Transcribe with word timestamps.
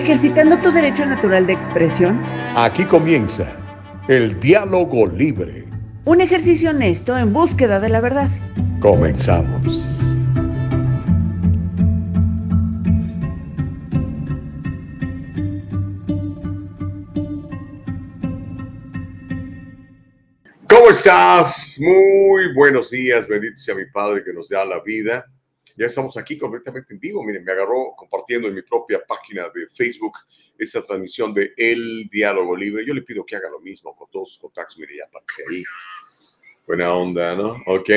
ejercitando 0.00 0.56
tu 0.58 0.72
derecho 0.72 1.04
natural 1.04 1.46
de 1.46 1.52
expresión. 1.52 2.20
Aquí 2.56 2.84
comienza 2.84 3.46
el 4.08 4.40
diálogo 4.40 5.06
libre. 5.06 5.66
Un 6.06 6.20
ejercicio 6.20 6.70
honesto 6.70 7.16
en 7.16 7.32
búsqueda 7.32 7.78
de 7.80 7.90
la 7.90 8.00
verdad. 8.00 8.28
Comenzamos. 8.80 10.02
¿Cómo 20.66 20.88
estás? 20.88 21.78
Muy 21.80 22.54
buenos 22.54 22.90
días, 22.90 23.28
bendito 23.28 23.58
sea 23.58 23.74
mi 23.74 23.84
Padre 23.84 24.24
que 24.24 24.32
nos 24.32 24.48
da 24.48 24.64
la 24.64 24.80
vida 24.80 25.26
ya 25.80 25.86
estamos 25.86 26.14
aquí 26.18 26.36
completamente 26.36 26.92
en 26.92 27.00
vivo. 27.00 27.24
Miren, 27.24 27.42
me 27.42 27.52
agarró 27.52 27.94
compartiendo 27.96 28.46
en 28.48 28.54
mi 28.54 28.60
propia 28.60 29.02
página 29.02 29.48
de 29.48 29.66
Facebook 29.66 30.18
esta 30.58 30.82
transmisión 30.82 31.32
de 31.32 31.54
El 31.56 32.06
Diálogo 32.10 32.54
Libre. 32.54 32.84
Yo 32.86 32.92
le 32.92 33.00
pido 33.00 33.24
que 33.24 33.34
haga 33.34 33.48
lo 33.48 33.60
mismo 33.60 33.96
con 33.96 34.10
todos 34.10 34.32
sus 34.32 34.40
contactos. 34.40 34.76
Mire, 34.78 34.98
ya 34.98 35.04
aparece 35.04 35.42
ahí. 35.50 35.62
Buena 36.66 36.92
onda, 36.92 37.34
¿no? 37.34 37.56
Ok. 37.66 37.88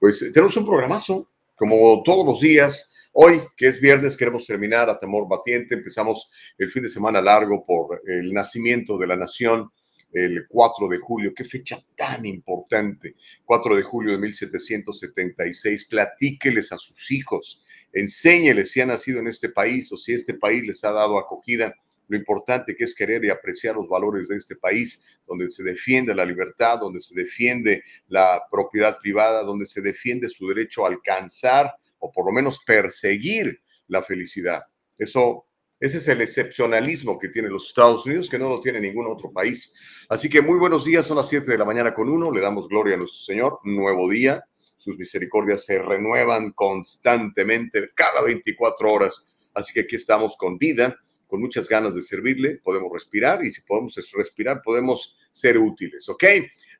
Pues 0.00 0.32
tenemos 0.32 0.56
un 0.56 0.64
programazo, 0.64 1.28
como 1.54 2.02
todos 2.02 2.24
los 2.24 2.40
días. 2.40 3.10
Hoy, 3.12 3.42
que 3.58 3.68
es 3.68 3.78
viernes, 3.78 4.16
queremos 4.16 4.46
terminar 4.46 4.88
a 4.88 4.98
temor 4.98 5.28
batiente. 5.28 5.74
Empezamos 5.74 6.30
el 6.56 6.70
fin 6.70 6.82
de 6.82 6.88
semana 6.88 7.20
largo 7.20 7.62
por 7.62 8.00
el 8.06 8.32
nacimiento 8.32 8.96
de 8.96 9.06
la 9.06 9.16
nación 9.16 9.70
el 10.12 10.46
4 10.48 10.88
de 10.88 10.98
julio. 10.98 11.34
Qué 11.34 11.44
fecha 11.44 11.82
tan 11.96 12.24
importante. 12.26 13.16
4 13.44 13.76
de 13.76 13.82
julio 13.82 14.12
de 14.12 14.18
1776. 14.18 15.86
Platíqueles 15.86 16.72
a 16.72 16.78
sus 16.78 17.10
hijos, 17.10 17.62
enséñeles 17.92 18.70
si 18.70 18.80
han 18.80 18.88
nacido 18.88 19.20
en 19.20 19.28
este 19.28 19.48
país 19.48 19.92
o 19.92 19.96
si 19.96 20.12
este 20.12 20.34
país 20.34 20.64
les 20.66 20.84
ha 20.84 20.92
dado 20.92 21.18
acogida. 21.18 21.74
Lo 22.08 22.16
importante 22.16 22.74
que 22.74 22.84
es 22.84 22.94
querer 22.94 23.22
y 23.24 23.30
apreciar 23.30 23.76
los 23.76 23.86
valores 23.86 24.28
de 24.28 24.36
este 24.36 24.56
país, 24.56 25.20
donde 25.26 25.50
se 25.50 25.62
defiende 25.62 26.14
la 26.14 26.24
libertad, 26.24 26.78
donde 26.80 27.00
se 27.00 27.14
defiende 27.14 27.82
la 28.08 28.42
propiedad 28.50 28.98
privada, 28.98 29.42
donde 29.42 29.66
se 29.66 29.82
defiende 29.82 30.30
su 30.30 30.48
derecho 30.48 30.84
a 30.84 30.88
alcanzar 30.88 31.74
o 31.98 32.10
por 32.10 32.24
lo 32.24 32.32
menos 32.32 32.60
perseguir 32.64 33.60
la 33.88 34.02
felicidad. 34.02 34.62
Eso 34.96 35.48
ese 35.80 35.98
es 35.98 36.08
el 36.08 36.20
excepcionalismo 36.20 37.18
que 37.18 37.28
tienen 37.28 37.52
los 37.52 37.68
Estados 37.68 38.04
Unidos, 38.04 38.28
que 38.28 38.38
no 38.38 38.48
lo 38.48 38.60
tiene 38.60 38.80
ningún 38.80 39.06
otro 39.06 39.32
país. 39.32 39.74
Así 40.08 40.30
que 40.30 40.40
muy 40.40 40.58
buenos 40.58 40.86
días, 40.86 41.04
son 41.04 41.18
las 41.18 41.28
7 41.28 41.50
de 41.50 41.58
la 41.58 41.66
mañana 41.66 41.92
con 41.92 42.08
uno, 42.08 42.32
le 42.32 42.40
damos 42.40 42.66
gloria 42.66 42.94
a 42.94 42.96
nuestro 42.96 43.20
Señor, 43.20 43.58
nuevo 43.64 44.08
día, 44.08 44.42
sus 44.78 44.96
misericordias 44.96 45.66
se 45.66 45.82
renuevan 45.82 46.52
constantemente, 46.52 47.90
cada 47.94 48.22
24 48.22 48.90
horas. 48.90 49.36
Así 49.52 49.74
que 49.74 49.80
aquí 49.80 49.96
estamos 49.96 50.34
con 50.38 50.56
vida, 50.56 50.96
con 51.26 51.42
muchas 51.42 51.68
ganas 51.68 51.94
de 51.94 52.00
servirle, 52.00 52.56
podemos 52.64 52.90
respirar 52.90 53.44
y 53.44 53.52
si 53.52 53.60
podemos 53.60 53.96
respirar 54.14 54.62
podemos 54.62 55.14
ser 55.30 55.58
útiles, 55.58 56.08
¿ok? 56.08 56.24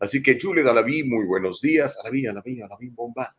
Así 0.00 0.22
que 0.22 0.40
Jule 0.40 0.62
Dalaví, 0.62 1.04
muy 1.04 1.26
buenos 1.26 1.60
días. 1.60 1.98
Alaví, 1.98 2.26
Alaví, 2.26 2.62
Alaví, 2.62 2.88
bomba. 2.88 3.36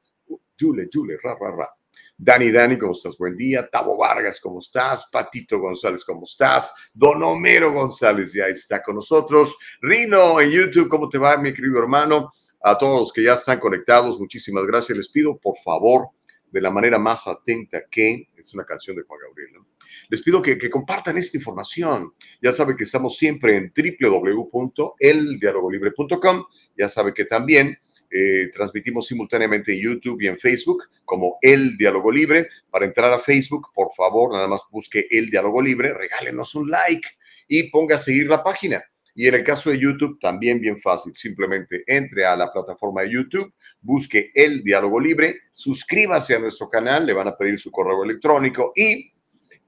Jule, 0.60 0.88
Jule, 0.94 1.18
ra, 1.24 1.36
ra, 1.40 1.50
ra. 1.50 1.79
Dani, 2.22 2.52
Dani, 2.52 2.78
¿cómo 2.78 2.92
estás? 2.92 3.18
Buen 3.18 3.38
día. 3.38 3.70
Tabo 3.70 3.96
Vargas, 3.96 4.42
¿cómo 4.42 4.60
estás? 4.60 5.08
Patito 5.10 5.58
González, 5.58 6.04
¿cómo 6.04 6.26
estás? 6.26 6.92
Don 6.94 7.24
Homero 7.24 7.72
González 7.72 8.34
ya 8.34 8.48
está 8.48 8.84
con 8.84 8.96
nosotros. 8.96 9.56
Rino 9.80 10.42
en 10.42 10.52
YouTube, 10.52 10.90
¿cómo 10.90 11.08
te 11.08 11.18
va, 11.18 11.38
mi 11.38 11.54
querido 11.54 11.80
hermano? 11.80 12.34
A 12.62 12.78
todos 12.78 13.00
los 13.00 13.14
que 13.14 13.24
ya 13.24 13.36
están 13.36 13.58
conectados, 13.58 14.20
muchísimas 14.20 14.66
gracias. 14.66 14.98
Les 14.98 15.08
pido, 15.08 15.38
por 15.38 15.56
favor, 15.64 16.10
de 16.52 16.60
la 16.60 16.70
manera 16.70 17.00
más 17.00 17.26
atenta 17.26 17.86
que, 17.90 18.28
es 18.36 18.54
una 18.54 18.66
canción 18.66 18.98
de 18.98 19.04
Juan 19.04 19.22
Gabriel, 19.26 19.54
¿no? 19.54 19.66
les 20.10 20.22
pido 20.22 20.42
que, 20.42 20.58
que, 20.58 20.70
compartan 20.70 21.18
esta 21.18 21.38
información. 21.38 22.14
Ya 22.42 22.52
saben 22.52 22.76
que 22.76 22.84
estamos 22.84 23.18
siempre 23.18 23.56
en 23.56 23.72
www.eldialogolibre.com. 23.74 26.44
Ya 26.78 26.90
saben 26.90 27.14
que 27.14 27.24
también 27.24 27.80
eh, 28.12 28.50
transmitimos 28.52 29.08
simultáneamente 29.08 29.74
en 29.74 29.82
YouTube 29.82 30.22
y 30.22 30.28
en 30.28 30.38
Facebook 30.38 30.86
como 31.06 31.38
El 31.42 31.78
Diálogo 31.78 32.12
Libre. 32.12 32.50
Para 32.70 32.86
entrar 32.86 33.14
a 33.14 33.20
Facebook, 33.20 33.70
por 33.74 33.90
favor, 33.96 34.34
nada 34.34 34.48
más 34.48 34.62
busque 34.72 35.08
El 35.10 35.30
Diálogo 35.30 35.62
Libre, 35.62 35.94
regálenos 35.94 36.56
un 36.56 36.70
like 36.70 37.08
y 37.48 37.64
ponga 37.64 37.96
a 37.96 38.00
seguir 38.00 38.28
la 38.28 38.44
página. 38.44 38.84
Y 39.16 39.28
en 39.28 39.36
el 39.36 39.44
caso 39.44 39.70
de 39.70 39.80
YouTube, 39.80 40.18
también 40.20 40.62
bien 40.62 40.78
fácil. 40.78 41.14
Simplemente 41.16 41.84
entre 41.88 42.26
a 42.26 42.36
la 42.36 42.52
plataforma 42.52 43.02
de 43.02 43.12
YouTube, 43.12 43.54
busque 43.82 44.32
El 44.34 44.64
Diálogo 44.64 45.00
Libre, 45.00 45.42
suscríbase 45.52 46.36
a 46.36 46.40
nuestro 46.40 46.70
canal, 46.70 47.06
le 47.06 47.14
van 47.14 47.28
a 47.28 47.36
pedir 47.36 47.60
su 47.60 47.70
correo 47.70 48.04
electrónico 48.04 48.72
y 48.76 49.12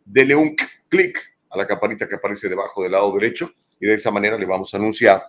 dele 0.05 0.35
un 0.35 0.55
clic 0.87 1.19
a 1.49 1.57
la 1.57 1.67
campanita 1.67 2.07
que 2.07 2.15
aparece 2.15 2.47
debajo 2.47 2.81
del 2.81 2.93
lado 2.93 3.13
derecho 3.13 3.51
y 3.79 3.87
de 3.87 3.95
esa 3.95 4.11
manera 4.11 4.37
le 4.37 4.45
vamos 4.45 4.73
a 4.73 4.77
anunciar 4.77 5.21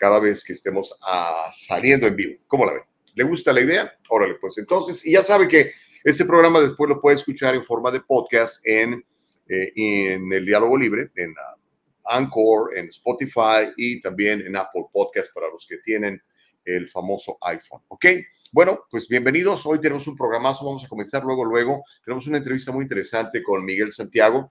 cada 0.00 0.18
vez 0.18 0.42
que 0.42 0.54
estemos 0.54 0.98
ah, 1.02 1.50
saliendo 1.52 2.06
en 2.06 2.16
vivo. 2.16 2.40
¿Cómo 2.48 2.64
la 2.64 2.72
ven? 2.72 2.82
¿Le 3.14 3.24
gusta 3.24 3.52
la 3.52 3.60
idea? 3.60 3.92
Órale, 4.08 4.36
pues 4.40 4.56
entonces, 4.56 5.04
y 5.04 5.12
ya 5.12 5.22
sabe 5.22 5.46
que 5.46 5.72
este 6.02 6.24
programa 6.24 6.58
después 6.58 6.88
lo 6.88 7.02
puede 7.02 7.16
escuchar 7.16 7.54
en 7.54 7.62
forma 7.62 7.90
de 7.90 8.00
podcast 8.00 8.66
en, 8.66 9.04
eh, 9.46 9.72
en 9.76 10.32
el 10.32 10.46
Diálogo 10.46 10.78
Libre, 10.78 11.10
en 11.14 11.34
ah, 11.38 12.16
Anchor, 12.16 12.78
en 12.78 12.88
Spotify 12.88 13.72
y 13.76 14.00
también 14.00 14.40
en 14.40 14.56
Apple 14.56 14.86
Podcast 14.90 15.34
para 15.34 15.50
los 15.50 15.66
que 15.66 15.76
tienen 15.78 16.20
el 16.64 16.88
famoso 16.88 17.36
iPhone. 17.42 17.82
¿Ok? 17.88 18.06
Bueno, 18.52 18.86
pues 18.90 19.06
bienvenidos. 19.06 19.66
Hoy 19.66 19.80
tenemos 19.80 20.06
un 20.06 20.16
programazo. 20.16 20.64
Vamos 20.64 20.82
a 20.82 20.88
comenzar 20.88 21.24
luego, 21.24 21.44
luego. 21.44 21.84
Tenemos 22.02 22.26
una 22.26 22.38
entrevista 22.38 22.72
muy 22.72 22.84
interesante 22.84 23.42
con 23.42 23.64
Miguel 23.66 23.92
Santiago 23.92 24.50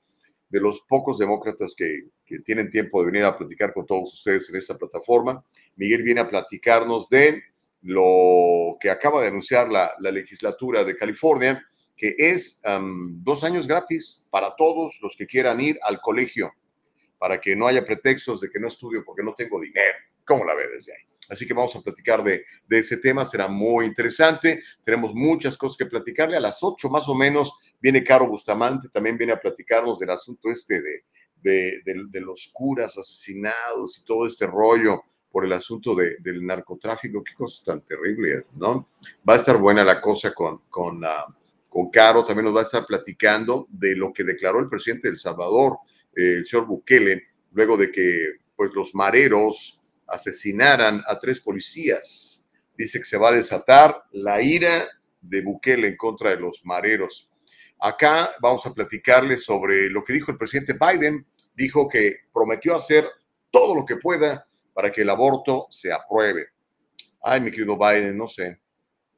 de 0.49 0.59
los 0.59 0.81
pocos 0.81 1.17
demócratas 1.17 1.75
que, 1.75 2.07
tienen 2.45 2.69
tiempo 2.69 2.99
de 2.99 3.07
venir 3.07 3.23
a 3.23 3.35
platicar 3.35 3.73
con 3.73 3.85
todos 3.87 4.13
ustedes 4.13 4.49
en 4.49 4.55
esta 4.55 4.77
plataforma. 4.77 5.43
Miguel 5.75 6.03
viene 6.03 6.21
a 6.21 6.29
platicarnos 6.29 7.09
de 7.09 7.41
lo 7.81 8.77
que 8.79 8.91
acaba 8.91 9.21
de 9.21 9.29
anunciar 9.29 9.71
la, 9.71 9.95
legislatura 9.99 10.83
de 10.83 10.95
California, 10.95 11.63
que 11.95 12.15
es 12.17 12.61
dos 13.23 13.43
años 13.43 13.67
gratis 13.67 14.27
para 14.29 14.55
todos 14.55 14.99
los 15.01 15.15
que 15.15 15.25
quieran 15.25 15.59
ir 15.59 15.79
al 15.81 15.99
colegio, 16.01 16.51
para 17.17 17.41
que 17.41 17.55
no 17.55 17.65
haya 17.67 17.83
pretextos 17.83 18.41
de 18.41 18.49
que 18.49 18.59
no 18.59 18.67
estudio 18.67 19.03
porque 19.03 19.23
no 19.23 19.33
tengo 19.33 19.59
dinero. 19.59 19.97
¿Cómo 20.25 20.45
la 20.45 20.53
ve 20.53 20.67
desde 20.67 20.93
ahí? 20.93 21.08
Así 21.29 21.47
que 21.47 21.53
vamos 21.53 21.75
a 21.75 21.81
platicar 21.81 22.23
de, 22.23 22.43
ese 22.69 22.97
tema, 22.97 23.23
será 23.23 23.47
muy 23.47 23.85
interesante. 23.85 24.63
Tenemos 24.83 25.13
muchas 25.13 25.55
cosas 25.55 25.77
que 25.77 25.85
platicarle. 25.85 26.35
A 26.35 26.41
las 26.41 26.63
8 26.63 26.89
más 26.89 27.07
o 27.07 27.13
menos 27.13 27.53
viene 27.79 28.03
Caro 28.03 28.27
Bustamante, 28.27 28.89
también 28.89 29.17
viene 29.17 29.33
a 29.33 29.39
platicarnos 29.39 29.99
del 29.99 30.09
asunto 30.09 30.49
este 30.49 30.81
de, 30.81 31.03
de, 31.41 32.21
los 32.21 32.49
curas 32.51 32.97
asesinados 32.97 33.99
y 33.99 34.03
todo 34.03 34.25
este 34.25 34.47
rollo 34.47 35.03
por 35.31 35.45
el 35.45 35.53
asunto 35.53 35.95
del 35.95 36.45
narcotráfico. 36.45 37.23
Qué 37.23 37.35
cosa 37.35 37.63
tan 37.63 37.81
terrible, 37.81 38.45
¿no? 38.55 38.89
Va 39.27 39.35
a 39.35 39.37
estar 39.37 39.57
buena 39.57 39.83
la 39.83 40.01
cosa 40.01 40.33
con, 40.33 40.63
con, 40.69 41.03
uh, 41.03 41.33
con 41.69 41.91
Caro. 41.91 42.23
También 42.23 42.45
nos 42.45 42.55
va 42.55 42.61
a 42.61 42.63
estar 42.63 42.85
platicando 42.85 43.67
de 43.69 43.95
lo 43.95 44.11
que 44.11 44.23
declaró 44.23 44.59
el 44.59 44.69
presidente 44.69 45.07
de 45.07 45.13
El 45.13 45.19
Salvador, 45.19 45.77
eh, 46.15 46.37
el 46.39 46.45
señor 46.47 46.65
Bukele, 46.65 47.27
luego 47.51 47.77
de 47.77 47.91
que 47.91 48.37
pues, 48.55 48.71
los 48.73 48.95
mareros 48.95 49.78
asesinaran 50.11 51.03
a 51.07 51.17
tres 51.19 51.39
policías. 51.39 52.47
Dice 52.77 52.99
que 52.99 53.05
se 53.05 53.17
va 53.17 53.29
a 53.29 53.33
desatar 53.33 54.03
la 54.11 54.41
ira 54.41 54.87
de 55.21 55.41
Bukele 55.41 55.87
en 55.87 55.97
contra 55.97 56.31
de 56.31 56.37
los 56.37 56.61
mareros. 56.63 57.29
Acá 57.79 58.31
vamos 58.41 58.65
a 58.65 58.73
platicarles 58.73 59.43
sobre 59.43 59.89
lo 59.89 60.03
que 60.03 60.13
dijo 60.13 60.31
el 60.31 60.37
presidente 60.37 60.73
Biden. 60.73 61.25
Dijo 61.55 61.87
que 61.87 62.17
prometió 62.33 62.75
hacer 62.75 63.05
todo 63.51 63.75
lo 63.75 63.85
que 63.85 63.97
pueda 63.97 64.47
para 64.73 64.91
que 64.91 65.01
el 65.01 65.09
aborto 65.09 65.67
se 65.69 65.91
apruebe. 65.91 66.47
Ay, 67.21 67.41
mi 67.41 67.51
querido 67.51 67.77
Biden, 67.77 68.17
no 68.17 68.27
sé. 68.27 68.59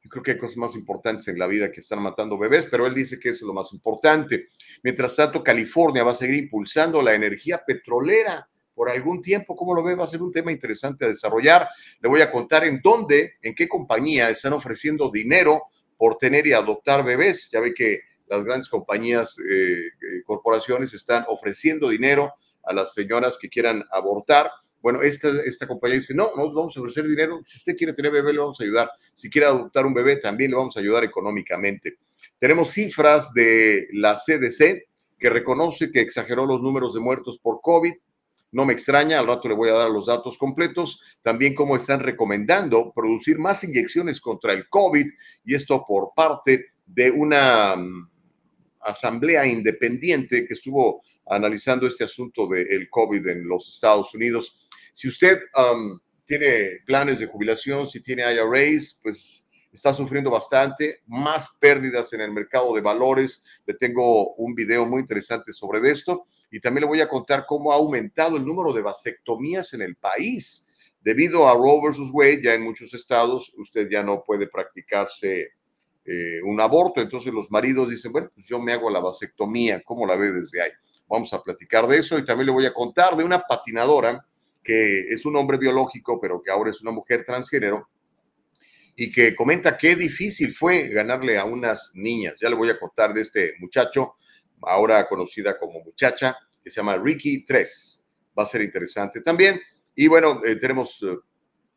Yo 0.02 0.10
creo 0.10 0.22
que 0.22 0.30
hay 0.32 0.38
cosas 0.38 0.56
más 0.56 0.74
importantes 0.74 1.28
en 1.28 1.38
la 1.38 1.46
vida 1.46 1.70
que 1.70 1.80
están 1.80 2.02
matando 2.02 2.36
bebés, 2.36 2.66
pero 2.68 2.86
él 2.86 2.94
dice 2.94 3.20
que 3.20 3.28
eso 3.28 3.44
es 3.44 3.46
lo 3.46 3.54
más 3.54 3.72
importante. 3.72 4.48
Mientras 4.82 5.14
tanto, 5.14 5.44
California 5.44 6.02
va 6.02 6.10
a 6.10 6.16
seguir 6.16 6.42
impulsando 6.42 7.00
la 7.00 7.14
energía 7.14 7.62
petrolera 7.64 8.48
por 8.74 8.90
algún 8.90 9.20
tiempo. 9.20 9.56
¿Cómo 9.56 9.74
lo 9.74 9.82
ve? 9.82 9.94
Va 9.94 10.04
a 10.04 10.08
ser 10.08 10.22
un 10.22 10.32
tema 10.32 10.52
interesante 10.52 11.04
a 11.04 11.08
desarrollar. 11.08 11.68
Le 12.00 12.08
voy 12.08 12.20
a 12.20 12.30
contar 12.30 12.64
en 12.64 12.80
dónde, 12.82 13.34
en 13.42 13.54
qué 13.54 13.68
compañía 13.68 14.30
están 14.30 14.52
ofreciendo 14.52 15.10
dinero 15.10 15.64
por 15.96 16.18
tener 16.18 16.46
y 16.46 16.52
adoptar 16.52 17.04
bebés. 17.04 17.50
Ya 17.50 17.60
ve 17.60 17.74
que 17.74 18.00
las 18.28 18.44
grandes 18.44 18.68
compañías, 18.68 19.36
eh, 19.38 19.86
eh, 19.86 20.22
corporaciones 20.24 20.94
están 20.94 21.24
ofreciendo 21.28 21.90
dinero 21.90 22.32
a 22.64 22.72
las 22.72 22.94
señoras 22.94 23.36
que 23.40 23.48
quieran 23.48 23.84
abortar. 23.90 24.50
Bueno, 24.80 25.02
esta, 25.02 25.28
esta 25.44 25.66
compañía 25.66 25.96
dice, 25.96 26.14
no, 26.14 26.32
no 26.36 26.52
vamos 26.52 26.76
a 26.76 26.80
ofrecer 26.80 27.06
dinero. 27.06 27.40
Si 27.44 27.58
usted 27.58 27.76
quiere 27.76 27.92
tener 27.92 28.10
bebé, 28.10 28.32
le 28.32 28.40
vamos 28.40 28.60
a 28.60 28.64
ayudar. 28.64 28.90
Si 29.14 29.30
quiere 29.30 29.46
adoptar 29.46 29.86
un 29.86 29.94
bebé, 29.94 30.16
también 30.16 30.50
le 30.50 30.56
vamos 30.56 30.76
a 30.76 30.80
ayudar 30.80 31.04
económicamente. 31.04 31.98
Tenemos 32.38 32.70
cifras 32.70 33.32
de 33.32 33.86
la 33.92 34.14
CDC 34.14 34.88
que 35.18 35.30
reconoce 35.30 35.92
que 35.92 36.00
exageró 36.00 36.46
los 36.46 36.60
números 36.60 36.94
de 36.94 37.00
muertos 37.00 37.38
por 37.38 37.60
COVID 37.60 37.92
no 38.52 38.64
me 38.66 38.74
extraña, 38.74 39.18
al 39.18 39.26
rato 39.26 39.48
le 39.48 39.54
voy 39.54 39.70
a 39.70 39.74
dar 39.74 39.90
los 39.90 40.06
datos 40.06 40.38
completos, 40.38 41.00
también 41.22 41.54
cómo 41.54 41.74
están 41.74 42.00
recomendando 42.00 42.92
producir 42.94 43.38
más 43.38 43.64
inyecciones 43.64 44.20
contra 44.20 44.52
el 44.52 44.68
COVID 44.68 45.06
y 45.44 45.54
esto 45.54 45.84
por 45.86 46.12
parte 46.14 46.66
de 46.86 47.10
una 47.10 47.74
mm, 47.76 48.10
asamblea 48.80 49.46
independiente 49.46 50.46
que 50.46 50.54
estuvo 50.54 51.02
analizando 51.26 51.86
este 51.86 52.04
asunto 52.04 52.46
del 52.46 52.88
COVID 52.90 53.26
en 53.28 53.48
los 53.48 53.68
Estados 53.68 54.14
Unidos. 54.14 54.68
Si 54.92 55.08
usted 55.08 55.40
tiene 56.26 56.80
planes 56.84 57.20
de 57.20 57.26
jubilación, 57.26 57.88
si 57.88 58.00
tiene 58.00 58.22
IRAs, 58.22 59.00
pues 59.02 59.41
está 59.72 59.92
sufriendo 59.92 60.30
bastante, 60.30 61.00
más 61.06 61.56
pérdidas 61.58 62.12
en 62.12 62.20
el 62.20 62.30
mercado 62.30 62.74
de 62.74 62.82
valores. 62.82 63.42
Le 63.66 63.74
tengo 63.74 64.34
un 64.34 64.54
video 64.54 64.84
muy 64.84 65.00
interesante 65.00 65.52
sobre 65.52 65.90
esto 65.90 66.26
y 66.50 66.60
también 66.60 66.82
le 66.82 66.88
voy 66.88 67.00
a 67.00 67.08
contar 67.08 67.46
cómo 67.46 67.72
ha 67.72 67.76
aumentado 67.76 68.36
el 68.36 68.44
número 68.44 68.72
de 68.72 68.82
vasectomías 68.82 69.72
en 69.72 69.82
el 69.82 69.96
país. 69.96 70.68
Debido 71.00 71.48
a 71.48 71.54
Roe 71.54 71.80
versus 71.82 72.10
Wade, 72.12 72.42
ya 72.42 72.54
en 72.54 72.62
muchos 72.62 72.92
estados 72.94 73.52
usted 73.56 73.88
ya 73.90 74.02
no 74.02 74.22
puede 74.22 74.46
practicarse 74.46 75.52
eh, 76.04 76.42
un 76.44 76.60
aborto. 76.60 77.00
Entonces 77.00 77.32
los 77.32 77.50
maridos 77.50 77.88
dicen, 77.88 78.12
bueno, 78.12 78.30
pues 78.34 78.46
yo 78.46 78.60
me 78.60 78.72
hago 78.72 78.90
la 78.90 79.00
vasectomía. 79.00 79.80
¿Cómo 79.82 80.06
la 80.06 80.16
ve 80.16 80.32
desde 80.32 80.60
ahí? 80.60 80.70
Vamos 81.08 81.32
a 81.32 81.42
platicar 81.42 81.86
de 81.88 81.98
eso 81.98 82.18
y 82.18 82.24
también 82.24 82.46
le 82.46 82.52
voy 82.52 82.66
a 82.66 82.74
contar 82.74 83.16
de 83.16 83.24
una 83.24 83.40
patinadora 83.40 84.24
que 84.62 85.08
es 85.08 85.24
un 85.26 85.34
hombre 85.36 85.58
biológico, 85.58 86.20
pero 86.20 86.40
que 86.40 86.50
ahora 86.50 86.70
es 86.70 86.80
una 86.82 86.92
mujer 86.92 87.24
transgénero 87.24 87.88
y 88.96 89.10
que 89.10 89.34
comenta 89.34 89.76
qué 89.76 89.96
difícil 89.96 90.52
fue 90.52 90.88
ganarle 90.88 91.38
a 91.38 91.44
unas 91.44 91.92
niñas. 91.94 92.38
Ya 92.40 92.48
le 92.48 92.56
voy 92.56 92.70
a 92.70 92.78
contar 92.78 93.14
de 93.14 93.22
este 93.22 93.54
muchacho, 93.58 94.14
ahora 94.62 95.08
conocida 95.08 95.58
como 95.58 95.80
muchacha, 95.80 96.36
que 96.62 96.70
se 96.70 96.76
llama 96.76 96.96
Ricky 96.96 97.44
3. 97.44 98.08
Va 98.38 98.42
a 98.42 98.46
ser 98.46 98.62
interesante 98.62 99.20
también. 99.20 99.60
Y 99.94 100.08
bueno, 100.08 100.42
eh, 100.44 100.56
tenemos 100.56 101.02
eh, 101.02 101.16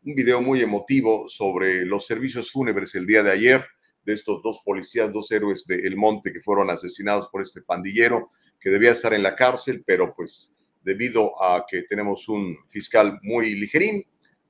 un 0.05 0.15
video 0.15 0.41
muy 0.41 0.61
emotivo 0.61 1.27
sobre 1.27 1.85
los 1.85 2.05
servicios 2.05 2.51
fúnebres 2.51 2.95
el 2.95 3.05
día 3.05 3.23
de 3.23 3.31
ayer 3.31 3.65
de 4.05 4.13
estos 4.13 4.41
dos 4.43 4.61
policías, 4.63 5.11
dos 5.11 5.31
héroes 5.31 5.65
de 5.65 5.75
El 5.75 5.97
Monte 5.97 6.31
que 6.31 6.41
fueron 6.41 6.69
asesinados 6.69 7.27
por 7.31 7.41
este 7.41 7.61
pandillero 7.61 8.31
que 8.59 8.69
debía 8.69 8.91
estar 8.91 9.13
en 9.13 9.23
la 9.23 9.35
cárcel, 9.35 9.83
pero 9.85 10.13
pues 10.15 10.53
debido 10.83 11.41
a 11.41 11.65
que 11.67 11.83
tenemos 11.83 12.29
un 12.29 12.55
fiscal 12.69 13.19
muy 13.23 13.55
ligerín, 13.55 14.05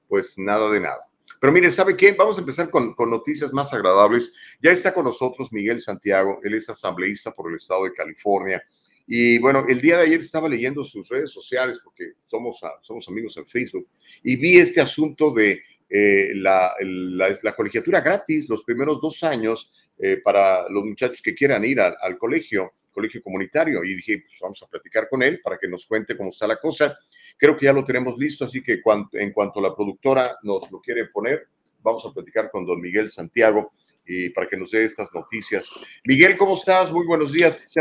pues 0.07 0.38
nada 0.38 0.69
de 0.69 0.81
nada. 0.81 1.09
Pero 1.39 1.54
mire, 1.54 1.69
¿sabe 1.69 1.95
qué? 1.95 2.13
Vamos 2.13 2.38
a 2.38 2.42
empezar 2.42 2.69
con, 2.69 2.94
con, 2.94 3.10
noticias 3.10 3.54
más 3.54 3.74
agradables. 3.74 4.33
Ya 4.62 4.72
está 4.72 4.94
con 4.94 5.06
nosotros 5.06 5.51
Miguel 5.51 5.81
Santiago, 5.81 6.39
él 6.44 6.54
es 6.54 6.69
asambleísta 6.69 7.31
por 7.31 7.51
el 7.51 7.57
estado 7.57 7.86
de 7.86 7.94
California. 7.94 8.63
Y 9.07 9.38
bueno, 9.38 9.66
el 9.68 9.81
día 9.81 9.98
de 9.98 10.06
ayer 10.06 10.19
estaba 10.19 10.50
leyendo 10.50 10.83
sus 10.83 11.07
redes 11.07 11.31
sociales, 11.31 11.80
porque 11.83 12.13
somos, 12.25 12.60
somos 12.81 13.07
amigos 13.07 13.38
en 13.38 13.45
Facebook, 13.45 13.88
y 14.24 14.36
vi 14.36 14.57
este 14.57 14.81
asunto 14.81 15.31
de 15.31 15.62
eh, 15.90 16.32
la, 16.36 16.74
la, 16.80 17.56
colegiatura 17.56 18.02
gratis 18.02 18.50
los 18.50 18.64
primeros 18.64 19.00
dos 19.00 19.24
años 19.24 19.72
eh, 19.98 20.20
para 20.24 20.68
los 20.70 20.84
muchachos 20.84 21.22
que 21.22 21.36
quieran 21.36 21.64
ir 21.64 21.80
al 21.80 22.18
colegio, 22.18 22.74
colegio 22.92 23.22
comunitario. 23.22 23.84
Y 23.84 23.96
dije, 23.96 24.24
pues 24.26 24.40
vamos 24.42 24.62
a 24.64 24.68
platicar 24.68 25.08
con 25.10 25.22
él 25.22 25.40
para 25.44 25.58
que 25.58 25.68
nos 25.68 25.86
cuente 25.86 26.18
cómo 26.18 26.30
está 26.30 26.48
la 26.48 26.58
cosa. 26.58 26.98
Creo 27.38 27.56
que 27.56 27.66
ya 27.66 27.74
lo 27.74 27.84
tenemos 27.84 28.18
listo, 28.18 28.46
así 28.46 28.64
que 28.64 28.82
en 29.14 29.32
cuanto 29.32 29.62
la 29.62 29.76
productora 29.76 30.38
nos 30.44 30.72
lo 30.72 30.82
quiere 30.82 31.06
poner, 31.08 31.48
vamos 31.82 32.06
a 32.06 32.12
platicar 32.12 32.50
con 32.50 32.66
don 32.66 32.82
Miguel 32.82 33.12
Santiago 33.12 33.74
y 34.08 34.30
para 34.30 34.48
que 34.48 34.58
nos 34.58 34.72
dé 34.72 34.86
estas 34.86 35.14
noticias. 35.14 35.70
Miguel, 36.04 36.38
¿cómo 36.38 36.56
estás? 36.56 36.92
Muy 36.92 37.06
buenos 37.06 37.32
días. 37.32 37.72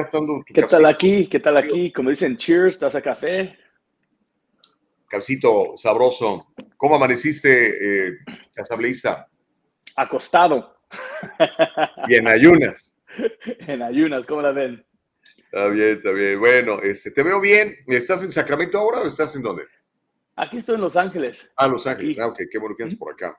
¿Qué 0.47 0.62
tal 0.62 0.87
aquí? 0.87 1.27
¿Qué 1.27 1.41
tal 1.41 1.56
aquí? 1.56 1.93
Como 1.93 2.11
dicen, 2.11 2.37
cheers, 2.37 2.75
¿estás 2.75 2.95
a 2.95 3.03
café? 3.03 3.63
Calcito 5.09 5.77
sabroso. 5.77 6.49
¿Cómo 6.77 6.97
amaneciste, 6.97 8.09
eh, 8.09 8.19
asambleísta? 8.56 9.29
Acostado. 9.97 10.79
Y 12.09 12.15
en 12.15 12.29
ayunas. 12.29 12.97
en 13.45 13.83
ayunas, 13.83 14.27
¿cómo 14.27 14.43
la 14.43 14.53
ven? 14.53 14.85
Está 15.39 15.69
bien, 15.69 15.89
está 15.91 16.11
bien. 16.11 16.39
Bueno, 16.41 16.81
este, 16.83 17.11
te 17.11 17.23
veo 17.23 17.41
bien. 17.41 17.75
¿Estás 17.87 18.25
en 18.25 18.33
Sacramento 18.33 18.79
ahora 18.79 19.01
o 19.01 19.06
estás 19.06 19.35
en 19.37 19.43
dónde? 19.43 19.65
Aquí 20.37 20.59
estoy 20.59 20.75
en 20.75 20.81
Los 20.81 20.97
Ángeles. 20.97 21.51
Ah, 21.56 21.69
Los 21.69 21.87
Ángeles. 21.87 22.19
Ah, 22.19 22.27
ok, 22.27 22.41
qué 22.51 22.59
bueno 22.59 22.75
que 22.77 22.83
andas 22.83 22.99
por 22.99 23.12
acá. 23.12 23.39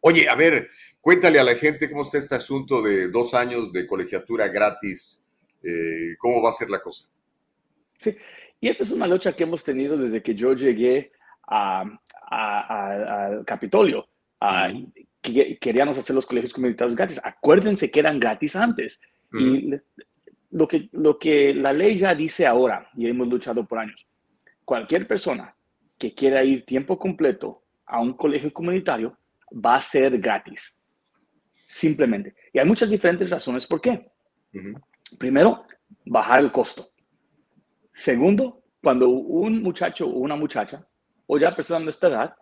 Oye, 0.00 0.28
a 0.28 0.34
ver, 0.34 0.68
cuéntale 1.00 1.38
a 1.38 1.44
la 1.44 1.54
gente 1.54 1.90
cómo 1.90 2.02
está 2.02 2.18
este 2.18 2.34
asunto 2.34 2.82
de 2.82 3.08
dos 3.08 3.34
años 3.34 3.72
de 3.72 3.86
colegiatura 3.86 4.48
gratis. 4.48 5.28
Eh, 5.62 6.16
¿Cómo 6.18 6.42
va 6.42 6.50
a 6.50 6.52
ser 6.52 6.70
la 6.70 6.80
cosa? 6.80 7.08
Sí, 7.98 8.16
y 8.62 8.68
esta 8.68 8.84
es 8.84 8.92
una 8.92 9.08
lucha 9.08 9.32
que 9.32 9.42
hemos 9.42 9.64
tenido 9.64 9.96
desde 9.96 10.22
que 10.22 10.36
yo 10.36 10.54
llegué 10.54 11.10
al 11.48 11.98
Capitolio. 13.44 14.08
que 15.20 15.58
queríamos 15.58 15.98
hacer 15.98 16.14
los 16.14 16.24
colegios 16.24 16.54
comunitarios 16.54 16.94
gratis. 16.94 17.20
Acuérdense 17.24 17.90
que 17.90 17.98
eran 17.98 18.20
gratis 18.20 18.54
antes. 18.54 19.00
Y 19.32 19.74
lo 20.52 20.68
que, 20.68 20.88
lo 20.92 21.18
que 21.18 21.52
la 21.52 21.72
ley 21.72 21.98
ya 21.98 22.14
dice 22.14 22.46
ahora, 22.46 22.88
y 22.96 23.08
hemos 23.08 23.26
luchado 23.26 23.66
por 23.66 23.80
años, 23.80 24.06
cualquier 24.64 25.08
persona 25.08 25.56
que 25.98 26.14
quiera 26.14 26.44
ir 26.44 26.64
tiempo 26.64 26.96
completo 26.96 27.64
a 27.84 28.00
un 28.00 28.12
colegio 28.12 28.52
comunitario 28.52 29.18
va 29.52 29.74
a 29.74 29.80
ser 29.80 30.20
gratis. 30.20 30.80
Simplemente. 31.66 32.36
Y 32.52 32.60
hay 32.60 32.66
muchas 32.66 32.88
diferentes 32.88 33.28
razones 33.28 33.66
por 33.66 33.80
qué. 33.80 34.08
Primero, 35.18 35.58
bajar 36.06 36.38
el 36.38 36.52
costo. 36.52 36.91
Segundo, 37.92 38.62
cuando 38.82 39.08
un 39.08 39.62
muchacho 39.62 40.06
o 40.06 40.18
una 40.18 40.36
muchacha, 40.36 40.86
o 41.26 41.38
ya 41.38 41.54
personas 41.54 41.82
de 41.82 41.84
nuestra 41.84 42.08
edad, 42.08 42.34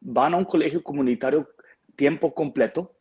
van 0.00 0.34
a 0.34 0.36
un 0.36 0.44
colegio 0.44 0.82
comunitario 0.82 1.48
tiempo 1.94 2.34
completo, 2.34 2.96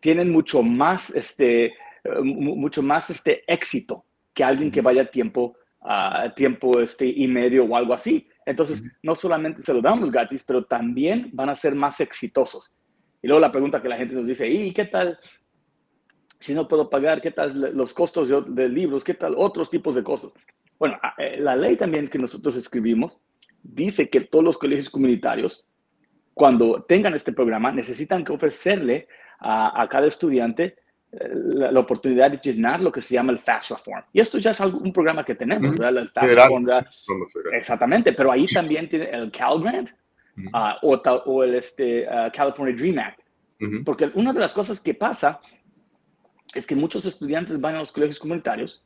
tienen 0.00 0.30
mucho 0.30 0.62
más 0.62 1.10
este, 1.10 1.74
mucho 2.22 2.82
más 2.82 3.10
este 3.10 3.42
éxito 3.46 4.04
que 4.32 4.44
alguien 4.44 4.70
que 4.70 4.80
vaya 4.80 5.10
tiempo, 5.10 5.56
a 5.80 6.32
tiempo 6.34 6.80
este, 6.80 7.06
y 7.06 7.26
medio 7.26 7.64
o 7.64 7.76
algo 7.76 7.92
así. 7.92 8.28
Entonces, 8.46 8.82
no 9.02 9.14
solamente 9.14 9.62
se 9.62 9.74
lo 9.74 9.80
damos 9.80 10.10
gratis, 10.10 10.42
pero 10.44 10.64
también 10.64 11.30
van 11.32 11.48
a 11.48 11.56
ser 11.56 11.74
más 11.74 12.00
exitosos. 12.00 12.72
Y 13.20 13.28
luego 13.28 13.40
la 13.40 13.52
pregunta 13.52 13.80
que 13.80 13.88
la 13.88 13.96
gente 13.96 14.14
nos 14.14 14.26
dice, 14.26 14.48
¿y 14.48 14.72
qué 14.72 14.84
tal 14.84 15.18
si 16.42 16.54
no 16.54 16.68
puedo 16.68 16.90
pagar? 16.90 17.20
¿Qué 17.20 17.30
tal 17.30 17.76
los 17.76 17.94
costos 17.94 18.28
de, 18.28 18.68
libros? 18.68 19.04
¿Qué 19.04 19.14
tal 19.14 19.34
otros 19.36 19.70
tipos 19.70 19.94
de 19.94 20.02
costos? 20.02 20.32
Bueno, 20.78 20.98
eh, 21.18 21.36
la 21.38 21.56
ley 21.56 21.76
también 21.76 22.08
que 22.08 22.18
nosotros 22.18 22.56
escribimos 22.56 23.18
dice 23.62 24.10
que 24.10 24.22
todos 24.22 24.44
los 24.44 24.58
colegios 24.58 24.90
comunitarios, 24.90 25.64
cuando 26.34 26.82
tengan 26.82 27.14
este 27.14 27.32
programa, 27.32 27.70
necesitan 27.70 28.24
que 28.24 28.32
ofrecerle 28.32 29.06
a, 29.38 29.82
a 29.82 29.88
cada 29.88 30.06
estudiante 30.06 30.76
la, 31.12 31.78
oportunidad 31.78 32.30
de 32.30 32.38
llenar 32.38 32.80
lo 32.80 32.90
que 32.90 33.02
se 33.02 33.14
llama 33.14 33.32
el 33.32 33.38
Fast 33.38 33.70
Reform. 33.70 34.02
Y 34.12 34.20
esto 34.20 34.38
ya 34.38 34.52
es 34.52 34.60
un 34.60 34.92
programa 34.92 35.24
que 35.24 35.34
tenemos, 35.34 35.76
¿verdad? 35.76 36.02
El 36.02 36.08
Fast 36.08 36.34
Reform. 36.34 36.66
Exactamente, 37.52 38.12
pero 38.12 38.32
ahí 38.32 38.46
también 38.46 38.88
tiene 38.88 39.10
el 39.10 39.30
Cal 39.30 39.60
Grant 39.60 39.90
ah, 40.52 40.78
o, 40.82 41.44
el 41.44 41.54
este, 41.54 42.08
ah, 42.08 42.30
California 42.32 42.74
Dream 42.74 42.98
Act. 42.98 43.20
Porque 43.84 44.10
una 44.14 44.32
de 44.32 44.40
las 44.40 44.52
cosas 44.52 44.80
que 44.80 44.94
pasa 44.94 45.40
es 46.54 46.66
que 46.66 46.76
muchos 46.76 47.04
estudiantes 47.04 47.60
van 47.60 47.76
a 47.76 47.78
los 47.78 47.92
colegios 47.92 48.18
comunitarios 48.18 48.82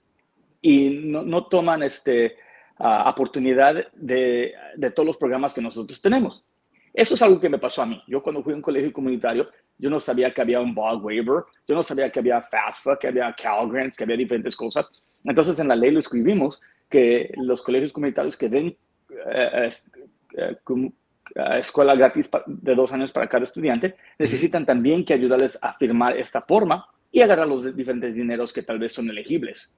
y 0.62 1.00
no, 1.04 1.22
no 1.22 1.46
toman 1.46 1.82
este, 1.82 2.36
uh, 2.78 3.08
oportunidad 3.08 3.92
de, 3.94 4.54
de 4.76 4.90
todos 4.90 5.06
los 5.06 5.16
programas 5.16 5.54
que 5.54 5.60
nosotros 5.60 6.00
tenemos. 6.00 6.44
Eso 6.92 7.14
es 7.14 7.22
algo 7.22 7.38
que 7.38 7.50
me 7.50 7.58
pasó 7.58 7.82
a 7.82 7.86
mí. 7.86 8.02
Yo 8.06 8.22
cuando 8.22 8.42
fui 8.42 8.52
a 8.52 8.56
un 8.56 8.62
colegio 8.62 8.92
comunitario, 8.92 9.48
yo 9.78 9.90
no 9.90 10.00
sabía 10.00 10.32
que 10.32 10.40
había 10.40 10.60
un 10.60 10.74
bog 10.74 11.04
waiver, 11.04 11.44
yo 11.68 11.74
no 11.74 11.82
sabía 11.82 12.10
que 12.10 12.20
había 12.20 12.40
FAFSA, 12.40 12.98
que 12.98 13.08
había 13.08 13.34
Cal 13.34 13.68
Grants, 13.68 13.96
que 13.96 14.04
había 14.04 14.16
diferentes 14.16 14.56
cosas. 14.56 14.90
Entonces 15.22 15.58
en 15.58 15.68
la 15.68 15.76
ley 15.76 15.90
lo 15.90 15.98
escribimos 15.98 16.60
que 16.88 17.32
los 17.36 17.62
colegios 17.62 17.92
comunitarios 17.92 18.36
que 18.36 18.48
den 18.48 18.68
eh, 18.68 19.68
eh, 19.68 19.70
eh, 20.38 20.56
escuela 21.58 21.94
gratis 21.94 22.30
de 22.46 22.74
dos 22.74 22.92
años 22.92 23.12
para 23.12 23.28
cada 23.28 23.44
estudiante 23.44 23.96
necesitan 24.18 24.64
también 24.64 25.04
que 25.04 25.14
ayudarles 25.14 25.58
a 25.60 25.74
firmar 25.74 26.16
esta 26.16 26.40
forma 26.40 26.86
y 27.16 27.22
agarrar 27.22 27.48
los 27.48 27.74
diferentes 27.74 28.14
dineros 28.14 28.52
que 28.52 28.62
tal 28.62 28.78
vez 28.78 28.92
son 28.92 29.08
elegibles. 29.08 29.70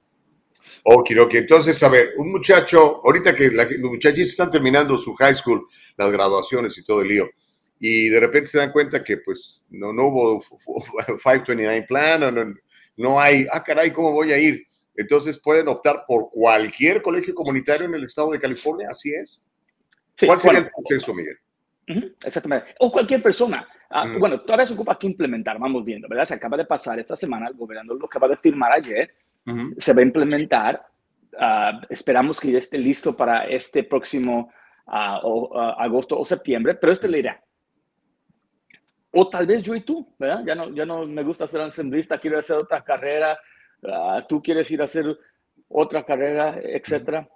Ok, 0.83 1.11
ok. 1.21 1.35
Entonces, 1.35 1.81
a 1.83 1.87
ver, 1.87 2.09
un 2.17 2.31
muchacho, 2.31 2.99
ahorita 3.01 3.33
que 3.33 3.49
los 3.49 3.91
muchachos 3.91 4.27
están 4.27 4.51
terminando 4.51 4.97
su 4.97 5.15
high 5.15 5.33
school, 5.33 5.63
las 5.95 6.11
graduaciones 6.11 6.77
y 6.77 6.83
todo 6.83 7.01
el 7.01 7.07
lío, 7.07 7.29
y 7.79 8.09
de 8.09 8.19
repente 8.19 8.47
se 8.47 8.57
dan 8.57 8.73
cuenta 8.73 9.01
que 9.01 9.19
pues 9.19 9.63
no, 9.69 9.93
no 9.93 10.07
hubo 10.07 10.41
529 10.41 11.85
plan, 11.87 12.23
o 12.23 12.31
no, 12.31 12.53
no 12.97 13.21
hay, 13.21 13.47
ah, 13.53 13.63
caray, 13.63 13.91
¿cómo 13.91 14.11
voy 14.11 14.33
a 14.33 14.37
ir? 14.37 14.67
Entonces 14.93 15.39
pueden 15.39 15.69
optar 15.69 16.03
por 16.05 16.29
cualquier 16.29 17.01
colegio 17.01 17.33
comunitario 17.33 17.85
en 17.85 17.93
el 17.93 18.03
estado 18.03 18.31
de 18.31 18.39
California, 18.41 18.89
así 18.91 19.13
es. 19.13 19.47
¿Cuál 20.25 20.41
sería 20.41 20.59
el 20.59 20.69
proceso, 20.69 21.13
Miguel? 21.13 21.37
Exactamente. 22.25 22.75
O 22.79 22.91
cualquier 22.91 23.21
persona. 23.21 23.67
Ah, 23.89 24.05
bueno, 24.19 24.41
todavía 24.41 24.67
se 24.67 24.73
ocupa 24.73 24.97
que 24.97 25.07
implementar, 25.07 25.57
vamos 25.57 25.83
viendo, 25.83 26.07
¿verdad? 26.07 26.25
Se 26.25 26.35
acaba 26.35 26.55
de 26.55 26.65
pasar 26.65 26.99
esta 26.99 27.15
semana, 27.15 27.47
el 27.47 27.55
gobernador 27.55 27.99
lo 27.99 28.05
acaba 28.05 28.27
de 28.27 28.37
firmar 28.37 28.71
ayer, 28.71 29.11
se 29.77 29.93
va 29.93 30.01
a 30.01 30.05
implementar. 30.05 30.85
Ah, 31.37 31.81
esperamos 31.89 32.39
que 32.39 32.51
ya 32.51 32.59
esté 32.59 32.77
listo 32.77 33.15
para 33.15 33.47
este 33.47 33.83
próximo 33.83 34.51
ah, 34.85 35.19
agosto 35.79 36.19
o 36.19 36.25
septiembre, 36.25 36.75
pero 36.75 36.93
este 36.93 37.07
le 37.07 37.19
irá. 37.19 37.43
O 39.11 39.27
tal 39.27 39.47
vez 39.47 39.63
yo 39.63 39.73
y 39.73 39.81
tú, 39.81 40.13
¿verdad? 40.19 40.43
Ya 40.45 40.53
no, 40.53 40.69
ya 40.69 40.85
no 40.85 41.07
me 41.07 41.23
gusta 41.23 41.47
ser 41.47 41.61
assemblista, 41.61 42.19
quiero 42.19 42.37
hacer 42.37 42.57
otra 42.57 42.83
carrera, 42.83 43.39
tú 44.27 44.39
quieres 44.39 44.69
ir 44.69 44.81
a 44.81 44.85
hacer 44.85 45.17
otra 45.67 46.03
carrera, 46.05 46.59
etcétera. 46.61 47.27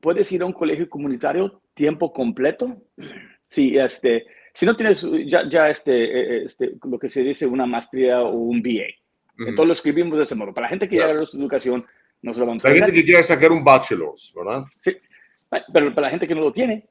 Puedes 0.00 0.30
ir 0.32 0.42
a 0.42 0.46
un 0.46 0.52
colegio 0.52 0.88
comunitario 0.88 1.62
tiempo 1.74 2.12
completo. 2.12 2.82
Sí, 3.52 3.76
este, 3.76 4.24
si 4.54 4.64
no 4.64 4.74
tienes 4.74 5.06
ya, 5.26 5.46
ya 5.46 5.68
este, 5.68 5.92
eh, 5.92 6.44
este, 6.46 6.72
lo 6.88 6.98
que 6.98 7.10
se 7.10 7.22
dice 7.22 7.46
una 7.46 7.66
maestría 7.66 8.22
o 8.22 8.32
un 8.32 8.62
BA. 8.62 8.86
Entonces 9.38 9.66
lo 9.66 9.72
escribimos 9.74 10.16
de 10.16 10.22
ese 10.22 10.34
modo. 10.34 10.54
Para 10.54 10.64
la 10.64 10.70
gente 10.70 10.88
que 10.88 10.96
ya 10.96 11.12
ya 11.12 11.26
su 11.26 11.38
educación, 11.38 11.84
no 12.22 12.32
se 12.32 12.40
lo 12.40 12.46
vamos 12.46 12.64
a 12.64 12.70
La 12.70 12.76
gente 12.76 12.92
que 12.92 13.04
quiere 13.04 13.22
sacar 13.22 13.52
un 13.52 13.62
bachelor's, 13.62 14.32
¿verdad? 14.34 14.64
Sí, 14.80 14.96
pero 15.70 15.94
para 15.94 16.06
la 16.06 16.10
gente 16.10 16.26
que 16.26 16.34
no 16.34 16.40
lo 16.40 16.52
tiene, 16.52 16.88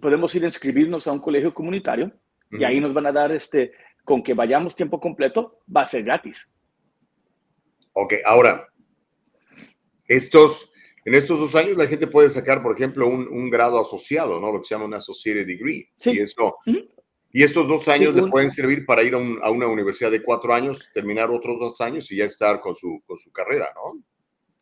podemos 0.00 0.34
ir 0.34 0.44
a 0.44 0.46
inscribirnos 0.46 1.06
a 1.06 1.12
un 1.12 1.20
colegio 1.20 1.52
comunitario 1.52 2.12
y 2.50 2.64
ahí 2.64 2.80
nos 2.80 2.94
van 2.94 3.06
a 3.06 3.12
dar, 3.12 3.32
este, 3.32 3.72
con 4.04 4.22
que 4.22 4.34
vayamos 4.34 4.74
tiempo 4.74 5.00
completo, 5.00 5.60
va 5.74 5.82
a 5.82 5.86
ser 5.86 6.02
gratis. 6.02 6.50
Ok, 7.92 8.14
ahora, 8.24 8.68
estos, 10.06 10.72
en 11.04 11.14
estos 11.14 11.38
dos 11.38 11.54
años 11.54 11.76
la 11.76 11.86
gente 11.86 12.06
puede 12.06 12.30
sacar, 12.30 12.62
por 12.62 12.74
ejemplo, 12.74 13.06
un, 13.06 13.28
un 13.28 13.50
grado 13.50 13.80
asociado, 13.80 14.40
¿no? 14.40 14.52
Lo 14.52 14.60
que 14.60 14.66
se 14.66 14.74
llama 14.74 14.86
un 14.86 14.94
associated 14.94 15.46
degree. 15.46 15.90
Sí. 15.98 16.12
Y 16.12 16.20
eso, 16.20 16.56
y 17.30 17.42
estos 17.42 17.68
dos 17.68 17.88
años 17.88 18.14
le 18.14 18.26
pueden 18.26 18.50
servir 18.50 18.86
para 18.86 19.02
ir 19.02 19.14
a, 19.14 19.18
a, 19.18 19.50
una 19.50 19.66
universidad 19.66 20.10
de 20.10 20.22
cuatro 20.22 20.54
años, 20.54 20.90
terminar 20.94 21.30
otros 21.30 21.58
dos 21.58 21.80
años 21.80 22.10
y 22.10 22.16
ya 22.16 22.24
estar 22.24 22.60
con 22.60 22.74
su, 22.74 23.02
con 23.06 23.18
su 23.18 23.30
carrera, 23.30 23.68
¿no? 23.74 24.02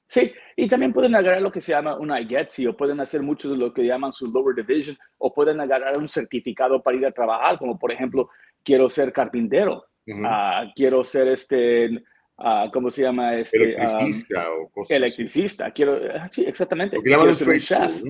Sí, 0.09 0.33
y 0.55 0.69
también 0.69 0.93
pueden 0.93 1.17
agarrar 1.17 1.43
lo 1.43 1.51
que 1.51 1.61
se 1.61 1.73
llama 1.73 1.99
una 1.99 2.21
IGETSI 2.21 2.69
o 2.69 2.77
pueden 2.77 3.01
hacer 3.01 3.23
muchos 3.23 3.51
de 3.51 3.57
lo 3.57 3.75
que 3.75 3.85
llaman 3.85 4.13
su 4.13 4.31
lower 4.31 4.55
division 4.55 4.97
o 5.19 5.35
pueden 5.35 5.61
agarrar 5.61 5.97
un 5.99 6.09
certificado 6.09 6.81
para 6.81 6.97
ir 6.97 7.07
a 7.07 7.13
trabajar, 7.13 7.59
como 7.59 7.77
por 7.77 7.91
ejemplo, 7.91 8.29
quiero 8.63 8.89
ser 8.89 9.13
carpintero, 9.13 9.85
ah, 10.25 10.71
quiero 10.77 11.03
ser 11.03 11.29
este, 11.29 12.05
uh, 12.39 12.71
¿cómo 12.73 12.91
se 12.91 13.03
llama? 13.03 13.37
Este, 13.37 13.75
electricista 13.75 14.51
o 14.53 14.69
cosas 14.69 14.97
Electricista, 14.97 15.71
quiero, 15.71 16.01
ah, 16.15 16.29
sí, 16.31 16.45
exactamente. 16.47 16.97
Quiero 17.03 17.35
ser 17.35 17.49
un 17.49 17.59
chef. 17.61 18.03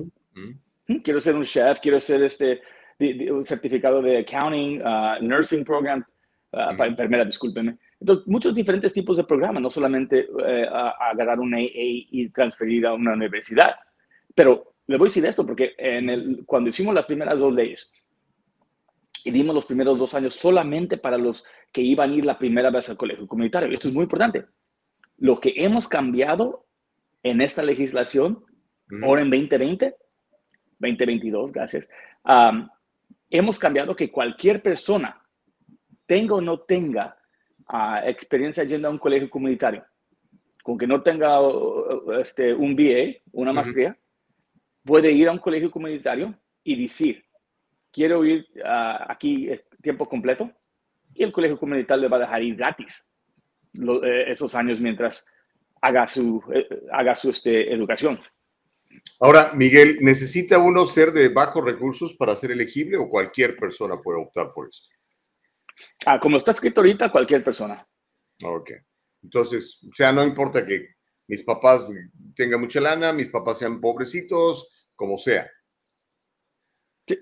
Quiero 1.03 1.19
ser 1.19 1.35
un 1.35 1.43
chef, 1.43 1.79
quiero 1.79 1.99
ser 1.99 2.23
este, 2.23 2.61
un 3.29 3.43
certificado 3.43 4.01
de 4.01 4.19
accounting, 4.19 4.81
nursing 5.21 5.65
program, 5.65 6.03
para 6.51 6.87
enfermera, 6.87 7.25
discúlpeme. 7.25 7.77
Entonces, 7.99 8.27
muchos 8.27 8.53
diferentes 8.53 8.93
tipos 8.93 9.17
de 9.17 9.23
programas, 9.23 9.61
no 9.61 9.69
solamente 9.69 10.27
eh, 10.45 10.67
agarrar 10.99 11.39
un 11.39 11.53
AA 11.53 11.65
y 11.65 12.29
transferir 12.29 12.85
a 12.85 12.93
una 12.93 13.13
universidad. 13.13 13.75
Pero 14.35 14.75
le 14.85 14.97
voy 14.97 15.07
a 15.07 15.09
decir 15.09 15.25
esto 15.25 15.45
porque 15.45 15.73
en 15.77 16.09
el, 16.09 16.43
cuando 16.45 16.69
hicimos 16.69 16.93
las 16.93 17.05
primeras 17.05 17.39
dos 17.39 17.53
leyes 17.53 17.91
y 19.27 19.31
dimos 19.31 19.53
los 19.53 19.65
primeros 19.65 19.99
dos 19.99 20.13
años 20.13 20.35
solamente 20.35 20.97
para 20.97 21.17
los 21.17 21.43
que 21.73 21.81
iban 21.81 22.11
a 22.11 22.15
ir 22.15 22.23
la 22.23 22.39
primera 22.39 22.69
vez 22.69 22.89
al 22.89 22.95
colegio 22.95 23.27
comunitario, 23.27 23.69
esto 23.69 23.89
es 23.89 23.93
muy 23.93 24.03
importante. 24.03 24.45
Lo 25.17 25.39
que 25.41 25.53
hemos 25.57 25.87
cambiado 25.87 26.65
en 27.23 27.41
esta 27.41 27.61
legislación, 27.61 28.45
ahora 29.03 29.23
en 29.23 29.29
2020, 29.29 29.95
2022, 30.79 31.51
gracias, 31.51 31.89
hemos 33.29 33.59
cambiado 33.59 33.95
que 33.95 34.09
cualquier 34.09 34.61
persona, 34.61 35.21
tenga 36.05 36.35
o 36.35 36.41
no 36.41 36.61
tenga 36.61 37.17
experiencia 38.05 38.63
yendo 38.63 38.87
a 38.87 38.91
un 38.91 38.97
colegio 38.97 39.29
comunitario, 39.29 39.85
con 40.63 40.77
que 40.77 40.87
no 40.87 41.03
tenga 41.03 41.39
este, 42.21 42.53
un 42.53 42.77
BA, 42.77 43.19
una 43.33 43.51
maestría, 43.51 43.97
puede 44.85 45.11
ir 45.11 45.27
a 45.27 45.33
un 45.33 45.39
colegio 45.39 45.69
comunitario 45.69 46.33
y 46.63 46.81
decir, 46.81 47.25
quiero 47.97 48.23
ir 48.23 48.45
aquí 49.09 49.49
tiempo 49.81 50.07
completo, 50.07 50.51
y 51.15 51.23
el 51.23 51.31
colegio 51.31 51.57
comunitario 51.57 52.03
le 52.03 52.09
va 52.09 52.17
a 52.17 52.19
dejar 52.19 52.43
ir 52.43 52.55
gratis 52.55 53.11
eh, 53.73 54.25
esos 54.27 54.53
años 54.53 54.79
mientras 54.79 55.25
haga 55.81 56.05
su, 56.05 56.43
eh, 56.53 56.67
haga 56.91 57.15
su 57.15 57.31
este, 57.31 57.73
educación. 57.73 58.19
Ahora, 59.19 59.51
Miguel, 59.55 59.97
¿necesita 60.01 60.59
uno 60.59 60.85
ser 60.85 61.11
de 61.11 61.29
bajos 61.29 61.65
recursos 61.65 62.13
para 62.13 62.35
ser 62.35 62.51
elegible 62.51 62.97
o 62.97 63.09
cualquier 63.09 63.57
persona 63.57 63.99
puede 63.99 64.21
optar 64.21 64.53
por 64.53 64.69
esto? 64.69 64.89
Ah, 66.05 66.19
como 66.19 66.37
está 66.37 66.51
escrito 66.51 66.81
ahorita, 66.81 67.11
cualquier 67.11 67.43
persona. 67.43 67.87
Ok. 68.43 68.71
Entonces, 69.23 69.83
o 69.89 69.93
sea, 69.93 70.11
no 70.11 70.23
importa 70.23 70.63
que 70.63 70.87
mis 71.27 71.43
papás 71.43 71.89
tengan 72.35 72.61
mucha 72.61 72.79
lana, 72.79 73.11
mis 73.11 73.29
papás 73.29 73.57
sean 73.57 73.81
pobrecitos, 73.81 74.69
como 74.95 75.17
sea. 75.17 75.49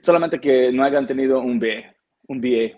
Solamente 0.04 0.40
que 0.40 0.72
no 0.72 0.84
hayan 0.84 1.08
tenido 1.08 1.40
un 1.40 1.60
B, 1.60 1.84
un 2.28 2.42
BA. 2.42 2.78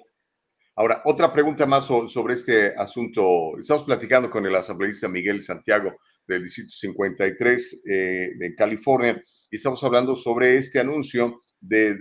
Ahora, 0.75 1.01
otra 1.05 1.33
pregunta 1.33 1.65
más 1.65 1.85
sobre 1.85 2.35
este 2.35 2.75
asunto. 2.75 3.57
Estamos 3.59 3.83
platicando 3.83 4.29
con 4.29 4.45
el 4.45 4.55
asambleísta 4.55 5.07
Miguel 5.07 5.41
Santiago 5.41 5.95
del 6.27 6.43
Distrito 6.43 6.69
53 6.69 7.83
eh, 7.89 8.29
de 8.37 8.55
California 8.55 9.19
y 9.49 9.55
estamos 9.55 9.83
hablando 9.83 10.15
sobre 10.15 10.57
este 10.57 10.79
anuncio 10.79 11.41
de 11.59 11.97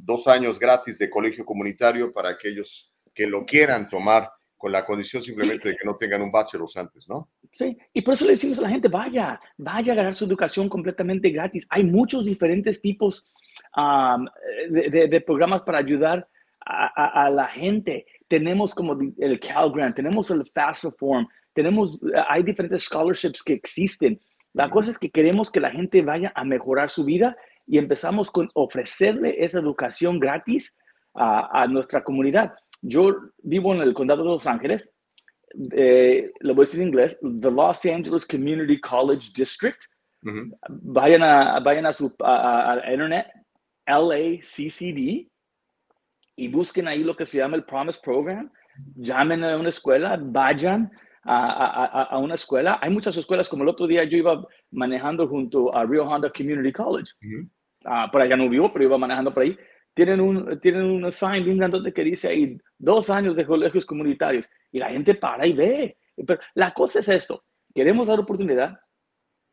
dos 0.00 0.26
años 0.26 0.58
gratis 0.58 0.98
de 0.98 1.08
colegio 1.08 1.44
comunitario 1.44 2.12
para 2.12 2.30
aquellos 2.30 2.92
que 3.14 3.28
lo 3.28 3.44
quieran 3.46 3.88
tomar 3.88 4.28
con 4.56 4.72
la 4.72 4.84
condición 4.84 5.22
simplemente 5.22 5.68
de 5.68 5.76
que 5.76 5.84
no 5.84 5.96
tengan 5.96 6.22
un 6.22 6.30
bachelor 6.30 6.68
antes, 6.76 7.08
¿no? 7.08 7.30
Sí, 7.52 7.76
y 7.92 8.02
por 8.02 8.14
eso 8.14 8.24
le 8.24 8.32
decimos 8.32 8.58
a 8.58 8.62
la 8.62 8.70
gente, 8.70 8.88
vaya, 8.88 9.38
vaya 9.56 9.92
a 9.92 9.96
ganar 9.96 10.14
su 10.14 10.24
educación 10.24 10.68
completamente 10.68 11.30
gratis. 11.30 11.66
Hay 11.70 11.84
muchos 11.84 12.24
diferentes 12.24 12.80
tipos 12.80 13.24
de, 14.70 15.22
programas 15.26 15.62
para 15.62 15.78
ayudar 15.78 16.28
a, 16.60 17.30
la 17.30 17.46
gente. 17.48 18.06
Tenemos 18.28 18.74
como 18.74 18.98
el 19.18 19.40
Cal 19.40 19.70
Grant, 19.70 19.96
tenemos 19.96 20.30
el 20.30 20.44
Fast 20.52 20.84
Reform, 20.84 21.26
tenemos, 21.52 21.98
hay 22.28 22.42
diferentes 22.42 22.84
scholarships 22.84 23.42
que 23.42 23.52
existen. 23.52 24.20
La 24.52 24.70
cosa 24.70 24.90
es 24.90 24.98
que 24.98 25.10
queremos 25.10 25.50
que 25.50 25.60
la 25.60 25.70
gente 25.70 26.02
vaya 26.02 26.32
a 26.34 26.44
mejorar 26.44 26.90
su 26.90 27.04
vida 27.04 27.36
y 27.66 27.78
empezamos 27.78 28.30
con 28.30 28.50
ofrecerle 28.54 29.44
esa 29.44 29.58
educación 29.58 30.18
gratis 30.18 30.78
a 31.14 31.66
nuestra 31.66 32.04
comunidad. 32.04 32.54
Yo 32.82 33.14
vivo 33.42 33.74
en 33.74 33.80
el 33.80 33.94
condado 33.94 34.22
de 34.22 34.28
Los 34.28 34.46
Ángeles, 34.46 34.90
eh, 35.72 36.32
lo 36.40 36.54
voy 36.54 36.64
a 36.64 36.66
decir 36.66 36.80
en 36.80 36.88
inglés, 36.88 37.18
the 37.40 37.50
Los 37.50 37.84
Angeles 37.84 38.26
Community 38.26 38.80
College 38.80 39.30
District. 39.34 39.78
Vayan 40.68 41.22
a, 41.22 41.60
vayan 41.60 41.86
a 41.86 41.92
su 41.92 42.12
a, 42.22 42.80
internet, 42.90 43.26
LACCD, 43.86 45.28
y 46.38 46.48
busquen 46.48 46.88
ahí 46.88 47.02
lo 47.02 47.16
que 47.16 47.26
se 47.26 47.38
llama 47.38 47.56
el 47.56 47.64
Promise 47.64 48.00
Program. 48.02 48.50
Llamen 48.94 49.42
a 49.42 49.56
una 49.56 49.70
escuela, 49.70 50.18
vayan 50.20 50.90
a, 51.24 52.02
a, 52.10 52.18
una 52.18 52.34
escuela. 52.34 52.78
Hay 52.82 52.90
muchas 52.90 53.16
escuelas, 53.16 53.48
como 53.48 53.62
el 53.62 53.70
otro 53.70 53.86
día 53.86 54.04
yo 54.04 54.18
iba 54.18 54.46
manejando 54.70 55.26
junto 55.26 55.74
a 55.74 55.84
Rio 55.84 56.04
Honda 56.04 56.30
Community 56.30 56.72
College. 56.72 57.12
Ah, 57.86 58.10
por 58.12 58.20
allá 58.20 58.36
no 58.36 58.50
vivo, 58.50 58.70
pero 58.70 58.84
iba 58.84 58.98
manejando 58.98 59.32
por 59.32 59.44
ahí 59.44 59.56
tienen 59.96 60.20
un, 60.20 60.60
tienen 60.60 60.84
un 60.84 61.10
sign 61.10 61.42
bien 61.42 61.56
grandote 61.56 61.90
que 61.90 62.04
dice 62.04 62.28
ahí 62.28 62.58
dos 62.76 63.08
años 63.08 63.34
de 63.34 63.46
colegios 63.46 63.86
comunitarios 63.86 64.46
y 64.70 64.78
la 64.78 64.90
gente 64.90 65.14
para 65.14 65.46
y 65.46 65.54
ve. 65.54 65.96
Pero 66.14 66.38
la 66.54 66.74
cosa 66.74 66.98
es 66.98 67.08
esto, 67.08 67.42
queremos 67.74 68.06
dar 68.06 68.20
oportunidad 68.20 68.78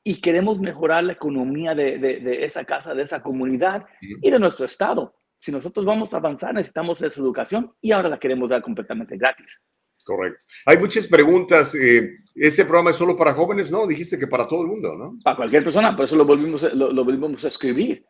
y 0.03 0.19
queremos 0.19 0.60
mejorar 0.60 1.03
la 1.03 1.13
economía 1.13 1.74
de, 1.74 1.98
de, 1.98 2.43
esa 2.43 2.65
casa, 2.65 2.93
de 2.93 3.03
esa 3.03 3.22
comunidad 3.22 3.86
y 4.01 4.29
de 4.29 4.39
nuestro 4.39 4.65
estado. 4.65 5.15
Si 5.39 5.51
nosotros 5.51 5.86
vamos 5.86 6.13
a 6.13 6.17
avanzar, 6.17 6.53
necesitamos 6.53 7.01
esa 7.01 7.19
educación 7.19 7.74
y 7.81 7.91
ahora 7.91 8.10
la 8.10 8.19
queremos 8.19 8.50
dar 8.50 8.62
completamente 8.62 9.17
gratis. 9.17 9.62
Correcto. 10.03 10.45
Hay 10.65 10.77
muchas 10.77 11.07
preguntas. 11.07 11.75
Eh, 11.75 12.17
¿Ese 12.36 12.65
programa 12.65 12.91
es 12.91 12.98
solo 12.98 13.15
para 13.15 13.33
jóvenes? 13.33 13.72
No, 13.72 13.88
dijiste 13.88 14.19
que 14.19 14.27
para 14.27 14.48
todo 14.48 14.63
el 14.63 14.67
mundo, 14.67 14.95
¿no? 14.95 15.17
Para 15.24 15.38
cualquier 15.38 15.63
persona, 15.63 15.95
por 15.95 16.05
eso 16.05 16.15
lo 16.15 16.25
volvimos, 16.25 16.63
lo, 16.74 17.05
volvimos 17.05 17.43
a 17.45 17.48
escribir. 17.48 18.05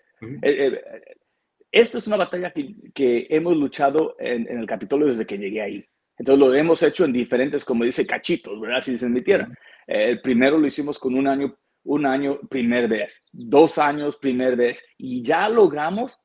Esto 1.71 1.97
es 1.97 2.07
una 2.07 2.17
batalla 2.17 2.51
que, 2.51 2.75
que 2.93 3.27
hemos 3.29 3.55
luchado 3.57 4.15
en, 4.19 4.47
el 4.47 4.65
Capitolio 4.65 5.07
desde 5.07 5.25
que 5.25 5.37
llegué 5.37 5.61
ahí. 5.61 5.85
Entonces 6.17 6.39
lo 6.39 6.53
hemos 6.53 6.81
hecho 6.83 7.05
en 7.05 7.13
diferentes, 7.13 7.65
como 7.65 7.83
dice, 7.83 8.05
cachitos, 8.05 8.59
¿verdad? 8.59 8.81
Si 8.81 8.97
se 8.97 9.05
admitiera. 9.05 9.49
el 9.87 10.21
primero 10.21 10.57
lo 10.57 10.67
hicimos 10.67 10.99
con 10.99 11.15
un 11.15 11.27
año, 11.27 11.57
un 11.83 12.05
año 12.05 12.39
primer 12.49 12.87
vez, 12.87 13.23
dos 13.31 13.77
años 13.77 14.17
primer 14.17 14.55
vez, 14.55 14.85
y 14.97 15.21
ya 15.23 15.49
logramos 15.49 16.19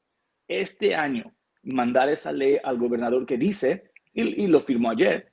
este 0.47 0.95
año 0.95 1.35
mandar 1.63 2.09
esa 2.09 2.33
ley 2.33 2.59
al 2.63 2.79
gobernador 2.79 3.27
que 3.27 3.37
dice, 3.37 3.91
y, 4.15 4.47
lo 4.47 4.61
firmó 4.61 4.91
ayer, 4.91 5.33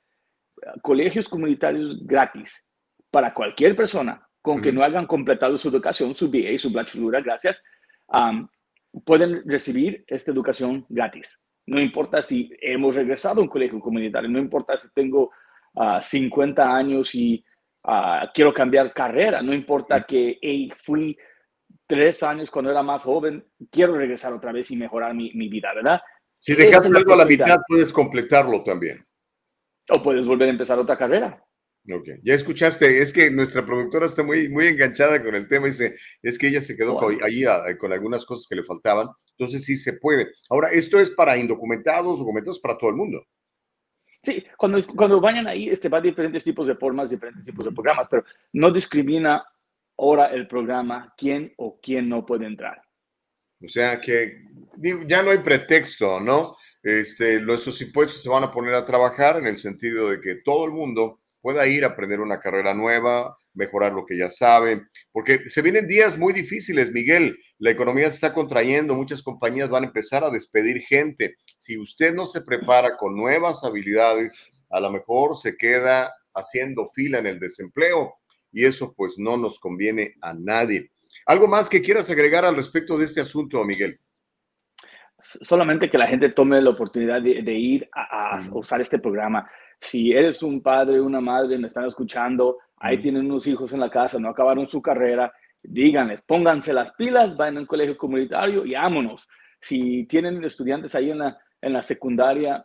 colegios 0.82 1.28
comunitarios 1.28 2.04
gratis 2.06 2.66
para 3.10 3.32
cualquier 3.32 3.74
persona 3.74 4.22
con 4.42 4.62
que 4.62 4.70
no 4.70 4.84
hayan 4.84 5.06
completado 5.06 5.58
su 5.58 5.68
educación, 5.68 6.14
su 6.14 6.30
BA 6.30 6.52
y 6.52 6.58
su 6.58 6.70
bachelor, 6.70 7.20
gracias, 7.22 7.62
pueden 9.04 9.42
recibir 9.44 10.04
esta 10.06 10.30
educación 10.30 10.86
gratis. 10.88 11.42
No 11.66 11.80
importa 11.80 12.22
si 12.22 12.50
hemos 12.60 12.94
regresado 12.94 13.40
a 13.40 13.42
un 13.42 13.48
colegio 13.48 13.80
comunitario, 13.80 14.30
no 14.30 14.38
importa 14.38 14.76
si 14.76 14.86
tengo 14.94 15.32
50 16.00 16.62
ah, 16.62 16.76
años 16.76 17.14
y 17.14 17.44
ah, 17.86 18.30
quiero 18.34 18.52
cambiar 18.52 18.92
carrera, 18.92 19.40
no 19.40 19.54
importa 19.54 20.04
que 20.04 20.38
fui 20.84 21.16
tres 21.86 22.22
años 22.22 22.50
cuando 22.50 22.70
era 22.70 22.82
más 22.82 23.02
joven, 23.02 23.44
quiero 23.70 23.96
regresar 23.96 24.32
otra 24.32 24.52
vez 24.52 24.70
y 24.70 24.76
mejorar 24.76 25.14
mi, 25.14 25.30
vida, 25.48 25.72
¿verdad? 25.74 26.00
Si 26.38 26.54
dejas 26.54 26.90
algo 26.92 27.14
a 27.14 27.16
la 27.16 27.24
mitad, 27.24 27.58
puedes 27.66 27.92
completarlo 27.92 28.62
también. 28.62 29.04
O 29.88 30.02
puedes 30.02 30.26
volver 30.26 30.48
a 30.48 30.52
empezar 30.52 30.78
otra 30.78 30.98
carrera. 30.98 31.42
Ok, 31.88 32.08
ya 32.24 32.34
escuchaste, 32.34 33.00
es 33.00 33.12
que 33.12 33.30
nuestra 33.30 33.64
productora 33.64 34.06
está 34.06 34.24
muy, 34.24 34.48
muy 34.48 34.66
enganchada 34.66 35.22
con 35.22 35.36
el 35.36 35.46
tema, 35.46 35.68
dice, 35.68 35.94
es 36.20 36.36
que 36.36 36.48
ella 36.48 36.60
se 36.60 36.76
quedó 36.76 36.98
ahí 37.22 37.44
con 37.78 37.92
algunas 37.92 38.26
cosas 38.26 38.46
que 38.48 38.56
le 38.56 38.64
faltaban, 38.64 39.06
entonces 39.38 39.64
sí 39.64 39.76
se 39.76 39.92
puede. 39.92 40.32
Ahora, 40.50 40.70
esto 40.70 40.98
es 40.98 41.10
para 41.10 41.36
indocumentados, 41.36 42.18
documentados 42.18 42.58
para 42.58 42.76
todo 42.76 42.90
el 42.90 42.96
mundo. 42.96 43.24
Sí, 44.26 44.44
cuando, 44.56 44.84
cuando 44.96 45.20
vayan 45.20 45.46
ahí, 45.46 45.68
este, 45.68 45.88
va 45.88 45.98
a 45.98 46.00
diferentes 46.00 46.42
tipos 46.42 46.66
de 46.66 46.74
formas, 46.74 47.08
diferentes 47.08 47.44
tipos 47.44 47.64
de 47.64 47.70
programas, 47.70 48.08
pero 48.10 48.24
no 48.54 48.72
discrimina 48.72 49.46
ahora 49.96 50.26
el 50.32 50.48
programa 50.48 51.14
quién 51.16 51.54
o 51.56 51.78
quién 51.80 52.08
no 52.08 52.26
puede 52.26 52.46
entrar. 52.46 52.82
O 53.62 53.68
sea 53.68 54.00
que 54.00 54.42
ya 55.06 55.22
no 55.22 55.30
hay 55.30 55.38
pretexto, 55.38 56.18
¿no? 56.18 56.56
Este, 56.82 57.40
nuestros 57.40 57.80
impuestos 57.80 58.20
se 58.20 58.28
van 58.28 58.42
a 58.42 58.50
poner 58.50 58.74
a 58.74 58.84
trabajar 58.84 59.36
en 59.36 59.46
el 59.46 59.58
sentido 59.58 60.10
de 60.10 60.20
que 60.20 60.40
todo 60.44 60.64
el 60.64 60.72
mundo 60.72 61.20
pueda 61.40 61.64
ir 61.68 61.84
a 61.84 61.90
aprender 61.90 62.18
una 62.18 62.40
carrera 62.40 62.74
nueva, 62.74 63.38
mejorar 63.56 63.92
lo 63.92 64.06
que 64.06 64.16
ya 64.16 64.30
sabe, 64.30 64.82
porque 65.10 65.48
se 65.48 65.62
vienen 65.62 65.88
días 65.88 66.16
muy 66.16 66.32
difíciles, 66.32 66.92
Miguel. 66.92 67.36
La 67.58 67.70
economía 67.70 68.08
se 68.10 68.16
está 68.16 68.32
contrayendo, 68.32 68.94
muchas 68.94 69.22
compañías 69.22 69.68
van 69.68 69.84
a 69.84 69.86
empezar 69.88 70.22
a 70.22 70.30
despedir 70.30 70.82
gente. 70.82 71.34
Si 71.56 71.78
usted 71.78 72.14
no 72.14 72.26
se 72.26 72.42
prepara 72.42 72.96
con 72.96 73.16
nuevas 73.16 73.64
habilidades, 73.64 74.40
a 74.70 74.80
lo 74.80 74.90
mejor 74.90 75.36
se 75.36 75.56
queda 75.56 76.14
haciendo 76.34 76.86
fila 76.94 77.18
en 77.18 77.26
el 77.26 77.40
desempleo 77.40 78.14
y 78.52 78.64
eso 78.64 78.94
pues 78.96 79.14
no 79.18 79.36
nos 79.36 79.58
conviene 79.58 80.14
a 80.20 80.34
nadie. 80.34 80.90
¿Algo 81.26 81.48
más 81.48 81.68
que 81.68 81.82
quieras 81.82 82.10
agregar 82.10 82.44
al 82.44 82.56
respecto 82.56 82.96
de 82.96 83.04
este 83.04 83.20
asunto, 83.20 83.64
Miguel? 83.64 83.98
Solamente 85.18 85.90
que 85.90 85.98
la 85.98 86.06
gente 86.06 86.28
tome 86.28 86.60
la 86.60 86.70
oportunidad 86.70 87.20
de, 87.20 87.54
ir 87.54 87.88
a, 87.92 88.38
usar 88.52 88.80
este 88.80 88.98
programa. 88.98 89.50
Si 89.80 90.12
eres 90.12 90.42
un 90.42 90.62
padre, 90.62 91.00
una 91.00 91.20
madre, 91.20 91.58
me 91.58 91.66
están 91.66 91.84
escuchando, 91.86 92.58
ahí 92.78 92.98
tienen 92.98 93.26
unos 93.26 93.46
hijos 93.46 93.72
en 93.72 93.80
la 93.80 93.90
casa, 93.90 94.18
no 94.18 94.28
acabaron 94.28 94.66
su 94.68 94.82
carrera, 94.82 95.32
díganles, 95.62 96.22
pónganse 96.22 96.72
las 96.72 96.92
pilas, 96.92 97.36
vayan 97.36 97.58
a 97.58 97.60
un 97.60 97.66
colegio 97.66 97.96
comunitario 97.96 98.64
y 98.64 98.74
vámonos. 98.74 99.28
Si 99.60 100.04
tienen 100.04 100.42
estudiantes 100.44 100.94
ahí 100.94 101.10
en 101.10 101.18
la, 101.18 101.38
en 101.60 101.72
la 101.72 101.82
secundaria, 101.82 102.64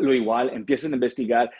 lo 0.00 0.12
igual, 0.12 0.50
empiecen 0.50 0.92
a 0.92 0.96
investigar. 0.96 1.50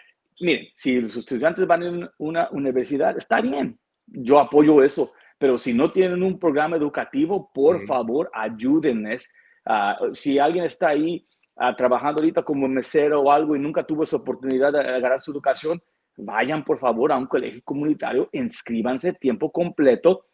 Miren, 0.41 0.67
si 0.75 1.01
los 1.01 1.17
estudiantes 1.17 1.67
van 1.67 2.05
a 2.05 2.13
una 2.19 2.49
universidad, 2.51 3.17
está 3.17 3.41
bien, 3.41 3.79
yo 4.07 4.39
apoyo 4.41 4.83
eso, 4.83 5.13
pero 5.39 5.59
si 5.59 5.73
no 5.73 5.91
tienen 5.93 6.23
un 6.23 6.39
programa 6.39 6.77
educativo, 6.77 7.51
por 7.53 7.85
favor, 7.87 8.31
ayúdenles. 8.33 9.31
Ah, 9.65 9.99
si 10.13 10.39
alguien 10.39 10.65
está 10.65 10.89
ahí 10.89 11.27
uh, 11.57 11.75
trabajando 11.77 12.21
ahorita 12.21 12.43
como 12.43 12.69
mesero 12.69 13.23
o 13.23 13.31
algo 13.33 13.57
y 13.57 13.59
nunca 13.59 13.85
tuvo 13.85 14.05
esa 14.05 14.17
oportunidad 14.17 14.73
de 14.73 14.81
agarrar 14.81 15.21
su 15.21 15.33
educación, 15.33 15.83
vayan 16.17 16.65
por 16.65 16.79
favor 16.79 17.13
a 17.13 17.17
un 17.17 17.27
colegio 17.27 17.63
comunitario, 17.65 18.29
inscríbanse 18.33 19.15
tiempo 19.15 19.51
completo, 19.51 20.27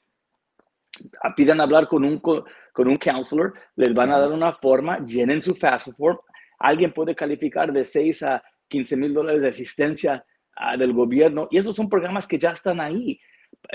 pidan 1.37 1.61
hablar 1.61 1.87
con 1.87 2.05
un, 2.05 2.19
con 2.19 2.45
un 2.77 2.97
counselor, 2.97 3.55
les 3.77 3.95
van 3.95 4.11
a 4.11 4.19
dar 4.19 4.33
una 4.33 4.53
forma, 4.53 4.99
llenen 5.05 5.43
su 5.43 5.55
FAFSA 5.55 5.93
form. 5.93 6.19
Alguien 6.59 6.93
puede 6.93 7.15
calificar 7.15 7.73
de 7.73 7.85
6 7.85 8.23
a 8.25 8.43
15 8.69 8.97
mil 8.97 9.15
dólares 9.15 9.43
de 9.43 9.49
asistencia 9.49 10.25
del 10.77 10.93
gobierno 10.93 11.47
y 11.51 11.59
esos 11.59 11.77
son 11.77 11.89
programas 11.89 12.27
que 12.27 12.39
ya 12.39 12.51
están 12.51 12.81
ahí. 12.81 13.21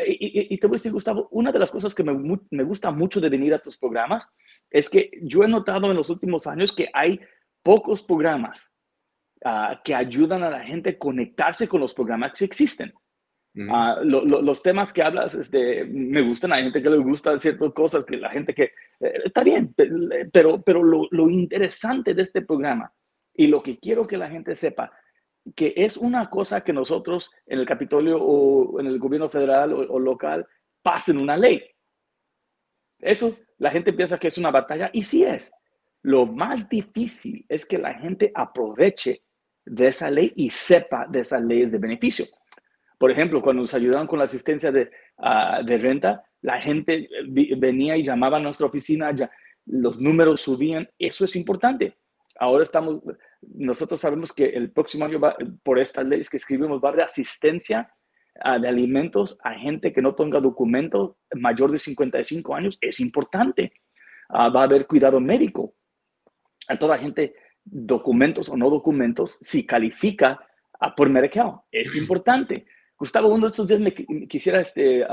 Y, 0.06 0.58
te 0.58 0.68
voy 0.68 0.76
a 0.76 0.78
decir, 0.78 0.92
Gustavo, 0.92 1.28
una 1.32 1.52
de 1.52 1.60
las 1.60 1.72
cosas 1.72 1.96
que 1.96 2.04
me, 2.04 2.14
me, 2.52 2.64
gusta 2.64 2.92
mucho 2.92 3.20
de 3.20 3.30
venir 3.30 3.54
a 3.54 3.60
tus 3.60 3.78
programas 3.78 4.28
es 4.70 4.90
que 4.90 5.10
yo 5.22 5.44
he 5.44 5.48
notado 5.48 5.90
en 5.90 5.98
los 5.98 6.10
últimos 6.10 6.46
años 6.46 6.76
que 6.76 6.90
hay 6.94 7.20
pocos 7.64 8.04
programas 8.04 8.73
uh, 9.46 9.76
que 9.84 9.94
ayudan 9.96 10.44
a 10.44 10.50
la 10.50 10.62
gente 10.62 10.92
a 10.92 10.98
conectarse 10.98 11.68
con 11.68 11.82
los 11.82 11.94
programas 11.94 12.34
que 12.34 12.46
existen. 12.46 12.94
Uh, 13.56 14.04
lo, 14.04 14.26
lo, 14.26 14.42
los 14.42 14.64
temas 14.64 14.92
que 14.92 15.04
hablas 15.04 15.36
este, 15.36 15.86
me 15.86 16.24
gustan, 16.24 16.54
hay 16.54 16.64
gente 16.64 16.82
que 16.82 16.90
le 16.90 16.98
gusta 16.98 17.38
ciertas 17.38 17.72
cosas, 17.72 18.04
que 18.04 18.18
la 18.18 18.32
gente 18.32 18.52
que... 18.52 18.64
Eh, 19.00 19.22
está 19.26 19.44
bien, 19.44 19.76
pero, 20.32 20.64
pero 20.64 20.82
lo, 20.82 21.08
lo 21.12 21.30
interesante 21.30 22.16
de 22.16 22.24
este 22.24 22.42
programa 22.42 22.92
y 23.36 23.46
lo 23.46 23.62
que 23.62 23.78
quiero 23.78 24.08
que 24.08 24.18
la 24.18 24.28
gente 24.28 24.56
sepa, 24.56 24.92
que 25.56 25.72
es 25.76 25.98
una 25.98 26.32
cosa 26.32 26.64
que 26.64 26.74
nosotros 26.74 27.30
en 27.46 27.60
el 27.60 27.68
Capitolio 27.68 28.18
o 28.20 28.80
en 28.80 28.88
el 28.88 28.98
gobierno 28.98 29.30
federal 29.30 29.72
o, 29.74 29.82
o 29.82 30.00
local 30.00 30.48
pasen 30.82 31.20
una 31.20 31.38
ley. 31.38 31.62
Eso 32.98 33.38
la 33.60 33.70
gente 33.70 33.94
piensa 33.94 34.18
que 34.18 34.30
es 34.30 34.38
una 34.40 34.50
batalla 34.50 34.90
y 34.94 35.04
sí 35.04 35.24
es, 35.24 35.54
lo 36.02 36.26
más 36.26 36.68
difícil 36.68 37.46
es 37.48 37.68
que 37.68 37.78
la 37.78 37.94
gente 37.94 38.32
aproveche 38.34 39.22
de 39.66 39.88
esa 39.88 40.10
ley 40.10 40.34
y 40.36 40.50
sepa 40.50 41.08
de 41.10 41.22
esas 41.22 41.42
leyes 41.44 41.72
de 41.72 41.78
beneficio. 41.78 42.26
Por 42.98 43.12
ejemplo, 43.12 43.42
cuando 43.42 43.62
nos 43.62 43.74
ayudaron 43.74 44.08
con 44.08 44.20
la 44.20 44.26
asistencia 44.26 44.72
de, 44.72 44.90
ah, 45.18 45.62
de 45.64 45.78
renta, 45.78 46.24
la 46.42 46.60
gente 46.60 47.10
venía 47.58 47.98
y 47.98 48.04
llamaba 48.04 48.38
a 48.38 48.40
nuestra 48.40 48.68
oficina, 48.68 49.12
ya, 49.14 49.30
los 49.66 50.00
números 50.00 50.42
subían, 50.42 50.90
eso 51.00 51.26
es 51.26 51.36
importante. 51.36 51.96
Ahora 52.40 52.64
estamos, 52.64 53.02
nosotros 53.42 54.00
sabemos 54.00 54.34
que 54.34 54.46
el 54.46 54.72
próximo 54.72 55.06
año, 55.06 55.20
por 55.64 55.80
estas 55.80 56.06
leyes 56.06 56.30
que 56.30 56.38
escribimos, 56.38 56.82
va 56.84 56.90
a 56.90 56.92
haber 56.92 57.06
asistencia 57.06 57.94
ah, 58.42 58.60
de 58.60 58.68
alimentos 58.68 59.38
a 59.44 59.54
gente 59.54 59.94
que 59.94 60.02
no 60.02 60.16
tenga 60.16 60.40
documentos 60.40 61.16
mayor 61.36 61.72
de 61.72 61.78
55 61.78 62.56
años, 62.56 62.78
es 62.82 63.00
importante. 63.00 63.74
Ah, 64.30 64.50
va 64.50 64.62
a 64.62 64.66
haber 64.66 64.88
cuidado 64.88 65.20
médico 65.20 65.76
a 66.68 66.78
toda 66.78 66.98
gente, 66.98 67.36
documentos 67.66 68.50
o 68.50 68.58
no 68.58 68.70
documentos, 68.70 69.38
si 69.42 69.66
califica 69.66 70.40
por 70.96 71.10
Medicare. 71.10 71.52
Es 71.72 71.96
importante. 71.96 72.66
Gustavo, 72.98 73.30
uno 73.30 73.48
de 73.48 73.52
estos 73.52 73.68
días 73.68 73.80
me 73.80 73.94
quisiera 74.28 74.62
este, 74.62 75.06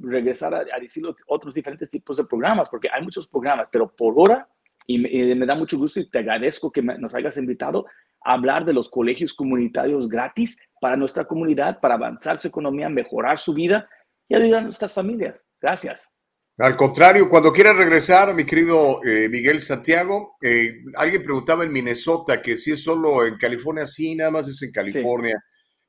regresar 0.00 0.54
a, 0.54 0.80
decir 0.80 1.04
otros 1.26 1.54
diferentes 1.54 1.90
tipos 1.90 2.16
de 2.16 2.24
programas, 2.24 2.68
porque 2.68 2.88
hay 2.92 3.02
muchos 3.02 3.28
programas, 3.28 3.68
pero 3.70 3.94
por 3.94 4.14
ahora, 4.14 4.48
y 4.86 4.98
me, 4.98 5.46
da 5.46 5.54
mucho 5.54 5.78
gusto 5.78 6.00
y 6.00 6.10
te 6.10 6.18
agradezco 6.18 6.72
que 6.72 6.82
nos 6.82 7.14
hayas 7.14 7.36
invitado 7.36 7.86
a 8.24 8.32
hablar 8.32 8.64
de 8.64 8.72
los 8.72 8.88
colegios 8.88 9.32
comunitarios 9.34 10.08
gratis 10.08 10.58
para 10.80 10.96
nuestra 10.96 11.26
comunidad, 11.26 11.80
para 11.80 11.94
avanzar 11.94 12.38
su 12.38 12.48
economía, 12.48 12.88
mejorar 12.88 13.38
su 13.38 13.54
vida 13.54 13.88
y 14.28 14.34
ayudar 14.34 14.60
a 14.60 14.64
nuestras 14.64 14.92
familias. 14.92 15.44
Gracias. 15.60 16.17
Al 16.58 16.74
contrario, 16.74 17.28
cuando 17.28 17.52
quiera 17.52 17.72
regresar, 17.72 18.34
mi 18.34 18.44
querido 18.44 19.00
eh, 19.04 19.28
Miguel 19.28 19.62
Santiago, 19.62 20.36
eh, 20.42 20.82
alguien 20.96 21.22
preguntaba 21.22 21.62
en 21.62 21.72
Minnesota 21.72 22.42
que 22.42 22.58
si 22.58 22.72
es 22.72 22.82
solo 22.82 23.24
en 23.24 23.36
California, 23.36 23.86
sí, 23.86 24.16
nada 24.16 24.32
más 24.32 24.48
es 24.48 24.60
en 24.62 24.72
California. 24.72 25.40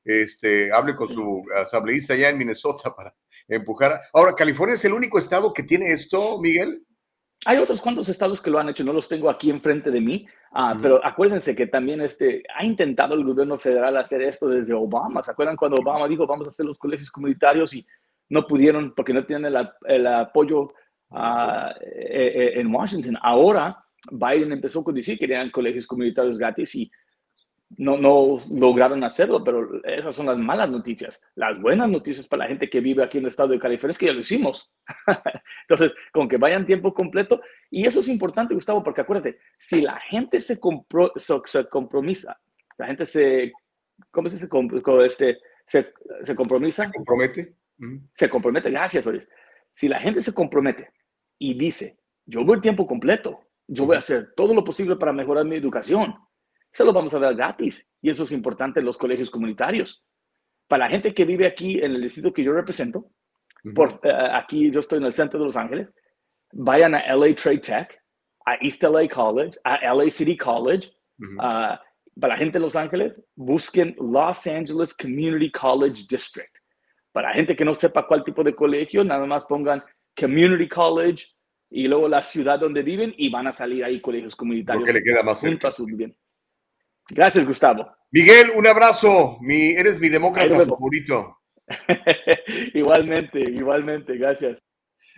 Este, 0.05 0.71
hable 0.71 0.95
con 0.95 1.09
su 1.09 1.43
asambleísta 1.55 2.13
allá 2.13 2.29
en 2.29 2.37
Minnesota 2.37 2.93
para 2.95 3.15
empujar. 3.47 3.99
Ahora, 4.13 4.35
¿California 4.35 4.75
es 4.75 4.85
el 4.85 4.93
único 4.93 5.17
estado 5.17 5.51
que 5.51 5.63
tiene 5.63 5.91
esto, 5.91 6.39
Miguel? 6.39 6.85
Hay 7.45 7.57
otros 7.57 7.81
cuantos 7.81 8.07
estados 8.07 8.39
que 8.39 8.51
lo 8.51 8.59
han 8.59 8.69
hecho, 8.69 8.83
no 8.83 8.93
los 8.93 9.07
tengo 9.07 9.29
aquí 9.29 9.49
enfrente 9.49 9.89
de 9.89 10.01
mí, 10.01 10.27
ah, 10.51 10.77
pero 10.79 11.03
acuérdense 11.03 11.55
que 11.55 11.65
también 11.65 12.01
este, 12.01 12.43
ha 12.55 12.63
intentado 12.63 13.15
el 13.15 13.23
gobierno 13.23 13.57
federal 13.57 13.97
hacer 13.97 14.21
esto 14.21 14.47
desde 14.47 14.73
Obama. 14.73 15.23
¿Se 15.23 15.31
acuerdan 15.31 15.55
cuando 15.55 15.77
Obama 15.77 16.07
dijo 16.07 16.27
vamos 16.27 16.45
a 16.47 16.49
hacer 16.51 16.65
los 16.65 16.77
colegios 16.77 17.09
comunitarios 17.09 17.73
y 17.73 17.87
no 18.29 18.45
pudieron 18.47 18.93
porque 18.95 19.13
no 19.13 19.25
tienen 19.25 19.53
el, 19.87 20.07
apoyo 20.07 20.73
ah, 21.11 21.73
eh, 21.81 22.31
eh, 22.35 22.59
en 22.59 22.73
Washington. 22.73 23.17
Ahora 23.21 23.83
Biden 24.11 24.51
empezó 24.51 24.83
con 24.83 24.95
decir 24.95 25.15
que 25.15 25.27
querían 25.27 25.51
colegios 25.51 25.87
comunitarios 25.87 26.37
gratis 26.37 26.75
y 26.75 26.91
no, 27.77 27.97
no 27.97 28.41
lograron 28.51 29.03
hacerlo, 29.03 29.43
pero 29.43 29.83
esas 29.83 30.15
son 30.15 30.25
las 30.25 30.37
malas 30.37 30.69
noticias. 30.69 31.21
Las 31.35 31.59
buenas 31.61 31.87
noticias 31.87 32.27
para 32.27 32.43
la 32.43 32.49
gente 32.49 32.69
que 32.69 32.79
vive 32.79 33.03
aquí 33.03 33.19
en 33.19 33.25
el 33.25 33.29
estado 33.29 33.49
de 33.49 33.59
California 33.59 33.91
es 33.91 33.97
que 33.97 34.07
ya 34.07 34.13
lo 34.13 34.21
hicimos. 34.21 34.71
Entonces, 35.67 35.93
con 36.11 36.27
que 36.27 36.37
vayan 36.37 36.65
tiempo 36.65 36.93
completo, 36.93 37.41
y 37.69 37.85
eso 37.85 37.99
es 37.99 38.07
importante, 38.07 38.55
Gustavo, 38.55 38.81
porque 38.81 39.01
acuérdate, 39.01 39.37
si 39.57 39.81
la 39.81 39.99
gente 39.99 40.41
se, 40.41 40.59
compro, 40.59 41.13
se, 41.15 41.65
compromisa, 41.69 42.39
la 42.77 42.87
gente 42.87 43.05
se, 43.05 43.53
¿cómo 44.09 44.29
se? 44.29 44.47
Este, 45.05 45.37
se. 45.67 45.93
Se 46.23 46.35
compromete 46.35 47.55
se 48.13 48.29
compromete, 48.29 48.69
gracias, 48.69 49.07
oye. 49.07 49.27
Si 49.71 49.87
la 49.87 49.99
gente 49.99 50.21
se 50.21 50.33
compromete 50.33 50.91
y 51.37 51.57
dice, 51.57 51.99
yo 52.25 52.43
voy 52.43 52.55
el 52.55 52.61
tiempo 52.61 52.85
completo, 52.85 53.39
yo 53.67 53.85
voy 53.85 53.95
a 53.95 53.99
hacer 53.99 54.33
todo 54.35 54.53
lo 54.53 54.63
posible 54.63 54.95
para 54.95 55.13
mejorar 55.13 55.45
mi 55.45 55.55
educación, 55.55 56.15
se 56.71 56.83
lo 56.83 56.93
vamos 56.93 57.13
a 57.13 57.19
dar 57.19 57.35
gratis. 57.35 57.91
Y 58.01 58.09
eso 58.09 58.23
es 58.23 58.31
importante 58.31 58.79
en 58.79 58.85
los 58.85 58.97
colegios 58.97 59.29
comunitarios. 59.29 60.03
Para 60.67 60.85
la 60.85 60.91
gente 60.91 61.13
que 61.13 61.25
vive 61.25 61.47
aquí 61.47 61.79
en 61.79 61.95
el 61.95 62.01
distrito 62.01 62.33
que 62.33 62.43
yo 62.43 62.53
represento, 62.53 63.11
por, 63.73 63.99
eh, 64.03 64.11
aquí 64.33 64.71
yo 64.71 64.79
estoy 64.79 64.99
en 64.99 65.05
el 65.05 65.13
centro 65.13 65.39
de 65.39 65.45
Los 65.45 65.55
Ángeles, 65.55 65.89
vayan 66.53 66.95
a 66.95 67.15
LA 67.15 67.35
Trade 67.35 67.59
Tech, 67.59 68.03
a 68.45 68.55
East 68.61 68.83
LA 68.83 69.07
College, 69.07 69.57
a 69.63 69.93
LA 69.93 70.09
City 70.09 70.37
College. 70.37 70.91
para 72.19 72.33
la 72.33 72.37
gente 72.37 72.59
de 72.59 72.65
Los 72.65 72.75
Ángeles, 72.75 73.21
busquen 73.35 73.95
Los 73.97 74.45
Angeles 74.45 74.93
Community 74.93 75.49
College 75.51 76.03
District. 76.09 76.58
Para 77.11 77.33
gente 77.33 77.55
que 77.55 77.65
no 77.65 77.73
sepa 77.73 78.07
cuál 78.07 78.23
tipo 78.23 78.43
de 78.43 78.55
colegio, 78.55 79.03
nada 79.03 79.25
más 79.25 79.45
pongan 79.45 79.83
Community 80.15 80.67
College 80.67 81.25
y 81.71 81.87
luego 81.87 82.07
la 82.07 82.21
ciudad 82.21 82.59
donde 82.59 82.81
viven 82.81 83.13
y 83.17 83.29
van 83.29 83.47
a 83.47 83.53
salir 83.53 83.83
ahí 83.83 84.01
colegios 84.01 84.35
comunitarios. 84.35 84.85
que 84.85 84.93
le 84.93 85.03
queda 85.03 85.23
más 85.23 85.39
cerca. 85.39 85.71
Gracias, 87.09 87.45
Gustavo. 87.45 87.89
Miguel, 88.11 88.49
un 88.55 88.67
abrazo. 88.67 89.37
Mi, 89.41 89.71
eres 89.71 89.99
mi 89.99 90.09
demócrata 90.09 90.65
favorito. 90.65 91.39
igualmente, 92.73 93.39
igualmente, 93.39 94.17
gracias. 94.17 94.57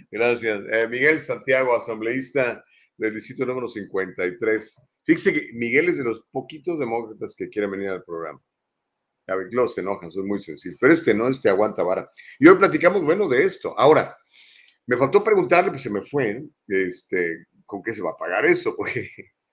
Gracias. 0.10 0.62
Eh, 0.72 0.88
Miguel 0.88 1.20
Santiago, 1.20 1.76
asambleísta 1.76 2.64
del 2.98 3.14
distrito 3.14 3.46
número 3.46 3.68
53. 3.68 4.88
Fíjese 5.04 5.34
que 5.34 5.54
Miguel 5.54 5.90
es 5.90 5.98
de 5.98 6.04
los 6.04 6.24
poquitos 6.32 6.80
demócratas 6.80 7.36
que 7.36 7.50
quieren 7.50 7.72
venir 7.72 7.90
al 7.90 8.04
programa. 8.04 8.42
Ver, 9.36 9.48
los 9.52 9.74
se 9.74 9.82
enojan, 9.82 10.12
soy 10.12 10.24
muy 10.24 10.40
sensible. 10.40 10.78
Pero 10.80 10.94
este 10.94 11.14
no, 11.14 11.28
este 11.28 11.50
aguanta 11.50 11.84
vara. 11.84 12.10
Y 12.40 12.48
hoy 12.48 12.58
platicamos, 12.58 13.04
bueno, 13.04 13.28
de 13.28 13.44
esto. 13.44 13.78
Ahora, 13.78 14.16
me 14.88 14.98
faltó 14.98 15.24
preguntarle, 15.24 15.72
pues 15.72 15.84
se 15.84 15.90
me 15.90 16.02
fue, 16.02 16.44
este, 16.68 17.48
¿con 17.66 17.82
qué 17.82 17.94
se 17.94 18.02
va 18.02 18.12
a 18.12 18.18
pagar 18.18 18.46
esto? 18.46 18.76
Porque 18.78 19.08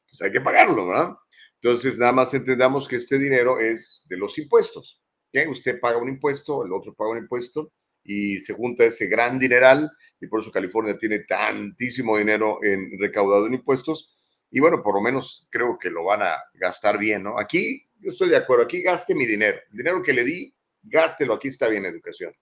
pues 0.09 0.23
hay 0.23 0.33
que 0.33 0.41
pagarlo, 0.41 0.89
¿verdad? 0.89 1.15
Entonces, 1.61 1.99
nada 1.99 2.13
más 2.13 2.33
entendamos 2.35 2.89
que 2.89 2.97
este 2.97 3.19
dinero 3.19 3.59
es 3.59 4.05
de 4.09 4.17
los 4.17 4.39
impuestos. 4.39 5.03
¿okay? 5.29 5.47
Usted 5.49 5.81
paga 5.81 5.99
un 5.99 6.09
impuesto, 6.09 6.65
el 6.65 6.73
otro 6.73 6.95
paga 6.95 7.11
un 7.11 7.19
impuesto 7.19 7.73
y 8.05 8.39
se 8.39 8.55
junta 8.55 8.85
ese 8.85 9.07
gran 9.07 9.39
dineral 9.39 9.91
y 10.21 10.29
por 10.29 10.41
eso 10.41 10.51
California 10.51 10.97
tiene 10.97 11.21
tantísimo 11.21 12.17
dinero 12.17 12.59
en 12.63 12.99
recaudado 12.99 13.47
en 13.47 13.55
impuestos 13.55 14.15
y 14.51 14.61
bueno, 14.61 14.83
por 14.83 14.95
lo 14.95 15.01
menos 15.01 15.47
creo 15.51 15.79
que 15.79 15.91
lo 15.91 16.05
van 16.05 16.23
a 16.23 16.37
gastar 16.55 16.99
bien, 16.99 17.25
¿no? 17.25 17.39
Aquí 17.39 17.88
yo 18.01 18.11
estoy 18.11 18.29
de 18.29 18.37
acuerdo, 18.37 18.65
aquí 18.65 18.83
gaste 18.83 19.15
mi 19.15 19.27
dinero, 19.27 19.59
el 19.71 19.77
dinero 19.77 20.03
que 20.03 20.13
le 20.13 20.25
di, 20.25 20.55
gástelo, 20.83 21.35
aquí 21.35 21.49
está 21.49 21.69
bien 21.69 21.85
educación. 21.85 22.33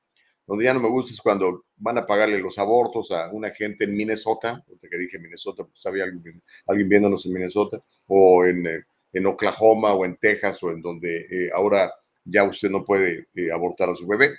Donde 0.47 0.65
ya 0.65 0.75
no 0.75 0.81
me 0.81 0.89
gusta 0.89 1.13
es 1.13 1.21
cuando 1.21 1.65
van 1.77 1.99
a 1.99 2.07
pagarle 2.07 2.39
los 2.39 2.57
abortos 2.59 3.11
a 3.11 3.31
una 3.33 3.51
gente 3.51 3.85
en 3.85 3.97
Minnesota, 3.97 4.63
porque 4.67 4.89
que 4.89 4.99
dije 4.99 5.19
Minnesota, 5.19 5.65
pues 5.65 5.85
había 5.87 6.05
alguien, 6.05 6.41
alguien 6.69 6.89
viéndonos 6.89 7.27
en 7.27 7.33
Minnesota, 7.33 7.83
o 8.07 8.45
en, 8.45 8.65
eh, 8.65 8.85
en, 9.13 9.27
Oklahoma, 9.27 9.93
o 9.95 10.05
en 10.05 10.17
Texas, 10.17 10.63
o 10.63 10.71
en 10.71 10.81
donde 10.81 11.27
eh, 11.29 11.51
ahora 11.53 11.93
ya 12.25 12.45
usted 12.45 12.71
no 12.71 12.85
puede 12.85 13.27
eh, 13.35 13.51
abortar 13.53 13.91
a 13.91 13.97
su 13.97 14.07
bebé. 14.07 14.37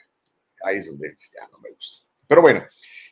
Ahí 0.64 0.78
es 0.78 0.88
donde 0.88 1.10
ya 1.34 1.48
no 1.52 1.60
me 1.60 1.72
gusta. 1.72 2.08
Pero 2.26 2.42
bueno, 2.42 2.64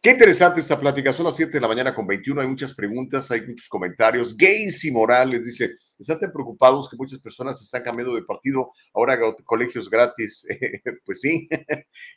qué 0.01 0.11
interesante 0.11 0.61
esta 0.61 0.79
plática. 0.79 1.11
Son 1.11 1.25
las 1.25 1.35
7 1.35 1.51
de 1.51 1.61
la 1.61 1.67
mañana 1.67 1.93
con 1.93 2.07
21. 2.07 2.41
Hay 2.41 2.47
muchas 2.47 2.73
preguntas, 2.73 3.29
hay 3.29 3.41
muchos 3.41 3.67
comentarios. 3.67 4.35
Gacy 4.37 4.91
Morales 4.91 5.43
dice, 5.43 5.75
están 5.97 6.19
tan 6.19 6.31
preocupados 6.31 6.89
que 6.89 6.97
muchas 6.97 7.19
personas 7.19 7.61
están 7.61 7.83
cambiando 7.83 8.15
de 8.15 8.23
partido, 8.23 8.71
ahora 8.93 9.19
colegios 9.43 9.89
gratis. 9.89 10.45
pues 11.05 11.21
sí, 11.21 11.47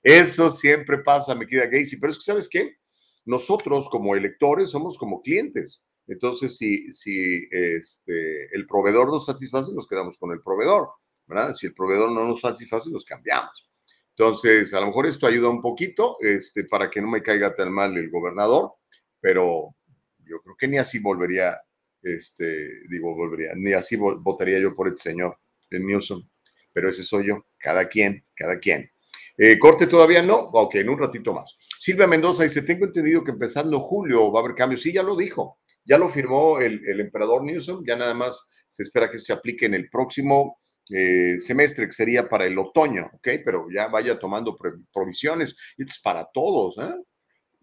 eso 0.03 0.51
siempre 0.51 0.99
pasa, 0.99 1.35
mi 1.35 1.47
querida 1.47 1.67
Gacy. 1.67 1.99
Pero 1.99 2.12
es 2.12 2.19
que, 2.19 2.25
¿sabes 2.25 2.49
qué? 2.49 2.77
Nosotros 3.25 3.88
como 3.88 4.17
electores 4.17 4.71
somos 4.71 4.97
como 4.99 5.23
clientes. 5.23 5.85
Entonces, 6.07 6.57
si, 6.57 6.93
si 6.93 7.47
este, 7.51 8.55
el 8.55 8.67
proveedor 8.67 9.09
nos 9.09 9.27
satisface, 9.27 9.73
nos 9.75 9.87
quedamos 9.87 10.17
con 10.17 10.33
el 10.33 10.41
proveedor, 10.41 10.88
¿verdad? 11.27 11.55
Si 11.55 11.67
el 11.67 11.75
proveedor 11.75 12.11
no 12.11 12.27
nos 12.27 12.41
satisface, 12.41 12.91
nos 12.91 13.05
cambiamos. 13.05 13.69
Entonces, 14.17 14.73
a 14.75 14.81
lo 14.81 14.87
mejor 14.87 15.07
esto 15.07 15.27
ayuda 15.27 15.51
un 15.51 15.61
poquito 15.61 16.17
este, 16.21 16.64
para 16.64 16.91
que 16.91 17.01
no 17.01 17.09
me 17.09 17.23
caiga 17.23 17.55
tan 17.55 17.71
mal 17.71 17.97
el 17.97 18.11
gobernador, 18.11 18.73
pero 19.21 19.77
yo 20.25 20.41
creo 20.43 20.57
que 20.57 20.67
ni 20.67 20.79
así 20.79 20.99
volvería 20.99 21.61
este, 22.02 22.87
digo, 22.88 23.14
volvería, 23.14 23.52
ni 23.56 23.72
así 23.72 23.96
votaría 23.96 24.58
yo 24.58 24.74
por 24.74 24.88
el 24.88 24.96
señor, 24.96 25.38
el 25.70 25.87
Newsom, 25.87 26.28
pero 26.72 26.90
ese 26.90 27.02
soy 27.02 27.28
yo, 27.28 27.46
cada 27.58 27.88
quien, 27.88 28.24
cada 28.34 28.58
quien. 28.58 28.90
Eh, 29.37 29.58
corte 29.58 29.87
todavía 29.87 30.20
no, 30.20 30.37
ok, 30.37 30.76
en 30.76 30.88
un 30.88 30.98
ratito 30.98 31.32
más. 31.32 31.56
Silvia 31.78 32.06
Mendoza 32.06 32.42
dice, 32.42 32.62
tengo 32.62 32.87
entendido 32.87 33.22
que 33.22 33.30
empezando 33.30 33.80
julio 33.80 34.32
va 34.32 34.40
a 34.40 34.42
haber 34.42 34.56
cambios. 34.56 34.82
Sí, 34.82 34.92
ya 34.92 35.02
lo 35.02 35.16
dijo, 35.16 35.61
ya 35.84 35.96
lo 35.96 36.08
firmó 36.08 36.58
el, 36.58 36.82
el 36.87 37.00
emperador 37.00 37.44
Newsom, 37.44 37.84
ya 37.87 37.94
nada 37.94 38.14
más 38.14 38.48
se 38.68 38.82
espera 38.82 39.11
que 39.11 39.18
se 39.18 39.32
aplique 39.32 39.66
en 39.66 39.74
el 39.74 39.88
próximo 39.88 40.58
eh, 40.90 41.38
semestre, 41.38 41.87
que 41.87 41.92
sería 41.92 42.28
para 42.28 42.46
el 42.46 42.58
otoño, 42.58 43.11
ok, 43.14 43.28
pero 43.44 43.66
ya 43.72 43.88
vaya 43.88 44.18
tomando 44.18 44.56
provisiones. 44.92 45.54
Es 45.76 46.00
para 46.00 46.24
todos, 46.24 46.78
¿eh? 46.78 46.94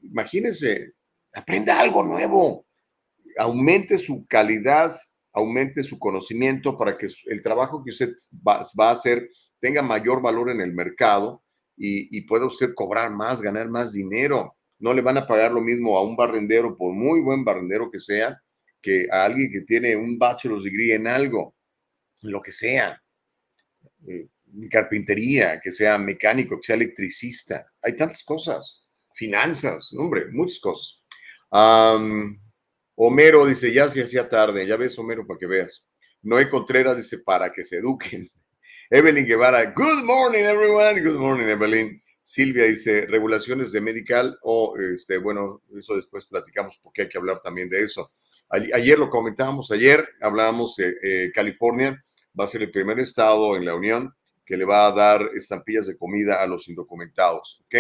Imagínense, 0.03 0.93
aprenda 1.33 1.79
algo 1.79 2.03
nuevo 2.03 2.67
aumente 3.37 3.97
su 3.97 4.25
calidad, 4.27 4.97
aumente 5.33 5.83
su 5.83 5.99
conocimiento 5.99 6.77
para 6.77 6.97
que 6.97 7.09
el 7.25 7.41
trabajo 7.41 7.83
que 7.83 7.91
usted 7.91 8.13
va, 8.47 8.63
a 8.87 8.91
hacer 8.91 9.29
tenga 9.59 9.81
mayor 9.81 10.21
valor 10.21 10.49
en 10.49 10.61
el 10.61 10.73
mercado 10.73 11.43
y, 11.77 12.21
pueda 12.21 12.45
usted 12.45 12.73
cobrar 12.73 13.11
más, 13.11 13.41
ganar 13.41 13.69
más 13.69 13.91
dinero. 13.91 14.55
No 14.79 14.93
le 14.93 15.01
van 15.01 15.17
a 15.17 15.27
pagar 15.27 15.51
lo 15.51 15.61
mismo 15.61 15.97
a 15.97 16.03
un 16.03 16.15
barrendero, 16.15 16.77
por 16.77 16.93
muy 16.93 17.19
buen 17.19 17.43
barrendero 17.43 17.91
que 17.91 17.99
sea, 17.99 18.41
que 18.81 19.07
a 19.11 19.25
alguien 19.25 19.51
que 19.51 19.61
tiene 19.61 19.95
un 19.95 20.17
bachelor's 20.17 20.63
degree 20.63 20.93
en 20.93 21.07
algo, 21.07 21.55
lo 22.21 22.41
que 22.41 22.51
sea. 22.51 23.01
Eh, 24.07 24.27
carpintería, 24.69 25.59
que 25.59 25.71
sea 25.71 25.97
mecánico, 25.97 26.57
que 26.57 26.63
sea 26.63 26.75
electricista. 26.75 27.65
Hay 27.81 27.95
tantas 27.95 28.23
cosas. 28.23 28.87
Finanzas, 29.13 29.93
hombre, 29.93 30.27
muchas 30.31 30.59
cosas. 30.59 31.03
Homero 32.95 33.45
dice, 33.45 33.73
ya 33.73 33.89
se 33.89 34.01
hacía 34.01 34.29
tarde, 34.29 34.65
ya 34.65 34.77
ves 34.77 34.97
Homero 34.97 35.27
para 35.27 35.37
que 35.37 35.47
veas. 35.47 35.85
Noé 36.21 36.49
Contreras 36.49 36.95
dice, 36.95 37.19
para 37.19 37.51
que 37.51 37.63
se 37.63 37.77
eduquen. 37.77 38.29
Evelyn 38.89 39.25
Guevara, 39.25 39.73
good 39.75 40.03
morning 40.03 40.43
everyone, 40.43 41.01
good 41.01 41.19
morning 41.19 41.47
Evelyn. 41.47 42.01
Silvia 42.23 42.63
dice, 42.63 43.05
regulaciones 43.07 43.71
de 43.71 43.81
medical 43.81 44.37
o, 44.41 44.75
este, 44.77 45.17
bueno, 45.17 45.61
eso 45.77 45.95
después 45.95 46.25
platicamos 46.25 46.79
porque 46.81 47.03
hay 47.03 47.09
que 47.09 47.17
hablar 47.17 47.41
también 47.43 47.69
de 47.69 47.83
eso. 47.83 48.11
Ayer 48.49 48.97
lo 48.97 49.09
comentábamos, 49.09 49.71
ayer 49.71 50.07
hablábamos, 50.21 50.75
de 50.77 50.95
eh, 51.03 51.31
California 51.33 52.03
va 52.39 52.45
a 52.45 52.47
ser 52.47 52.61
el 52.61 52.71
primer 52.71 52.99
estado 52.99 53.55
en 53.55 53.65
la 53.65 53.75
Unión 53.75 54.15
que 54.45 54.55
le 54.55 54.65
va 54.65 54.87
a 54.87 54.91
dar 54.91 55.31
estampillas 55.35 55.87
de 55.87 55.97
comida 55.97 56.41
a 56.41 56.47
los 56.47 56.67
indocumentados, 56.67 57.59
¿ok? 57.65 57.75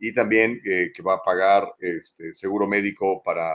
Y 0.00 0.12
también 0.12 0.60
eh, 0.64 0.90
que 0.94 1.02
va 1.02 1.14
a 1.14 1.22
pagar 1.22 1.72
este, 1.78 2.34
seguro 2.34 2.66
médico 2.66 3.22
para 3.22 3.52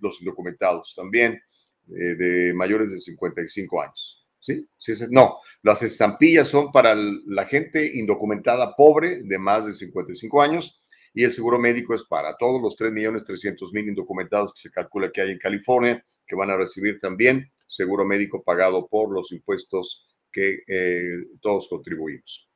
los 0.00 0.20
indocumentados 0.20 0.94
también 0.94 1.40
eh, 1.88 2.14
de 2.16 2.54
mayores 2.54 2.90
de 2.90 2.98
55 2.98 3.82
años. 3.82 4.26
¿Sí? 4.40 4.66
¿Sí? 4.78 4.92
No, 5.10 5.36
las 5.62 5.82
estampillas 5.82 6.48
son 6.48 6.70
para 6.70 6.94
la 6.94 7.44
gente 7.46 7.98
indocumentada 7.98 8.76
pobre 8.76 9.22
de 9.22 9.38
más 9.38 9.66
de 9.66 9.72
55 9.72 10.40
años 10.42 10.80
y 11.12 11.24
el 11.24 11.32
seguro 11.32 11.58
médico 11.58 11.94
es 11.94 12.04
para 12.04 12.36
todos 12.36 12.62
los 12.62 12.76
3.300.000 12.76 13.88
indocumentados 13.88 14.52
que 14.52 14.60
se 14.60 14.70
calcula 14.70 15.10
que 15.12 15.22
hay 15.22 15.32
en 15.32 15.38
California, 15.38 16.04
que 16.26 16.36
van 16.36 16.50
a 16.50 16.56
recibir 16.56 16.98
también 16.98 17.50
seguro 17.66 18.04
médico 18.04 18.42
pagado 18.42 18.86
por 18.86 19.12
los 19.12 19.32
impuestos 19.32 20.08
que 20.32 20.60
eh, 20.66 21.24
todos 21.40 21.68
contribuimos. 21.68 22.48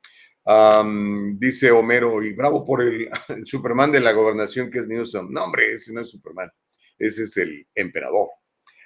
dice 1.39 1.71
Homero, 1.71 2.23
y 2.23 2.33
bravo 2.33 2.63
por 2.63 2.81
el, 2.81 3.09
el, 3.29 3.45
Superman 3.45 3.91
de 3.91 3.99
la 3.99 4.13
gobernación 4.13 4.69
que 4.69 4.79
es 4.79 4.87
Newsom. 4.87 5.31
No, 5.31 5.45
hombre, 5.45 5.73
ese 5.73 5.93
no 5.93 6.01
es 6.01 6.09
Superman. 6.09 6.51
Ese 6.97 7.23
es 7.23 7.37
el 7.37 7.67
emperador. 7.75 8.27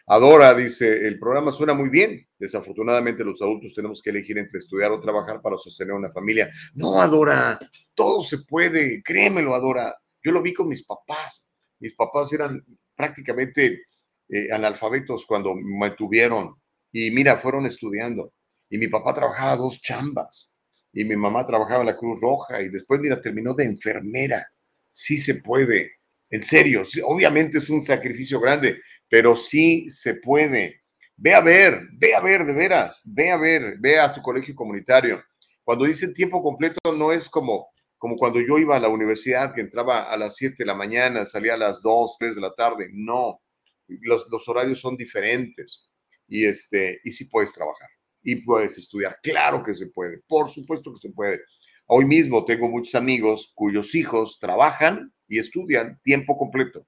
Adora 0.10 0.56
dice, 0.56 1.06
el 1.06 1.20
programa 1.20 1.52
suena 1.52 1.74
muy 1.74 1.90
bien. 1.90 2.26
Desafortunadamente 2.40 3.26
los 3.26 3.42
adultos 3.42 3.74
tenemos 3.74 4.02
que 4.02 4.10
elegir 4.10 4.38
entre 4.38 4.60
estudiar 4.60 4.92
o 4.92 5.02
trabajar 5.02 5.42
para 5.42 5.58
sostener 5.58 5.94
una 5.94 6.10
familia. 6.10 6.50
No, 6.74 7.02
Adora, 7.02 7.60
todo 7.94 8.22
se 8.22 8.38
puede, 8.40 9.04
créemelo, 9.04 9.54
Adora. 9.54 9.94
Yo 10.24 10.32
lo 10.32 10.42
vi 10.42 10.54
con 10.54 10.70
mis 10.70 10.84
papás. 10.84 11.50
Mis 11.80 11.94
papás 11.94 12.32
eran 12.32 12.64
prácticamente 12.96 13.84
eh, 14.30 14.48
analfabetos 14.52 15.26
cuando 15.26 15.54
me 15.56 15.92
tuvieron. 15.92 16.56
Y 16.92 17.12
mira, 17.12 17.38
fueron 17.38 17.66
estudiando. 17.66 18.34
Y 18.70 18.78
mi 18.78 18.88
papá 18.88 19.14
trabajaba 19.14 19.58
dos 19.58 19.82
chambas. 19.82 20.58
Y 20.94 21.04
mi 21.04 21.18
mamá 21.18 21.46
trabajaba 21.46 21.82
en 21.82 21.88
la 21.88 21.98
Cruz 21.98 22.20
Roja. 22.22 22.62
Y 22.62 22.70
después, 22.70 23.02
mira, 23.02 23.22
terminó 23.22 23.54
de 23.54 23.66
enfermera. 23.66 24.48
Sí 24.90 25.18
se 25.18 25.36
puede. 25.36 25.97
En 26.30 26.44
serio, 26.44 26.84
obviamente 27.06 27.58
es 27.60 27.70
un 27.70 27.82
sacrificio 27.82 28.40
grande, 28.40 28.82
pero 29.10 29.36
sí 29.36 29.90
se 29.90 30.16
puede. 30.16 30.82
Ve 31.16 31.34
a 31.34 31.42
ver, 31.42 31.80
ve 31.94 32.14
a 32.14 32.22
ver, 32.22 32.46
de 32.46 32.54
veras, 32.54 33.04
ve 33.06 33.32
a 33.32 33.38
ver, 33.38 33.78
ve 33.80 34.00
a 34.00 34.14
tu 34.14 34.22
colegio 34.22 34.54
comunitario. 34.56 35.24
Cuando 35.64 35.86
dicen 35.86 36.14
tiempo 36.14 36.42
completo, 36.42 36.80
no 36.96 37.12
es 37.12 37.28
como, 37.30 37.70
como 37.98 38.16
cuando 38.16 38.40
yo 38.40 38.58
iba 38.58 38.76
a 38.78 38.80
la 38.80 38.90
universidad, 38.90 39.54
que 39.54 39.62
entraba 39.62 40.04
a 40.04 40.18
las 40.18 40.36
7 40.36 40.56
de 40.60 40.66
la 40.66 40.76
mañana, 40.76 41.26
salía 41.26 41.56
a 41.56 41.58
las 41.58 41.82
2, 41.82 42.18
3 42.20 42.36
de 42.36 42.42
la 42.42 42.54
tarde. 42.54 42.90
No, 42.92 43.42
los, 43.88 44.28
los 44.30 44.48
horarios 44.48 44.80
son 44.80 44.96
diferentes. 44.96 45.90
Y, 46.28 46.46
este, 46.46 47.00
y 47.04 47.12
sí 47.12 47.26
puedes 47.26 47.54
trabajar 47.54 47.90
y 48.22 48.36
puedes 48.36 48.78
estudiar. 48.78 49.18
Claro 49.24 49.64
que 49.64 49.74
se 49.74 49.88
puede, 49.88 50.20
por 50.28 50.50
supuesto 50.50 50.92
que 50.94 51.00
se 51.00 51.12
puede. 51.12 51.40
Hoy 51.90 52.04
mismo 52.04 52.44
tengo 52.44 52.68
muchos 52.68 52.96
amigos 52.96 53.54
cuyos 53.56 53.96
hijos 53.96 54.40
trabajan 54.42 55.14
y 55.26 55.40
estudian 55.40 56.00
tiempo 56.04 56.38
completo. 56.38 56.86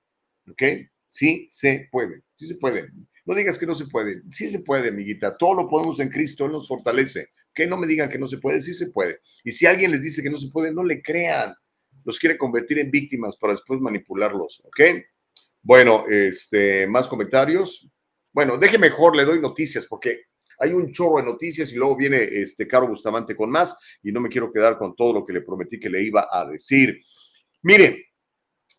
¿Ok? 0.52 0.62
Sí 1.08 1.48
se 1.50 1.88
puede, 1.90 2.24
sí 2.36 2.46
se 2.46 2.56
puede. 2.56 2.90
No 3.26 3.34
digas 3.34 3.58
que 3.58 3.66
no 3.66 3.76
se 3.76 3.86
puede, 3.86 4.22
sí 4.30 4.50
se 4.50 4.60
puede, 4.60 4.90
amiguita. 4.90 5.38
Todo 5.38 5.54
lo 5.54 5.70
podemos 5.70 6.02
en 6.02 6.10
Cristo, 6.10 6.46
Él 6.46 6.52
nos 6.52 6.68
fortalece. 6.68 7.30
Que 7.54 7.66
no 7.66 7.78
me 7.78 7.88
digan 7.88 8.10
que 8.10 8.20
no 8.20 8.28
se 8.28 8.40
puede, 8.40 8.60
sí 8.60 8.74
se 8.74 8.92
puede. 8.92 9.22
Y 9.46 9.54
si 9.54 9.66
alguien 9.66 9.92
les 9.92 10.04
dice 10.04 10.22
que 10.22 10.30
no 10.30 10.38
se 10.38 10.50
puede, 10.50 10.74
no 10.74 10.84
le 10.84 11.02
crean. 11.02 11.56
Los 12.04 12.20
quiere 12.20 12.38
convertir 12.38 12.80
en 12.80 12.92
víctimas 12.92 13.38
para 13.38 13.54
después 13.54 13.80
manipularlos. 13.80 14.62
¿Ok? 14.66 14.82
Bueno, 15.62 16.06
este, 16.10 16.88
más 16.88 17.08
comentarios. 17.08 17.90
Bueno, 18.34 18.58
deje 18.58 18.78
mejor, 18.78 19.16
le 19.16 19.24
doy 19.24 19.40
noticias 19.40 19.86
porque 19.86 20.24
hay 20.60 20.74
un 20.74 20.92
chorro 20.92 21.18
de 21.18 21.24
noticias 21.24 21.72
y 21.72 21.76
luego 21.76 21.96
viene 21.96 22.22
este 22.22 22.68
Caro 22.68 22.88
Bustamante 22.88 23.36
con 23.36 23.50
más 23.50 23.78
y 24.04 24.12
no 24.12 24.20
me 24.20 24.30
quiero 24.30 24.52
quedar 24.52 24.78
con 24.78 24.96
todo 24.96 25.14
lo 25.14 25.26
que 25.26 25.34
le 25.34 25.42
prometí 25.42 25.80
que 25.80 25.90
le 25.90 26.04
iba 26.04 26.28
a 26.30 26.46
decir. 26.46 27.00
Mire, 27.62 28.10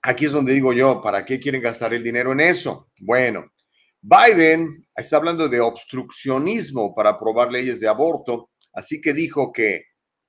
aquí 0.03 0.27
es 0.27 0.33
donde 0.33 0.53
digo 0.53 0.73
yo, 0.73 1.01
¿para 1.03 1.25
qué 1.25 1.41
quieren 1.41 1.63
gastar 1.63 1.95
el 1.95 2.03
dinero 2.03 2.33
en 2.33 2.41
eso? 2.41 2.91
Bueno, 3.01 3.53
Biden 4.03 4.87
está 4.95 5.17
hablando 5.17 5.49
de 5.49 5.61
obstruccionismo 5.61 6.95
para 6.95 7.11
aprobar 7.11 7.51
leyes 7.51 7.81
de 7.81 7.89
aborto, 7.89 8.51
así 8.73 9.01
que 9.01 9.13
dijo 9.13 9.53
que 9.53 9.85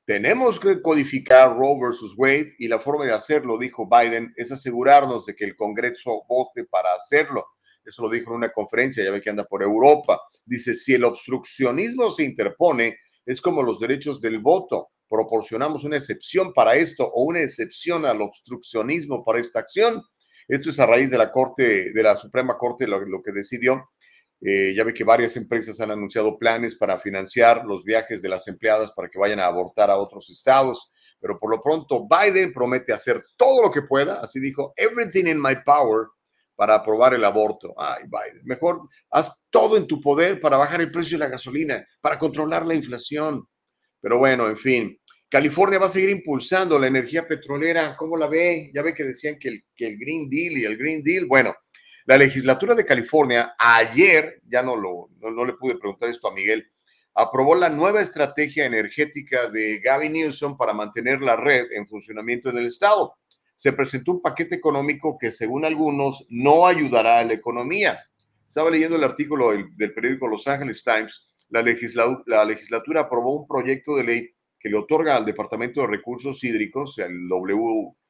tenemos 0.06 0.60
que 0.60 0.82
codificar 0.82 1.56
Roe 1.56 1.80
versus 1.80 2.14
Wade 2.18 2.56
y 2.60 2.68
la 2.68 2.80
forma 2.80 3.06
de 3.06 3.14
hacerlo, 3.14 3.58
dijo 3.58 3.88
Biden, 3.88 4.34
es 4.36 4.52
asegurarnos 4.52 5.26
de 5.26 5.36
que 5.36 5.46
el 5.46 5.56
Congreso 5.56 6.24
vote 6.28 6.66
para 6.66 6.94
hacerlo. 6.94 7.46
Eso 7.84 8.04
lo 8.04 8.10
dijo 8.10 8.32
en 8.32 8.38
una 8.38 8.52
conferencia, 8.52 9.04
ya 9.04 9.12
ve 9.12 9.22
que 9.22 9.30
anda 9.30 9.46
por 9.46 9.64
Europa. 9.64 10.20
Dice, 10.46 10.74
si 10.74 10.94
el 10.94 11.04
obstruccionismo 11.04 12.12
se 12.12 12.24
interpone, 12.24 12.98
es 13.26 13.42
como 13.42 13.64
los 13.64 13.80
derechos 13.80 14.22
del 14.22 14.40
voto. 14.40 14.90
Proporcionamos 15.10 15.84
una 15.84 15.98
excepción 15.98 16.54
para 16.54 16.76
esto 16.76 17.06
o 17.06 17.24
una 17.24 17.42
excepción 17.42 18.06
al 18.06 18.22
obstruccionismo 18.22 19.24
para 19.24 19.40
esta 19.40 19.60
acción. 19.60 20.02
Esto 20.48 20.70
es 20.70 20.80
a 20.80 20.86
raíz 20.86 21.10
de 21.10 21.18
la 21.18 21.32
Corte, 21.32 21.92
de 21.92 22.04
la 22.04 22.18
Suprema 22.18 22.58
Corte, 22.58 22.88
lo, 22.88 23.22
que 23.22 23.32
decidió 23.32 23.90
eh, 24.44 24.74
ya 24.76 24.84
ve 24.84 24.94
que 24.94 25.04
varias 25.04 25.38
empresas 25.38 25.80
han 25.82 25.92
anunciado 25.92 26.40
planes 26.40 26.76
para 26.76 27.00
financiar 27.00 27.64
los 27.64 27.84
viajes 27.84 28.24
de 28.24 28.30
las 28.30 28.48
empleadas 28.48 28.92
para 28.92 29.08
que 29.08 29.20
vayan 29.20 29.40
a 29.40 29.46
abortar 29.46 29.92
a 29.92 29.98
otros 29.98 30.32
estados, 30.32 30.90
pero 31.20 31.38
por 31.38 31.52
lo 31.52 31.62
pronto 31.62 32.08
Biden 32.08 32.52
promete 32.52 32.92
hacer 32.92 33.24
todo 33.38 33.62
lo 33.62 33.70
que 33.70 33.84
pueda, 33.84 34.20
así 34.20 34.40
dijo, 34.40 34.74
everything 34.78 35.28
in 35.28 35.40
my 35.40 35.56
power 35.64 36.08
para 36.56 36.76
aprobar 36.76 37.14
el 37.14 37.26
aborto. 37.26 37.74
Ay, 37.78 38.04
Biden, 38.04 38.46
mejor 38.46 38.88
haz 39.10 39.32
todo 39.50 39.78
en 39.78 39.88
tu 39.88 40.00
poder 40.00 40.40
para 40.40 40.58
bajar 40.58 40.82
el 40.82 40.92
precio 40.92 41.18
de 41.18 41.26
la 41.26 41.30
gasolina, 41.30 41.86
para 42.00 42.18
controlar 42.18 42.66
la 42.66 42.76
inflación. 42.76 43.48
Pero 44.00 44.18
bueno, 44.18 44.48
en 44.48 44.58
fin, 44.58 45.00
California 45.30 45.80
va 45.80 45.86
a 45.86 45.90
seguir 45.90 46.10
impulsando 46.10 46.78
la 46.78 46.88
energía 46.88 47.28
petrolera. 47.28 47.96
¿Cómo 47.96 48.18
la 48.18 48.28
ve? 48.28 48.70
Ya 48.74 48.82
ve 48.82 48.94
que 48.94 49.04
decían 49.04 49.38
que 49.40 49.48
el, 49.48 49.64
que 49.76 49.88
el 49.88 49.98
Green 49.98 50.30
Deal 50.30 50.58
y 50.58 50.66
el 50.66 50.78
Green 50.78 51.02
Deal, 51.02 51.26
bueno, 51.26 51.56
la 52.06 52.18
legislatura 52.18 52.76
de 52.76 52.84
California 52.84 53.56
ayer, 53.58 54.42
ya 54.46 54.62
no, 54.62 54.76
lo, 54.76 55.10
no, 55.20 55.46
le 55.46 55.54
pude 55.54 55.78
preguntar 55.78 56.10
esto 56.10 56.28
a 56.28 56.34
Miguel, 56.34 56.70
aprobó 57.14 57.56
la 57.56 57.70
nueva 57.70 58.02
estrategia 58.02 58.66
energética 58.66 59.48
de 59.50 59.80
Gavin 59.80 60.14
Newsom 60.14 60.58
para 60.58 60.74
mantener 60.74 61.22
la 61.22 61.36
red 61.36 61.72
en 61.72 61.88
funcionamiento 61.88 62.50
en 62.50 62.58
el 62.58 62.68
estado. 62.68 63.16
Se 63.62 63.74
presentó 63.74 64.14
un 64.14 64.24
paquete 64.24 64.56
económico 64.56 65.20
que, 65.20 65.32
según 65.32 65.66
algunos, 65.66 66.26
no 66.30 66.66
ayudará 66.66 67.20
a 67.20 67.24
la 67.24 67.34
economía. 67.34 68.00
Estaba 68.44 68.72
leyendo 68.72 68.96
el 68.96 69.04
artículo 69.04 69.52
del, 69.52 69.94
periódico 69.94 70.28
Los 70.28 70.48
Angeles 70.48 70.84
Times. 70.84 71.30
La, 71.50 71.64
la 72.26 72.44
legislatura 72.44 73.02
aprobó 73.02 73.40
un 73.40 73.48
proyecto 73.48 73.96
de 73.96 74.04
ley 74.04 74.30
que 74.60 74.68
le 74.68 74.80
otorga 74.80 75.16
al 75.16 75.26
Departamento 75.26 75.82
de 75.82 75.86
Recursos 75.86 76.44
Hídricos, 76.44 76.98
el, 76.98 77.30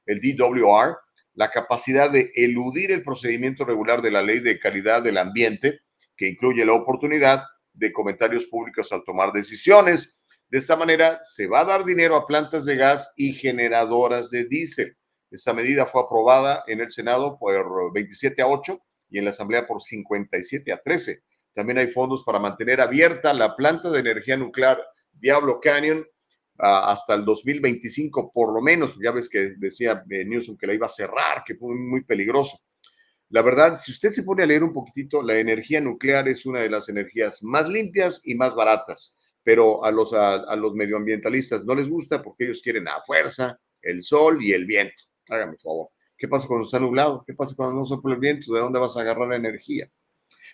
el 0.06 0.22
DWR, 0.22 0.96
la 1.34 1.52
capacidad 1.52 2.10
de 2.10 2.32
eludir 2.34 2.90
el 2.94 3.04
procedimiento 3.04 3.66
regular 3.66 4.02
de 4.02 4.12
la 4.12 4.22
ley 4.22 4.40
de 4.40 4.58
calidad 4.58 5.02
del 5.02 5.18
ambiente, 5.18 5.82
que 6.16 6.30
incluye 6.30 6.64
la 6.64 6.76
oportunidad 6.76 7.44
de 7.74 7.92
comentarios 7.92 8.46
públicos 8.46 8.90
al 8.94 9.04
tomar 9.04 9.34
decisiones. 9.34 10.24
De 10.50 10.60
esta 10.60 10.78
manera, 10.78 11.20
se 11.22 11.48
va 11.48 11.60
a 11.60 11.66
dar 11.66 11.84
dinero 11.84 12.16
a 12.16 12.26
plantas 12.26 12.64
de 12.64 12.78
gas 12.78 13.12
y 13.18 13.34
generadoras 13.34 14.30
de 14.30 14.46
diésel. 14.46 14.96
Esta 15.32 15.54
medida 15.54 15.86
fue 15.86 16.02
aprobada 16.02 16.63
en 16.67 16.82
el 16.82 16.91
Senado 16.91 17.39
por 17.39 17.94
27 17.94 18.41
a 18.41 18.48
8 18.48 18.82
y 19.10 19.17
en 19.17 19.24
la 19.24 19.32
Asamblea 19.32 19.65
por 19.65 19.82
57 19.82 20.74
a 20.74 20.82
13. 20.82 21.24
También 21.54 21.78
hay 21.78 21.88
fondos 21.88 22.24
para 22.24 22.38
mantener 22.38 22.82
abierta 22.82 23.34
la 23.34 23.56
planta 23.56 23.89
de 23.89 24.00
energía 24.00 24.36
nuclear 24.36 24.82
Diablo 25.13 25.60
Canyon 25.62 26.06
hasta 26.58 27.15
el 27.15 27.26
2025 27.26 28.32
por 28.34 28.54
lo 28.54 28.62
menos. 28.62 28.98
Ya 29.02 29.12
ves 29.12 29.30
que 29.30 29.54
decía 29.58 30.04
eh, 30.10 30.26
Newsom 30.26 30.58
que 30.58 30.67
la 30.67 30.74
iba 30.74 30.86
a 30.86 30.89
cerrar, 30.89 31.44
que 31.46 31.56
fue 31.56 31.74
muy 31.76 32.04
peligroso. 32.04 32.60
La 33.30 33.41
verdad, 33.41 33.78
si 33.78 33.91
usted 33.91 34.12
se 34.12 34.24
pone 34.24 34.44
a 34.44 34.46
leer 34.46 34.63
un 34.63 34.74
poquitito, 34.74 35.24
la 35.24 35.39
energía 35.39 35.80
nuclear 35.80 36.28
es 36.28 36.46
una 36.46 36.60
de 36.60 36.70
las 36.70 36.89
energías 36.89 37.41
más 37.41 37.70
limpias 37.70 38.20
y 38.26 38.36
más 38.36 38.54
baratas, 38.54 39.17
pero 39.41 39.86
a 39.86 39.91
los, 39.91 40.12
a, 40.13 40.54
los 40.58 40.74
medioambientalistas 40.74 41.63
no 41.63 41.74
les 41.74 41.88
gusta 41.88 42.22
porque 42.22 42.44
ellos 42.44 42.62
quieren 42.62 42.89
a 42.89 43.02
fuerza 43.02 43.58
el 43.82 44.04
sol 44.04 44.44
y 44.44 44.52
el 44.52 44.65
viento. 44.65 45.11
Hágame 45.32 45.58
favor. 45.58 45.89
¿Qué 46.17 46.28
pasa 46.28 46.46
cuando 46.46 46.65
está 46.65 46.78
nublado? 46.78 47.24
¿Qué 47.26 47.34
pasa 47.34 47.56
cuando 47.56 47.76
no 47.76 47.86
sopla 47.86 48.13
el 48.13 48.20
viento? 48.20 48.54
¿De 48.54 48.60
dónde 48.60 48.80
vas 48.80 48.98
a 48.98 49.02
agarrar 49.02 49.30
la 49.30 49.38
energía? 49.38 49.89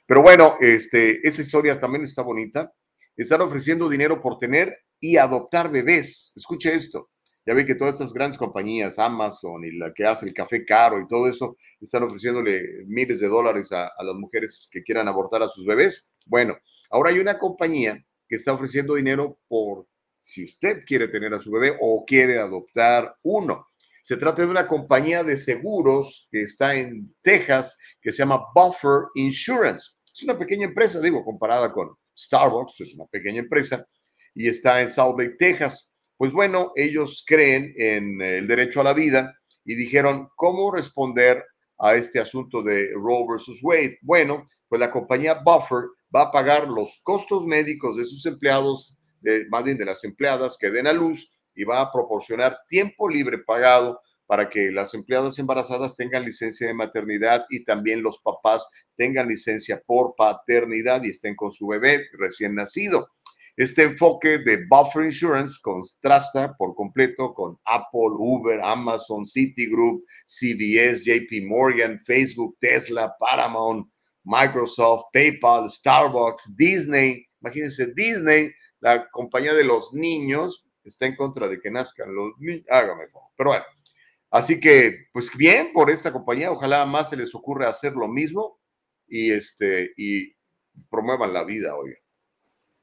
Pero 0.06 0.22
bueno, 0.22 0.56
este, 0.62 1.28
esa 1.28 1.42
historia 1.42 1.80
también 1.80 2.04
está 2.04 2.22
bonita. 2.22 2.72
Están 3.16 3.42
ofreciendo 3.42 3.90
dinero 3.90 4.22
por 4.22 4.38
tener 4.38 4.86
y 5.00 5.18
adoptar 5.18 5.72
bebés. 5.72 6.32
Escuche 6.36 6.74
esto. 6.74 7.10
Ya 7.44 7.56
ve 7.56 7.66
que 7.66 7.76
todas 7.76 7.96
estas 7.96 8.14
grandes 8.14 8.38
compañías, 8.38 9.00
Amazon 9.00 9.64
y 9.66 9.72
la 9.72 9.94
que 9.94 10.06
hace 10.06 10.28
el 10.28 10.34
café 10.34 10.64
caro 10.64 11.00
y 11.00 11.08
todo 11.08 11.28
eso, 11.28 11.58
están 11.82 12.04
ofreciéndole 12.04 12.86
miles 12.86 13.20
de 13.20 13.28
dólares 13.28 13.72
a, 13.72 13.92
las 14.04 14.16
mujeres 14.16 14.70
que 14.72 14.84
quieran 14.84 15.08
abortar 15.08 15.42
a 15.42 15.48
sus 15.48 15.66
bebés. 15.66 16.14
Bueno, 16.26 16.56
ahora 16.92 17.10
hay 17.10 17.20
una 17.20 17.40
compañía 17.40 18.06
que 18.28 18.36
está 18.36 18.54
ofreciendo 18.54 18.96
dinero 18.96 19.40
por 19.48 19.88
si 20.22 20.44
usted 20.44 20.84
quiere 20.86 21.08
tener 21.08 21.34
a 21.34 21.42
su 21.42 21.50
bebé 21.50 21.78
o 21.80 22.06
quiere 22.06 22.38
adoptar 22.38 23.16
uno. 23.24 23.66
Se 24.08 24.16
trata 24.16 24.42
de 24.42 24.48
una 24.48 24.70
compañía 24.70 25.22
de 25.22 25.38
seguros 25.38 26.30
que 26.32 26.42
está 26.42 26.74
en 26.76 27.08
Texas 27.22 27.78
que 28.02 28.14
se 28.14 28.20
llama 28.20 28.42
Buffer 28.56 29.08
Insurance. 29.16 29.98
Es 30.16 30.24
una 30.24 30.40
pequeña 30.40 30.64
empresa, 30.64 31.02
digo, 31.02 31.26
comparada 31.26 31.74
con 31.74 31.90
Starbucks, 32.18 32.80
es 32.80 32.94
una 32.94 33.06
pequeña 33.08 33.42
empresa, 33.42 33.86
y 34.34 34.48
está 34.48 34.82
en 34.82 34.90
South 34.90 35.20
Lake, 35.20 35.36
Texas. 35.38 35.94
Pues 36.16 36.32
bueno, 36.32 36.72
ellos 36.76 37.22
creen 37.28 37.74
en 37.76 38.22
el 38.22 38.48
derecho 38.48 38.80
a 38.80 38.86
la 38.86 38.94
vida 38.94 39.38
y 39.66 39.76
dijeron, 39.76 40.30
¿cómo 40.38 40.72
responder 40.72 41.44
a 41.78 41.96
este 41.96 42.22
asunto 42.22 42.64
de 42.64 42.92
Roe 42.94 43.26
versus 43.30 43.60
Wade? 43.62 43.98
Bueno, 44.02 44.48
pues 44.70 44.80
la 44.80 44.90
compañía 44.90 45.42
Buffer 45.46 45.84
va 46.16 46.22
a 46.22 46.32
pagar 46.32 46.70
los 46.70 47.02
costos 47.04 47.46
médicos 47.46 47.98
de 47.98 48.06
sus 48.06 48.26
empleados, 48.26 48.98
de, 49.20 49.48
más 49.50 49.66
bien 49.66 49.78
de 49.78 49.84
las 49.84 50.06
empleadas 50.06 50.56
que 50.58 50.72
den 50.72 50.88
a 50.88 50.94
luz, 50.94 51.30
y 51.58 51.66
va 51.66 51.82
a 51.82 51.92
proporcionar 51.92 52.60
tiempo 52.70 53.10
libre 53.10 53.40
pagado 53.40 54.00
para 54.28 54.50
que 54.50 54.72
las 54.72 54.94
empleadas 54.94 55.40
embarazadas 55.40 55.96
tengan 55.96 56.24
licencia 56.24 56.68
de 56.68 56.74
maternidad 56.74 57.46
y 57.50 57.66
también 57.66 58.04
los 58.04 58.20
papás 58.20 58.68
tengan 58.96 59.28
licencia 59.28 59.82
por 59.86 60.14
paternidad 60.16 61.04
y 61.04 61.10
estén 61.10 61.36
con 61.36 61.52
su 61.52 61.68
bebé 61.68 62.06
recién 62.14 62.54
nacido. 62.54 63.10
Este 63.56 63.82
enfoque 63.82 64.38
de 64.38 64.68
Buffer 64.70 65.06
Insurance 65.06 65.58
contrasta 65.60 66.56
por 66.56 66.76
completo 66.76 67.34
con 67.34 67.58
Apple, 67.66 68.14
Uber, 68.20 68.62
Amazon, 68.62 69.26
Citigroup, 69.26 70.06
CVS, 70.28 71.04
JP 71.04 71.48
Morgan, 71.48 72.00
Facebook, 72.06 72.56
Tesla, 72.60 73.16
Paramount, 73.18 73.90
Microsoft, 74.24 75.06
PayPal, 75.12 75.72
Starbucks, 75.72 76.56
Disney. 76.56 77.26
Imagínense, 77.42 77.94
Disney, 77.96 78.52
la 78.80 79.10
compañía 79.10 79.56
de 79.56 79.64
los 79.64 79.92
niños, 79.92 80.67
está 80.90 81.06
en 81.06 81.16
contra 81.16 81.48
de 81.48 81.60
que 81.60 81.72
nazcan 81.72 82.14
los 82.14 82.38
niños. 82.40 82.66
Hágame 82.70 83.08
favor. 83.08 83.30
Pero 83.36 83.50
bueno, 83.52 83.66
así 84.32 84.60
que, 84.60 85.08
pues 85.14 85.30
bien 85.36 85.72
por 85.74 85.90
esta 85.90 86.12
compañía. 86.12 86.52
Ojalá 86.52 86.86
más 86.86 87.10
se 87.10 87.18
les 87.18 87.34
ocurra 87.34 87.70
hacer 87.70 87.94
lo 87.94 88.08
mismo 88.08 88.60
y, 89.08 89.32
este, 89.32 89.94
y 89.98 90.34
promuevan 90.90 91.34
la 91.34 91.44
vida, 91.44 91.76
hoy. 91.76 91.94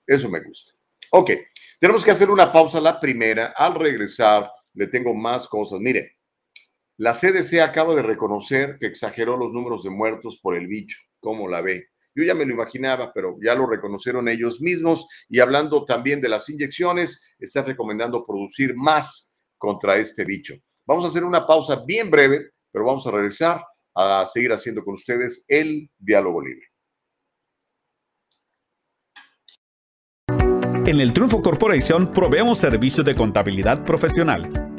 Eso 0.07 0.29
me 0.29 0.41
gusta. 0.41 0.73
Ok, 1.11 1.31
tenemos 1.79 2.05
que 2.05 2.11
hacer 2.11 2.31
una 2.31 2.51
pausa 2.51 2.81
la 2.81 2.99
primera. 3.01 3.55
Al 3.57 3.75
regresar, 3.75 4.51
le 4.75 4.87
tengo 4.87 5.15
más 5.15 5.49
cosas. 5.49 5.81
Mire, 5.81 6.19
la 6.97 7.13
CDC 7.13 7.61
acaba 7.61 7.95
de 7.95 8.03
reconocer 8.03 8.79
que 8.79 8.87
exageró 8.87 9.37
los 9.37 9.53
números 9.53 9.83
de 9.83 9.91
muertos 9.91 10.39
por 10.39 10.57
el 10.57 10.67
bicho. 10.67 10.99
¿Cómo 11.21 11.49
la 11.49 11.61
ve? 11.61 11.89
Yo 12.15 12.25
ya 12.25 12.35
me 12.35 12.45
lo 12.45 12.55
imaginaba, 12.55 13.13
pero 13.13 13.37
ya 13.43 13.55
lo 13.55 13.67
reconocieron 13.67 14.29
ellos 14.29 14.61
mismos. 14.61 15.07
Y 15.29 15.41
hablando 15.41 15.85
también 15.85 16.21
de 16.21 16.29
las 16.29 16.49
inyecciones, 16.49 17.35
está 17.39 17.63
recomendando 17.63 18.25
producir 18.25 18.75
más 18.77 19.37
contra 19.59 19.97
este 19.97 20.25
bicho. 20.25 20.55
Vamos 20.87 21.05
a 21.05 21.09
hacer 21.09 21.25
una 21.25 21.47
pausa 21.47 21.83
bien 21.87 22.11
breve, 22.11 22.51
pero 22.71 22.85
vamos 22.85 23.07
a 23.07 23.11
regresar 23.11 23.65
a 23.95 24.27
seguir 24.27 24.53
haciendo 24.53 24.85
con 24.85 24.95
ustedes 24.95 25.45
el 25.49 25.91
diálogo 25.99 26.43
libre. 26.43 26.67
En 30.87 31.01
el 31.01 31.15
Triunfo 31.15 31.41
Corporation 31.41 32.13
proveemos 32.13 32.59
servicios 32.59 33.07
de 33.07 33.15
contabilidad 33.15 33.87
profesional. 33.87 34.64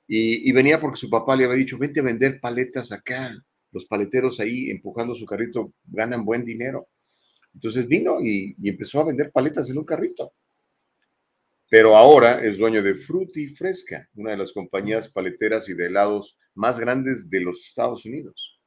Y, 0.08 0.52
venía 0.54 0.80
porque 0.80 0.98
su 0.98 1.10
papá 1.10 1.36
le 1.36 1.46
había 1.46 1.58
dicho, 1.58 1.78
vente 1.78 2.00
a 2.00 2.04
vender 2.04 2.40
paletas 2.40 2.92
acá. 2.92 3.32
Los 3.72 3.86
paleteros 3.86 4.40
ahí 4.40 4.72
empujando 4.72 5.14
su 5.14 5.26
carrito 5.26 5.74
ganan 5.84 6.26
buen 6.26 6.44
dinero. 6.44 6.88
Entonces 7.54 7.88
vino 7.88 8.20
y, 8.22 8.56
empezó 8.64 9.02
a 9.02 9.06
vender 9.06 9.32
paletas 9.32 9.70
en 9.70 9.78
un 9.78 9.86
carrito. 9.86 10.34
Pero 11.70 11.96
ahora 11.96 12.44
es 12.44 12.58
dueño 12.58 12.82
de 12.82 12.96
Fruity 12.96 13.48
Fresca, 13.48 14.10
una 14.16 14.32
de 14.32 14.38
las 14.38 14.52
compañías 14.52 15.08
paleteras 15.08 15.70
y 15.70 15.76
de 15.76 15.86
helados 15.86 16.38
más 16.56 16.80
grandes 16.80 17.30
de 17.30 17.42
los 17.42 17.66
Estados 17.68 18.06
Unidos. 18.06 18.60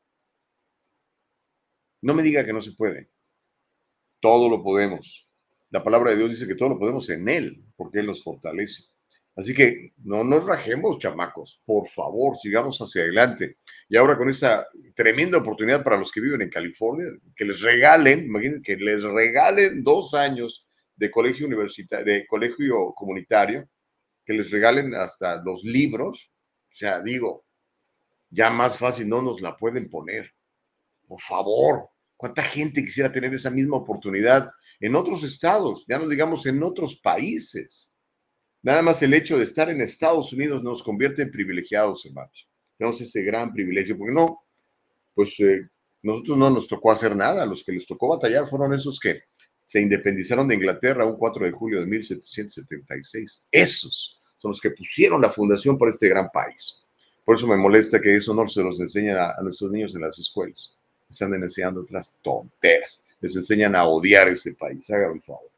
No 2.01 2.15
me 2.15 2.23
diga 2.23 2.45
que 2.45 2.53
no 2.53 2.61
se 2.61 2.73
puede. 2.73 3.11
Todo 4.21 4.49
lo 4.49 4.63
podemos. 4.63 5.29
La 5.71 5.83
palabra 5.83 6.13
de 6.13 6.19
Dios 6.19 6.31
dice 6.31 6.47
que 6.47 6.55
todo 6.55 6.71
lo 6.71 6.79
podemos 6.79 7.11
en 7.11 7.29
Él, 7.29 7.65
porque 7.77 7.99
Él 7.99 8.07
nos 8.07 8.23
fortalece. 8.23 8.85
Así 9.35 9.55
que 9.55 9.95
no 10.05 10.23
nos 10.23 10.45
rajemos, 10.45 10.99
chamacos. 10.99 11.63
Por 11.65 11.89
favor, 11.89 12.37
sigamos 12.37 12.79
hacia 12.79 13.03
adelante. 13.03 13.59
Y 13.89 13.97
ahora 13.97 14.17
con 14.17 14.29
esta 14.29 14.69
tremenda 14.95 15.39
oportunidad 15.39 15.83
para 15.83 15.97
los 15.97 16.13
que 16.13 16.21
viven 16.21 16.43
en 16.43 16.51
California, 16.51 17.07
que 17.35 17.47
les 17.47 17.61
regalen, 17.63 18.27
imagínense, 18.27 18.63
que 18.63 18.77
les 18.77 19.03
regalen 19.03 19.83
dos 19.83 20.15
años 20.15 20.69
de 21.03 21.11
colegio 21.11 21.49
universitario, 21.49 22.07
de 22.07 22.27
colegio 22.29 22.95
comunitario, 22.95 23.69
que 24.25 24.35
les 24.35 24.53
regalen 24.53 24.95
hasta 24.95 25.43
los 25.43 25.65
libros. 25.65 26.31
O 26.73 26.77
sea, 26.77 27.03
digo, 27.03 27.45
ya 28.31 28.51
más 28.51 28.77
fácil 28.79 29.09
no 29.09 29.21
nos 29.21 29.41
la 29.41 29.57
pueden 29.57 29.91
poner. 29.91 30.33
Por 31.09 31.21
favor, 31.21 31.89
¿cuánta 32.17 32.45
gente 32.45 32.85
quisiera 32.85 33.11
tener 33.11 33.35
esa 33.35 33.51
misma 33.51 33.79
oportunidad 33.79 34.49
en 34.79 34.95
otros 34.95 35.25
estados, 35.25 35.85
ya 35.89 35.99
no 35.99 36.09
digamos 36.09 36.47
en 36.47 36.63
otros 36.63 37.01
países. 37.01 37.93
Nada 38.63 38.81
más 38.81 39.03
el 39.03 39.13
hecho 39.13 39.39
de 39.39 39.45
estar 39.45 39.71
en 39.71 39.81
Estados 39.81 40.33
Unidos 40.33 40.63
nos 40.63 40.85
convierte 40.85 41.23
en 41.23 41.33
privilegiados, 41.33 42.07
hermanos. 42.07 42.49
Tenemos 42.79 43.01
ese 43.01 43.23
gran 43.23 43.53
privilegio, 43.53 43.99
porque 43.99 44.15
no, 44.15 44.45
pues 45.15 45.39
eh, 45.41 45.69
nosotros 46.03 46.39
no 46.39 46.51
nos 46.51 46.69
tocó 46.69 46.93
hacer 46.93 47.17
nada, 47.17 47.45
los 47.45 47.65
que 47.65 47.73
les 47.73 47.87
tocó 47.87 48.09
batallar 48.09 48.49
fueron 48.49 48.73
esos 48.73 48.99
que 49.01 49.23
se 49.65 49.81
independizaron 49.81 50.49
de 50.49 50.55
Inglaterra 50.55 51.05
un 51.05 51.17
4 51.17 51.47
de 51.47 51.53
julio 51.53 51.81
de 51.81 51.87
1776. 51.87 53.47
Esos 53.51 54.21
son 54.39 54.51
los 54.51 54.61
que 54.61 54.71
pusieron 54.71 55.21
la 55.21 55.31
fundación 55.31 55.79
para 55.79 55.91
este 55.91 56.09
gran 56.09 56.29
país. 56.31 56.85
Por 57.25 57.37
eso 57.37 57.47
me 57.47 57.57
molesta 57.57 58.01
que 58.01 58.17
eso 58.17 58.35
no 58.35 58.49
se 58.49 58.63
los 58.63 58.81
enseña 58.81 59.31
a, 59.31 59.43
nuestros 59.43 59.71
niños 59.71 59.95
en 59.95 60.03
las 60.03 60.19
escuelas. 60.19 60.77
Están 61.09 61.35
enseñando 61.35 61.83
otras 61.83 62.19
tonteras 62.23 63.03
les 63.23 63.37
enseñan 63.37 63.75
a 63.77 63.85
odiar 63.85 64.29
este 64.29 64.53
país, 64.53 64.91
hágame 64.91 65.15
el 65.15 65.23
favor. 65.23 65.51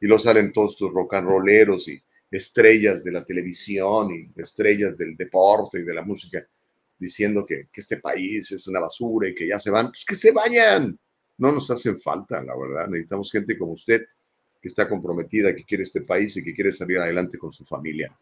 Y 0.00 0.06
lo 0.06 0.18
salen 0.18 0.52
todos 0.52 0.72
estos 0.72 0.92
rock 0.92 1.14
and 1.14 1.28
rolleros 1.28 1.88
y 1.88 2.00
estrellas 2.30 3.02
de 3.02 3.10
la 3.10 3.24
televisión 3.24 4.14
y 4.14 4.40
estrellas 4.40 4.96
del 4.96 5.16
deporte 5.16 5.80
y 5.80 5.82
de 5.82 5.92
la 5.92 6.02
música 6.02 6.46
diciendo 6.96 7.44
que, 7.44 7.68
este 7.74 7.96
país 7.96 8.52
es 8.52 8.66
una 8.68 8.78
basura 8.78 9.28
y 9.28 9.34
que 9.34 9.48
ya 9.48 9.58
se 9.58 9.70
van, 9.70 9.88
pues 9.88 10.04
que 10.04 10.14
se 10.14 10.30
vayan. 10.30 10.98
No 11.40 11.52
nos 11.52 11.70
hacen 11.70 11.98
falta, 11.98 12.42
la 12.42 12.56
verdad. 12.56 12.88
Necesitamos 12.88 13.30
gente 13.32 13.58
como 13.58 13.72
usted 13.72 14.02
que 14.60 14.68
está 14.68 14.88
comprometida, 14.88 15.54
que 15.54 15.64
quiere 15.64 15.82
este 15.82 16.02
país 16.02 16.36
y 16.36 16.44
que 16.44 16.54
quiere 16.54 16.70
salir 16.70 16.98
adelante 16.98 17.38
con 17.38 17.50
su 17.50 17.64
familia. 17.64 18.16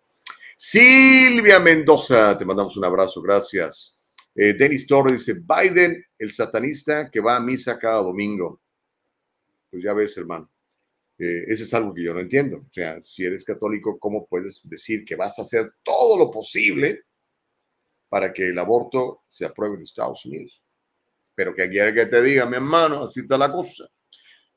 Silvia 0.56 1.58
Mendoza, 1.58 2.36
te 2.38 2.44
mandamos 2.44 2.76
un 2.76 2.84
abrazo, 2.84 3.20
gracias. 3.20 4.08
Eh, 4.34 4.54
Denis 4.54 4.86
Torres 4.86 5.26
dice, 5.26 5.40
Biden, 5.40 6.04
el 6.18 6.32
satanista 6.32 7.10
que 7.10 7.20
va 7.20 7.36
a 7.36 7.40
misa 7.40 7.78
cada 7.78 8.02
domingo 8.02 8.60
pues 9.70 9.82
ya 9.82 9.92
ves, 9.92 10.16
hermano. 10.16 10.50
Eh, 11.18 11.44
eso 11.48 11.64
es 11.64 11.74
algo 11.74 11.92
que 11.92 12.02
yo 12.02 12.14
no 12.14 12.20
entiendo. 12.20 12.58
O 12.66 12.70
sea, 12.70 13.00
si 13.02 13.24
eres 13.24 13.44
católico, 13.44 13.98
¿cómo 13.98 14.26
puedes 14.26 14.60
decir 14.68 15.04
que 15.04 15.16
vas 15.16 15.38
a 15.38 15.42
hacer 15.42 15.72
todo 15.82 16.16
lo 16.18 16.30
posible 16.30 17.04
para 18.08 18.32
que 18.32 18.48
el 18.48 18.58
aborto 18.58 19.22
se 19.28 19.44
apruebe 19.44 19.76
en 19.76 19.82
Estados 19.82 20.24
Unidos? 20.24 20.62
Pero 21.38 21.54
que 21.54 21.68
quiere 21.68 21.94
que 21.94 22.06
te 22.06 22.20
diga, 22.20 22.46
mi 22.46 22.56
hermano, 22.56 23.04
así 23.04 23.20
está 23.20 23.38
la 23.38 23.52
cosa. 23.52 23.84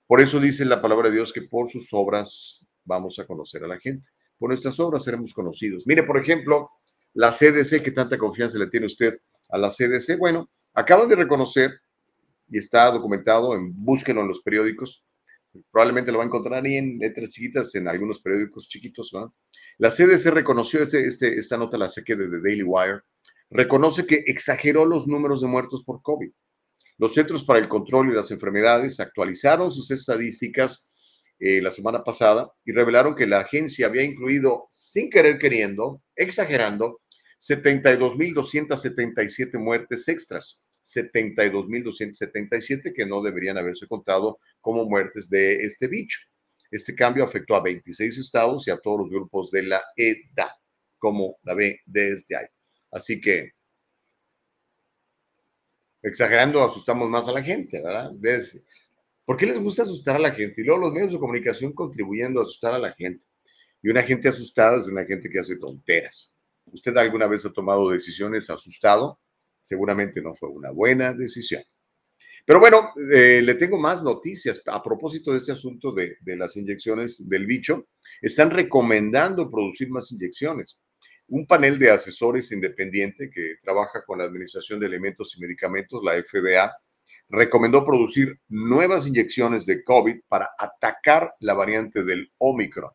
Por 0.07 0.19
eso 0.19 0.39
dice 0.39 0.65
la 0.65 0.81
palabra 0.81 1.09
de 1.09 1.17
Dios 1.17 1.31
que 1.31 1.43
por 1.43 1.69
sus 1.69 1.89
obras 1.91 2.65
vamos 2.83 3.19
a 3.19 3.27
conocer 3.27 3.63
a 3.63 3.67
la 3.67 3.79
gente. 3.79 4.09
Por 4.39 4.49
nuestras 4.49 4.79
obras 4.79 5.03
seremos 5.03 5.31
conocidos. 5.31 5.83
Mire, 5.85 6.01
por 6.01 6.17
ejemplo, 6.17 6.71
la 7.13 7.29
CDC, 7.29 7.83
que 7.83 7.91
tanta 7.91 8.17
confianza 8.17 8.57
le 8.57 8.65
tiene 8.65 8.87
usted 8.87 9.13
a 9.49 9.59
la 9.59 9.69
CDC. 9.69 10.17
Bueno, 10.17 10.49
acaban 10.73 11.07
de 11.07 11.17
reconocer 11.17 11.69
y 12.49 12.57
está 12.57 12.89
documentado, 12.89 13.53
en, 13.53 13.71
búsquenlo 13.75 14.21
en 14.21 14.29
los 14.29 14.41
periódicos, 14.41 15.05
probablemente 15.69 16.11
lo 16.11 16.17
va 16.17 16.23
a 16.23 16.27
encontrar 16.27 16.65
ahí 16.65 16.77
en 16.77 16.97
letras 16.97 17.29
chiquitas 17.29 17.75
en 17.75 17.87
algunos 17.89 18.19
periódicos 18.21 18.67
chiquitos. 18.67 19.11
¿no? 19.13 19.35
La 19.77 19.91
CDC 19.91 20.31
reconoció, 20.31 20.81
este, 20.81 21.05
este, 21.05 21.37
esta 21.37 21.57
nota 21.57 21.77
la 21.77 21.89
saqué 21.89 22.15
de 22.15 22.27
The 22.27 22.41
Daily 22.41 22.63
Wire, 22.63 23.01
reconoce 23.51 24.07
que 24.07 24.23
exageró 24.25 24.83
los 24.83 25.07
números 25.07 25.41
de 25.41 25.47
muertos 25.47 25.83
por 25.83 26.01
COVID. 26.01 26.31
Los 27.01 27.15
Centros 27.15 27.43
para 27.43 27.57
el 27.57 27.67
Control 27.67 28.11
y 28.11 28.15
las 28.15 28.29
Enfermedades 28.29 28.99
actualizaron 28.99 29.71
sus 29.71 29.89
estadísticas 29.89 30.93
eh, 31.39 31.59
la 31.59 31.71
semana 31.71 32.03
pasada 32.03 32.51
y 32.63 32.73
revelaron 32.73 33.15
que 33.15 33.25
la 33.25 33.39
agencia 33.39 33.87
había 33.87 34.03
incluido, 34.03 34.67
sin 34.69 35.09
querer 35.09 35.39
queriendo, 35.39 36.03
exagerando, 36.15 37.01
72.277 37.39 39.57
muertes 39.57 40.07
extras 40.09 40.67
72.277 40.85 42.93
que 42.95 43.07
no 43.07 43.23
deberían 43.23 43.57
haberse 43.57 43.87
contado 43.87 44.37
como 44.59 44.85
muertes 44.85 45.27
de 45.27 45.65
este 45.65 45.87
bicho. 45.87 46.19
Este 46.69 46.93
cambio 46.93 47.23
afectó 47.23 47.55
a 47.55 47.63
26 47.63 48.15
estados 48.19 48.67
y 48.67 48.71
a 48.71 48.77
todos 48.77 48.99
los 48.99 49.09
grupos 49.09 49.49
de 49.49 49.63
la 49.63 49.81
edad, 49.95 50.51
como 50.99 51.39
la 51.41 51.55
ve 51.55 51.79
desde 51.83 52.35
ahí. 52.35 52.45
Así 52.91 53.19
que, 53.19 53.53
exagerando, 56.01 56.63
asustamos 56.63 57.09
más 57.09 57.27
a 57.27 57.31
la 57.31 57.43
gente, 57.43 57.81
¿verdad? 57.81 58.11
¿Por 59.25 59.37
qué 59.37 59.45
les 59.45 59.59
gusta 59.59 59.83
asustar 59.83 60.15
a 60.15 60.19
la 60.19 60.31
gente? 60.31 60.61
Y 60.61 60.63
luego 60.63 60.81
los 60.81 60.93
medios 60.93 61.13
de 61.13 61.19
comunicación 61.19 61.73
contribuyendo 61.73 62.39
a 62.39 62.43
asustar 62.43 62.73
a 62.73 62.79
la 62.79 62.93
gente. 62.93 63.25
Y 63.81 63.89
una 63.89 64.03
gente 64.03 64.29
asustada 64.29 64.79
es 64.79 64.87
una 64.87 65.05
gente 65.05 65.29
que 65.29 65.39
hace 65.39 65.57
tonteras. 65.57 66.33
¿Usted 66.65 66.95
alguna 66.97 67.27
vez 67.27 67.45
ha 67.45 67.51
tomado 67.51 67.89
decisiones 67.89 68.49
asustado? 68.49 69.19
Seguramente 69.63 70.21
no 70.21 70.35
fue 70.35 70.49
una 70.49 70.71
buena 70.71 71.13
decisión. 71.13 71.63
Pero 72.45 72.59
bueno, 72.59 72.91
eh, 73.13 73.41
le 73.43 73.53
tengo 73.55 73.77
más 73.77 74.03
noticias 74.03 74.61
a 74.65 74.81
propósito 74.81 75.31
de 75.31 75.37
este 75.37 75.51
asunto 75.51 75.91
de, 75.91 76.17
de 76.21 76.35
las 76.35 76.57
inyecciones 76.57 77.27
del 77.29 77.45
bicho. 77.45 77.87
Están 78.21 78.51
recomendando 78.51 79.49
producir 79.49 79.89
más 79.89 80.11
inyecciones. 80.11 80.81
Un 81.33 81.47
panel 81.47 81.79
de 81.79 81.89
asesores 81.89 82.51
independiente 82.51 83.29
que 83.33 83.55
trabaja 83.63 84.03
con 84.05 84.17
la 84.17 84.25
Administración 84.25 84.81
de 84.81 84.87
Alimentos 84.87 85.33
y 85.37 85.39
Medicamentos, 85.39 86.03
la 86.03 86.21
FDA, 86.21 86.75
recomendó 87.29 87.85
producir 87.85 88.37
nuevas 88.49 89.07
inyecciones 89.07 89.65
de 89.65 89.81
COVID 89.81 90.23
para 90.27 90.49
atacar 90.59 91.33
la 91.39 91.53
variante 91.53 92.03
del 92.03 92.33
Omicron. 92.37 92.91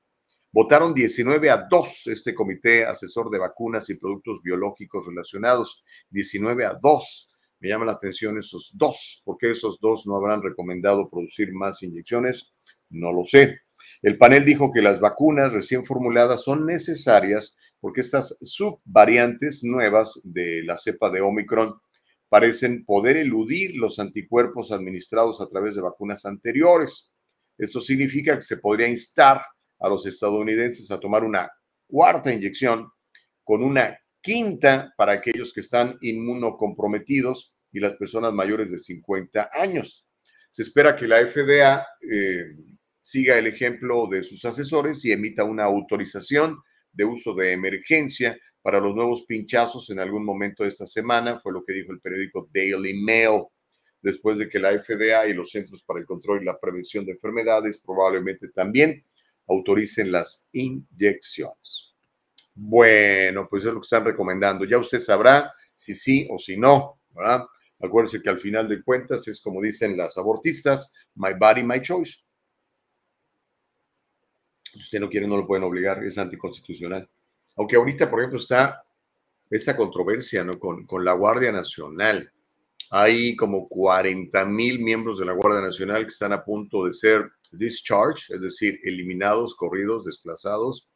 Votaron 0.53 0.93
19 0.93 1.49
a 1.49 1.67
2 1.67 2.09
este 2.09 2.35
comité 2.35 2.85
asesor 2.85 3.31
de 3.31 3.39
vacunas 3.39 3.89
y 3.89 3.95
productos 3.95 4.43
biológicos 4.43 5.07
relacionados. 5.07 5.83
19 6.11 6.67
a 6.67 6.75
2 6.75 7.37
me 7.61 7.71
llama 7.71 7.87
la 7.87 7.93
atención 7.93 8.37
esos 8.37 8.71
dos. 8.75 9.23
¿Por 9.25 9.39
qué 9.39 9.53
esos 9.53 9.81
dos 9.81 10.07
no 10.07 10.15
habrán 10.15 10.43
recomendado 10.43 11.09
producir 11.09 11.55
más 11.55 11.83
inyecciones? 11.83 12.53
No 12.91 13.15
lo 13.15 13.25
sé. 13.25 13.61
El 14.03 14.19
panel 14.19 14.45
dijo 14.45 14.71
que 14.73 14.83
las 14.83 15.01
vacunas 15.01 15.53
recién 15.53 15.85
formuladas 15.85 16.43
son 16.43 16.67
necesarias 16.67 17.57
porque 17.81 18.01
estas 18.01 18.37
subvariantes 18.43 19.63
nuevas 19.65 20.21
de 20.25 20.63
la 20.65 20.77
cepa 20.77 21.11
de 21.11 21.21
Omicron 21.21 21.75
parecen 22.29 22.85
poder 22.85 23.17
eludir 23.17 23.77
los 23.77 23.99
anticuerpos 23.99 24.73
administrados 24.73 25.41
a 25.41 25.49
través 25.49 25.77
de 25.77 25.83
vacunas 25.83 26.25
anteriores. 26.25 27.13
Eso 27.57 27.81
significa 27.81 28.35
que 28.37 28.43
se 28.43 28.57
podría 28.57 28.89
instar 28.89 29.43
a 29.79 29.89
los 29.89 30.07
estadounidenses 30.07 30.91
a 30.91 30.99
tomar 30.99 31.25
una 31.25 31.51
cuarta 31.87 32.33
inyección 32.33 32.91
con 33.45 33.63
una 33.63 33.97
quinta 34.21 34.93
para 34.97 35.13
aquellos 35.13 35.53
que 35.53 35.61
están 35.61 35.97
inmunocomprometidos 36.01 37.57
y 37.73 37.79
las 37.79 37.95
personas 37.95 38.33
mayores 38.33 38.71
de 38.71 38.79
50 38.79 39.51
años. 39.53 40.07
Se 40.51 40.63
espera 40.63 40.97
que 40.97 41.07
la 41.07 41.19
FDA 41.19 41.87
eh, 42.11 42.57
siga 43.01 43.39
el 43.39 43.47
ejemplo 43.47 44.09
de 44.11 44.25
sus 44.25 44.45
asesores 44.45 45.05
y 45.05 45.13
emita 45.13 45.45
una 45.45 45.65
autorización 45.65 46.59
de 46.97 47.05
uso 47.05 47.35
de 47.35 47.53
emergencia 47.53 48.39
para 48.63 48.81
los 48.81 48.95
nuevos 48.95 49.25
pinchazos 49.27 49.91
en 49.91 50.01
algún 50.01 50.25
momento 50.25 50.63
de 50.63 50.71
esta 50.71 50.87
semana, 50.87 51.39
fue 51.39 51.53
lo 51.53 51.65
que 51.65 51.73
dijo 51.73 51.93
el 51.93 52.01
periódico 52.01 52.49
Daily 52.53 52.95
Mail, 52.95 53.45
después 54.03 54.39
de 54.39 54.49
que 54.49 54.59
la 54.59 54.71
FDA 54.71 55.29
y 55.29 55.35
los 55.35 55.51
Centros 55.51 55.83
para 55.83 56.01
el 56.01 56.07
Control 56.07 56.43
y 56.43 56.45
la 56.45 56.59
Prevención 56.59 57.05
de 57.05 57.13
Enfermedades 57.13 57.79
probablemente 57.79 58.49
también 58.49 59.05
autoricen 59.47 60.11
las 60.11 60.49
inyecciones. 60.53 61.95
Bueno, 62.55 63.47
pues 63.49 63.65
es 63.65 63.73
lo 63.73 63.81
que 63.81 63.85
están 63.85 64.05
recomendando. 64.05 64.65
Ya 64.65 64.79
usted 64.79 64.99
sabrá 64.99 65.53
si 65.75 65.95
sí 65.95 66.27
o 66.31 66.39
si 66.39 66.57
no, 66.57 67.01
¿verdad? 67.11 67.45
Acuérdense 67.81 68.23
que 68.23 68.31
al 68.31 68.41
final 68.41 68.69
de 68.69 68.83
cuentas 68.83 69.29
es 69.29 69.41
como 69.41 69.61
dicen 69.61 69.97
las 69.97 70.17
abortistas, 70.17 70.95
my 71.15 71.35
body, 71.39 71.63
my 71.63 71.81
choice. 71.81 72.26
Usted 74.77 75.01
no 75.01 75.09
quiere, 75.09 75.27
no 75.27 75.37
lo 75.37 75.47
pueden 75.47 75.65
obligar, 75.65 76.03
es 76.05 76.19
anticonstitucional. 76.19 77.09
Aunque 77.57 77.77
ahorita, 77.77 78.11
por 78.11 78.21
ejemplo, 78.21 78.39
está 78.39 78.83
esta 79.51 79.77
controversia 79.77 80.45
¿no? 80.45 80.59
con, 80.59 80.87
con 80.87 81.05
la 81.05 81.15
Guardia 81.15 81.53
Nacional. 81.53 82.31
Hay 82.91 83.35
como 83.37 83.69
40 83.69 84.45
mil 84.47 84.79
miembros 84.79 85.19
de 85.19 85.25
la 85.25 85.33
Guardia 85.33 85.61
Nacional 85.61 86.03
que 86.03 86.13
están 86.13 86.33
a 86.33 86.45
punto 86.45 86.85
de 86.85 86.93
ser 86.93 87.31
discharged, 87.51 88.35
es 88.35 88.41
decir, 88.41 88.79
eliminados, 88.85 89.55
corridos, 89.55 90.05
desplazados 90.05 90.89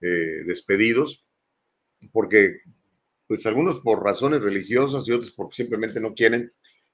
eh, 0.00 0.44
despedidos, 0.44 1.24
porque 2.12 2.58
pues 3.26 3.46
algunos 3.46 3.80
por 3.80 4.04
razones 4.04 4.42
religiosas 4.42 5.08
y 5.08 5.12
otros 5.12 5.30
porque 5.30 5.56
simplemente 5.56 5.98
no 6.00 6.14
quieren, 6.14 6.52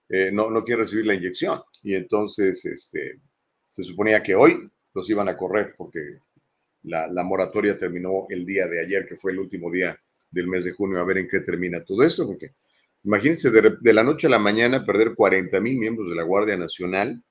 eh, 0.09 0.31
no, 0.33 0.51
no 0.51 0.63
quieren 0.63 0.85
recibir 0.85 1.07
la 1.07 1.15
inyección. 1.15 1.61
Y 1.83 1.97
entonces 1.97 2.65
este, 2.65 3.21
se 3.69 3.83
suponía 3.83 4.23
que 4.23 4.37
hoy 4.37 4.71
los 4.95 5.09
iban 5.09 5.29
a 5.29 5.37
correr 5.37 5.75
porque 5.77 6.19
la, 6.85 7.23
moratoria 7.23 7.79
terminó 7.79 8.27
el 8.29 8.45
día 8.45 8.67
de 8.67 8.81
ayer, 8.81 9.07
que 9.07 9.17
fue 9.17 9.33
el 9.33 9.39
último 9.39 9.71
día 9.71 9.97
del 10.31 10.49
mes 10.49 10.65
de 10.65 10.73
junio, 10.73 10.99
a 10.99 11.05
ver 11.05 11.19
en 11.19 11.29
qué 11.29 11.41
termina 11.41 11.85
todo 11.85 12.03
esto, 12.03 12.27
porque 12.27 12.53
imagínense 13.05 13.51
de, 13.51 13.77
de 13.81 13.93
la 13.93 14.03
noche 14.03 14.27
a 14.27 14.31
la 14.31 14.39
mañana 14.39 14.85
perder 14.85 15.15
40 15.15 15.61
mil 15.61 15.77
miembros 15.77 16.09
de 16.09 16.17
la 16.17 16.23
Guardia 16.23 16.57
Nacional, 16.57 17.23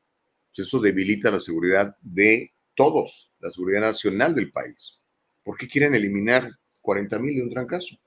pues 0.49 0.67
eso 0.67 0.79
debilita 0.79 1.31
la 1.31 1.39
seguridad 1.39 1.95
de 2.01 2.53
todos, 2.75 3.31
la 3.39 3.51
seguridad 3.51 3.81
nacional 3.81 4.35
del 4.35 4.51
país. 4.51 5.01
¿Por 5.43 5.57
qué 5.57 5.67
quieren 5.67 5.95
eliminar 5.95 6.51
40 6.81 7.19
mil 7.19 7.35
de 7.35 7.43
un 7.43 7.49
trancazo? 7.49 7.97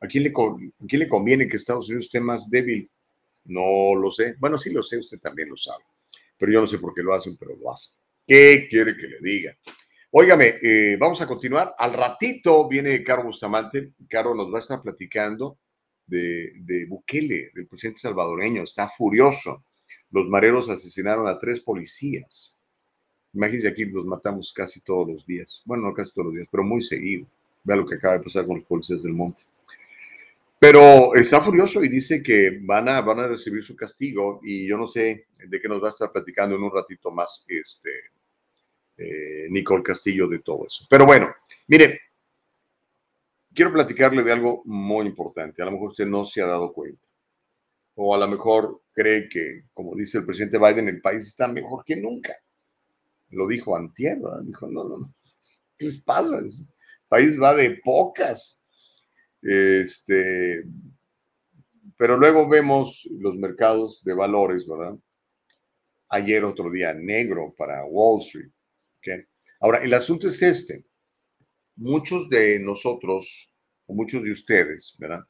¿A 0.00 0.06
quién, 0.06 0.24
le, 0.24 0.30
¿A 0.30 0.86
quién 0.86 1.00
le 1.00 1.08
conviene 1.08 1.48
que 1.48 1.56
Estados 1.56 1.88
Unidos 1.88 2.06
esté 2.06 2.20
más 2.20 2.48
débil? 2.48 2.88
No 3.44 3.94
lo 3.94 4.10
sé. 4.10 4.36
Bueno, 4.38 4.56
sí 4.56 4.72
lo 4.72 4.82
sé, 4.82 4.98
usted 4.98 5.18
también 5.18 5.48
lo 5.48 5.56
sabe. 5.56 5.84
Pero 6.36 6.52
yo 6.52 6.60
no 6.60 6.66
sé 6.66 6.78
por 6.78 6.94
qué 6.94 7.02
lo 7.02 7.14
hacen, 7.14 7.36
pero 7.36 7.56
lo 7.56 7.72
hacen. 7.72 7.97
¿Qué 8.28 8.68
quiere 8.68 8.94
que 8.94 9.06
le 9.06 9.16
diga? 9.22 9.56
Óigame, 10.10 10.56
eh, 10.60 10.98
vamos 11.00 11.22
a 11.22 11.26
continuar. 11.26 11.74
Al 11.78 11.94
ratito 11.94 12.68
viene 12.68 13.02
Caro 13.02 13.24
Bustamante. 13.24 13.92
Caro 14.06 14.34
nos 14.34 14.52
va 14.52 14.56
a 14.56 14.60
estar 14.60 14.82
platicando 14.82 15.56
de, 16.06 16.52
de 16.56 16.84
Bukele, 16.84 17.52
del 17.54 17.66
presidente 17.66 18.00
salvadoreño. 18.00 18.64
Está 18.64 18.86
furioso. 18.86 19.64
Los 20.10 20.28
mareros 20.28 20.68
asesinaron 20.68 21.26
a 21.26 21.38
tres 21.38 21.60
policías. 21.60 22.54
Imagínense 23.32 23.68
aquí 23.68 23.86
los 23.86 24.04
matamos 24.04 24.52
casi 24.52 24.82
todos 24.82 25.08
los 25.08 25.24
días. 25.24 25.62
Bueno, 25.64 25.84
no 25.84 25.94
casi 25.94 26.12
todos 26.12 26.26
los 26.26 26.34
días, 26.34 26.48
pero 26.50 26.62
muy 26.62 26.82
seguido. 26.82 27.26
Vea 27.64 27.76
lo 27.76 27.86
que 27.86 27.94
acaba 27.94 28.18
de 28.18 28.24
pasar 28.24 28.44
con 28.44 28.58
los 28.58 28.66
policías 28.66 29.02
del 29.02 29.14
monte. 29.14 29.42
Pero 30.58 31.14
está 31.14 31.40
furioso 31.40 31.82
y 31.82 31.88
dice 31.88 32.22
que 32.22 32.58
van 32.60 32.90
a, 32.90 33.00
van 33.00 33.20
a 33.20 33.28
recibir 33.28 33.64
su 33.64 33.74
castigo 33.74 34.40
y 34.42 34.66
yo 34.66 34.76
no 34.76 34.86
sé 34.86 35.28
de 35.38 35.60
qué 35.60 35.66
nos 35.66 35.82
va 35.82 35.86
a 35.86 35.90
estar 35.90 36.12
platicando 36.12 36.56
en 36.56 36.62
un 36.62 36.74
ratito 36.74 37.10
más 37.10 37.46
este, 37.48 37.90
eh, 38.98 39.46
Nicole 39.50 39.82
Castillo 39.82 40.28
de 40.28 40.40
todo 40.40 40.66
eso. 40.66 40.86
Pero 40.90 41.06
bueno, 41.06 41.34
mire, 41.66 42.00
quiero 43.54 43.72
platicarle 43.72 44.22
de 44.22 44.32
algo 44.32 44.62
muy 44.66 45.06
importante. 45.06 45.62
A 45.62 45.64
lo 45.64 45.72
mejor 45.72 45.90
usted 45.90 46.06
no 46.06 46.24
se 46.24 46.42
ha 46.42 46.46
dado 46.46 46.72
cuenta. 46.72 47.06
O 47.94 48.14
a 48.14 48.18
lo 48.18 48.28
mejor 48.28 48.82
cree 48.92 49.28
que, 49.28 49.64
como 49.72 49.94
dice 49.94 50.18
el 50.18 50.26
presidente 50.26 50.58
Biden, 50.58 50.88
el 50.88 51.00
país 51.00 51.26
está 51.26 51.48
mejor 51.48 51.84
que 51.84 51.96
nunca 51.96 52.36
lo 53.30 53.46
dijo 53.46 53.76
Antier, 53.76 54.18
dijo, 54.42 54.66
no, 54.68 54.84
no, 54.84 54.98
no, 54.98 55.14
¿qué 55.76 55.86
les 55.86 56.02
pasa? 56.02 56.38
El 56.38 56.50
país 57.08 57.40
va 57.40 57.54
de 57.54 57.78
pocas. 57.84 58.62
Este, 59.42 60.64
pero 61.96 62.16
luego 62.16 62.48
vemos 62.48 63.08
los 63.18 63.36
mercados 63.36 64.02
de 64.04 64.14
valores, 64.14 64.66
¿verdad? 64.66 64.96
Ayer 66.08 66.44
otro 66.44 66.70
día 66.70 66.94
negro 66.94 67.54
para 67.56 67.84
Wall 67.84 68.20
Street. 68.20 68.50
Ahora, 69.60 69.82
el 69.82 69.92
asunto 69.94 70.28
es 70.28 70.40
este. 70.42 70.84
Muchos 71.76 72.28
de 72.28 72.58
nosotros, 72.58 73.50
o 73.86 73.94
muchos 73.94 74.22
de 74.22 74.30
ustedes, 74.30 74.96
¿verdad? 74.98 75.20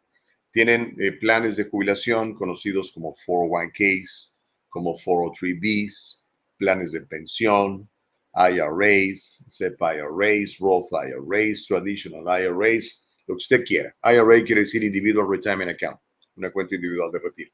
Tienen 0.51 0.97
eh, 0.99 1.13
planes 1.13 1.57
de 1.57 1.65
jubilación 1.65 2.35
conocidos 2.35 2.93
como 2.93 3.15
401ks, 3.15 4.35
como 4.69 4.97
403bs, 4.97 6.27
planes 6.57 6.93
de 6.93 7.03
pensión, 7.03 7.89
IRAs, 8.35 9.45
SEP 9.49 9.79
IRAs, 9.81 10.59
Roth 10.59 10.91
IRAs, 10.93 11.67
Traditional 11.67 12.43
IRAs, 12.43 13.07
lo 13.27 13.35
que 13.35 13.39
usted 13.39 13.65
quiera. 13.65 13.95
IRA 14.03 14.45
quiere 14.45 14.63
decir 14.63 14.83
Individual 14.85 15.29
Retirement 15.29 15.71
Account, 15.71 16.01
una 16.37 16.51
cuenta 16.51 16.75
individual 16.75 17.11
de 17.13 17.19
retiro. 17.19 17.51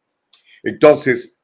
Entonces, 0.63 1.41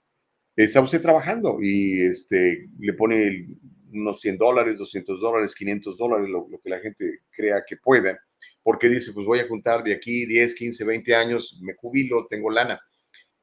está 0.56 0.80
usted 0.80 1.00
trabajando 1.00 1.58
y 1.60 2.00
este, 2.02 2.68
le 2.78 2.92
pone 2.94 3.48
unos 3.92 4.20
100 4.20 4.38
dólares, 4.38 4.78
200 4.78 5.20
dólares, 5.20 5.54
500 5.54 5.96
dólares, 5.96 6.28
lo, 6.28 6.48
lo, 6.48 6.60
que 6.60 6.70
la 6.70 6.80
gente 6.80 7.20
crea 7.30 7.64
que 7.66 7.76
puede, 7.76 8.18
porque 8.62 8.88
dice, 8.88 9.12
pues 9.12 9.26
voy 9.26 9.40
a 9.40 9.48
juntar 9.48 9.82
de 9.82 9.92
aquí 9.92 10.26
10, 10.26 10.54
15, 10.54 10.84
20 10.84 11.14
años, 11.14 11.58
me 11.62 11.74
jubilo, 11.74 12.26
tengo 12.28 12.50
lana. 12.50 12.80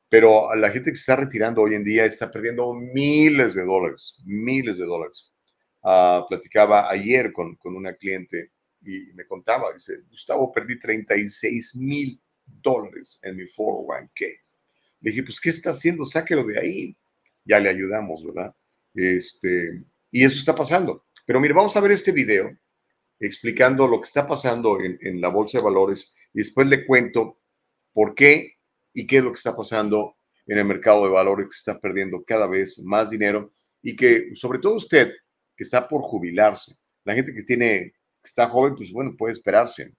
Pero 0.09 0.53
la 0.55 0.69
gente 0.71 0.91
que 0.91 0.95
se 0.95 1.01
está 1.01 1.17
retirando 1.17 1.61
hoy 1.61 1.75
en 1.75 1.83
día 1.83 2.05
está 2.05 2.31
perdiendo 2.31 2.73
miles 2.73 3.55
de 3.55 3.65
dólares, 3.65 4.21
miles 4.25 4.77
de 4.77 4.85
dólares. 4.85 5.31
Uh, 5.81 6.27
platicaba 6.27 6.89
ayer 6.89 7.31
con, 7.31 7.55
con, 7.55 7.75
una 7.75 7.93
cliente 7.93 8.51
y 8.81 9.13
me 9.13 9.25
contaba, 9.25 9.71
dice, 9.73 10.01
Gustavo, 10.09 10.51
perdí 10.51 10.79
36 10.79 11.75
mil 11.77 12.21
dólares 12.45 13.19
en 13.21 13.35
mi 13.35 13.43
401k. 13.43 14.39
Le 15.01 15.11
dije, 15.11 15.23
pues, 15.23 15.39
¿qué 15.39 15.49
está 15.49 15.69
haciendo? 15.71 16.05
Sáquelo 16.05 16.43
de 16.43 16.59
ahí. 16.59 16.97
Ya 17.45 17.59
le 17.59 17.69
ayudamos, 17.69 18.25
¿verdad? 18.25 18.53
Este, 18.93 19.83
y 20.11 20.23
eso 20.23 20.39
está 20.39 20.55
pasando. 20.55 21.05
Pero 21.25 21.39
mire, 21.39 21.53
vamos 21.53 21.75
a 21.75 21.81
ver 21.81 21.91
este 21.91 22.11
video 22.11 22.57
explicando 23.19 23.87
lo 23.87 23.99
que 23.99 24.07
está 24.07 24.27
pasando 24.27 24.77
en, 24.79 25.19
la 25.19 25.29
bolsa 25.29 25.57
de 25.57 25.63
valores 25.63 26.15
y 26.33 26.39
después 26.39 26.67
le 26.67 26.85
cuento 26.85 27.39
por 27.91 28.13
qué 28.13 28.53
y 28.93 29.07
qué 29.07 29.17
es 29.17 29.23
lo 29.23 29.31
que 29.31 29.37
está 29.37 29.55
pasando 29.55 30.15
en 30.45 30.59
el 30.59 30.65
mercado 30.65 31.03
de 31.03 31.09
valores 31.09 31.47
que 31.47 31.55
está 31.55 31.79
perdiendo 31.79 32.23
cada 32.23 32.47
vez 32.47 32.79
más 32.79 33.09
dinero 33.09 33.53
y 33.81 33.95
que 33.95 34.35
sobre 34.35 34.59
todo 34.59 34.75
usted 34.75 35.13
que 35.55 35.63
está 35.63 35.87
por 35.87 36.01
jubilarse, 36.01 36.75
la 37.03 37.15
gente 37.15 37.33
que 37.33 37.43
tiene 37.43 37.93
que 38.21 38.27
está 38.27 38.47
joven, 38.47 38.75
pues 38.75 38.91
bueno, 38.91 39.15
puede 39.17 39.33
esperarse. 39.33 39.93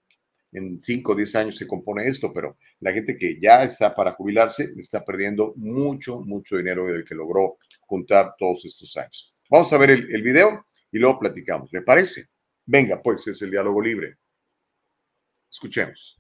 en 0.53 0.83
5 0.83 1.13
o 1.13 1.15
10 1.15 1.35
años 1.37 1.57
se 1.57 1.67
compone 1.67 2.07
esto, 2.07 2.33
pero 2.33 2.57
la 2.81 2.93
gente 2.93 3.17
que 3.17 3.39
ya 3.41 3.65
está 3.65 3.95
para 3.95 4.13
jubilarse 4.13 4.73
está 4.79 5.05
perdiendo 5.05 5.53
mucho, 5.57 6.21
mucho 6.21 6.57
dinero 6.57 6.87
del 6.87 7.05
que 7.05 7.15
logró 7.15 7.59
juntar 7.81 8.35
todos 8.39 8.65
estos 8.65 8.97
años. 8.97 9.35
Vamos 9.51 9.73
a 9.73 9.79
ver 9.79 9.91
el, 9.91 10.15
el 10.15 10.23
video 10.23 10.67
y 10.93 10.99
luego 10.99 11.19
platicamos. 11.19 11.71
¿Le 11.73 11.81
parece? 11.81 12.25
Venga, 12.67 13.01
pues 13.03 13.27
es 13.27 13.41
el 13.41 13.51
diálogo 13.51 13.81
libre. 13.81 14.17
Escuchemos. 15.51 16.19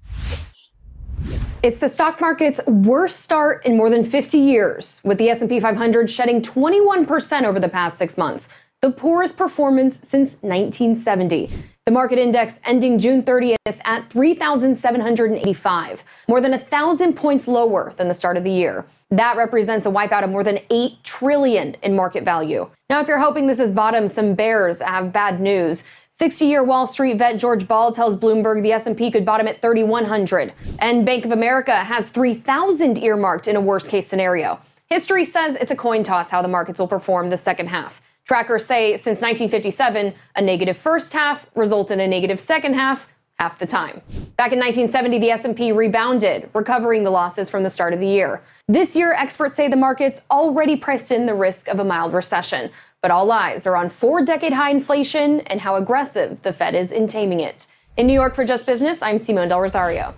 It's 1.62 1.78
the 1.78 1.88
stock 1.88 2.20
market's 2.20 2.64
worst 2.66 3.20
start 3.20 3.66
in 3.66 3.76
more 3.76 3.90
than 3.90 4.04
50 4.04 4.38
years, 4.38 5.00
with 5.04 5.18
the 5.18 5.28
S&P 5.28 5.60
500 5.60 6.08
shedding 6.08 6.40
21% 6.40 7.42
over 7.42 7.58
the 7.60 7.68
past 7.68 7.98
6 7.98 8.16
months, 8.16 8.48
the 8.80 8.90
poorest 8.90 9.36
performance 9.36 9.98
since 9.98 10.38
1970. 10.42 11.50
The 11.84 11.92
market 11.92 12.18
index 12.18 12.60
ending 12.64 12.98
June 12.98 13.22
30th 13.24 13.56
at 13.84 14.08
3,785, 14.08 16.04
more 16.28 16.40
than 16.40 16.52
1,000 16.52 17.14
points 17.14 17.48
lower 17.48 17.92
than 17.96 18.06
the 18.08 18.14
start 18.14 18.36
of 18.36 18.44
the 18.44 18.52
year. 18.52 18.86
That 19.10 19.38
represents 19.38 19.86
a 19.86 19.90
wipeout 19.90 20.22
of 20.22 20.30
more 20.30 20.44
than 20.44 20.58
8 20.68 21.02
trillion 21.02 21.76
in 21.82 21.96
market 21.96 22.24
value. 22.24 22.70
Now, 22.90 23.00
if 23.00 23.08
you're 23.08 23.18
hoping 23.18 23.46
this 23.46 23.58
is 23.58 23.72
bottom, 23.72 24.06
some 24.06 24.34
bears 24.34 24.82
have 24.82 25.14
bad 25.14 25.40
news. 25.40 25.88
60-year 26.10 26.62
Wall 26.62 26.86
Street 26.86 27.16
vet 27.16 27.38
George 27.38 27.66
Ball 27.66 27.90
tells 27.90 28.18
Bloomberg 28.18 28.62
the 28.62 28.72
S&P 28.72 29.10
could 29.10 29.24
bottom 29.24 29.48
at 29.48 29.62
3100, 29.62 30.52
and 30.80 31.06
Bank 31.06 31.24
of 31.24 31.30
America 31.30 31.84
has 31.84 32.10
3000 32.10 32.98
earmarked 32.98 33.48
in 33.48 33.56
a 33.56 33.60
worst-case 33.60 34.06
scenario. 34.06 34.60
History 34.86 35.24
says 35.24 35.56
it's 35.56 35.70
a 35.70 35.76
coin 35.76 36.02
toss 36.02 36.28
how 36.30 36.42
the 36.42 36.48
markets 36.48 36.78
will 36.78 36.88
perform 36.88 37.30
the 37.30 37.36
second 37.36 37.68
half. 37.68 38.02
Trackers 38.26 38.66
say 38.66 38.96
since 38.96 39.22
1957, 39.22 40.12
a 40.36 40.42
negative 40.42 40.76
first 40.76 41.14
half 41.14 41.46
results 41.54 41.90
in 41.90 42.00
a 42.00 42.06
negative 42.06 42.40
second 42.40 42.74
half 42.74 43.08
half 43.38 43.58
the 43.58 43.66
time. 43.66 44.02
Back 44.36 44.52
in 44.52 44.58
1970, 44.58 45.18
the 45.20 45.30
S&P 45.30 45.72
rebounded, 45.72 46.50
recovering 46.52 47.04
the 47.04 47.10
losses 47.10 47.48
from 47.48 47.62
the 47.62 47.70
start 47.70 47.94
of 47.94 48.00
the 48.00 48.06
year. 48.06 48.42
This 48.70 48.94
year, 48.94 49.14
experts 49.14 49.54
say 49.54 49.66
the 49.66 49.76
market's 49.76 50.20
already 50.30 50.76
priced 50.76 51.10
in 51.10 51.24
the 51.24 51.32
risk 51.32 51.68
of 51.68 51.80
a 51.80 51.84
mild 51.84 52.12
recession, 52.12 52.70
but 53.00 53.10
all 53.10 53.32
eyes 53.32 53.66
are 53.66 53.74
on 53.74 53.88
four-decade 53.88 54.52
high 54.52 54.68
inflation 54.68 55.40
and 55.46 55.58
how 55.58 55.76
aggressive 55.76 56.42
the 56.42 56.52
Fed 56.52 56.74
is 56.74 56.92
in 56.92 57.08
taming 57.08 57.40
it. 57.40 57.66
In 57.96 58.06
New 58.06 58.12
York 58.12 58.34
for 58.34 58.44
Just 58.44 58.66
Business, 58.66 59.00
I'm 59.02 59.16
Simone 59.16 59.48
Del 59.48 59.62
Rosario. 59.62 60.14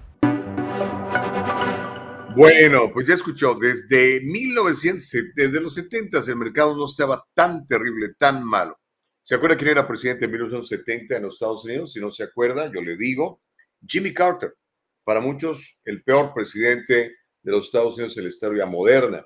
Bueno, 2.35 2.91
pues 2.93 3.07
ya 3.07 3.15
escuchó, 3.15 3.55
desde 3.55 4.21
1970, 4.21 5.33
desde 5.37 5.61
los 5.61 5.73
70 5.77 6.19
el 6.27 6.35
mercado 6.35 6.77
no 6.77 6.87
estaba 6.87 7.25
tan 7.33 7.65
terrible, 7.69 8.15
tan 8.19 8.45
malo. 8.45 8.81
¿Se 9.23 9.37
acuerda 9.37 9.57
quién 9.57 9.71
era 9.71 9.87
presidente 9.87 10.25
en 10.25 10.33
1970 10.33 11.15
en 11.15 11.23
los 11.23 11.35
Estados 11.35 11.65
Unidos? 11.65 11.93
Si 11.93 12.01
no 12.01 12.11
se 12.11 12.25
acuerda, 12.25 12.69
yo 12.75 12.81
le 12.81 12.97
digo, 12.97 13.43
Jimmy 13.87 14.13
Carter. 14.13 14.57
Para 15.05 15.21
muchos, 15.21 15.81
el 15.85 16.03
peor 16.03 16.35
presidente 16.35 17.20
de 17.43 17.53
los 17.53 17.67
Estados 17.67 17.95
Unidos 17.95 18.17
en 18.17 18.25
la 18.25 18.29
historia 18.29 18.67
moderna. 18.67 19.25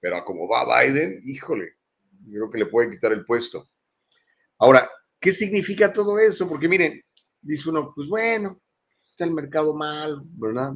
Pero 0.00 0.24
como 0.24 0.48
va 0.48 0.82
Biden, 0.82 1.22
híjole, 1.24 1.76
creo 2.30 2.50
que 2.50 2.58
le 2.58 2.66
pueden 2.66 2.90
quitar 2.90 3.12
el 3.12 3.24
puesto. 3.24 3.68
Ahora, 4.58 4.88
¿qué 5.20 5.32
significa 5.32 5.92
todo 5.92 6.18
eso? 6.18 6.48
Porque 6.48 6.68
miren, 6.68 7.02
dice 7.40 7.68
uno, 7.68 7.92
pues 7.94 8.08
bueno, 8.08 8.60
está 9.06 9.24
el 9.24 9.32
mercado 9.32 9.74
mal, 9.74 10.22
¿verdad? 10.24 10.74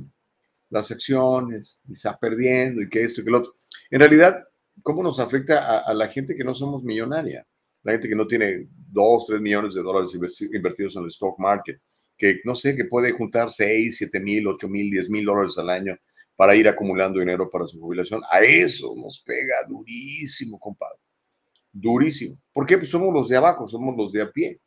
Las 0.69 0.91
acciones, 0.91 1.81
y 1.89 1.93
está 1.93 2.19
perdiendo, 2.19 2.83
y 2.83 2.89
que 2.89 3.03
esto 3.03 3.21
y 3.21 3.25
que 3.25 3.31
lo 3.31 3.39
otro. 3.39 3.55
En 3.91 4.01
realidad, 4.01 4.45
¿cómo 4.83 5.03
nos 5.03 5.19
afecta 5.19 5.67
a, 5.67 5.79
a 5.81 5.95
la 5.95 6.09
gente 6.09 6.37
que 6.37 6.45
no 6.45 6.55
somos 6.55 6.85
millonaria? 6.85 7.47
La 7.83 7.93
gente 7.93 8.09
que 8.09 8.15
no 8.15 8.27
tiene 8.27 8.69
2, 8.91 9.27
3 9.27 9.41
millones 9.41 9.75
de 9.75 9.83
dólares 9.83 10.15
invertidos 10.15 10.97
en 10.97 11.03
el 11.03 11.09
stock 11.09 11.39
market, 11.39 11.81
que 12.17 12.41
no 12.45 12.55
sé, 12.55 12.77
que 12.77 12.85
puede 12.85 13.13
juntar 13.13 13.51
6, 13.51 13.97
7 13.97 14.21
mil, 14.21 14.47
8 14.47 14.69
mil, 14.69 14.91
10 14.91 15.09
mil 15.09 15.25
dólares 15.25 15.57
al 15.57 15.71
año 15.71 15.97
para 16.41 16.57
ir 16.57 16.67
acumulando 16.67 17.19
dinero 17.19 17.51
para 17.51 17.69
su 17.69 17.79
jubilación. 17.79 18.23
A 18.31 18.41
eso 18.41 18.95
nos 18.97 19.21
pega 19.21 19.57
durísimo, 19.69 20.59
compadre. 20.59 20.97
Durísimo. 21.71 22.41
¿Por 22.51 22.65
qué? 22.65 22.79
Pues 22.79 22.89
somos 22.89 23.13
los 23.13 23.29
de 23.29 23.37
abajo, 23.37 23.69
somos 23.69 23.95
los 23.95 24.11
de 24.11 24.23
a 24.23 24.33
pie. 24.33 24.59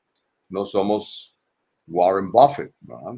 No 0.50 0.68
somos 0.68 1.36
Warren 1.88 2.32
Buffett. 2.32 2.76
No, 2.80 3.18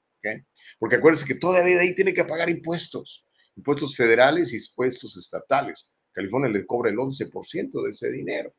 Porque 0.78 0.96
acuérdense 0.96 1.26
que 1.26 1.34
todavía 1.34 1.80
ahí 1.80 1.94
tiene 1.94 2.14
que 2.14 2.24
pagar 2.24 2.48
impuestos 2.50 3.24
impuestos 3.58 3.96
federales 3.96 4.52
y 4.52 4.56
impuestos 4.56 5.16
estatales. 5.16 5.92
California 6.12 6.48
le 6.48 6.64
cobra 6.64 6.90
el 6.90 6.96
11% 6.96 7.82
de 7.82 7.90
ese 7.90 8.10
dinero, 8.10 8.54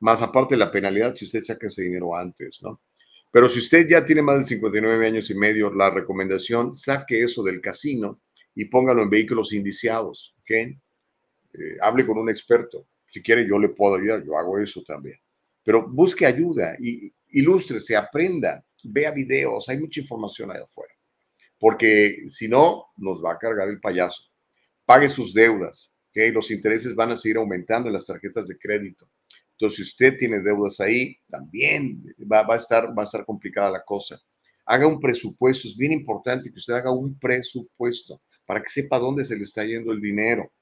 más 0.00 0.22
aparte 0.22 0.56
la 0.56 0.70
penalidad 0.70 1.14
si 1.14 1.24
usted 1.24 1.42
saca 1.42 1.66
ese 1.66 1.82
dinero 1.82 2.16
antes, 2.16 2.62
¿no? 2.62 2.80
Pero 3.30 3.48
si 3.48 3.58
usted 3.58 3.86
ya 3.88 4.04
tiene 4.06 4.22
más 4.22 4.38
de 4.38 4.44
59 4.46 5.06
años 5.06 5.30
y 5.30 5.34
medio, 5.34 5.72
la 5.72 5.90
recomendación, 5.90 6.74
saque 6.74 7.22
eso 7.22 7.42
del 7.42 7.60
casino 7.60 8.22
y 8.54 8.64
póngalo 8.64 9.02
en 9.02 9.10
vehículos 9.10 9.52
indiciados, 9.52 10.34
¿ok? 10.40 10.50
Eh, 10.50 10.78
hable 11.82 12.06
con 12.06 12.18
un 12.18 12.30
experto. 12.30 12.86
Si 13.06 13.22
quiere, 13.22 13.46
yo 13.46 13.58
le 13.58 13.68
puedo 13.68 13.96
ayudar, 13.96 14.24
yo 14.24 14.38
hago 14.38 14.58
eso 14.58 14.82
también. 14.82 15.18
Pero 15.62 15.86
busque 15.86 16.24
ayuda 16.24 16.76
y 16.80 17.12
ilústrese, 17.30 17.96
aprenda, 17.96 18.64
vea 18.82 19.10
videos, 19.10 19.68
hay 19.68 19.78
mucha 19.78 20.00
información 20.00 20.50
ahí 20.50 20.62
afuera. 20.62 20.94
Porque 21.58 22.24
si 22.28 22.48
no, 22.48 22.86
nos 22.96 23.22
va 23.22 23.32
a 23.32 23.38
cargar 23.38 23.68
el 23.68 23.80
payaso 23.80 24.28
pague 24.88 25.10
sus 25.10 25.34
deudas, 25.34 25.94
¿okay? 26.08 26.32
los 26.32 26.50
intereses 26.50 26.94
van 26.94 27.10
a 27.10 27.16
seguir 27.16 27.36
aumentando 27.36 27.90
en 27.90 27.92
las 27.92 28.06
tarjetas 28.06 28.48
de 28.48 28.56
crédito. 28.56 29.06
Entonces, 29.58 29.76
si 29.76 29.82
usted 29.82 30.16
tiene 30.16 30.40
deudas 30.40 30.78
ahí, 30.78 31.16
también 31.28 32.04
va, 32.30 32.42
va, 32.42 32.54
a 32.54 32.58
estar, 32.58 32.96
va 32.96 33.02
a 33.02 33.04
estar 33.04 33.24
complicada 33.24 33.72
la 33.72 33.84
cosa. 33.84 34.20
Haga 34.64 34.86
un 34.86 35.00
presupuesto, 35.00 35.66
es 35.66 35.76
bien 35.76 35.90
importante 35.90 36.48
que 36.52 36.58
usted 36.58 36.74
haga 36.74 36.92
un 36.92 37.18
presupuesto 37.18 38.22
para 38.46 38.62
que 38.62 38.68
sepa 38.68 39.00
dónde 39.00 39.24
se 39.24 39.36
le 39.36 39.42
está 39.42 39.64
yendo 39.64 39.90
el 39.90 40.00
dinero. 40.00 40.52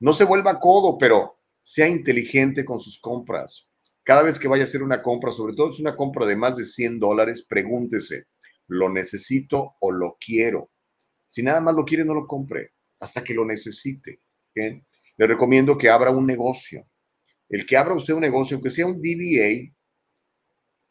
No 0.00 0.14
se 0.14 0.24
vuelva 0.24 0.58
codo, 0.58 0.96
pero 0.96 1.38
sea 1.62 1.86
inteligente 1.86 2.64
con 2.64 2.80
sus 2.80 2.98
compras. 2.98 3.68
Cada 4.02 4.22
vez 4.22 4.38
que 4.38 4.48
vaya 4.48 4.62
a 4.62 4.64
hacer 4.64 4.82
una 4.82 5.02
compra, 5.02 5.30
sobre 5.30 5.54
todo 5.54 5.70
si 5.70 5.76
es 5.76 5.80
una 5.80 5.96
compra 5.96 6.24
de 6.24 6.36
más 6.36 6.56
de 6.56 6.64
100 6.64 6.98
dólares, 6.98 7.44
pregúntese, 7.46 8.24
¿lo 8.66 8.88
necesito 8.88 9.74
o 9.80 9.92
lo 9.92 10.16
quiero? 10.18 10.70
Si 11.28 11.42
nada 11.42 11.60
más 11.60 11.74
lo 11.74 11.84
quiere, 11.84 12.04
no 12.04 12.14
lo 12.14 12.26
compre 12.26 12.72
hasta 12.98 13.22
que 13.22 13.34
lo 13.34 13.44
necesite. 13.44 14.20
¿bien? 14.54 14.86
Le 15.16 15.26
recomiendo 15.26 15.76
que 15.76 15.90
abra 15.90 16.10
un 16.10 16.26
negocio. 16.26 16.86
El 17.48 17.66
que 17.66 17.76
abra 17.76 17.94
usted 17.94 18.14
un 18.14 18.20
negocio, 18.20 18.56
aunque 18.56 18.70
sea 18.70 18.86
un 18.86 19.00
DBA, 19.00 19.74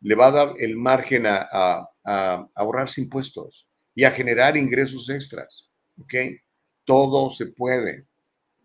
le 0.02 0.16
va 0.16 0.28
a 0.28 0.32
dar 0.32 0.54
el 0.60 0.76
margen 0.76 1.26
a, 1.26 1.90
ahorrarse 2.56 3.02
impuestos 3.02 3.68
y 3.96 4.04
a 4.04 4.12
generar 4.12 4.58
ingresos 4.58 5.10
extras. 5.10 5.70
¿Ok? 5.98 6.14
Todo 6.84 7.30
se 7.30 7.48
puede. 7.48 8.08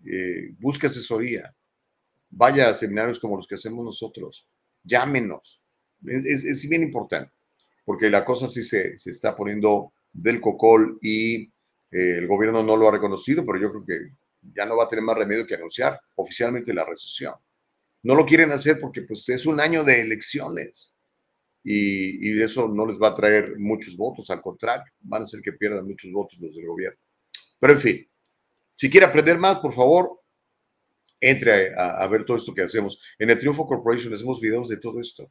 Eh, 0.05 0.55
busque 0.59 0.89
asesoría. 0.89 1.55
Vaya 2.31 2.71
a 2.71 2.75
seminarios 2.75 3.19
como 3.19 3.37
los 3.37 3.47
que 3.47 3.55
hacemos 3.55 3.85
nosotros. 3.85 4.49
Llámenos. 4.83 5.63
Es, 6.05 6.69
bien 6.69 6.83
importante, 6.83 7.33
porque 7.85 8.09
la 8.09 8.25
cosa 8.25 8.47
sí 8.47 8.63
se, 8.63 8.95
está 8.95 9.35
poniendo 9.35 9.93
del 10.13 10.41
cocol 10.41 10.99
y 11.03 11.43
eh, 11.43 11.51
el 11.91 12.27
gobierno 12.27 12.63
no 12.63 12.77
lo 12.77 12.89
ha 12.89 12.93
reconocido, 12.93 13.45
pero 13.45 13.61
yo 13.61 13.71
creo 13.71 13.85
que 13.85 14.17
ya 14.55 14.65
no 14.65 14.77
va 14.77 14.85
a 14.85 14.89
tener 14.89 15.05
más 15.05 15.17
remedio 15.17 15.47
que 15.47 15.55
anunciar 15.55 16.01
oficialmente 16.15 16.73
la 16.73 16.85
recesión. 16.85 17.35
No 18.03 18.15
lo 18.15 18.25
quieren 18.25 18.53
hacer 18.53 18.79
porque 18.81 19.03
pues, 19.03 19.29
es 19.29 19.47
un 19.47 19.61
año 19.61 19.85
de 19.85 20.01
elecciones 20.01 20.97
y, 21.65 22.41
eso 22.41 22.69
no 22.69 22.87
les 22.87 22.99
va 22.99 23.09
a 23.09 23.15
traer 23.15 23.59
muchos 23.59 23.97
votos, 23.97 24.31
al 24.31 24.41
contrario, 24.41 24.91
van 25.01 25.23
a 25.23 25.25
hacer 25.25 25.41
que 25.43 25.53
pierdan 25.53 25.87
muchos 25.87 26.11
votos 26.13 26.39
los 26.41 26.55
del 26.55 26.67
gobierno. 26.67 26.99
Pero 27.59 27.73
en 27.73 27.79
fin, 27.79 28.11
si 28.75 28.89
quiere 28.89 29.07
aprender 29.07 29.39
más, 29.39 29.59
por 29.59 29.75
favor, 29.75 30.21
entre 31.21 31.75
a, 31.77 32.07
ver 32.07 32.25
todo 32.25 32.37
esto 32.37 32.55
que 32.55 32.63
hacemos. 32.63 33.01
En 33.19 33.29
el 33.31 33.39
Triunfo 33.39 33.67
Corporation 33.67 34.15
hacemos 34.15 34.41
videos 34.41 34.69
de 34.69 34.77
todo 34.77 35.01
esto. 35.01 35.31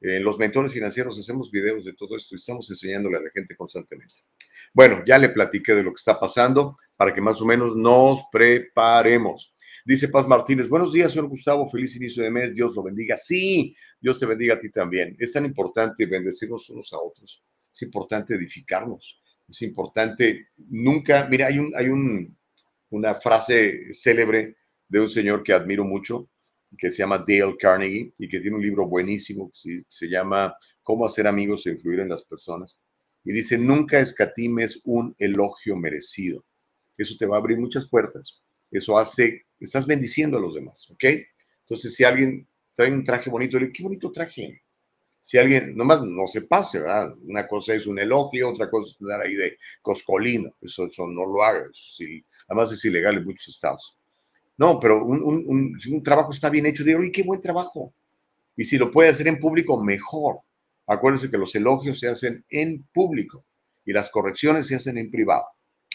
En 0.00 0.24
los 0.24 0.38
mentores 0.38 0.72
financieros 0.72 1.18
hacemos 1.18 1.50
videos 1.50 1.84
de 1.84 1.92
todo 1.92 2.16
esto 2.16 2.34
y 2.34 2.38
estamos 2.38 2.70
enseñándole 2.70 3.18
a 3.18 3.20
la 3.20 3.30
gente 3.30 3.56
constantemente. 3.56 4.14
Bueno, 4.72 5.02
ya 5.06 5.18
le 5.18 5.28
platiqué 5.28 5.74
de 5.74 5.82
lo 5.82 5.90
que 5.90 5.98
está 5.98 6.18
pasando 6.18 6.78
para 6.96 7.12
que 7.12 7.20
más 7.20 7.40
o 7.40 7.44
menos 7.44 7.76
nos 7.76 8.22
preparemos. 8.32 9.54
Dice 9.88 10.08
Paz 10.08 10.28
Martínez, 10.28 10.68
buenos 10.68 10.92
días, 10.92 11.12
señor 11.12 11.28
Gustavo, 11.30 11.66
feliz 11.66 11.96
inicio 11.96 12.22
de 12.22 12.30
mes, 12.30 12.54
Dios 12.54 12.76
lo 12.76 12.82
bendiga. 12.82 13.16
Sí, 13.16 13.74
Dios 13.98 14.20
te 14.20 14.26
bendiga 14.26 14.52
a 14.52 14.58
ti 14.58 14.70
también. 14.70 15.16
Es 15.18 15.32
tan 15.32 15.46
importante 15.46 16.04
bendecirnos 16.04 16.68
unos 16.68 16.92
a 16.92 16.98
otros, 16.98 17.42
es 17.72 17.80
importante 17.80 18.34
edificarnos, 18.34 19.18
es 19.48 19.62
importante 19.62 20.48
nunca, 20.58 21.26
mira, 21.30 21.46
hay, 21.46 21.58
un, 21.58 21.72
hay 21.74 21.88
un, 21.88 22.36
una 22.90 23.14
frase 23.14 23.94
célebre 23.94 24.58
de 24.86 25.00
un 25.00 25.08
señor 25.08 25.42
que 25.42 25.54
admiro 25.54 25.86
mucho, 25.86 26.28
que 26.76 26.92
se 26.92 26.98
llama 26.98 27.24
Dale 27.26 27.56
Carnegie 27.58 28.12
y 28.18 28.28
que 28.28 28.40
tiene 28.40 28.56
un 28.56 28.62
libro 28.62 28.86
buenísimo 28.86 29.50
que 29.50 29.84
se, 29.88 30.06
llama 30.06 30.54
Cómo 30.82 31.06
hacer 31.06 31.26
amigos 31.26 31.66
e 31.66 31.70
influir 31.70 32.00
en 32.00 32.10
las 32.10 32.24
personas. 32.24 32.78
Y 33.24 33.32
dice, 33.32 33.56
nunca 33.56 33.98
escatimes 34.00 34.82
un 34.84 35.14
elogio 35.18 35.76
merecido. 35.76 36.44
Eso 36.98 37.14
te 37.18 37.24
va 37.24 37.36
a 37.36 37.38
abrir 37.38 37.56
muchas 37.56 37.88
puertas. 37.88 38.42
Eso 38.70 38.98
hace 38.98 39.46
estás 39.60 39.86
bendiciendo 39.86 40.38
a 40.38 40.40
los 40.40 40.54
demás, 40.54 40.88
¿ok? 40.90 41.04
Entonces, 41.60 41.94
si 41.94 42.04
alguien 42.04 42.46
trae 42.74 42.92
un 42.92 43.04
traje 43.04 43.28
bonito, 43.30 43.58
le 43.58 43.72
qué 43.72 43.82
bonito 43.82 44.12
traje. 44.12 44.62
Si 45.20 45.36
alguien, 45.36 45.76
nomás 45.76 46.02
no 46.02 46.26
se 46.26 46.42
pase, 46.42 46.80
¿verdad? 46.80 47.14
Una 47.24 47.46
cosa 47.46 47.74
es 47.74 47.86
un 47.86 47.98
elogio, 47.98 48.48
otra 48.50 48.70
cosa 48.70 48.92
es 48.92 49.06
dar 49.06 49.20
ahí 49.20 49.34
de 49.34 49.58
coscolino. 49.82 50.54
Eso, 50.62 50.88
no 51.06 51.26
lo 51.26 51.42
hagas. 51.42 51.98
además 52.46 52.72
es 52.72 52.84
ilegal 52.84 53.18
en 53.18 53.24
muchos 53.24 53.48
estados. 53.48 53.98
No, 54.56 54.80
pero 54.80 55.04
un, 55.04 55.22
un, 55.22 55.78
un, 55.90 56.02
trabajo 56.02 56.32
está 56.32 56.48
bien 56.48 56.66
hecho, 56.66 56.82
digo, 56.82 57.02
y 57.04 57.12
qué 57.12 57.22
buen 57.22 57.40
trabajo. 57.40 57.92
Y 58.56 58.64
si 58.64 58.78
lo 58.78 58.90
puede 58.90 59.10
hacer 59.10 59.28
en 59.28 59.38
público, 59.38 59.82
mejor. 59.82 60.40
Acuérdense 60.86 61.30
que 61.30 61.36
los 61.36 61.54
elogios 61.54 62.00
se 62.00 62.08
hacen 62.08 62.44
en 62.48 62.82
público 62.92 63.44
y 63.84 63.92
las 63.92 64.08
correcciones 64.10 64.66
se 64.66 64.76
hacen 64.76 64.96
en 64.96 65.10
privado. 65.10 65.44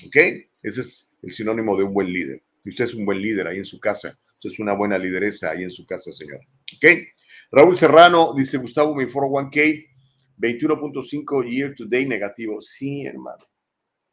¿Ok? 0.06 0.16
Ese 0.62 0.82
es 0.82 1.12
el 1.24 1.32
sinónimo 1.32 1.76
de 1.76 1.84
un 1.84 1.94
buen 1.94 2.14
líder. 2.14 2.44
Y 2.64 2.70
usted 2.70 2.86
es 2.86 2.94
un 2.94 3.06
buen 3.06 3.22
líder 3.22 3.48
ahí 3.48 3.58
en 3.58 3.66
su 3.66 3.80
casa. 3.80 4.18
Usted 4.36 4.52
es 4.52 4.60
una 4.60 4.74
buena 4.74 4.98
lideresa 4.98 5.52
ahí 5.52 5.64
en 5.64 5.72
su 5.72 5.86
casa, 5.86 6.12
señor. 6.12 6.40
¿Ok? 6.76 6.86
Raúl 7.52 7.78
Serrano 7.78 8.34
dice, 8.36 8.58
Gustavo, 8.58 8.96
mi 8.96 9.06
401k, 9.06 9.88
21.5 10.38 11.50
year 11.50 11.76
to 11.76 11.86
day 11.86 12.06
negativo. 12.06 12.62
Sí, 12.62 13.06
hermano. 13.06 13.46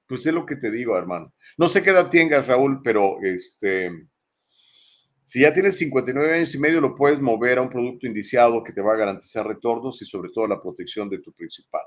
Pues 0.07 0.27
es 0.27 0.35
lo 0.35 0.45
que 0.45 0.57
te 0.57 0.71
digo, 0.71 0.99
hermano. 0.99 1.33
No 1.57 1.69
sé 1.69 1.83
qué 1.83 1.91
edad 1.91 2.11
tengas, 2.11 2.47
Raúl, 2.47 2.81
pero 2.83 3.19
este, 3.23 3.93
si 5.25 5.43
ya 5.43 5.55
tienes 5.55 5.79
59 5.79 6.35
años 6.35 6.55
y 6.55 6.59
medio, 6.59 6.81
lo 6.81 6.97
puedes 6.97 7.21
mover 7.21 7.59
a 7.59 7.63
un 7.63 7.71
producto 7.71 8.07
indiciado 8.07 8.65
que 8.65 8.73
te 8.73 8.81
va 8.81 8.95
a 8.95 8.97
garantizar 8.97 9.47
retornos 9.47 10.03
y 10.03 10.05
sobre 10.05 10.31
todo 10.35 10.49
la 10.49 10.61
protección 10.61 11.09
de 11.09 11.21
tu 11.21 11.33
principal 11.33 11.83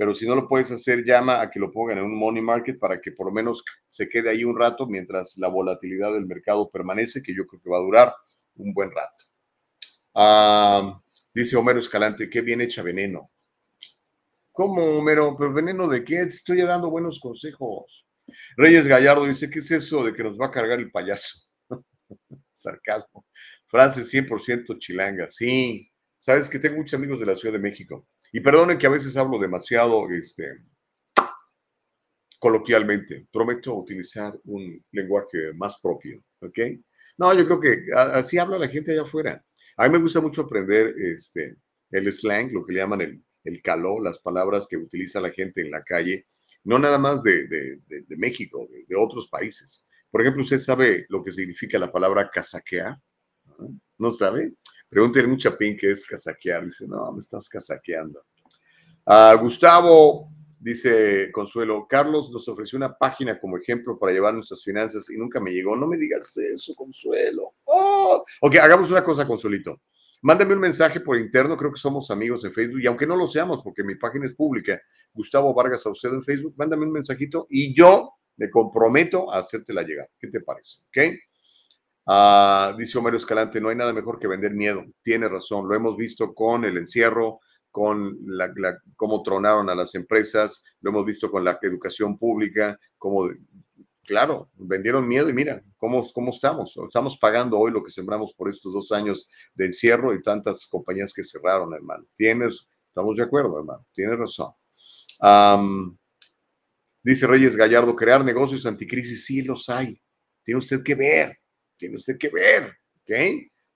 pero 0.00 0.14
si 0.14 0.26
no 0.26 0.34
lo 0.34 0.48
puedes 0.48 0.70
hacer, 0.70 1.04
llama 1.04 1.42
a 1.42 1.50
que 1.50 1.60
lo 1.60 1.70
pongan 1.70 1.98
en 1.98 2.04
un 2.04 2.18
money 2.18 2.40
market 2.40 2.78
para 2.78 3.02
que 3.02 3.12
por 3.12 3.26
lo 3.26 3.32
menos 3.32 3.62
se 3.86 4.08
quede 4.08 4.30
ahí 4.30 4.44
un 4.44 4.58
rato 4.58 4.86
mientras 4.86 5.36
la 5.36 5.48
volatilidad 5.48 6.14
del 6.14 6.24
mercado 6.24 6.70
permanece, 6.70 7.22
que 7.22 7.34
yo 7.34 7.46
creo 7.46 7.60
que 7.60 7.68
va 7.68 7.76
a 7.76 7.82
durar 7.82 8.14
un 8.54 8.72
buen 8.72 8.90
rato. 8.90 9.26
Ah, 10.14 11.02
dice 11.34 11.54
Homero 11.54 11.80
Escalante, 11.80 12.30
qué 12.30 12.40
bien 12.40 12.62
hecha 12.62 12.82
veneno. 12.82 13.30
¿Cómo, 14.52 14.82
Homero? 14.82 15.36
¿Pero 15.38 15.52
veneno 15.52 15.86
de 15.86 16.02
qué? 16.02 16.20
Estoy 16.20 16.62
dando 16.62 16.88
buenos 16.88 17.20
consejos. 17.20 18.08
Reyes 18.56 18.86
Gallardo 18.86 19.26
dice, 19.26 19.50
¿qué 19.50 19.58
es 19.58 19.70
eso 19.70 20.02
de 20.02 20.14
que 20.14 20.22
nos 20.22 20.40
va 20.40 20.46
a 20.46 20.50
cargar 20.50 20.78
el 20.78 20.90
payaso? 20.90 21.46
Sarcasmo. 22.54 23.26
Frase 23.66 24.00
100% 24.00 24.78
chilanga. 24.78 25.28
Sí, 25.28 25.92
sabes 26.16 26.48
que 26.48 26.58
tengo 26.58 26.78
muchos 26.78 26.98
amigos 26.98 27.20
de 27.20 27.26
la 27.26 27.34
Ciudad 27.34 27.52
de 27.52 27.60
México 27.60 28.08
y 28.32 28.40
perdonen 28.40 28.78
que 28.78 28.86
a 28.86 28.90
veces 28.90 29.16
hablo 29.16 29.38
demasiado 29.38 30.08
este, 30.10 30.58
coloquialmente. 32.38 33.26
Prometo 33.32 33.74
utilizar 33.74 34.38
un 34.44 34.84
lenguaje 34.92 35.52
más 35.54 35.80
propio, 35.80 36.22
¿ok? 36.40 36.58
No, 37.18 37.34
yo 37.34 37.44
creo 37.44 37.60
que 37.60 37.84
así 37.94 38.38
habla 38.38 38.58
la 38.58 38.68
gente 38.68 38.92
allá 38.92 39.02
afuera. 39.02 39.44
A 39.76 39.88
mí 39.88 39.92
me 39.92 40.02
gusta 40.02 40.20
mucho 40.20 40.42
aprender 40.42 40.94
este, 40.98 41.56
el 41.90 42.12
slang, 42.12 42.52
lo 42.52 42.64
que 42.64 42.72
le 42.72 42.80
llaman 42.80 43.00
el, 43.02 43.22
el 43.44 43.62
caló, 43.62 44.00
las 44.00 44.18
palabras 44.18 44.66
que 44.68 44.76
utiliza 44.76 45.20
la 45.20 45.30
gente 45.30 45.60
en 45.60 45.70
la 45.70 45.82
calle, 45.82 46.26
no 46.64 46.78
nada 46.78 46.98
más 46.98 47.22
de, 47.22 47.46
de, 47.46 47.80
de, 47.86 48.16
México, 48.16 48.68
de, 48.86 48.96
otros 48.96 49.28
países. 49.28 49.86
Por 50.10 50.20
ejemplo, 50.20 50.42
¿usted 50.42 50.58
sabe 50.58 51.06
lo 51.08 51.22
que 51.22 51.32
significa 51.32 51.78
la 51.78 51.90
palabra 51.90 52.30
casaquear? 52.30 52.98
¿No 53.98 54.10
sabe? 54.10 54.54
Pregúntale 54.90 55.26
a 55.26 55.30
un 55.30 55.38
chapín 55.38 55.76
qué 55.76 55.92
es 55.92 56.04
casaquear. 56.04 56.64
Dice, 56.64 56.86
no, 56.88 57.12
me 57.12 57.20
estás 57.20 57.48
casaqueando. 57.48 58.24
Ah, 59.06 59.36
Gustavo, 59.40 60.28
dice 60.58 61.30
Consuelo, 61.32 61.86
Carlos 61.88 62.30
nos 62.30 62.46
ofreció 62.48 62.76
una 62.76 62.92
página 62.98 63.38
como 63.38 63.56
ejemplo 63.56 63.98
para 63.98 64.12
llevar 64.12 64.34
nuestras 64.34 64.62
finanzas 64.62 65.08
y 65.08 65.16
nunca 65.16 65.40
me 65.40 65.52
llegó. 65.52 65.76
No 65.76 65.86
me 65.86 65.96
digas 65.96 66.36
eso, 66.36 66.74
Consuelo. 66.74 67.54
Oh. 67.64 68.22
Ok, 68.40 68.56
hagamos 68.56 68.90
una 68.90 69.04
cosa, 69.04 69.26
Consuelito. 69.26 69.80
Mándame 70.22 70.52
un 70.54 70.60
mensaje 70.60 71.00
por 71.00 71.16
interno, 71.16 71.56
creo 71.56 71.72
que 71.72 71.78
somos 71.78 72.10
amigos 72.10 72.44
en 72.44 72.52
Facebook, 72.52 72.80
y 72.82 72.86
aunque 72.86 73.06
no 73.06 73.16
lo 73.16 73.26
seamos, 73.26 73.62
porque 73.62 73.82
mi 73.82 73.94
página 73.94 74.26
es 74.26 74.34
pública, 74.34 74.78
Gustavo 75.14 75.54
Vargas 75.54 75.82
Saucedo 75.82 76.14
en 76.14 76.22
Facebook, 76.22 76.52
mándame 76.58 76.84
un 76.84 76.92
mensajito 76.92 77.46
y 77.48 77.74
yo 77.74 78.10
me 78.36 78.50
comprometo 78.50 79.32
a 79.32 79.38
hacértela 79.38 79.82
llegar. 79.82 80.10
¿Qué 80.18 80.28
te 80.28 80.40
parece? 80.40 80.80
¿Ok? 80.88 81.14
Ah, 82.06 82.74
dice 82.76 82.98
Homero 82.98 83.16
Escalante, 83.16 83.60
no 83.60 83.68
hay 83.68 83.76
nada 83.76 83.92
mejor 83.92 84.18
que 84.18 84.26
vender 84.26 84.52
miedo. 84.52 84.84
Tiene 85.02 85.28
razón, 85.28 85.68
lo 85.68 85.74
hemos 85.74 85.96
visto 85.96 86.34
con 86.34 86.64
el 86.64 86.76
encierro, 86.76 87.40
con 87.70 88.16
la, 88.26 88.52
cómo 88.96 89.22
tronaron 89.22 89.70
a 89.70 89.74
las 89.74 89.94
empresas, 89.94 90.64
lo 90.80 90.90
hemos 90.90 91.04
visto 91.04 91.30
con 91.30 91.44
la 91.44 91.58
educación 91.62 92.18
pública, 92.18 92.78
como, 92.98 93.30
claro, 94.04 94.50
vendieron 94.54 95.06
miedo 95.06 95.28
y 95.30 95.32
mira 95.32 95.62
cómo, 95.76 96.04
cómo 96.12 96.30
estamos. 96.30 96.76
Estamos 96.86 97.16
pagando 97.18 97.58
hoy 97.58 97.70
lo 97.70 97.84
que 97.84 97.90
sembramos 97.90 98.32
por 98.34 98.48
estos 98.48 98.72
dos 98.72 98.90
años 98.92 99.28
de 99.54 99.66
encierro 99.66 100.14
y 100.14 100.22
tantas 100.22 100.66
compañías 100.66 101.12
que 101.12 101.22
cerraron, 101.22 101.72
hermano. 101.74 102.04
Tienes, 102.16 102.66
estamos 102.88 103.16
de 103.16 103.22
acuerdo, 103.22 103.58
hermano, 103.58 103.86
tienes 103.92 104.18
razón. 104.18 104.52
dice 107.02 107.26
Reyes 107.26 107.56
Gallardo, 107.56 107.94
crear 107.94 108.24
negocios 108.24 108.66
anticrisis, 108.66 109.26
sí 109.26 109.42
los 109.42 109.68
hay. 109.68 110.00
Tiene 110.42 110.58
usted 110.58 110.82
que 110.82 110.94
ver 110.94 111.40
tiene 111.80 111.96
usted 111.96 112.18
que 112.18 112.28
ver, 112.28 112.76
¿ok? 113.00 113.10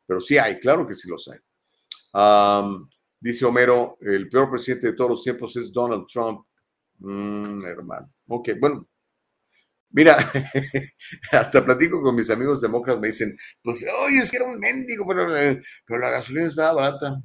Pero 0.07 0.21
sí 0.21 0.37
hay, 0.37 0.61
claro 0.61 0.87
que 0.87 0.95
sí 0.95 1.09
los 1.09 1.29
hay. 1.29 1.41
dice 3.19 3.45
Homero, 3.47 3.97
el 4.03 4.29
peor 4.29 4.51
presidente 4.51 4.89
de 4.89 4.93
todos 4.93 5.11
los 5.11 5.23
tiempos 5.25 5.57
es 5.57 5.73
Donald 5.73 6.07
Trump. 6.07 6.47
Mm, 6.99 7.65
hermano. 7.65 8.13
Ok, 8.29 8.51
bueno. 8.61 8.87
Mira, 9.91 10.17
hasta 11.33 11.65
platico 11.65 12.03
con 12.03 12.17
mis 12.17 12.29
amigos 12.29 12.61
demócratas, 12.61 13.01
me 13.01 13.09
dicen, 13.09 13.37
pues, 13.63 13.85
oye, 14.07 14.19
es 14.19 14.31
que 14.31 14.37
era 14.39 14.47
un 14.47 14.59
mendigo, 14.59 15.07
pero, 15.07 15.37
eh, 15.37 15.63
pero 15.87 16.01
la 16.01 16.11
gasolina 16.11 16.47
estaba 16.47 16.73
barata. 16.73 17.23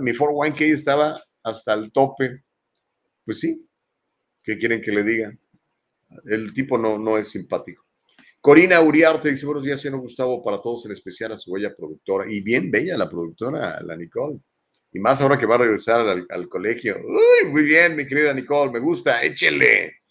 Mi 0.00 0.12
Ford 0.12 0.32
Wine 0.34 0.56
k 0.56 0.64
estaba 0.64 1.20
hasta 1.42 1.74
el 1.74 1.92
tope. 1.92 2.42
Pues 3.24 3.40
sí, 3.40 3.68
¿qué 4.42 4.58
quieren 4.58 4.80
que 4.82 4.90
le 4.90 5.04
diga? 5.04 5.32
El 6.24 6.52
tipo 6.52 6.78
no, 6.78 6.98
no 6.98 7.18
es 7.18 7.30
simpático. 7.30 7.87
Corina 8.40 8.80
Uriarte 8.80 9.30
dice, 9.30 9.46
buenos 9.46 9.64
días, 9.64 9.80
señor 9.80 10.00
Gustavo, 10.00 10.42
para 10.42 10.62
todos, 10.62 10.86
en 10.86 10.92
especial 10.92 11.32
a 11.32 11.38
su 11.38 11.52
bella 11.52 11.74
productora. 11.74 12.30
Y 12.30 12.40
bien 12.40 12.70
bella 12.70 12.96
la 12.96 13.10
productora, 13.10 13.80
la 13.82 13.96
Nicole. 13.96 14.38
Y 14.92 15.00
más 15.00 15.20
ahora 15.20 15.36
que 15.36 15.44
va 15.44 15.56
a 15.56 15.58
regresar 15.58 16.06
al, 16.28 16.48
colegio. 16.48 16.98
Uy, 17.04 17.50
muy 17.50 17.62
bien, 17.62 17.96
mi 17.96 18.06
querida 18.06 18.32
Nicole, 18.32 18.70
me 18.70 18.78
gusta. 18.78 19.22
Échele, 19.22 20.02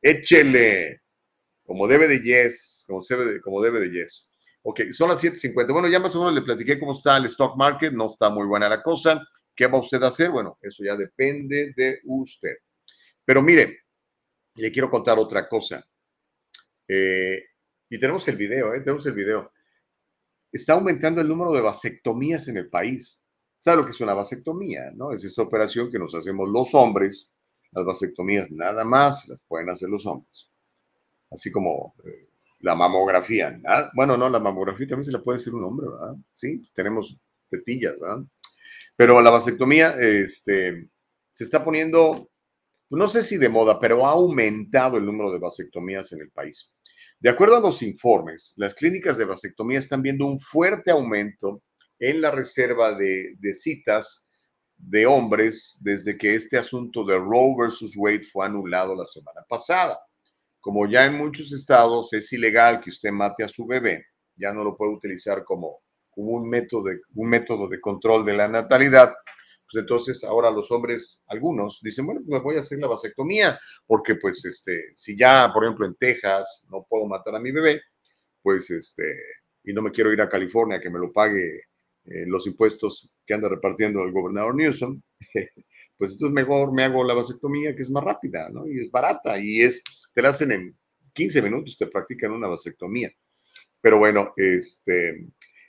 échele. 0.00 1.02
Como 1.62 1.86
debe 1.86 2.08
de 2.08 2.20
yes, 2.20 2.84
como 2.86 3.00
debe 3.08 3.24
de, 3.26 3.40
como 3.40 3.62
debe 3.62 3.80
de 3.80 3.90
yes. 3.90 4.32
Ok, 4.62 4.80
son 4.92 5.10
las 5.10 5.22
7.50. 5.22 5.72
Bueno, 5.72 5.88
ya 5.88 6.00
más 6.00 6.16
o 6.16 6.20
menos 6.20 6.34
le 6.34 6.42
platiqué 6.42 6.80
cómo 6.80 6.92
está 6.92 7.18
el 7.18 7.26
stock 7.26 7.54
market. 7.56 7.92
No 7.92 8.06
está 8.06 8.30
muy 8.30 8.46
buena 8.46 8.68
la 8.68 8.82
cosa. 8.82 9.22
¿Qué 9.54 9.66
va 9.66 9.78
usted 9.78 10.02
a 10.02 10.08
hacer? 10.08 10.30
Bueno, 10.30 10.58
eso 10.62 10.82
ya 10.82 10.96
depende 10.96 11.74
de 11.76 12.00
usted. 12.04 12.56
Pero 13.24 13.42
mire, 13.42 13.80
le 14.56 14.72
quiero 14.72 14.90
contar 14.90 15.18
otra 15.18 15.46
cosa. 15.46 15.86
Eh, 16.88 17.44
y 17.88 17.98
tenemos 17.98 18.26
el 18.28 18.36
video, 18.36 18.74
¿eh? 18.74 18.80
tenemos 18.80 19.06
el 19.06 19.14
video. 19.14 19.52
Está 20.50 20.74
aumentando 20.74 21.20
el 21.20 21.28
número 21.28 21.52
de 21.52 21.60
vasectomías 21.60 22.48
en 22.48 22.56
el 22.56 22.68
país. 22.68 23.24
¿Sabe 23.58 23.78
lo 23.78 23.84
que 23.84 23.92
es 23.92 24.00
una 24.00 24.14
vasectomía? 24.14 24.90
¿no? 24.94 25.12
Es 25.12 25.24
esa 25.24 25.42
operación 25.42 25.90
que 25.90 25.98
nos 25.98 26.14
hacemos 26.14 26.48
los 26.48 26.74
hombres. 26.74 27.34
Las 27.72 27.84
vasectomías 27.84 28.50
nada 28.50 28.84
más 28.84 29.26
las 29.28 29.40
pueden 29.48 29.70
hacer 29.70 29.88
los 29.88 30.06
hombres. 30.06 30.50
Así 31.30 31.50
como 31.50 31.94
eh, 32.04 32.28
la 32.60 32.74
mamografía. 32.74 33.60
bueno, 33.94 34.16
no, 34.16 34.28
la 34.28 34.40
mamografía 34.40 34.86
también 34.86 35.04
se 35.04 35.12
la 35.12 35.22
puede 35.22 35.36
hacer 35.36 35.54
un 35.54 35.64
hombre, 35.64 35.88
¿verdad? 35.88 36.14
Sí, 36.32 36.68
tenemos 36.72 37.18
tetillas, 37.50 37.98
¿verdad? 37.98 38.24
Pero 38.96 39.20
la 39.20 39.30
vasectomía 39.30 39.96
este, 40.00 40.88
se 41.30 41.44
está 41.44 41.64
poniendo, 41.64 42.30
no 42.90 43.06
sé 43.08 43.22
si 43.22 43.36
de 43.36 43.48
moda, 43.48 43.78
pero 43.80 44.06
ha 44.06 44.10
aumentado 44.10 44.96
el 44.96 45.04
número 45.04 45.32
de 45.32 45.38
vasectomías 45.38 46.12
en 46.12 46.20
el 46.20 46.30
país. 46.30 46.73
De 47.24 47.30
acuerdo 47.30 47.56
a 47.56 47.60
los 47.60 47.80
informes, 47.80 48.52
las 48.58 48.74
clínicas 48.74 49.16
de 49.16 49.24
vasectomía 49.24 49.78
están 49.78 50.02
viendo 50.02 50.26
un 50.26 50.38
fuerte 50.38 50.90
aumento 50.90 51.62
en 51.98 52.20
la 52.20 52.30
reserva 52.30 52.92
de, 52.92 53.34
citas 53.54 54.28
de 54.76 55.06
hombres 55.06 55.78
desde 55.80 56.18
que 56.18 56.34
este 56.34 56.58
asunto 56.58 57.02
de 57.02 57.16
Roe 57.16 57.54
versus 57.58 57.94
Wade 57.96 58.20
fue 58.30 58.44
anulado 58.44 58.94
la 58.94 59.06
semana 59.06 59.40
pasada. 59.48 59.98
Como 60.60 60.86
ya 60.86 61.06
en 61.06 61.16
muchos 61.16 61.50
estados 61.50 62.12
es 62.12 62.30
ilegal 62.30 62.82
que 62.82 62.90
usted 62.90 63.10
mate 63.10 63.42
a 63.42 63.48
su 63.48 63.64
bebé, 63.64 64.04
ya 64.36 64.52
no 64.52 64.62
lo 64.62 64.76
puede 64.76 64.92
utilizar 64.92 65.44
como, 65.44 65.78
como 66.10 66.32
un, 66.32 66.46
método 66.46 66.90
un 67.14 67.30
método 67.30 67.70
de 67.70 67.80
control 67.80 68.26
de 68.26 68.34
la 68.34 68.48
natalidad, 68.48 69.14
pues 69.74 69.82
entonces 69.82 70.22
ahora 70.24 70.50
los 70.50 70.70
hombres, 70.70 71.22
algunos, 71.26 71.80
dicen, 71.82 72.06
bueno, 72.06 72.20
pues 72.26 72.42
voy 72.42 72.56
a 72.56 72.60
hacer 72.60 72.78
la 72.78 72.86
vasectomía, 72.86 73.58
porque 73.86 74.14
pues 74.14 74.44
este, 74.44 74.92
si 74.94 75.16
ya, 75.18 75.50
por 75.52 75.64
ejemplo, 75.64 75.86
en 75.86 75.96
Texas 75.96 76.64
no 76.70 76.86
puedo 76.88 77.06
matar 77.06 77.34
a 77.34 77.40
mi 77.40 77.50
bebé, 77.50 77.82
pues 78.40 78.70
este, 78.70 79.02
y 79.64 79.72
no 79.72 79.82
me 79.82 79.90
quiero 79.90 80.12
ir 80.12 80.20
a 80.20 80.28
California 80.28 80.80
que 80.80 80.90
me 80.90 81.00
lo 81.00 81.12
pague 81.12 81.62
eh, 82.04 82.24
los 82.26 82.46
impuestos 82.46 83.16
que 83.26 83.34
anda 83.34 83.48
repartiendo 83.48 84.04
el 84.04 84.12
gobernador 84.12 84.54
Newsom, 84.54 85.00
pues 85.98 86.12
entonces 86.12 86.30
mejor 86.30 86.72
me 86.72 86.84
hago 86.84 87.02
la 87.02 87.14
vasectomía 87.14 87.74
que 87.74 87.82
es 87.82 87.90
más 87.90 88.04
rápida, 88.04 88.48
¿no? 88.50 88.68
Y 88.68 88.78
es 88.78 88.90
barata 88.90 89.38
y 89.40 89.60
es, 89.60 89.82
te 90.12 90.22
la 90.22 90.28
hacen 90.28 90.52
en 90.52 90.78
15 91.12 91.42
minutos, 91.42 91.76
te 91.76 91.88
practican 91.88 92.30
una 92.30 92.46
vasectomía. 92.46 93.10
Pero 93.80 93.98
bueno, 93.98 94.32
este, 94.36 95.26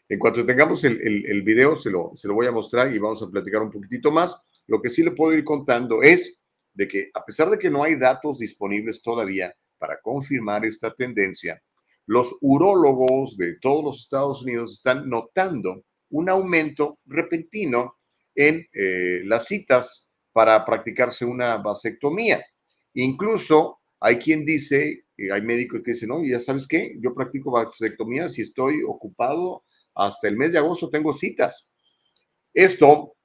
en 0.07 0.19
cuanto 0.19 0.45
tengamos 0.45 0.83
el, 0.83 1.41
video, 1.43 1.77
se 1.77 1.89
lo, 1.89 2.11
se 2.13 2.27
lo 2.27 2.35
voy 2.35 2.45
a 2.45 2.51
mostrar 2.51 2.93
y 2.93 2.99
vamos 2.99 3.23
a 3.23 3.27
platicar 3.27 3.61
un 3.61 3.71
poquitito 3.71 4.11
más. 4.11 4.39
Lo 4.67 4.81
que 4.81 4.89
sí 4.89 5.03
le 5.03 5.11
puedo 5.11 5.33
ir 5.33 5.43
contando 5.43 6.03
es 6.03 6.39
de 6.73 6.87
que 6.87 7.09
a 7.13 7.25
pesar 7.25 7.49
de 7.49 7.57
que 7.57 7.69
no 7.69 7.83
hay 7.83 7.95
datos 7.95 8.39
disponibles 8.39 9.01
todavía 9.01 9.55
para 9.77 9.99
confirmar 10.01 10.65
esta 10.65 10.93
tendencia, 10.93 11.61
los 12.05 12.37
urólogos 12.41 13.35
de 13.37 13.57
todos 13.59 13.83
los 13.83 14.01
Estados 14.01 14.43
Unidos 14.43 14.73
están 14.73 15.09
notando 15.09 15.83
un 16.09 16.29
aumento 16.29 16.99
repentino 17.05 17.95
en 18.35 18.67
eh, 18.73 19.21
las 19.25 19.47
citas 19.47 20.13
para 20.31 20.63
practicarse 20.65 21.25
una 21.25 21.57
vasectomía. 21.57 22.45
Incluso 22.93 23.79
hay 23.99 24.17
quien 24.17 24.45
dice, 24.45 25.05
hay 25.31 25.41
médicos 25.41 25.81
que 25.83 25.93
dicen, 25.93 26.09
no, 26.09 26.23
ya 26.23 26.37
sabes 26.37 26.67
qué, 26.67 26.95
yo 26.99 27.13
practico 27.15 27.51
vasectomía 27.51 28.29
si 28.29 28.41
estoy 28.41 28.83
ocupado 28.83 29.63
hasta 29.95 30.27
el 30.27 30.37
mes 30.37 30.51
de 30.53 30.59
agosto 30.59 30.89
tengo 30.89 31.13
citas. 31.13 31.71
Esto 32.53 33.15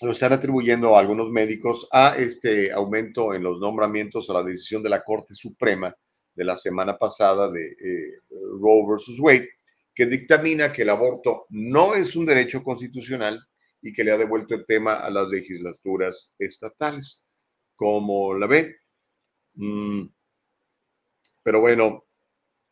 lo 0.00 0.12
están 0.12 0.32
atribuyendo 0.32 0.96
a 0.96 1.00
algunos 1.00 1.30
médicos 1.30 1.88
a 1.92 2.16
este 2.16 2.72
aumento 2.72 3.34
en 3.34 3.42
los 3.42 3.60
nombramientos 3.60 4.28
a 4.28 4.34
la 4.34 4.42
decisión 4.42 4.82
de 4.82 4.90
la 4.90 5.02
Corte 5.02 5.34
Suprema 5.34 5.94
de 6.34 6.44
la 6.44 6.56
semana 6.56 6.98
pasada 6.98 7.50
de 7.50 7.66
eh, 7.66 8.18
Roe 8.60 8.86
versus 8.88 9.18
Wade, 9.20 9.50
que 9.94 10.06
dictamina 10.06 10.72
que 10.72 10.82
el 10.82 10.90
aborto 10.90 11.46
no 11.50 11.94
es 11.94 12.16
un 12.16 12.26
derecho 12.26 12.62
constitucional 12.62 13.40
y 13.82 13.92
que 13.92 14.04
le 14.04 14.12
ha 14.12 14.16
devuelto 14.16 14.54
el 14.54 14.64
tema 14.64 14.94
a 14.94 15.10
las 15.10 15.28
legislaturas 15.28 16.34
estatales. 16.38 17.28
como 17.76 18.34
la 18.34 18.46
ve? 18.46 18.76
Mm, 19.54 20.06
pero 21.42 21.60
bueno, 21.60 22.04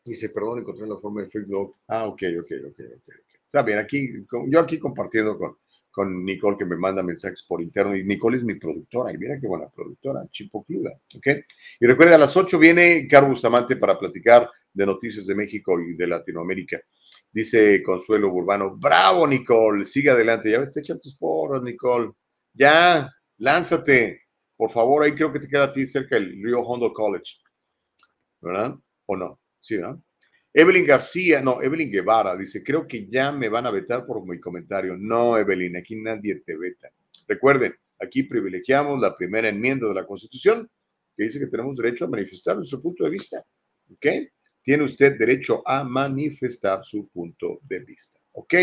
dice, 0.05 0.29
perdón, 0.29 0.59
encontré 0.59 0.87
la 0.87 0.97
forma 0.97 1.21
de 1.21 1.29
Facebook. 1.29 1.75
Ah, 1.87 2.05
ok, 2.05 2.23
ok, 2.39 2.51
ok, 2.69 2.79
ok. 2.97 3.30
Está 3.53 3.63
bien, 3.63 3.79
aquí, 3.79 4.09
yo 4.47 4.61
aquí 4.61 4.79
compartiendo 4.79 5.37
con, 5.37 5.57
con 5.91 6.23
Nicole 6.23 6.57
que 6.57 6.63
me 6.63 6.77
manda 6.77 7.03
mensajes 7.03 7.43
por 7.43 7.61
interno 7.61 7.97
y 7.97 8.05
Nicole 8.05 8.37
es 8.37 8.45
mi 8.45 8.55
productora 8.55 9.11
y 9.11 9.17
mira 9.17 9.37
qué 9.41 9.45
buena 9.45 9.67
productora, 9.67 10.25
chipocluda, 10.29 10.91
¿ok? 11.17 11.27
Y 11.81 11.85
recuerda, 11.85 12.15
a 12.15 12.17
las 12.17 12.37
8 12.37 12.57
viene 12.57 13.05
Carlos 13.09 13.31
Bustamante 13.31 13.75
para 13.75 13.99
platicar 13.99 14.49
de 14.71 14.85
noticias 14.85 15.27
de 15.27 15.35
México 15.35 15.77
y 15.81 15.95
de 15.95 16.07
Latinoamérica. 16.07 16.79
Dice 17.29 17.83
Consuelo 17.83 18.31
Urbano, 18.31 18.77
bravo 18.77 19.27
Nicole, 19.27 19.83
sigue 19.83 20.11
adelante, 20.11 20.49
ya 20.49 20.59
ves, 20.61 20.71
te 20.71 20.79
echan 20.79 21.01
tus 21.01 21.17
porras 21.17 21.61
Nicole, 21.61 22.13
ya, 22.53 23.11
lánzate, 23.37 24.21
por 24.55 24.71
favor, 24.71 25.03
ahí 25.03 25.11
creo 25.11 25.33
que 25.33 25.39
te 25.41 25.49
queda 25.49 25.65
a 25.65 25.73
ti 25.73 25.85
cerca 25.87 26.15
el 26.15 26.41
Río 26.41 26.61
Hondo 26.61 26.93
College, 26.93 27.35
¿verdad? 28.39 28.75
¿O 29.07 29.17
no? 29.17 29.41
Sí, 29.59 29.75
¿verdad? 29.75 29.99
Evelyn 30.53 30.85
García, 30.85 31.41
no, 31.41 31.61
Evelyn 31.61 31.89
Guevara 31.89 32.35
dice, 32.35 32.61
creo 32.61 32.85
que 32.85 33.07
ya 33.07 33.31
me 33.31 33.47
van 33.47 33.65
a 33.65 33.71
vetar 33.71 34.05
por 34.05 34.25
mi 34.25 34.39
comentario. 34.39 34.97
No, 34.97 35.37
Evelyn, 35.37 35.77
aquí 35.77 35.95
nadie 35.95 36.41
te 36.45 36.57
veta. 36.57 36.91
Recuerden, 37.27 37.73
aquí 37.99 38.23
privilegiamos 38.23 39.01
la 39.01 39.15
primera 39.15 39.47
enmienda 39.47 39.87
de 39.87 39.93
la 39.93 40.05
Constitución 40.05 40.69
que 41.15 41.23
dice 41.23 41.39
que 41.39 41.47
tenemos 41.47 41.77
derecho 41.77 42.05
a 42.05 42.09
manifestar 42.09 42.55
nuestro 42.55 42.81
punto 42.81 43.03
de 43.05 43.09
vista. 43.09 43.45
¿Ok? 43.91 44.05
Tiene 44.61 44.83
usted 44.83 45.17
derecho 45.17 45.63
a 45.65 45.83
manifestar 45.83 46.83
su 46.83 47.07
punto 47.09 47.59
de 47.63 47.79
vista. 47.79 48.19
¿Ok? 48.33 48.53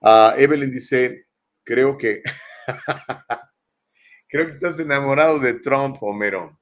Uh, 0.00 0.38
Evelyn 0.38 0.70
dice, 0.70 1.26
creo 1.62 1.96
que, 1.96 2.20
creo 4.28 4.44
que 4.44 4.50
estás 4.50 4.78
enamorado 4.80 5.38
de 5.38 5.54
Trump, 5.54 5.96
Homero. 6.00 6.60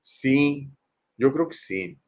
Sí, 0.00 0.70
yo 1.16 1.32
creo 1.32 1.48
que 1.48 1.56
sí. 1.56 1.98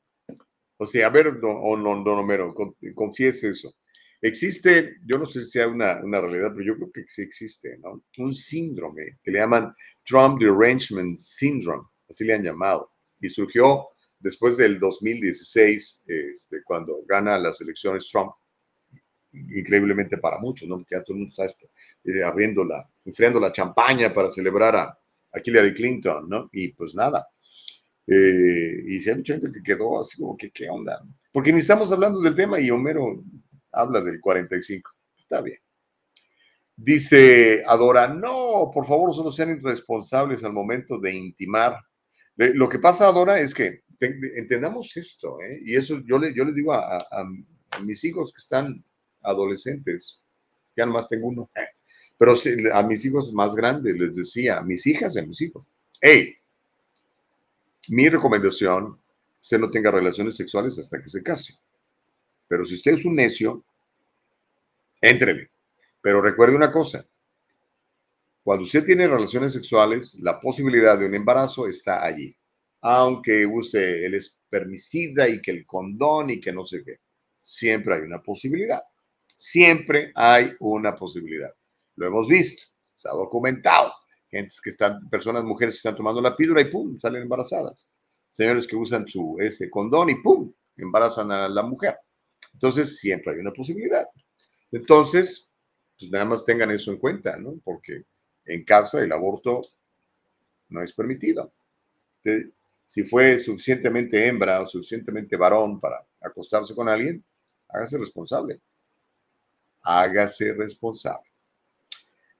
O 0.78 0.86
sea, 0.86 1.08
a 1.08 1.10
ver, 1.10 1.40
don, 1.40 1.82
don, 1.82 2.04
don 2.04 2.18
Homero, 2.18 2.54
confiese 2.94 3.50
eso. 3.50 3.74
Existe, 4.20 4.96
yo 5.04 5.18
no 5.18 5.26
sé 5.26 5.40
si 5.40 5.50
sea 5.50 5.68
una, 5.68 6.00
una, 6.02 6.20
realidad, 6.20 6.52
pero 6.52 6.64
yo 6.64 6.76
creo 6.76 6.90
que 6.92 7.04
sí 7.06 7.22
existe, 7.22 7.78
¿no? 7.78 8.02
Un 8.18 8.32
síndrome 8.32 9.18
que 9.22 9.30
le 9.30 9.38
llaman 9.38 9.74
Trump 10.04 10.40
Derangement 10.40 11.18
Syndrome, 11.18 11.84
así 12.08 12.24
le 12.24 12.34
han 12.34 12.42
llamado, 12.42 12.92
y 13.20 13.28
surgió 13.28 13.88
después 14.18 14.56
del 14.56 14.78
2016, 14.78 16.04
este, 16.06 16.62
cuando 16.64 17.04
gana 17.06 17.38
las 17.38 17.60
elecciones 17.60 18.08
Trump, 18.10 18.32
increíblemente 19.32 20.18
para 20.18 20.38
muchos, 20.38 20.68
¿no? 20.68 20.76
Porque 20.78 20.96
ya 20.96 21.02
todo 21.02 21.14
el 21.14 21.20
mundo 21.20 21.34
está 21.36 21.46
eh, 22.04 22.24
abriendo 22.24 22.64
la, 22.64 22.88
enfriando 23.04 23.38
la 23.38 23.52
champaña 23.52 24.12
para 24.12 24.30
celebrar 24.30 24.76
a, 24.76 24.82
a 24.84 25.40
Hillary 25.44 25.74
Clinton, 25.74 26.28
¿no? 26.28 26.48
Y 26.52 26.68
pues 26.68 26.94
nada, 26.94 27.26
eh, 28.10 28.84
y 28.86 29.00
si 29.00 29.10
hay 29.10 29.16
mucha 29.16 29.34
gente 29.34 29.52
que 29.52 29.62
quedó 29.62 30.00
así 30.00 30.16
como 30.16 30.36
que, 30.36 30.50
¿qué 30.50 30.68
onda? 30.70 31.02
Porque 31.30 31.52
ni 31.52 31.58
estamos 31.58 31.92
hablando 31.92 32.20
del 32.20 32.34
tema 32.34 32.58
y 32.58 32.70
Homero 32.70 33.22
habla 33.70 34.00
del 34.00 34.18
45. 34.18 34.90
Está 35.18 35.42
bien. 35.42 35.58
Dice 36.74 37.62
Adora, 37.66 38.08
no, 38.08 38.70
por 38.72 38.86
favor, 38.86 39.14
solo 39.14 39.30
sean 39.30 39.50
irresponsables 39.50 40.42
al 40.42 40.52
momento 40.54 40.98
de 40.98 41.12
intimar. 41.14 41.76
Lo 42.36 42.68
que 42.68 42.78
pasa, 42.78 43.08
Adora, 43.08 43.40
es 43.40 43.52
que 43.52 43.82
entendamos 44.00 44.96
esto, 44.96 45.40
¿eh? 45.42 45.60
y 45.64 45.76
eso 45.76 46.00
yo 46.06 46.18
le, 46.18 46.32
yo 46.34 46.44
le 46.44 46.52
digo 46.52 46.72
a, 46.72 47.04
mis 47.82 48.02
hijos 48.04 48.32
que 48.32 48.40
están 48.40 48.82
adolescentes, 49.22 50.24
ya 50.76 50.86
nomás 50.86 51.08
tengo 51.08 51.26
uno, 51.26 51.50
pero 52.16 52.34
a 52.72 52.82
mis 52.84 53.04
hijos 53.04 53.32
más 53.32 53.54
grandes 53.54 53.98
les 53.98 54.14
decía, 54.14 54.58
a 54.58 54.62
mis 54.62 54.86
hijas 54.86 55.16
y 55.16 55.18
a 55.18 55.26
mis 55.26 55.40
hijos, 55.42 55.66
hey, 56.00 56.37
mi 57.88 58.08
recomendación, 58.08 59.00
usted 59.40 59.58
no 59.58 59.70
tenga 59.70 59.90
relaciones 59.90 60.36
sexuales 60.36 60.78
hasta 60.78 61.00
que 61.02 61.08
se 61.08 61.22
case. 61.22 61.54
Pero 62.46 62.64
si 62.64 62.74
usted 62.74 62.92
es 62.92 63.04
un 63.04 63.14
necio, 63.14 63.64
éntrele. 65.00 65.50
Pero 66.00 66.20
recuerde 66.22 66.56
una 66.56 66.70
cosa, 66.70 67.06
cuando 68.42 68.64
usted 68.64 68.84
tiene 68.84 69.06
relaciones 69.06 69.52
sexuales, 69.52 70.14
la 70.20 70.40
posibilidad 70.40 70.98
de 70.98 71.06
un 71.06 71.14
embarazo 71.14 71.66
está 71.66 72.04
allí. 72.04 72.34
Aunque 72.80 73.44
use 73.44 74.06
el 74.06 74.14
espermicida 74.14 75.28
y 75.28 75.42
que 75.42 75.50
el 75.50 75.66
condón 75.66 76.30
y 76.30 76.40
que 76.40 76.52
no 76.52 76.64
sé 76.64 76.82
qué. 76.84 77.00
Siempre 77.40 77.94
hay 77.94 78.02
una 78.02 78.22
posibilidad. 78.22 78.82
Siempre 79.36 80.12
hay 80.14 80.52
una 80.60 80.94
posibilidad. 80.94 81.52
Lo 81.96 82.06
hemos 82.06 82.28
visto, 82.28 82.62
está 82.96 83.10
documentado 83.10 83.92
gentes 84.30 84.60
que 84.60 84.70
están, 84.70 85.08
personas, 85.08 85.44
mujeres 85.44 85.74
que 85.74 85.78
están 85.78 85.96
tomando 85.96 86.20
la 86.20 86.36
píldora 86.36 86.60
y 86.60 86.66
pum, 86.66 86.96
salen 86.96 87.22
embarazadas. 87.22 87.88
Señores 88.30 88.66
que 88.66 88.76
usan 88.76 89.06
su 89.08 89.36
ese 89.40 89.70
condón 89.70 90.10
y 90.10 90.16
pum, 90.16 90.52
embarazan 90.76 91.30
a 91.32 91.48
la 91.48 91.62
mujer. 91.62 91.96
Entonces, 92.52 92.98
siempre 92.98 93.32
hay 93.32 93.40
una 93.40 93.52
posibilidad. 93.52 94.06
Entonces, 94.70 95.50
pues 95.98 96.10
nada 96.10 96.24
más 96.24 96.44
tengan 96.44 96.70
eso 96.70 96.90
en 96.92 96.98
cuenta, 96.98 97.36
¿no? 97.36 97.58
Porque 97.64 98.04
en 98.44 98.64
casa 98.64 99.02
el 99.02 99.12
aborto 99.12 99.60
no 100.68 100.82
es 100.82 100.92
permitido. 100.92 101.52
si 102.84 103.04
fue 103.04 103.38
suficientemente 103.38 104.26
hembra 104.26 104.62
o 104.62 104.66
suficientemente 104.66 105.36
varón 105.36 105.80
para 105.80 106.06
acostarse 106.20 106.74
con 106.74 106.88
alguien, 106.88 107.22
hágase 107.68 107.98
responsable. 107.98 108.60
Hágase 109.82 110.52
responsable. 110.54 111.27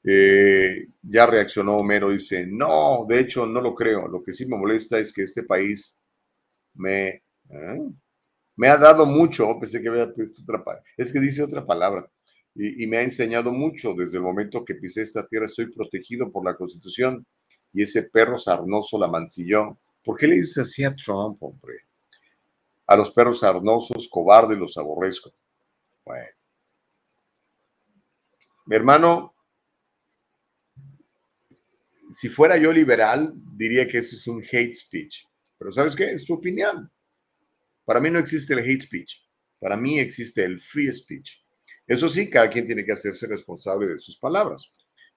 Eh, 0.04 0.88
ya 1.02 1.26
reaccionó 1.26 1.76
Homero, 1.76 2.10
dice, 2.10 2.46
no, 2.46 3.04
de 3.08 3.20
hecho 3.20 3.46
no 3.46 3.60
lo 3.60 3.74
creo. 3.74 4.08
Lo 4.08 4.22
que 4.22 4.32
sí 4.32 4.46
me 4.46 4.56
molesta 4.56 4.98
es 4.98 5.12
que 5.12 5.22
este 5.22 5.42
país 5.42 5.98
me, 6.74 7.08
¿eh? 7.50 7.90
me 8.56 8.68
ha 8.68 8.76
dado 8.76 9.06
mucho, 9.06 9.58
pensé 9.58 9.82
que 9.82 9.88
había 9.88 10.12
puesto 10.12 10.42
otra 10.42 10.62
palabra, 10.62 10.84
es 10.96 11.12
que 11.12 11.20
dice 11.20 11.42
otra 11.42 11.66
palabra, 11.66 12.08
y, 12.54 12.84
y, 12.84 12.86
me 12.86 12.98
ha 12.98 13.02
enseñado 13.02 13.52
mucho 13.52 13.94
desde 13.94 14.16
el 14.16 14.22
momento 14.24 14.64
que 14.64 14.74
pisé 14.74 15.02
esta 15.02 15.26
tierra, 15.26 15.46
estoy 15.46 15.72
protegido 15.72 16.32
por 16.32 16.44
la 16.44 16.56
Constitución, 16.56 17.24
y 17.72 17.82
ese 17.82 18.02
perro 18.04 18.38
sarnoso 18.38 18.98
la 18.98 19.08
mancilló. 19.08 19.78
¿Por 20.04 20.16
qué 20.16 20.26
le 20.26 20.36
dices 20.36 20.58
así 20.58 20.84
a 20.84 20.94
Trump, 20.94 21.42
hombre? 21.42 21.84
A 22.86 22.96
los 22.96 23.10
perros 23.12 23.40
sarnosos, 23.40 24.08
cobardes, 24.08 24.58
los 24.58 24.76
aborrezco. 24.78 25.30
Bueno. 26.04 26.28
Mi 28.66 28.76
hermano, 28.76 29.34
si 32.10 32.28
fuera 32.28 32.56
yo 32.56 32.72
liberal, 32.72 33.32
diría 33.56 33.86
que 33.88 33.98
ese 33.98 34.16
es 34.16 34.26
un 34.26 34.42
hate 34.42 34.74
speech. 34.74 35.24
Pero 35.58 35.72
¿sabes 35.72 35.96
qué? 35.96 36.04
Es 36.04 36.24
tu 36.24 36.34
opinión. 36.34 36.90
Para 37.84 38.00
mí 38.00 38.10
no 38.10 38.18
existe 38.18 38.54
el 38.54 38.60
hate 38.60 38.82
speech. 38.82 39.22
Para 39.58 39.76
mí 39.76 39.98
existe 39.98 40.44
el 40.44 40.60
free 40.60 40.92
speech. 40.92 41.38
Eso 41.86 42.08
sí, 42.08 42.28
cada 42.28 42.50
quien 42.50 42.66
tiene 42.66 42.84
que 42.84 42.92
hacerse 42.92 43.26
responsable 43.26 43.88
de 43.88 43.98
sus 43.98 44.18
palabras. 44.18 44.72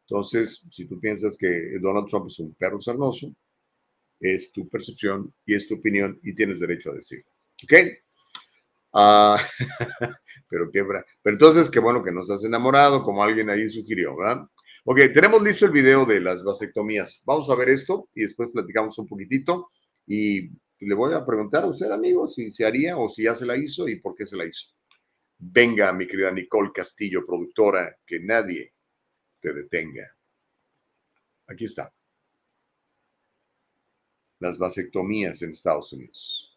Entonces, 0.07 0.65
si 0.69 0.85
tú 0.85 0.99
piensas 0.99 1.37
que 1.37 1.77
Donald 1.81 2.07
Trump 2.07 2.27
es 2.27 2.39
un 2.39 2.53
perro 2.55 2.81
sarnoso, 2.81 3.35
es 4.19 4.51
tu 4.51 4.67
percepción 4.69 5.33
y 5.45 5.55
es 5.55 5.67
tu 5.67 5.75
opinión 5.75 6.19
y 6.23 6.33
tienes 6.33 6.59
derecho 6.59 6.91
a 6.91 6.95
decirlo. 6.95 7.29
¿Ok? 7.63 7.73
Uh, 8.93 9.37
pero 10.49 10.69
qué 10.71 10.83
Pero 10.83 11.35
entonces, 11.35 11.69
qué 11.69 11.79
bueno 11.79 12.03
que 12.03 12.11
nos 12.11 12.29
has 12.29 12.43
enamorado, 12.43 13.03
como 13.03 13.23
alguien 13.23 13.49
ahí 13.49 13.67
sugirió, 13.69 14.15
¿verdad? 14.17 14.45
Ok, 14.83 14.97
tenemos 15.13 15.43
listo 15.43 15.65
el 15.67 15.71
video 15.71 16.05
de 16.05 16.19
las 16.19 16.43
vasectomías. 16.43 17.21
Vamos 17.25 17.47
a 17.51 17.55
ver 17.55 17.69
esto 17.69 18.09
y 18.15 18.21
después 18.21 18.49
platicamos 18.51 18.97
un 18.97 19.07
poquitito. 19.07 19.69
Y 20.07 20.49
le 20.79 20.95
voy 20.95 21.13
a 21.13 21.23
preguntar 21.23 21.63
a 21.63 21.67
usted, 21.67 21.91
amigo, 21.91 22.27
si 22.27 22.49
se 22.49 22.65
haría 22.65 22.97
o 22.97 23.07
si 23.07 23.23
ya 23.23 23.35
se 23.35 23.45
la 23.45 23.55
hizo 23.55 23.87
y 23.87 23.99
por 23.99 24.15
qué 24.15 24.25
se 24.25 24.35
la 24.35 24.45
hizo. 24.45 24.69
Venga, 25.37 25.93
mi 25.93 26.07
querida 26.07 26.31
Nicole 26.31 26.71
Castillo, 26.73 27.23
productora, 27.27 27.95
que 28.05 28.19
nadie 28.21 28.73
te 29.39 29.53
detenga. 29.53 30.17
Aquí 31.45 31.65
está. 31.65 31.93
Las 34.39 34.57
vasectomías 34.57 35.43
en 35.43 35.51
Estados 35.51 35.93
Unidos. 35.93 36.50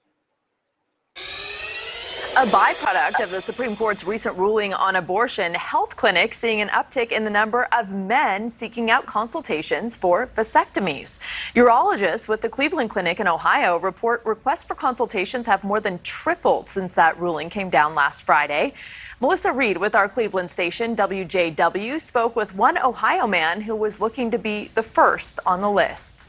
A 2.37 2.47
byproduct 2.47 3.22
of 3.22 3.30
the 3.30 3.41
Supreme 3.41 3.76
Court's 3.76 4.03
recent 4.03 4.37
ruling 4.37 4.74
on 4.74 4.97
abortion, 4.97 5.55
health 5.55 5.95
clinics 5.95 6.37
seeing 6.37 6.61
an 6.61 6.68
uptick 6.70 7.12
in 7.12 7.22
the 7.22 7.30
number 7.30 7.68
of 7.70 7.93
men 7.93 8.49
seeking 8.49 8.91
out 8.91 9.07
consultations 9.07 9.95
for 9.95 10.26
vasectomies. 10.35 11.20
Urologists 11.55 12.26
with 12.26 12.41
the 12.41 12.49
Cleveland 12.49 12.91
Clinic 12.91 13.20
in 13.20 13.28
Ohio 13.28 13.76
report 13.76 14.20
requests 14.26 14.64
for 14.64 14.74
consultations 14.74 15.47
have 15.47 15.62
more 15.62 15.78
than 15.78 16.01
tripled 16.03 16.68
since 16.68 16.93
that 16.97 17.16
ruling 17.20 17.49
came 17.49 17.70
down 17.70 17.95
last 17.95 18.24
Friday. 18.24 18.72
Melissa 19.20 19.53
Reed 19.53 19.76
with 19.76 19.95
our 19.95 20.09
Cleveland 20.09 20.51
station, 20.51 20.97
WJW, 20.97 22.01
spoke 22.01 22.35
with 22.35 22.53
one 22.57 22.76
Ohio 22.78 23.28
man 23.28 23.61
who 23.61 23.76
was 23.76 24.01
looking 24.01 24.32
to 24.32 24.39
be 24.39 24.72
the 24.74 24.82
first 24.82 25.39
on 25.47 25.61
the 25.61 25.70
list. 25.70 26.26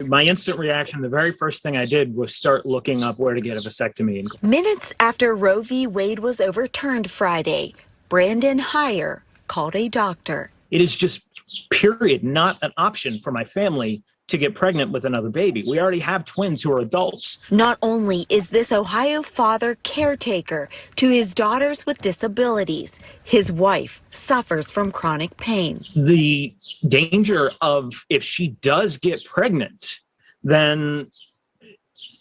My 0.00 0.22
instant 0.22 0.58
reaction, 0.58 1.00
the 1.00 1.08
very 1.08 1.32
first 1.32 1.62
thing 1.62 1.76
I 1.76 1.84
did 1.84 2.14
was 2.14 2.34
start 2.34 2.64
looking 2.64 3.02
up 3.02 3.18
where 3.18 3.34
to 3.34 3.40
get 3.40 3.56
a 3.56 3.60
vasectomy. 3.60 4.26
Minutes 4.42 4.94
after 5.00 5.34
Roe 5.34 5.62
v. 5.62 5.88
Wade 5.88 6.20
was 6.20 6.40
overturned 6.40 7.10
Friday, 7.10 7.74
Brandon 8.08 8.60
Heyer 8.60 9.22
called 9.48 9.74
a 9.74 9.88
doctor. 9.88 10.50
It 10.70 10.80
is 10.80 10.94
just, 10.94 11.22
period, 11.70 12.22
not 12.22 12.58
an 12.62 12.72
option 12.76 13.18
for 13.18 13.32
my 13.32 13.44
family 13.44 14.02
to 14.28 14.38
get 14.38 14.54
pregnant 14.54 14.92
with 14.92 15.04
another 15.04 15.30
baby. 15.30 15.64
We 15.66 15.80
already 15.80 15.98
have 16.00 16.24
twins 16.24 16.62
who 16.62 16.72
are 16.72 16.80
adults. 16.80 17.38
Not 17.50 17.78
only 17.82 18.26
is 18.28 18.50
this 18.50 18.70
Ohio 18.70 19.22
father 19.22 19.76
caretaker 19.82 20.68
to 20.96 21.10
his 21.10 21.34
daughters 21.34 21.86
with 21.86 22.00
disabilities, 22.00 23.00
his 23.24 23.50
wife 23.50 24.02
suffers 24.10 24.70
from 24.70 24.92
chronic 24.92 25.36
pain. 25.38 25.84
The 25.96 26.54
danger 26.86 27.52
of 27.60 27.92
if 28.10 28.22
she 28.22 28.48
does 28.60 28.98
get 28.98 29.24
pregnant, 29.24 30.00
then 30.42 31.10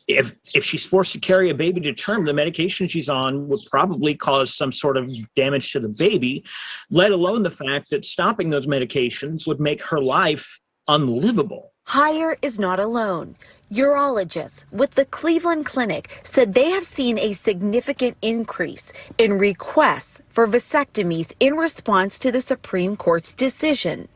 if 0.07 0.33
if 0.53 0.63
she's 0.63 0.85
forced 0.85 1.11
to 1.11 1.19
carry 1.19 1.49
a 1.49 1.53
baby 1.53 1.81
to 1.81 1.93
term, 1.93 2.23
the 2.23 2.33
medication 2.33 2.87
she's 2.87 3.09
on 3.09 3.49
would 3.49 3.59
probably 3.69 4.15
cause 4.15 4.55
some 4.55 4.71
sort 4.71 4.95
of 4.95 5.09
damage 5.35 5.73
to 5.73 5.81
the 5.81 5.89
baby, 5.89 6.45
let 6.89 7.11
alone 7.11 7.43
the 7.43 7.51
fact 7.51 7.89
that 7.89 8.05
stopping 8.05 8.49
those 8.49 8.67
medications 8.67 9.45
would 9.45 9.59
make 9.59 9.81
her 9.81 9.99
life 9.99 10.59
unlivable. 10.87 11.73
Hire 11.91 12.35
is 12.41 12.59
not 12.59 12.81
alone. 12.81 13.35
Urologists 13.71 14.65
with 14.73 14.95
the 14.95 15.05
Cleveland 15.05 15.65
Clinic 15.65 16.19
said 16.21 16.53
they 16.53 16.71
have 16.71 16.83
seen 16.83 17.17
a 17.17 17.31
significant 17.31 18.17
increase 18.21 18.91
in 19.17 19.37
requests 19.37 20.21
for 20.27 20.45
vasectomies 20.45 21.31
in 21.39 21.55
response 21.55 22.19
to 22.19 22.29
the 22.29 22.41
Supreme 22.41 22.97
Court's 22.97 23.33
decision. 23.33 24.09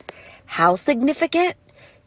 How 0.44 0.74
significant? 0.74 1.54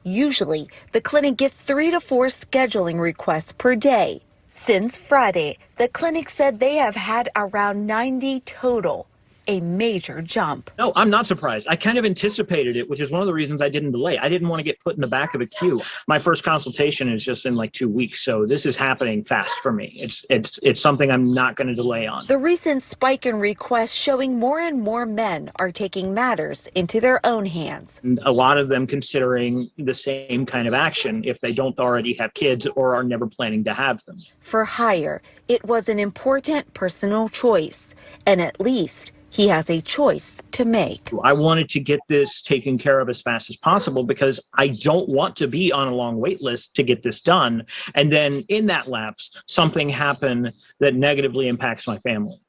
Usually, 0.04 0.70
the 0.92 1.02
clinic 1.02 1.36
gets 1.36 1.60
three 1.62 1.90
to 1.90 2.00
four 2.00 2.28
scheduling 2.28 3.00
requests 3.00 3.52
per 3.52 3.76
day. 3.76 4.22
Since 4.46 5.00
Friday, 5.00 5.58
the 5.78 5.88
clinic 5.88 6.30
said 6.30 6.60
they 6.60 6.76
have 6.76 6.96
had 6.96 7.30
around 7.36 7.88
90 7.88 8.42
total 8.42 9.08
a 9.48 9.60
major 9.62 10.22
jump. 10.22 10.72
No, 10.78 10.92
I'm 10.96 11.10
not 11.10 11.28
surprised. 11.28 11.68
I 11.70 11.76
kind 11.76 11.98
of 11.98 12.06
anticipated 12.06 12.76
it, 12.76 12.90
which 12.90 13.00
is 13.00 13.12
one 13.12 13.22
of 13.22 13.28
the 13.28 13.34
reasons 13.34 13.62
I 13.62 13.70
didn't 13.70 13.92
delay. 13.92 14.18
I 14.18 14.30
didn't 14.30 14.48
want 14.48 14.60
to 14.60 14.64
get 14.64 14.80
put 14.80 14.96
in 14.96 15.02
the 15.02 15.08
back 15.08 15.34
of 15.36 15.42
a 15.42 15.46
queue. 15.46 15.82
My 16.08 16.20
first 16.20 16.44
consultation 16.44 17.10
is 17.10 17.24
just 17.24 17.46
in 17.46 17.56
like 17.56 17.74
2 17.74 17.88
weeks, 17.90 18.24
so 18.24 18.46
this 18.46 18.66
is 18.66 18.76
happening 18.76 19.24
fast 19.24 19.56
for 19.62 19.72
me. 19.72 19.94
It's 19.96 20.26
it's 20.30 20.60
it's 20.64 20.82
something 20.82 21.12
I'm 21.12 21.34
not 21.34 21.56
going 21.56 21.68
to 21.68 21.74
delay 21.74 22.08
on. 22.08 22.28
The 22.28 22.38
recent 22.38 22.84
spike 22.84 23.26
in 23.26 23.38
requests 23.40 23.94
showing 23.94 24.40
more 24.40 24.60
and 24.60 24.82
more 24.82 25.06
men 25.06 25.52
are 25.58 25.72
taking 25.72 26.14
matters 26.14 26.68
into 26.76 27.00
their 27.00 27.26
own 27.26 27.46
hands. 27.46 28.02
And 28.04 28.20
a 28.24 28.32
lot 28.32 28.58
of 28.58 28.68
them 28.68 28.88
considering 28.88 29.70
the 29.78 29.94
same 29.94 30.46
kind 30.46 30.68
of 30.68 30.74
action 30.74 31.24
if 31.24 31.40
they 31.40 31.52
don't 31.52 31.78
already 31.80 32.14
have 32.16 32.34
kids 32.34 32.68
or 32.76 32.96
are 32.96 33.04
never 33.04 33.28
planning 33.28 33.64
to 33.66 33.74
have 33.74 34.04
them. 34.06 34.22
For 34.40 34.64
hire, 34.64 35.22
it 35.48 35.66
was 35.66 35.90
an 35.90 36.00
important 36.00 36.74
personal 36.74 37.30
choice, 37.30 37.96
and 38.26 38.42
at 38.42 38.60
least 38.60 39.14
he 39.36 39.50
has 39.50 39.70
a 39.70 39.82
choice 39.82 40.42
to 40.54 40.64
make. 40.64 41.12
I 41.26 41.34
wanted 41.34 41.68
to 41.72 41.82
get 41.82 42.00
this 42.08 42.42
taken 42.42 42.78
care 42.78 43.02
of 43.02 43.10
as 43.10 43.22
fast 43.22 43.50
as 43.50 43.58
possible 43.58 44.06
because 44.06 44.40
I 44.54 44.70
don't 44.70 45.10
want 45.10 45.36
to 45.38 45.48
be 45.48 45.74
on 45.74 45.90
a 45.90 45.94
long 45.94 46.22
wait 46.22 46.42
list 46.42 46.74
to 46.76 46.84
get 46.84 47.04
this 47.04 47.20
done. 47.20 47.66
And 47.96 48.10
then 48.10 48.46
in 48.48 48.66
that 48.68 48.88
lapse, 48.88 49.32
something 49.48 49.90
happen 49.90 50.50
that 50.80 50.96
negatively 50.96 51.50
impacts 51.50 51.86
my 51.86 52.00
family. 52.00 52.40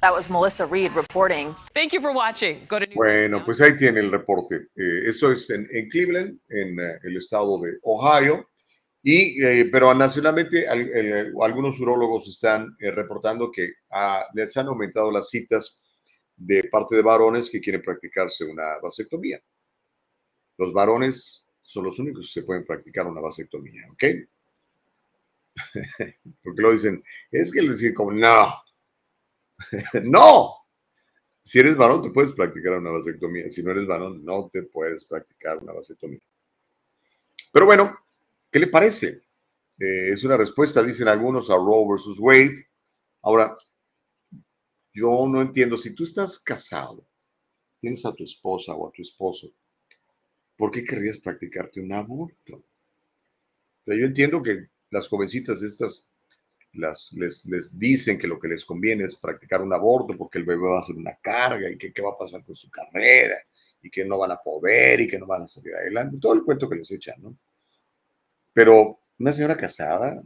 That 0.00 0.14
was 0.14 0.30
Melissa 0.30 0.64
Reed 0.64 0.92
reporting. 0.92 1.54
Thank 1.74 1.92
you 1.92 2.00
for 2.00 2.12
watching. 2.14 2.64
Go 2.66 2.78
to 2.78 2.86
bueno, 2.94 3.44
pues 3.44 3.60
ahí 3.60 3.76
tiene 3.76 3.98
el 4.00 4.10
reporte. 4.10 4.68
Eh, 4.76 5.08
esto 5.08 5.30
es 5.30 5.50
en, 5.50 5.68
en 5.74 5.90
Cleveland, 5.90 6.38
en 6.48 6.78
uh, 6.78 7.06
el 7.06 7.16
estado 7.18 7.60
de 7.60 7.72
Ohio. 7.84 8.46
Y, 9.02 9.42
eh, 9.42 9.68
pero 9.70 9.94
nacionalmente 9.94 10.66
al, 10.66 11.32
algunos 11.40 11.78
urólogos 11.78 12.28
están 12.28 12.76
eh, 12.80 12.90
reportando 12.90 13.50
que 13.50 13.74
ah, 13.90 14.26
les 14.34 14.56
han 14.56 14.66
aumentado 14.66 15.10
las 15.10 15.28
citas 15.30 15.80
de 16.36 16.64
parte 16.64 16.96
de 16.96 17.02
varones 17.02 17.48
que 17.50 17.60
quieren 17.60 17.82
practicarse 17.82 18.44
una 18.44 18.78
vasectomía. 18.82 19.40
Los 20.56 20.72
varones 20.72 21.46
son 21.62 21.84
los 21.84 21.98
únicos 21.98 22.26
que 22.26 22.40
se 22.40 22.46
pueden 22.46 22.64
practicar 22.64 23.06
una 23.06 23.20
vasectomía, 23.20 23.82
¿ok? 23.92 24.04
Porque 26.42 26.62
lo 26.62 26.72
dicen, 26.72 27.02
es 27.30 27.50
que 27.50 27.62
le 27.62 27.72
dicen 27.72 27.94
como, 27.94 28.12
no, 28.12 28.54
no. 30.04 30.54
Si 31.42 31.58
eres 31.58 31.76
varón, 31.76 32.02
te 32.02 32.10
puedes 32.10 32.32
practicar 32.32 32.74
una 32.74 32.90
vasectomía. 32.90 33.48
Si 33.48 33.62
no 33.62 33.70
eres 33.70 33.86
varón, 33.86 34.24
no 34.24 34.50
te 34.52 34.64
puedes 34.64 35.04
practicar 35.04 35.58
una 35.58 35.72
vasectomía. 35.72 36.20
Pero 37.50 37.66
bueno, 37.66 37.98
¿Qué 38.50 38.58
le 38.58 38.68
parece? 38.68 39.22
Eh, 39.78 40.10
es 40.12 40.24
una 40.24 40.36
respuesta, 40.36 40.82
dicen 40.82 41.08
algunos, 41.08 41.50
a 41.50 41.56
Roe 41.56 41.86
versus 41.90 42.18
Wade. 42.18 42.66
Ahora, 43.22 43.56
yo 44.92 45.26
no 45.26 45.42
entiendo, 45.42 45.76
si 45.76 45.94
tú 45.94 46.04
estás 46.04 46.38
casado, 46.38 47.06
tienes 47.80 48.04
a 48.04 48.12
tu 48.12 48.24
esposa 48.24 48.74
o 48.74 48.88
a 48.88 48.92
tu 48.92 49.02
esposo, 49.02 49.52
¿por 50.56 50.70
qué 50.70 50.82
querrías 50.84 51.18
practicarte 51.18 51.80
un 51.80 51.92
aborto? 51.92 52.64
yo 53.86 54.04
entiendo 54.04 54.42
que 54.42 54.68
las 54.90 55.08
jovencitas 55.08 55.62
estas 55.62 56.10
les, 56.72 57.46
les, 57.46 57.78
dicen 57.78 58.18
que 58.18 58.26
lo 58.26 58.38
que 58.38 58.48
les 58.48 58.62
conviene 58.62 59.04
es 59.04 59.16
practicar 59.16 59.62
un 59.62 59.72
aborto 59.72 60.14
porque 60.14 60.38
el 60.38 60.44
bebé 60.44 60.68
va 60.68 60.80
a 60.80 60.82
ser 60.82 60.96
una 60.96 61.16
carga 61.16 61.70
y 61.70 61.78
que 61.78 61.90
qué 61.90 62.02
va 62.02 62.10
a 62.10 62.18
pasar 62.18 62.44
con 62.44 62.54
su 62.54 62.70
carrera 62.70 63.36
y 63.80 63.88
que 63.88 64.04
no 64.04 64.18
van 64.18 64.32
a 64.32 64.36
poder 64.36 65.00
y 65.00 65.08
que 65.08 65.18
no 65.18 65.26
van 65.26 65.44
a 65.44 65.48
salir 65.48 65.74
adelante. 65.74 66.18
Todo 66.20 66.34
el 66.34 66.42
cuento 66.42 66.68
que 66.68 66.76
les 66.76 66.90
echan, 66.90 67.22
¿no? 67.22 67.34
Pero 68.58 68.98
una 69.20 69.30
señora 69.30 69.56
casada, 69.56 70.20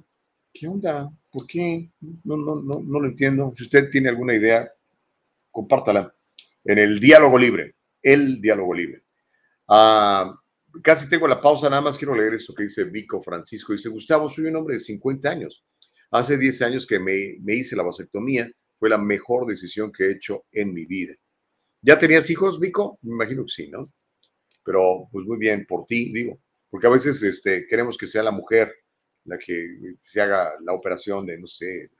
¿qué 0.54 0.66
onda? 0.66 1.12
¿Por 1.30 1.46
qué? 1.46 1.90
No, 2.24 2.38
no, 2.38 2.54
no, 2.62 2.80
no 2.80 2.98
lo 2.98 3.06
entiendo. 3.06 3.52
Si 3.54 3.64
usted 3.64 3.90
tiene 3.90 4.08
alguna 4.08 4.34
idea, 4.34 4.72
compártala 5.50 6.16
en 6.64 6.78
el 6.78 6.98
diálogo 6.98 7.36
libre, 7.36 7.76
el 8.00 8.40
diálogo 8.40 8.72
libre. 8.72 9.02
Ah, 9.68 10.34
casi 10.82 11.10
tengo 11.10 11.28
la 11.28 11.42
pausa, 11.42 11.68
nada 11.68 11.82
más 11.82 11.98
quiero 11.98 12.14
leer 12.14 12.32
esto 12.32 12.54
que 12.54 12.62
dice 12.62 12.84
Vico 12.84 13.20
Francisco. 13.20 13.74
Dice, 13.74 13.90
Gustavo, 13.90 14.30
soy 14.30 14.46
un 14.46 14.56
hombre 14.56 14.76
de 14.76 14.80
50 14.80 15.28
años. 15.28 15.62
Hace 16.10 16.38
10 16.38 16.62
años 16.62 16.86
que 16.86 16.98
me, 16.98 17.36
me 17.42 17.56
hice 17.56 17.76
la 17.76 17.82
vasectomía. 17.82 18.50
Fue 18.78 18.88
la 18.88 18.96
mejor 18.96 19.44
decisión 19.44 19.92
que 19.92 20.04
he 20.04 20.12
hecho 20.12 20.46
en 20.52 20.72
mi 20.72 20.86
vida. 20.86 21.12
¿Ya 21.82 21.98
tenías 21.98 22.30
hijos, 22.30 22.58
Vico? 22.58 22.98
Me 23.02 23.12
imagino 23.12 23.42
que 23.44 23.52
sí, 23.52 23.68
¿no? 23.68 23.92
Pero 24.64 25.06
pues 25.12 25.26
muy 25.26 25.36
bien, 25.36 25.66
por 25.66 25.84
ti, 25.84 26.10
digo, 26.10 26.40
porque 26.72 26.86
a 26.86 26.90
veces 26.90 27.22
este, 27.22 27.66
queremos 27.66 27.98
que 27.98 28.06
sea 28.06 28.22
la 28.22 28.30
mujer 28.30 28.74
la 29.24 29.36
que 29.36 29.76
se 30.00 30.22
haga 30.22 30.54
la 30.64 30.72
operación 30.72 31.26
de, 31.26 31.38
no 31.38 31.46
sé, 31.46 31.90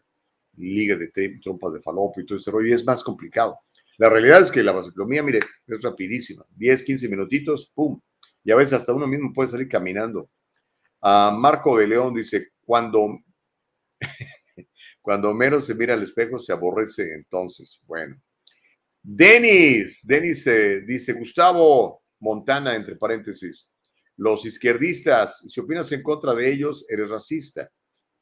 liga 0.57 0.97
de 0.97 1.09
trompas 1.43 1.75
de 1.75 1.81
falopio 1.83 2.23
y 2.23 2.27
todo 2.27 2.39
ese 2.39 2.51
rollo, 2.51 2.69
y 2.69 2.73
es 2.73 2.83
más 2.83 3.03
complicado. 3.03 3.59
La 3.99 4.09
realidad 4.09 4.41
es 4.41 4.51
que 4.51 4.63
la 4.63 4.73
vasectomía, 4.73 5.23
mire, 5.23 5.41
es 5.67 5.83
rapidísima, 5.83 6.47
10, 6.57 6.85
15 6.85 7.09
minutitos, 7.11 7.71
¡pum! 7.75 8.01
Y 8.43 8.51
a 8.51 8.57
veces 8.57 8.73
hasta 8.73 8.95
uno 8.95 9.07
mismo 9.07 9.31
puede 9.35 9.51
salir 9.51 9.69
caminando. 9.69 10.31
Uh, 11.03 11.33
Marco 11.33 11.77
de 11.77 11.87
León 11.87 12.15
dice, 12.15 12.53
cuando, 12.65 13.19
cuando 15.03 15.35
menos 15.35 15.67
se 15.67 15.75
mira 15.75 15.93
al 15.93 16.03
espejo, 16.03 16.39
se 16.39 16.51
aborrece 16.51 17.13
entonces. 17.13 17.83
Bueno. 17.87 18.17
Denis, 19.03 20.01
Denis 20.07 20.47
eh, 20.47 20.81
dice, 20.81 21.13
Gustavo 21.13 22.03
Montana, 22.21 22.75
entre 22.75 22.97
paréntesis, 22.97 23.72
los 24.23 24.47
izquierdistas, 24.47 25.45
si 25.49 25.59
opinas 25.59 25.91
en 25.91 26.01
contra 26.01 26.33
de 26.33 26.49
ellos, 26.49 26.87
eres 26.89 27.11
racista. 27.11 27.69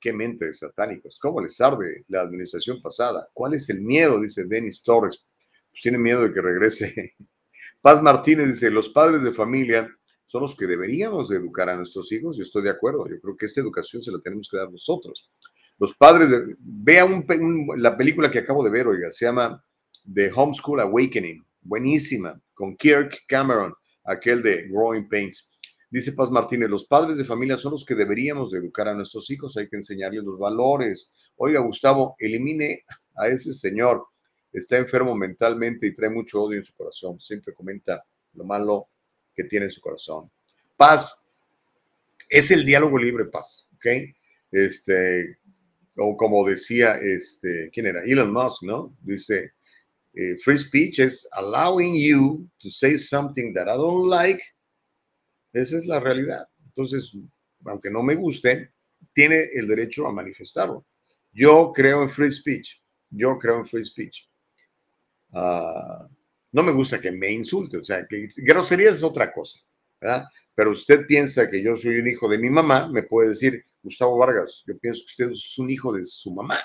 Qué 0.00 0.14
mente 0.14 0.50
satánicos. 0.54 1.18
¿Cómo 1.18 1.42
les 1.42 1.60
arde 1.60 2.06
la 2.08 2.22
administración 2.22 2.80
pasada? 2.80 3.28
¿Cuál 3.34 3.52
es 3.52 3.68
el 3.68 3.82
miedo? 3.82 4.18
Dice 4.18 4.46
Denis 4.46 4.82
Torres. 4.82 5.22
Pues 5.70 5.82
tiene 5.82 5.98
miedo 5.98 6.22
de 6.22 6.32
que 6.32 6.40
regrese. 6.40 7.16
Paz 7.82 8.02
Martínez 8.02 8.46
dice, 8.46 8.70
los 8.70 8.88
padres 8.88 9.22
de 9.22 9.30
familia 9.30 9.94
son 10.24 10.40
los 10.40 10.56
que 10.56 10.66
deberíamos 10.66 11.28
de 11.28 11.36
educar 11.36 11.68
a 11.68 11.76
nuestros 11.76 12.10
hijos. 12.12 12.38
Yo 12.38 12.44
estoy 12.44 12.62
de 12.62 12.70
acuerdo. 12.70 13.06
Yo 13.06 13.20
creo 13.20 13.36
que 13.36 13.44
esta 13.44 13.60
educación 13.60 14.00
se 14.00 14.10
la 14.10 14.20
tenemos 14.20 14.48
que 14.50 14.56
dar 14.56 14.70
nosotros. 14.70 15.30
Los 15.78 15.94
padres, 15.94 16.30
de, 16.30 16.56
vea 16.60 17.06
la 17.76 17.94
película 17.94 18.30
que 18.30 18.38
acabo 18.38 18.64
de 18.64 18.70
ver, 18.70 18.86
oiga, 18.86 19.10
se 19.10 19.26
llama 19.26 19.62
The 20.10 20.30
Homeschool 20.34 20.80
Awakening. 20.80 21.44
Buenísima, 21.60 22.40
con 22.54 22.74
Kirk 22.74 23.24
Cameron, 23.28 23.74
aquel 24.04 24.42
de 24.42 24.66
Growing 24.66 25.06
Pains. 25.06 25.50
Dice 25.90 26.12
Paz 26.12 26.30
Martínez, 26.30 26.70
los 26.70 26.84
padres 26.84 27.16
de 27.16 27.24
familia 27.24 27.56
son 27.56 27.72
los 27.72 27.84
que 27.84 27.96
deberíamos 27.96 28.52
de 28.52 28.58
educar 28.58 28.86
a 28.86 28.94
nuestros 28.94 29.28
hijos, 29.30 29.56
hay 29.56 29.68
que 29.68 29.76
enseñarles 29.76 30.22
los 30.22 30.38
valores. 30.38 31.12
Oiga, 31.34 31.58
Gustavo, 31.60 32.14
elimine 32.20 32.84
a 33.16 33.26
ese 33.26 33.52
señor, 33.52 34.06
está 34.52 34.76
enfermo 34.76 35.16
mentalmente 35.16 35.88
y 35.88 35.94
trae 35.94 36.08
mucho 36.08 36.42
odio 36.42 36.58
en 36.58 36.64
su 36.64 36.74
corazón, 36.74 37.20
siempre 37.20 37.52
comenta 37.52 38.04
lo 38.34 38.44
malo 38.44 38.88
que 39.34 39.42
tiene 39.42 39.66
en 39.66 39.72
su 39.72 39.80
corazón. 39.80 40.30
Paz, 40.76 41.24
es 42.28 42.52
el 42.52 42.64
diálogo 42.64 42.96
libre, 42.96 43.24
paz, 43.24 43.68
¿ok? 43.74 43.86
Este, 44.52 45.38
o 45.96 46.16
como 46.16 46.46
decía, 46.46 46.94
este, 47.02 47.68
¿quién 47.72 47.86
era? 47.86 48.04
Elon 48.04 48.32
Musk, 48.32 48.62
¿no? 48.62 48.96
Dice, 49.02 49.54
eh, 50.14 50.36
free 50.38 50.56
speech 50.56 51.00
is 51.00 51.28
allowing 51.32 51.96
you 51.96 52.48
to 52.58 52.70
say 52.70 52.96
something 52.96 53.52
that 53.54 53.66
I 53.66 53.76
don't 53.76 54.08
like 54.08 54.40
esa 55.52 55.76
es 55.76 55.86
la 55.86 56.00
realidad. 56.00 56.48
Entonces, 56.64 57.16
aunque 57.64 57.90
no 57.90 58.02
me 58.02 58.14
guste, 58.14 58.72
tiene 59.12 59.48
el 59.54 59.66
derecho 59.66 60.06
a 60.06 60.12
manifestarlo. 60.12 60.86
Yo 61.32 61.72
creo 61.72 62.02
en 62.02 62.10
free 62.10 62.32
speech. 62.32 62.80
Yo 63.10 63.38
creo 63.38 63.58
en 63.58 63.66
free 63.66 63.84
speech. 63.84 64.28
Ah, 65.32 66.08
no 66.52 66.62
me 66.62 66.72
gusta 66.72 67.00
que 67.00 67.12
me 67.12 67.30
insulte. 67.30 67.78
O 67.78 67.84
sea, 67.84 68.06
que 68.06 68.28
groserías 68.36 68.96
es 68.96 69.02
otra 69.02 69.32
cosa. 69.32 69.60
¿verdad? 70.00 70.24
Pero 70.54 70.70
usted 70.72 71.06
piensa 71.06 71.48
que 71.50 71.62
yo 71.62 71.76
soy 71.76 71.98
un 71.98 72.08
hijo 72.08 72.28
de 72.28 72.38
mi 72.38 72.50
mamá, 72.50 72.88
me 72.88 73.02
puede 73.02 73.30
decir, 73.30 73.64
Gustavo 73.82 74.18
Vargas, 74.18 74.62
yo 74.66 74.78
pienso 74.78 75.00
que 75.00 75.10
usted 75.10 75.30
es 75.32 75.58
un 75.58 75.70
hijo 75.70 75.92
de 75.92 76.04
su 76.04 76.32
mamá. 76.32 76.60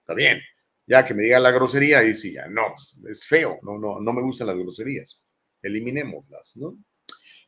Está 0.00 0.14
bien. 0.14 0.40
Ya 0.86 1.06
que 1.06 1.14
me 1.14 1.22
diga 1.22 1.38
la 1.38 1.52
grosería, 1.52 2.02
y 2.04 2.14
sí, 2.14 2.32
ya 2.32 2.48
no, 2.48 2.74
es 3.08 3.24
feo, 3.24 3.60
no, 3.62 3.78
no, 3.78 4.00
no 4.00 4.12
me 4.12 4.20
gustan 4.20 4.48
las 4.48 4.56
groserías. 4.56 5.22
Eliminémoslas, 5.62 6.56
¿no? 6.56 6.76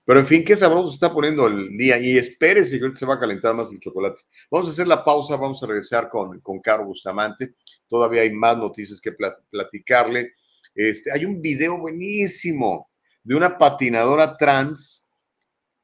Pero 0.05 0.21
en 0.21 0.27
fin, 0.27 0.45
qué 0.45 0.55
sabroso 0.55 0.89
se 0.89 0.95
está 0.95 1.13
poniendo 1.13 1.47
el 1.47 1.77
día 1.77 1.99
y 1.99 2.19
espérese 2.19 2.79
que 2.79 2.95
se 2.95 3.07
va 3.07 3.15
a 3.15 3.21
calentar 3.21 3.55
más 3.55 3.73
el 3.73 3.81
chocolate. 3.81 4.21
Vamos 4.51 4.69
a 4.69 4.71
hacer 4.71 4.87
la 4.87 5.03
pausa, 5.03 5.37
vamos 5.37 5.63
a 5.63 5.67
regresar 5.67 6.11
con, 6.11 6.41
con 6.41 6.61
Caro 6.61 6.85
Bustamante. 6.85 7.55
Todavía 7.89 8.23
hay 8.23 8.31
más 8.31 8.59
noticias 8.59 9.01
que 9.01 9.13
platicarle. 9.13 10.35
Este, 10.75 11.11
hay 11.11 11.25
un 11.25 11.41
video 11.41 11.79
buenísimo 11.79 12.91
de 13.23 13.35
una 13.35 13.57
patinadora 13.57 14.37
trans 14.37 15.11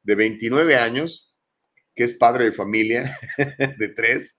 de 0.02 0.14
29 0.14 0.76
años, 0.76 1.34
que 1.94 2.04
es 2.04 2.12
padre 2.12 2.44
de 2.44 2.52
familia 2.52 3.18
de 3.78 3.88
tres, 3.88 4.38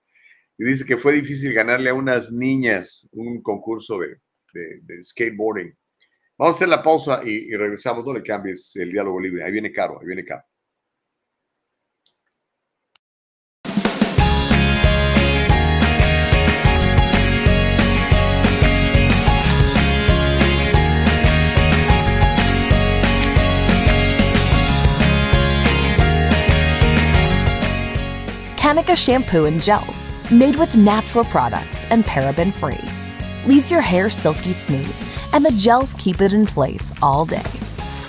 y 0.58 0.64
dice 0.64 0.84
que 0.84 0.96
fue 0.96 1.12
difícil 1.12 1.52
ganarle 1.52 1.90
a 1.90 1.94
unas 1.94 2.30
niñas 2.30 3.08
un 3.12 3.42
concurso 3.42 3.98
de, 3.98 4.20
de 4.52 5.02
skateboarding. 5.02 5.76
Vamos 6.42 6.56
a 6.56 6.56
hacer 6.56 6.68
la 6.70 6.82
pausa 6.82 7.20
y, 7.24 7.54
regresamos. 7.54 8.04
No 8.04 8.12
le 8.12 8.20
cambies 8.20 8.74
el 8.74 8.90
diálogo 8.90 9.20
libre. 9.20 9.44
Ahí 9.44 9.52
viene 9.52 9.70
Caro, 9.70 10.00
ahí 10.00 10.06
viene 10.08 10.24
Caro. 10.24 10.42
Kanika 28.56 28.96
shampoo 28.96 29.44
and 29.44 29.62
gels 29.62 30.08
made 30.32 30.56
with 30.56 30.74
natural 30.74 31.24
products 31.26 31.86
and 31.90 32.04
paraben 32.04 32.52
free 32.52 32.80
leaves 33.46 33.70
your 33.70 33.80
hair 33.80 34.10
silky 34.10 34.52
smooth 34.52 35.11
and 35.32 35.44
the 35.44 35.52
gels 35.52 35.94
keep 35.94 36.20
it 36.20 36.32
in 36.32 36.46
place 36.46 36.92
all 37.02 37.24
day. 37.24 37.50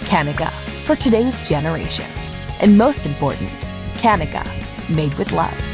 Kanika, 0.06 0.50
for 0.86 0.96
today's 0.96 1.48
generation. 1.48 2.06
And 2.62 2.78
most 2.78 3.06
important, 3.06 3.50
Kanika, 3.96 4.46
made 4.90 5.14
with 5.16 5.32
love. 5.32 5.73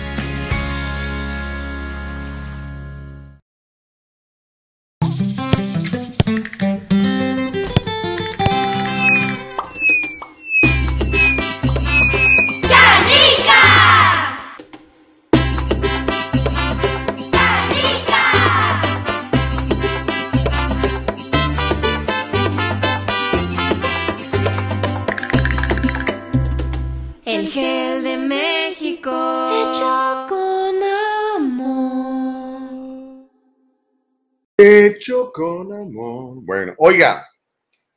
Hecho 35.00 35.32
con 35.32 35.72
amor. 35.72 36.44
Bueno, 36.44 36.74
oiga, 36.78 37.26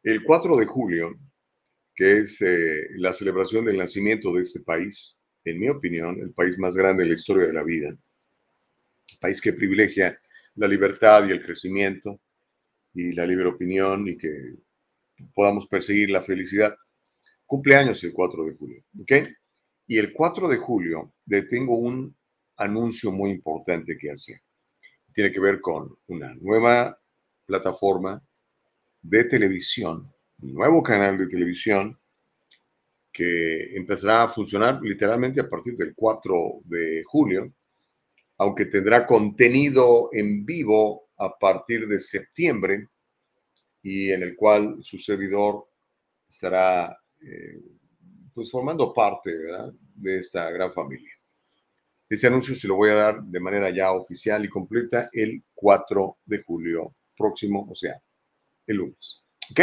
el 0.05 0.23
4 0.23 0.57
de 0.57 0.67
julio, 0.67 1.19
que 1.97 2.19
es 2.19 2.41
eh, 2.43 2.91
la 2.95 3.13
celebración 3.13 3.65
del 3.65 3.77
nacimiento 3.77 4.33
de 4.33 4.43
este 4.43 4.61
país, 4.61 5.19
en 5.45 5.59
mi 5.59 5.69
opinión, 5.69 6.21
el 6.21 6.31
país 6.31 6.57
más 6.59 6.77
grande 6.77 7.03
de 7.03 7.09
la 7.09 7.17
historia 7.17 7.49
de 7.49 7.55
la 7.55 7.65
vida, 7.65 7.89
el 7.89 9.19
país 9.21 9.41
que 9.41 9.53
privilegia 9.53 10.17
la 10.55 10.69
libertad 10.69 11.27
y 11.27 11.33
el 11.33 11.45
crecimiento 11.45 12.21
y 12.95 13.13
la 13.15 13.27
libre 13.27 13.49
opinión 13.49 14.07
y 14.07 14.17
que 14.17 14.55
podamos 15.35 15.67
perseguir 15.67 16.09
la 16.09 16.23
felicidad. 16.23 16.77
Cumpleaños 17.45 18.05
el 18.05 18.13
4 18.13 18.45
de 18.45 18.55
julio, 18.55 18.85
¿ok? 19.01 19.13
Y 19.89 19.99
el 19.99 20.13
4 20.13 20.47
de 20.47 20.57
julio 20.57 21.13
le 21.27 21.43
tengo 21.43 21.77
un 21.77 22.15
anuncio 22.59 23.11
muy 23.11 23.33
importante 23.33 23.99
que 23.99 24.13
hacer 24.13 24.41
tiene 25.13 25.33
que 25.33 25.41
ver 25.41 25.61
con 25.61 25.97
una 26.09 26.35
nueva 26.35 26.99
plataforma 27.47 28.23
de 29.01 29.25
televisión, 29.25 30.13
un 30.41 30.55
nuevo 30.55 30.83
canal 30.83 31.19
de 31.19 31.27
televisión 31.27 31.99
que 33.13 33.77
empezará 33.77 34.23
a 34.23 34.29
funcionar 34.29 34.81
literalmente 34.83 35.41
a 35.41 35.49
partir 35.49 35.77
del 35.77 35.95
4 35.95 36.63
de 36.65 37.05
julio, 37.07 37.53
aunque 38.39 38.67
tendrá 38.67 39.07
contenido 39.07 40.09
en 40.13 40.47
vivo 40.47 41.11
a 41.19 41.39
partir 41.39 41.87
de 41.87 41.99
septiembre 41.99 42.89
y 43.83 44.11
en 44.11 44.23
el 44.23 44.35
cual 44.35 44.79
su 44.83 44.99
servidor 44.99 45.69
estará 46.29 46.97
eh, 47.21 47.61
pues 48.33 48.51
formando 48.51 48.93
parte 48.95 49.31
de 49.95 50.19
esta 50.19 50.51
gran 50.51 50.73
familia. 50.73 51.22
Ese 52.13 52.27
anuncio 52.27 52.55
se 52.55 52.69
lo 52.69 52.75
voy 52.77 52.91
a 52.91 52.95
dar 52.95 53.23
de 53.23 53.41
manera 53.41 53.71
ya 53.71 53.91
oficial 53.91 54.45
y 54.45 54.49
completa 54.51 55.09
el 55.15 55.45
4 55.55 56.19
de 56.27 56.43
julio 56.43 56.95
próximo, 57.17 57.67
o 57.71 57.75
sea, 57.75 57.95
el 58.67 58.77
lunes. 58.77 59.23
¿Ok? 59.51 59.61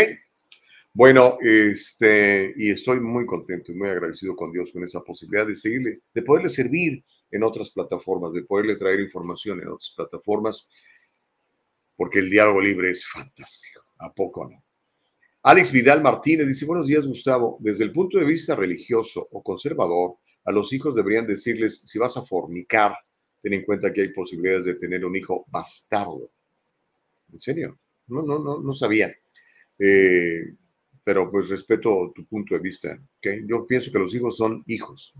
Bueno, 0.92 1.38
este, 1.42 2.52
y 2.58 2.72
estoy 2.72 3.02
muy 3.02 3.28
contento 3.28 3.72
y 3.72 3.76
muy 3.76 3.90
agradecido 3.90 4.36
con 4.36 4.52
Dios 4.52 4.72
con 4.72 4.84
esa 4.84 5.02
posibilidad 5.02 5.46
de 5.46 5.54
seguirle, 5.54 6.00
de 6.12 6.22
poderle 6.24 6.50
servir 6.50 7.04
en 7.30 7.44
otras 7.44 7.70
plataformas, 7.70 8.34
de 8.34 8.42
poderle 8.42 8.78
traer 8.78 9.00
información 9.00 9.62
en 9.62 9.68
otras 9.68 9.94
plataformas, 9.96 10.68
porque 11.96 12.18
el 12.18 12.32
diálogo 12.32 12.62
libre 12.62 12.90
es 12.90 13.06
fantástico. 13.06 13.84
¿A 14.00 14.12
poco 14.12 14.50
no? 14.50 14.64
Alex 15.44 15.72
Vidal 15.72 16.02
Martínez 16.02 16.48
dice, 16.48 16.66
buenos 16.66 16.88
días 16.88 17.06
Gustavo, 17.06 17.60
desde 17.60 17.84
el 17.84 17.92
punto 17.92 18.18
de 18.18 18.26
vista 18.26 18.56
religioso 18.56 19.28
o 19.30 19.44
conservador, 19.44 20.16
a 20.44 20.52
los 20.52 20.72
hijos 20.74 20.96
deberían 20.96 21.28
decirles, 21.28 21.82
si 21.86 22.00
vas 22.00 22.16
a 22.18 22.22
fornicar, 22.22 22.94
ten 23.42 23.54
en 23.54 23.64
cuenta 23.64 23.94
que 23.94 24.02
hay 24.02 24.10
posibilidades 24.10 24.66
de 24.66 24.76
tener 24.76 25.06
un 25.06 25.16
hijo 25.16 25.46
bastardo. 25.48 26.30
¿En 27.32 27.40
serio? 27.40 27.78
No, 28.08 28.22
no, 28.22 28.40
no, 28.40 28.60
no 28.60 28.74
sabía. 28.74 29.14
Eh, 29.78 30.56
pero 31.04 31.32
pues 31.32 31.50
respeto 31.50 32.12
tu 32.14 32.26
punto 32.26 32.54
de 32.54 32.60
vista. 32.60 33.00
¿okay? 33.18 33.44
Yo 33.48 33.66
pienso 33.66 33.92
que 33.92 34.00
los 34.00 34.14
hijos 34.14 34.38
son 34.38 34.64
hijos. 34.68 35.14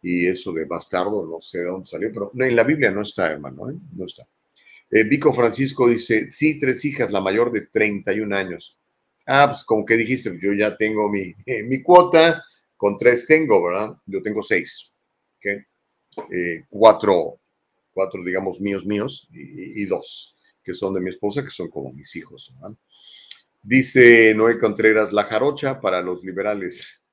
Y 0.00 0.26
eso 0.26 0.52
de 0.52 0.64
bastardo 0.64 1.26
no 1.26 1.40
sé 1.40 1.58
de 1.58 1.64
dónde 1.64 1.86
salió, 1.86 2.10
pero 2.12 2.32
en 2.38 2.56
la 2.56 2.62
Biblia 2.62 2.90
no 2.90 3.02
está, 3.02 3.30
hermano, 3.30 3.68
¿eh? 3.70 3.74
no 3.94 4.06
está. 4.06 4.26
Eh, 4.90 5.04
Vico 5.04 5.32
Francisco 5.32 5.88
dice, 5.88 6.32
sí, 6.32 6.58
tres 6.58 6.84
hijas, 6.84 7.10
la 7.10 7.20
mayor 7.20 7.52
de 7.52 7.62
31 7.62 8.34
años. 8.34 8.78
Ah, 9.26 9.48
pues 9.50 9.64
como 9.64 9.84
que 9.84 9.96
dijiste, 9.96 10.38
yo 10.40 10.54
ya 10.54 10.76
tengo 10.76 11.10
mi, 11.10 11.34
mi 11.64 11.82
cuota, 11.82 12.42
con 12.78 12.96
tres 12.96 13.26
tengo, 13.26 13.62
¿verdad? 13.62 13.94
Yo 14.06 14.22
tengo 14.22 14.42
seis. 14.42 14.96
¿okay? 15.36 15.58
Eh, 16.32 16.64
cuatro, 16.70 17.40
cuatro, 17.92 18.24
digamos, 18.24 18.60
míos, 18.60 18.86
míos, 18.86 19.28
y, 19.32 19.84
dos 19.84 20.34
que 20.62 20.74
son 20.74 20.92
de 20.94 21.00
mi 21.00 21.08
esposa, 21.10 21.42
que 21.42 21.50
son 21.50 21.68
como 21.68 21.92
mis 21.92 22.14
hijos. 22.16 22.54
¿verdad? 22.54 22.76
Dice 23.62 24.34
Noé 24.34 24.58
Contreras, 24.58 25.12
la 25.12 25.24
jarocha 25.24 25.80
para 25.80 26.02
los 26.02 26.22
liberales. 26.22 27.06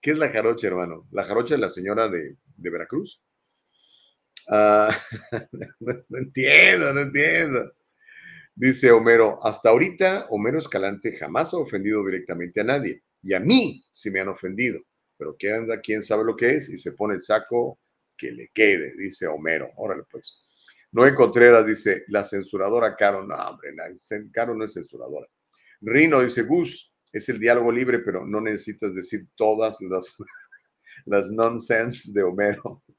¿Qué 0.00 0.10
es 0.10 0.16
la 0.16 0.30
jarocha, 0.30 0.68
hermano? 0.68 1.06
La 1.10 1.24
jarocha 1.24 1.54
es 1.54 1.60
la 1.60 1.70
señora 1.70 2.08
de, 2.08 2.36
Veracruz. 2.56 3.22
Uh, 4.52 4.90
no 6.08 6.18
entiendo, 6.18 6.92
no 6.92 7.02
entiendo. 7.02 7.72
Dice 8.56 8.90
Homero, 8.90 9.38
hasta 9.44 9.68
ahorita 9.68 10.26
Homero 10.30 10.58
Escalante 10.58 11.16
jamás 11.16 11.54
ha 11.54 11.58
ofendido 11.58 12.04
directamente 12.04 12.60
a 12.60 12.64
nadie. 12.64 13.04
Y 13.22 13.34
a 13.34 13.40
mí 13.40 13.84
sí 13.90 14.10
me 14.10 14.20
han 14.20 14.28
ofendido. 14.28 14.80
Pero 15.16 15.36
¿qué 15.38 15.52
anda? 15.52 15.80
¿Quién 15.80 16.02
sabe 16.02 16.24
lo 16.24 16.36
que 16.36 16.54
es? 16.54 16.68
Y 16.68 16.78
se 16.78 16.92
pone 16.92 17.14
el 17.14 17.22
saco 17.22 17.78
que 18.16 18.30
le 18.32 18.50
quede, 18.54 18.94
dice 18.96 19.26
Homero. 19.26 19.70
Órale 19.76 20.04
pues. 20.10 20.46
Noé 20.92 21.14
Contreras 21.14 21.66
dice, 21.66 22.04
la 22.08 22.24
censuradora 22.24 22.96
Caro. 22.96 23.26
No, 23.26 23.34
hombre, 23.36 23.70
Caro 24.32 24.54
no 24.54 24.64
es 24.64 24.74
censuradora. 24.74 25.26
Rino 25.80 26.22
dice, 26.22 26.42
Gus, 26.42 26.94
es 27.12 27.28
el 27.28 27.38
diálogo 27.38 27.72
libre, 27.72 28.00
pero 28.00 28.26
no 28.26 28.40
necesitas 28.40 28.94
decir 28.94 29.26
todas 29.34 29.78
las, 29.80 30.16
las 31.06 31.30
nonsense 31.30 32.12
de 32.12 32.22
Homero. 32.22 32.82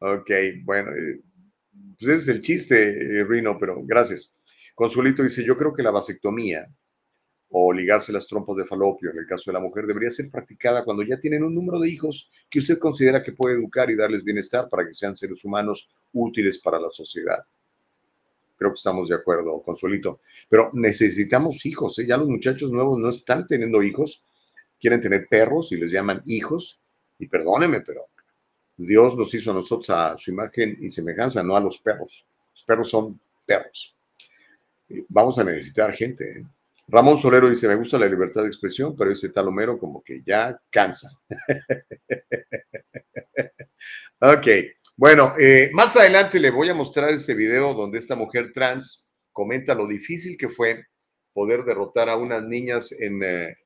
Ok, 0.00 0.30
bueno, 0.64 0.90
pues 1.98 2.10
ese 2.10 2.14
es 2.14 2.28
el 2.28 2.40
chiste, 2.42 3.20
eh, 3.20 3.24
Rino, 3.24 3.56
pero 3.58 3.80
gracias. 3.84 4.36
Consuelito 4.74 5.22
dice, 5.22 5.42
yo 5.42 5.56
creo 5.56 5.72
que 5.72 5.82
la 5.82 5.92
vasectomía 5.92 6.68
o 7.56 7.72
ligarse 7.72 8.12
las 8.12 8.26
trompas 8.26 8.56
de 8.56 8.64
falopio 8.64 9.12
en 9.12 9.18
el 9.18 9.26
caso 9.26 9.48
de 9.48 9.52
la 9.52 9.60
mujer 9.60 9.86
debería 9.86 10.10
ser 10.10 10.28
practicada 10.28 10.84
cuando 10.84 11.04
ya 11.04 11.20
tienen 11.20 11.44
un 11.44 11.54
número 11.54 11.78
de 11.78 11.88
hijos 11.88 12.28
que 12.50 12.58
usted 12.58 12.80
considera 12.80 13.22
que 13.22 13.30
puede 13.30 13.54
educar 13.54 13.88
y 13.90 13.94
darles 13.94 14.24
bienestar 14.24 14.68
para 14.68 14.84
que 14.84 14.92
sean 14.92 15.14
seres 15.14 15.44
humanos 15.44 15.88
útiles 16.12 16.58
para 16.58 16.80
la 16.80 16.90
sociedad. 16.90 17.44
Creo 18.56 18.72
que 18.72 18.74
estamos 18.74 19.08
de 19.08 19.14
acuerdo, 19.14 19.62
Consuelito. 19.62 20.18
Pero 20.48 20.70
necesitamos 20.72 21.64
hijos, 21.64 21.96
¿eh? 22.00 22.06
ya 22.06 22.16
los 22.16 22.28
muchachos 22.28 22.72
nuevos 22.72 22.98
no 22.98 23.08
están 23.08 23.46
teniendo 23.46 23.84
hijos, 23.84 24.24
quieren 24.80 25.00
tener 25.00 25.28
perros 25.28 25.70
y 25.70 25.76
les 25.76 25.92
llaman 25.92 26.24
hijos. 26.26 26.80
Y 27.20 27.28
perdóneme, 27.28 27.82
pero 27.82 28.08
Dios 28.76 29.16
nos 29.16 29.32
hizo 29.32 29.52
a 29.52 29.54
nosotros 29.54 29.90
a 29.90 30.18
su 30.18 30.32
imagen 30.32 30.76
y 30.80 30.90
semejanza, 30.90 31.40
no 31.44 31.56
a 31.56 31.60
los 31.60 31.78
perros. 31.78 32.26
Los 32.52 32.64
perros 32.64 32.90
son 32.90 33.20
perros. 33.46 33.94
Vamos 35.08 35.38
a 35.38 35.44
necesitar 35.44 35.92
gente. 35.92 36.40
¿eh? 36.40 36.44
Ramón 36.86 37.18
Solero 37.18 37.48
dice, 37.48 37.66
me 37.66 37.76
gusta 37.76 37.98
la 37.98 38.06
libertad 38.06 38.42
de 38.42 38.48
expresión, 38.48 38.94
pero 38.96 39.10
ese 39.10 39.30
talomero 39.30 39.78
como 39.78 40.02
que 40.02 40.22
ya 40.24 40.56
cansa. 40.70 41.08
ok, 44.20 44.46
bueno, 44.96 45.34
eh, 45.38 45.70
más 45.72 45.96
adelante 45.96 46.38
le 46.38 46.50
voy 46.50 46.68
a 46.68 46.74
mostrar 46.74 47.10
este 47.10 47.34
video 47.34 47.74
donde 47.74 47.98
esta 47.98 48.14
mujer 48.14 48.52
trans 48.52 49.12
comenta 49.32 49.74
lo 49.74 49.86
difícil 49.86 50.36
que 50.36 50.48
fue 50.48 50.84
poder 51.32 51.64
derrotar 51.64 52.08
a 52.08 52.16
unas 52.16 52.44
niñas 52.44 52.92
en 52.92 53.22
eh, 53.24 53.56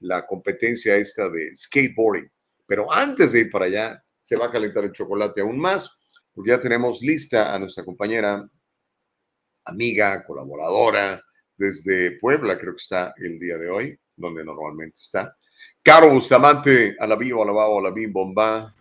la 0.00 0.26
competencia 0.26 0.96
esta 0.96 1.30
de 1.30 1.54
skateboarding. 1.54 2.30
Pero 2.66 2.92
antes 2.92 3.32
de 3.32 3.40
ir 3.40 3.50
para 3.50 3.66
allá, 3.66 4.04
se 4.22 4.36
va 4.36 4.46
a 4.46 4.50
calentar 4.50 4.84
el 4.84 4.92
chocolate 4.92 5.40
aún 5.40 5.58
más, 5.58 5.98
porque 6.34 6.50
ya 6.50 6.60
tenemos 6.60 7.00
lista 7.00 7.54
a 7.54 7.58
nuestra 7.58 7.84
compañera, 7.84 8.46
amiga, 9.64 10.22
colaboradora, 10.26 11.22
desde 11.58 12.12
Puebla, 12.12 12.56
creo 12.56 12.72
que 12.72 12.82
está 12.82 13.12
el 13.18 13.38
día 13.38 13.58
de 13.58 13.68
hoy, 13.68 13.98
donde 14.16 14.44
normalmente 14.44 14.96
está. 14.98 15.36
Caro 15.82 16.10
Bustamante, 16.10 16.96
a 16.98 17.06
la 17.06 17.16
vivo, 17.16 17.42
a 17.42 17.46
la 17.46 17.52
a 17.52 17.82
la 17.82 17.90
bim, 17.90 18.12
bomba. 18.12 18.74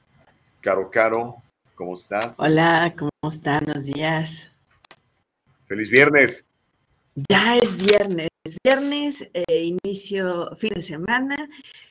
Caro, 0.61 0.89
Caro, 0.89 1.37
¿cómo 1.75 1.95
estás? 1.95 2.35
Hola, 2.37 2.93
¿cómo 2.97 3.11
están? 3.29 3.65
Buenos 3.65 3.85
días. 3.85 4.51
Feliz 5.67 5.89
viernes. 5.89 6.45
Ya 7.29 7.57
es 7.57 7.83
viernes, 7.83 8.29
viernes, 8.63 9.27
eh, 9.33 9.75
inicio, 9.83 10.55
fin 10.55 10.75
de 10.75 10.83
semana, 10.83 11.49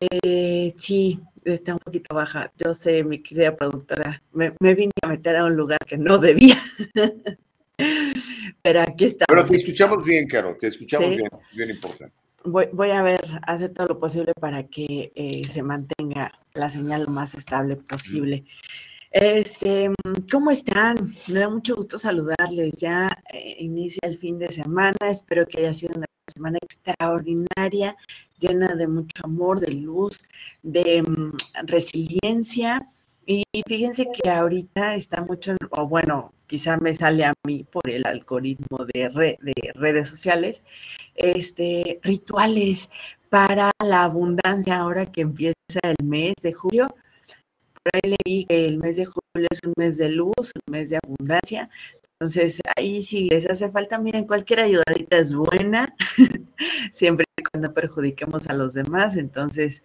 Eh, 0.00 0.74
sí, 0.76 1.18
está 1.44 1.72
un 1.72 1.78
poquito 1.78 2.14
baja. 2.14 2.52
Yo 2.58 2.74
sé, 2.74 3.04
mi 3.04 3.22
querida 3.22 3.56
productora, 3.56 4.22
me, 4.32 4.52
vine 4.60 4.92
a 5.02 5.08
meter 5.08 5.36
a 5.36 5.46
un 5.46 5.56
lugar 5.56 5.78
que 5.86 5.96
no 5.96 6.18
debía. 6.18 6.58
Pero 8.62 8.82
aquí 8.82 9.06
está. 9.06 9.24
Pero 9.26 9.46
te 9.46 9.56
escuchamos 9.56 10.04
bien, 10.04 10.28
Caro, 10.28 10.58
te 10.60 10.66
escuchamos 10.66 11.08
bien, 11.08 11.30
bien 11.56 11.70
importante 11.70 12.27
voy, 12.50 12.90
a 12.90 13.02
ver, 13.02 13.20
hacer 13.42 13.70
todo 13.70 13.88
lo 13.88 13.98
posible 13.98 14.32
para 14.40 14.64
que 14.64 15.12
eh, 15.14 15.46
se 15.48 15.62
mantenga 15.62 16.32
la 16.54 16.70
señal 16.70 17.04
lo 17.04 17.10
más 17.10 17.34
estable 17.34 17.76
posible. 17.76 18.44
Este, 19.10 19.90
¿cómo 20.30 20.50
están? 20.50 21.14
Me 21.28 21.40
da 21.40 21.48
mucho 21.48 21.76
gusto 21.76 21.98
saludarles. 21.98 22.72
Ya 22.76 23.08
eh, 23.32 23.56
inicia 23.60 24.00
el 24.02 24.18
fin 24.18 24.38
de 24.38 24.50
semana. 24.50 24.96
Espero 25.10 25.46
que 25.46 25.58
haya 25.58 25.74
sido 25.74 25.94
una 25.96 26.06
semana 26.26 26.58
extraordinaria, 26.62 27.96
llena 28.38 28.74
de 28.74 28.86
mucho 28.86 29.24
amor, 29.24 29.60
de 29.60 29.72
luz, 29.72 30.18
de 30.62 31.02
mm, 31.02 31.32
resiliencia. 31.66 32.86
Y 33.30 33.44
fíjense 33.66 34.06
que 34.10 34.30
ahorita 34.30 34.94
está 34.94 35.22
mucho, 35.22 35.54
o 35.72 35.86
bueno, 35.86 36.32
quizá 36.46 36.78
me 36.78 36.94
sale 36.94 37.26
a 37.26 37.34
mí 37.46 37.62
por 37.70 37.90
el 37.90 38.06
algoritmo 38.06 38.86
de, 38.94 39.36
de 39.38 39.72
redes 39.74 40.08
sociales, 40.08 40.62
este, 41.14 42.00
rituales 42.02 42.88
para 43.28 43.70
la 43.84 44.04
abundancia 44.04 44.78
ahora 44.78 45.12
que 45.12 45.20
empieza 45.20 45.54
el 45.82 46.06
mes 46.06 46.36
de 46.42 46.54
julio. 46.54 46.88
Por 47.82 47.92
ahí 47.92 48.16
leí 48.24 48.46
que 48.46 48.64
el 48.64 48.78
mes 48.78 48.96
de 48.96 49.04
julio 49.04 49.46
es 49.50 49.60
un 49.62 49.74
mes 49.76 49.98
de 49.98 50.08
luz, 50.08 50.52
un 50.66 50.72
mes 50.72 50.88
de 50.88 50.98
abundancia. 51.04 51.68
Entonces, 52.18 52.62
ahí 52.76 53.02
si 53.02 53.28
les 53.28 53.44
hace 53.44 53.70
falta, 53.70 53.98
miren, 53.98 54.26
cualquier 54.26 54.60
ayudadita 54.60 55.18
es 55.18 55.34
buena, 55.34 55.94
siempre 56.94 57.26
y 57.36 57.42
cuando 57.42 57.74
perjudiquemos 57.74 58.48
a 58.48 58.54
los 58.54 58.72
demás. 58.72 59.16
Entonces, 59.16 59.82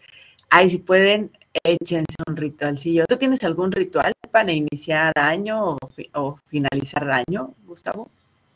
ahí 0.50 0.70
si 0.70 0.78
pueden, 0.78 1.32
échense 1.64 2.16
un 2.28 2.36
ritualcillo. 2.36 3.06
¿Tú 3.08 3.18
tienes 3.18 3.44
algún 3.44 3.72
ritual 3.72 4.14
para 4.32 4.52
iniciar 4.52 5.14
año 5.16 5.78
o, 6.14 6.40
finalizar 6.48 7.10
año, 7.10 7.54
Gustavo? 7.66 8.10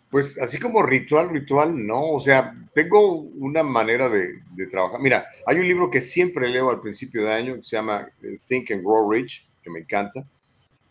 Pues 0.10 0.40
así 0.40 0.58
como 0.58 0.84
ritual, 0.84 1.30
ritual, 1.30 1.86
no. 1.86 2.14
O 2.14 2.22
sea, 2.22 2.56
tengo 2.74 3.12
una 3.12 3.64
manera 3.64 4.10
de, 4.10 4.42
trabajar. 4.72 5.00
Mira, 5.02 5.26
hay 5.46 5.58
un 5.58 5.68
libro 5.68 5.92
que 5.92 6.02
siempre 6.02 6.50
leo 6.50 6.70
al 6.70 6.82
principio 6.82 7.24
de 7.24 7.34
año 7.34 7.56
que 7.56 7.64
se 7.64 7.76
llama 7.76 8.08
eh, 8.24 8.38
Think 8.48 8.72
and 8.72 8.82
Grow 8.84 9.12
Rich, 9.12 9.46
que 9.62 9.70
me 9.70 9.80
encanta. 9.80 10.26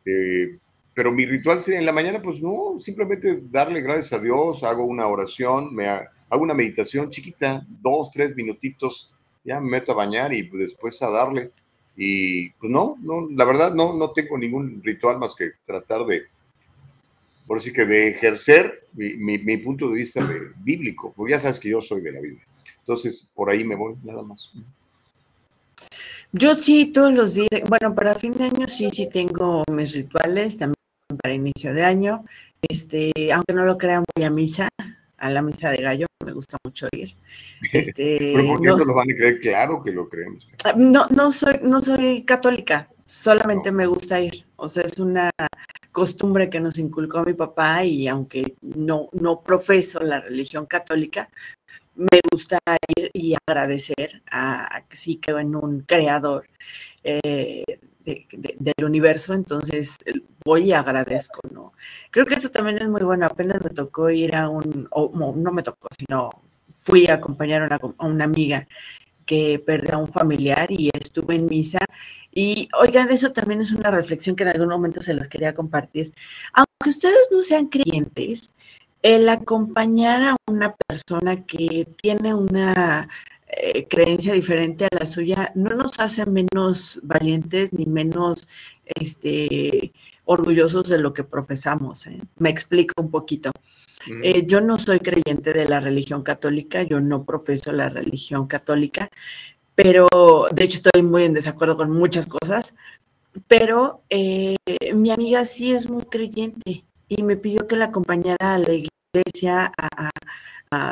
Eh, 0.05 0.59
pero 0.95 1.13
mi 1.13 1.27
ritual 1.27 1.61
sería 1.61 1.81
en 1.81 1.87
la 1.87 1.93
mañana, 1.93 2.23
pues 2.23 2.41
no, 2.41 2.79
simplemente 2.79 3.43
darle 3.51 3.83
gracias 3.83 4.15
a 4.15 4.23
Dios, 4.23 4.63
hago 4.65 4.85
una 4.85 5.07
oración, 5.07 5.75
me 5.75 5.89
hago 5.89 6.43
una 6.43 6.55
meditación 6.55 7.11
chiquita, 7.11 7.67
dos, 7.69 8.11
tres 8.11 8.35
minutitos, 8.35 9.13
ya 9.45 9.61
me 9.61 9.69
meto 9.69 9.93
a 9.93 9.97
bañar 9.97 10.33
y 10.33 10.49
después 10.49 11.03
a 11.03 11.11
darle. 11.11 11.51
Y 11.97 12.51
pues 12.51 12.71
no, 12.71 12.97
no, 13.01 13.29
la 13.31 13.45
verdad 13.45 13.73
no, 13.75 13.95
no 13.95 14.11
tengo 14.11 14.37
ningún 14.37 14.83
ritual 14.85 15.19
más 15.19 15.35
que 15.35 15.53
tratar 15.65 16.05
de, 16.05 16.25
por 17.47 17.59
así 17.59 17.73
que 17.73 17.87
de 17.87 18.09
ejercer 18.09 18.87
mi, 18.93 19.39
mi, 19.39 19.57
punto 19.57 19.89
de 19.89 19.95
vista 19.95 20.25
de, 20.25 20.53
bíblico, 20.63 21.13
porque 21.17 21.33
ya 21.33 21.41
sabes 21.41 21.61
que 21.61 21.71
yo 21.71 21.81
soy 21.81 22.01
de 22.01 22.13
la 22.13 22.21
Biblia. 22.21 22.45
Entonces, 22.81 23.33
por 23.35 23.51
ahí 23.51 23.65
me 23.65 23.75
voy, 23.75 23.95
nada 24.03 24.23
más. 24.23 24.53
Yo 26.33 26.55
sí, 26.57 26.87
todos 26.87 27.13
los 27.13 27.35
días, 27.35 27.49
bueno, 27.69 27.95
para 27.95 28.15
fin 28.15 28.35
de 28.35 28.45
año 28.45 28.69
sí, 28.69 28.91
sí 28.91 29.09
tengo 29.09 29.63
mis 29.71 29.95
rituales, 29.95 30.59
también 30.59 30.77
para 31.23 31.35
inicio 31.35 31.73
de 31.73 31.85
año. 31.85 32.25
Este, 32.69 33.13
aunque 33.33 33.55
no 33.55 33.65
lo 33.65 33.79
crean, 33.79 34.05
voy 34.15 34.25
a 34.25 34.31
misa, 34.31 34.69
a 35.19 35.31
la 35.31 35.43
misa 35.43 35.71
de 35.71 35.79
gallo, 35.79 36.07
me 36.25 36.33
gusta 36.33 36.59
mucho 36.65 36.89
ir. 36.93 37.15
Este, 37.73 38.19
¿Pero 38.19 38.49
por 38.49 38.61
qué 38.61 38.69
no, 38.69 38.77
lo 38.77 38.95
van 38.95 39.11
a 39.11 39.15
creer? 39.15 39.41
Claro 39.41 39.83
que 39.83 39.91
lo 39.91 40.09
creemos. 40.09 40.47
Ah, 40.65 40.75
no, 40.77 41.07
no 41.09 41.33
soy, 41.33 41.59
no 41.63 41.81
soy 41.81 42.23
católica, 42.23 42.91
solamente 43.05 43.73
me 43.73 43.87
gusta 43.87 44.21
ir. 44.21 44.45
O 44.57 44.69
sea, 44.69 44.83
es 44.83 44.99
una 44.99 45.31
costumbre 45.91 46.51
que 46.51 46.61
nos 46.61 46.79
inculcó 46.79 47.25
mi 47.25 47.33
papá 47.33 47.83
y 47.85 48.07
aunque 48.09 48.57
no, 48.61 49.09
no 49.13 49.41
profeso 49.41 50.01
la 50.01 50.21
religión 50.21 50.67
católica, 50.67 51.31
me 51.95 52.21
gusta 52.31 52.59
ir 52.95 53.11
y 53.15 53.35
agradecer 53.47 54.23
a, 54.31 54.85
que 54.89 54.97
sí 54.97 55.19
creo 55.19 55.39
en 55.39 55.57
un 55.57 55.81
creador 55.81 56.47
eh, 57.03 57.65
del 58.07 58.85
universo, 58.85 59.35
entonces 59.35 59.97
voy 60.45 60.67
y 60.67 60.73
agradezco, 60.73 61.41
¿no? 61.53 61.73
Creo 62.11 62.25
que 62.25 62.35
eso 62.35 62.51
también 62.51 62.79
es 62.79 62.89
muy 62.89 63.03
bueno, 63.03 63.27
apenas 63.27 63.61
me 63.63 63.71
tocó 63.71 64.11
ir 64.11 64.37
a 64.37 64.49
un, 64.49 64.87
o 64.93 65.35
no, 65.35 65.53
me 65.53 65.63
tocó, 65.63 65.89
sino 65.99 66.31
fui 66.79 67.09
a 67.09 67.15
acompañar 67.15 67.73
a 67.73 67.81
una, 68.05 68.25
amiga 68.25 68.69
que 69.25 69.61
perdió 69.65 69.95
a 69.95 69.99
un 69.99 70.13
familiar 70.13 70.71
y 70.71 70.91
estuve 70.95 71.35
en 71.35 71.47
misa. 71.47 71.81
Y 72.33 72.69
oigan, 72.81 73.11
eso 73.11 73.33
también 73.33 73.61
es 73.61 73.73
una 73.73 73.91
reflexión 73.91 74.37
que 74.37 74.45
en 74.45 74.51
algún 74.51 74.69
momento 74.69 75.03
se 75.03 75.15
las 75.15 75.27
quería 75.27 75.55
compartir. 75.55 76.13
Aunque 76.53 76.91
ustedes 76.91 77.29
no 77.33 77.43
sean 77.43 77.67
creyentes, 77.67 78.53
el 79.03 79.29
acompañar 79.29 80.23
a 80.23 80.37
una 80.47 80.77
persona 80.77 81.45
que 81.45 81.89
tiene 82.01 82.35
una 82.35 83.09
eh, 83.49 83.87
creencia 83.89 84.35
diferente 84.35 84.87
a 84.87 84.89
la 84.99 85.07
suya 85.07 85.53
no 85.55 85.71
nos 85.71 86.01
hace 86.01 86.27
menos 86.27 87.01
valientes 87.03 87.73
ni 87.73 87.87
menos 87.87 88.49
este, 88.85 89.93
orgullosos 90.25 90.89
de 90.89 90.99
lo 90.99 91.13
que 91.13 91.25
profesamos. 91.25 92.07
¿eh? 92.07 92.21
Me 92.39 92.51
explico 92.51 93.01
un 93.01 93.11
poquito. 93.11 93.51
Eh, 94.23 94.47
yo 94.47 94.61
no 94.61 94.79
soy 94.79 95.01
creyente 95.01 95.53
de 95.53 95.69
la 95.69 95.81
religión 95.81 96.23
católica, 96.23 96.83
yo 96.83 97.01
no 97.01 97.25
profeso 97.25 97.73
la 97.73 97.89
religión 97.89 98.47
católica, 98.47 99.09
pero 99.75 100.09
de 100.53 100.65
hecho 100.65 100.77
estoy 100.77 101.03
muy 101.03 101.25
en 101.25 101.35
desacuerdo 101.35 101.77
con 101.77 101.91
muchas 101.91 102.27
cosas, 102.27 102.75
pero 103.49 104.03
mi 104.95 105.11
amiga 105.11 105.45
sí 105.45 105.73
es 105.73 105.89
muy 105.91 106.05
creyente 106.05 106.85
y 107.09 107.23
me 107.23 107.37
pidió 107.37 107.67
que 107.67 107.77
la 107.77 107.87
acompañara 107.87 108.55
a 108.55 108.59
la 108.59 108.73
iglesia 108.73 109.73
a, 109.77 110.11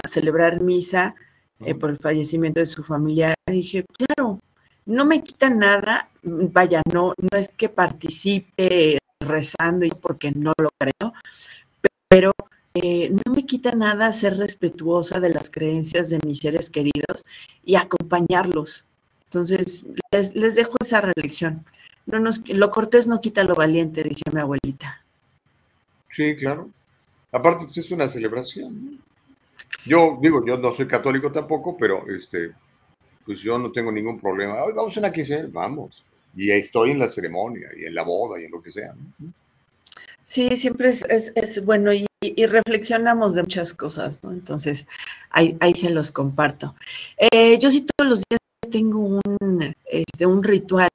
celebrar 0.09 0.61
misa 0.61 1.15
eh, 1.61 1.75
por 1.75 1.91
el 1.91 1.99
fallecimiento 1.99 2.61
de 2.61 2.67
su 2.67 2.83
familia. 2.83 3.35
Dije, 3.47 3.85
claro, 3.93 4.41
no 4.87 5.05
me 5.05 5.23
quita 5.23 5.51
nada, 5.51 6.09
vaya, 6.23 6.83
no, 6.93 7.15
no 7.17 7.39
es 7.39 7.49
que 7.49 7.69
participe 7.69 8.99
rezando 9.21 9.87
y 9.87 9.91
porque 9.91 10.33
no 10.33 10.53
lo 10.59 10.71
creo, 10.79 11.13
pero 12.09 12.33
eh, 12.75 13.11
no 13.11 13.33
me 13.33 13.47
quita 13.47 13.73
nada 13.73 14.13
ser 14.13 14.37
respetuosa 14.37 15.21
de 15.21 15.31
las 15.31 15.51
creencias 15.51 16.11
de 16.11 16.19
mis 16.27 16.41
seres 16.41 16.71
queridos 16.71 17.25
y 17.65 17.77
acompañarlos. 17.77 18.85
Entonces, 19.27 19.85
les, 20.13 20.35
les 20.35 20.55
dejo 20.55 20.75
esa 20.81 21.01
religión. 21.01 21.65
No 22.07 22.21
nos, 22.21 22.47
lo 22.49 22.71
cortés 22.71 23.07
no 23.07 23.21
quita 23.21 23.45
lo 23.45 23.55
valiente, 23.55 24.03
dice 24.03 24.25
mi 24.33 24.41
abuelita. 24.41 25.03
Sí, 26.11 26.37
claro. 26.37 26.69
Aparte, 27.33 27.65
pues 27.65 27.79
es 27.79 27.91
una 27.91 28.09
celebración. 28.09 29.01
Yo 29.87 30.19
digo, 30.21 30.45
yo 30.47 30.57
no 30.57 30.73
soy 30.73 30.87
católico 30.87 31.31
tampoco, 31.31 31.77
pero 31.77 32.07
este, 32.09 32.53
pues 33.25 33.41
yo 33.41 33.59
no 33.59 33.71
tengo 33.71 33.93
ningún 33.93 34.19
problema. 34.19 34.63
Hoy 34.63 34.73
vamos 34.73 34.97
a 34.97 35.01
una 35.01 35.13
quinceañera, 35.13 35.49
vamos. 35.53 36.05
Y 36.37 36.51
estoy 36.51 36.91
en 36.91 36.99
la 36.99 37.11
ceremonia, 37.11 37.69
y 37.77 37.85
en 37.85 37.95
la 37.95 38.03
boda, 38.03 38.41
y 38.41 38.45
en 38.45 38.51
lo 38.51 38.63
que 38.63 38.71
sea. 38.71 38.95
Sí, 40.25 40.57
siempre 40.57 40.89
es, 40.89 41.05
es, 41.09 41.65
bueno 41.65 41.93
y, 41.93 42.07
reflexionamos 42.47 43.35
de 43.35 43.43
muchas 43.43 43.75
cosas, 43.75 44.21
¿no? 44.23 44.33
Entonces, 44.33 44.87
ahí, 45.31 45.57
ahí 45.61 45.75
se 45.75 45.91
los 45.91 46.11
comparto. 46.11 46.75
Eh, 47.19 47.59
yo 47.59 47.71
sí 47.71 47.87
todos 47.97 48.11
los 48.11 48.23
días 48.29 48.41
tengo 48.71 49.21
un, 49.25 49.75
este, 49.85 50.27
un 50.27 50.43
ritual. 50.43 50.89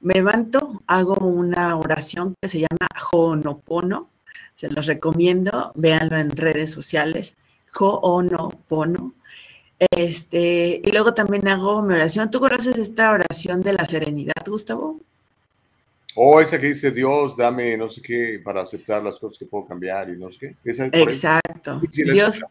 Me 0.00 0.14
levanto, 0.14 0.82
hago 0.86 1.14
una 1.26 1.76
oración 1.76 2.34
que 2.40 2.48
se 2.48 2.60
llama 2.60 2.88
Ho'onopono, 3.12 4.08
se 4.54 4.70
los 4.70 4.86
recomiendo, 4.86 5.72
véanlo 5.74 6.16
en 6.16 6.30
redes 6.30 6.70
sociales, 6.70 7.36
Ho'onopono. 7.78 9.14
Este, 9.78 10.80
y 10.82 10.90
luego 10.90 11.12
también 11.14 11.46
hago 11.48 11.82
mi 11.82 11.94
oración. 11.94 12.30
¿Tú 12.30 12.40
conoces 12.40 12.78
esta 12.78 13.12
oración 13.12 13.60
de 13.60 13.74
la 13.74 13.84
serenidad, 13.84 14.34
Gustavo? 14.46 15.00
O 16.18 16.36
oh, 16.36 16.40
esa 16.40 16.58
que 16.58 16.68
dice 16.68 16.90
Dios, 16.92 17.36
dame 17.36 17.76
no 17.76 17.90
sé 17.90 18.00
qué 18.00 18.40
para 18.42 18.62
aceptar 18.62 19.02
las 19.02 19.18
cosas 19.18 19.38
que 19.38 19.44
puedo 19.44 19.66
cambiar 19.66 20.08
y 20.08 20.16
no 20.16 20.32
sé 20.32 20.38
qué. 20.38 20.56
Exacto. 20.92 21.82
Dios, 21.92 22.42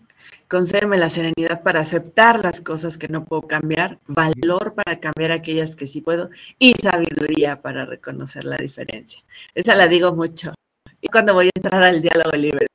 concédeme 0.48 1.00
la 1.00 1.10
serenidad 1.10 1.64
para 1.64 1.80
aceptar 1.80 2.44
las 2.44 2.62
cosas 2.62 3.00
que 3.00 3.08
no 3.08 3.26
puedo 3.26 3.42
cambiar, 3.42 3.98
valor 4.06 4.76
para 4.76 5.00
cambiar 5.00 5.32
aquellas 5.32 5.76
que 5.76 5.88
sí 5.88 6.02
puedo 6.02 6.30
y 6.60 6.74
sabiduría 6.74 7.60
para 7.60 7.86
reconocer 7.86 8.44
la 8.44 8.58
diferencia. 8.58 9.24
Esa 9.56 9.74
la 9.74 9.88
digo 9.88 10.14
mucho 10.14 10.54
cuando 11.12 11.34
voy 11.34 11.48
a 11.48 11.52
entrar 11.56 11.84
al 11.84 12.02
diálogo 12.02 12.32
libre. 12.36 12.68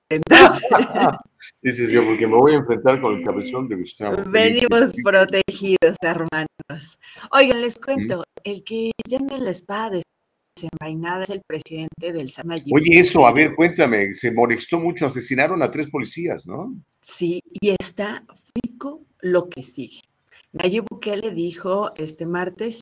Dices 1.62 1.90
yo, 1.90 2.04
porque 2.04 2.26
me 2.26 2.36
voy 2.36 2.52
a 2.52 2.56
enfrentar 2.56 3.00
con 3.00 3.16
el 3.16 3.24
cabezón 3.24 3.68
de 3.68 3.76
Gustavo. 3.76 4.22
Venimos 4.26 4.92
protegidos, 5.04 5.96
hermanos. 6.02 6.98
Oigan, 7.32 7.60
les 7.60 7.76
cuento, 7.76 8.24
el 8.44 8.64
que 8.64 8.90
llena 9.06 9.36
la 9.38 9.50
espada 9.50 10.00
desenvainada 10.56 11.24
es 11.24 11.30
el 11.30 11.42
presidente 11.46 12.12
del 12.12 12.30
Sanayib. 12.30 12.74
Oye, 12.74 12.98
eso, 12.98 13.26
a 13.26 13.32
ver, 13.32 13.54
cuéntame, 13.54 14.14
se 14.14 14.32
molestó 14.32 14.80
mucho, 14.80 15.06
asesinaron 15.06 15.62
a 15.62 15.70
tres 15.70 15.88
policías, 15.88 16.46
¿no? 16.46 16.74
Sí, 17.00 17.40
y 17.60 17.70
está 17.78 18.24
fico 18.54 19.02
lo 19.20 19.48
que 19.48 19.62
sigue. 19.62 20.00
Nayib 20.52 20.84
Bukele 20.90 21.30
dijo 21.30 21.92
este 21.96 22.26
martes, 22.26 22.80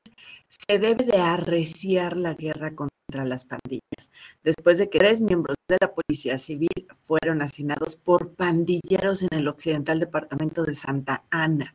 se 0.49 0.79
debe 0.79 1.05
de 1.05 1.19
arreciar 1.19 2.17
la 2.17 2.35
guerra 2.35 2.75
contra 2.75 2.98
las 3.11 3.45
pandillas, 3.45 4.11
después 4.45 4.79
de 4.79 4.91
que 4.91 4.99
tres 4.99 5.21
miembros 5.21 5.57
de 5.67 5.79
la 5.81 5.93
Policía 5.95 6.37
Civil 6.39 6.87
fueron 7.03 7.41
asesinados 7.41 7.97
por 7.97 8.35
pandilleros 8.35 9.23
en 9.23 9.29
el 9.33 9.49
occidental 9.49 9.99
departamento 9.99 10.65
de 10.65 10.75
Santa 10.75 11.25
Ana. 11.31 11.75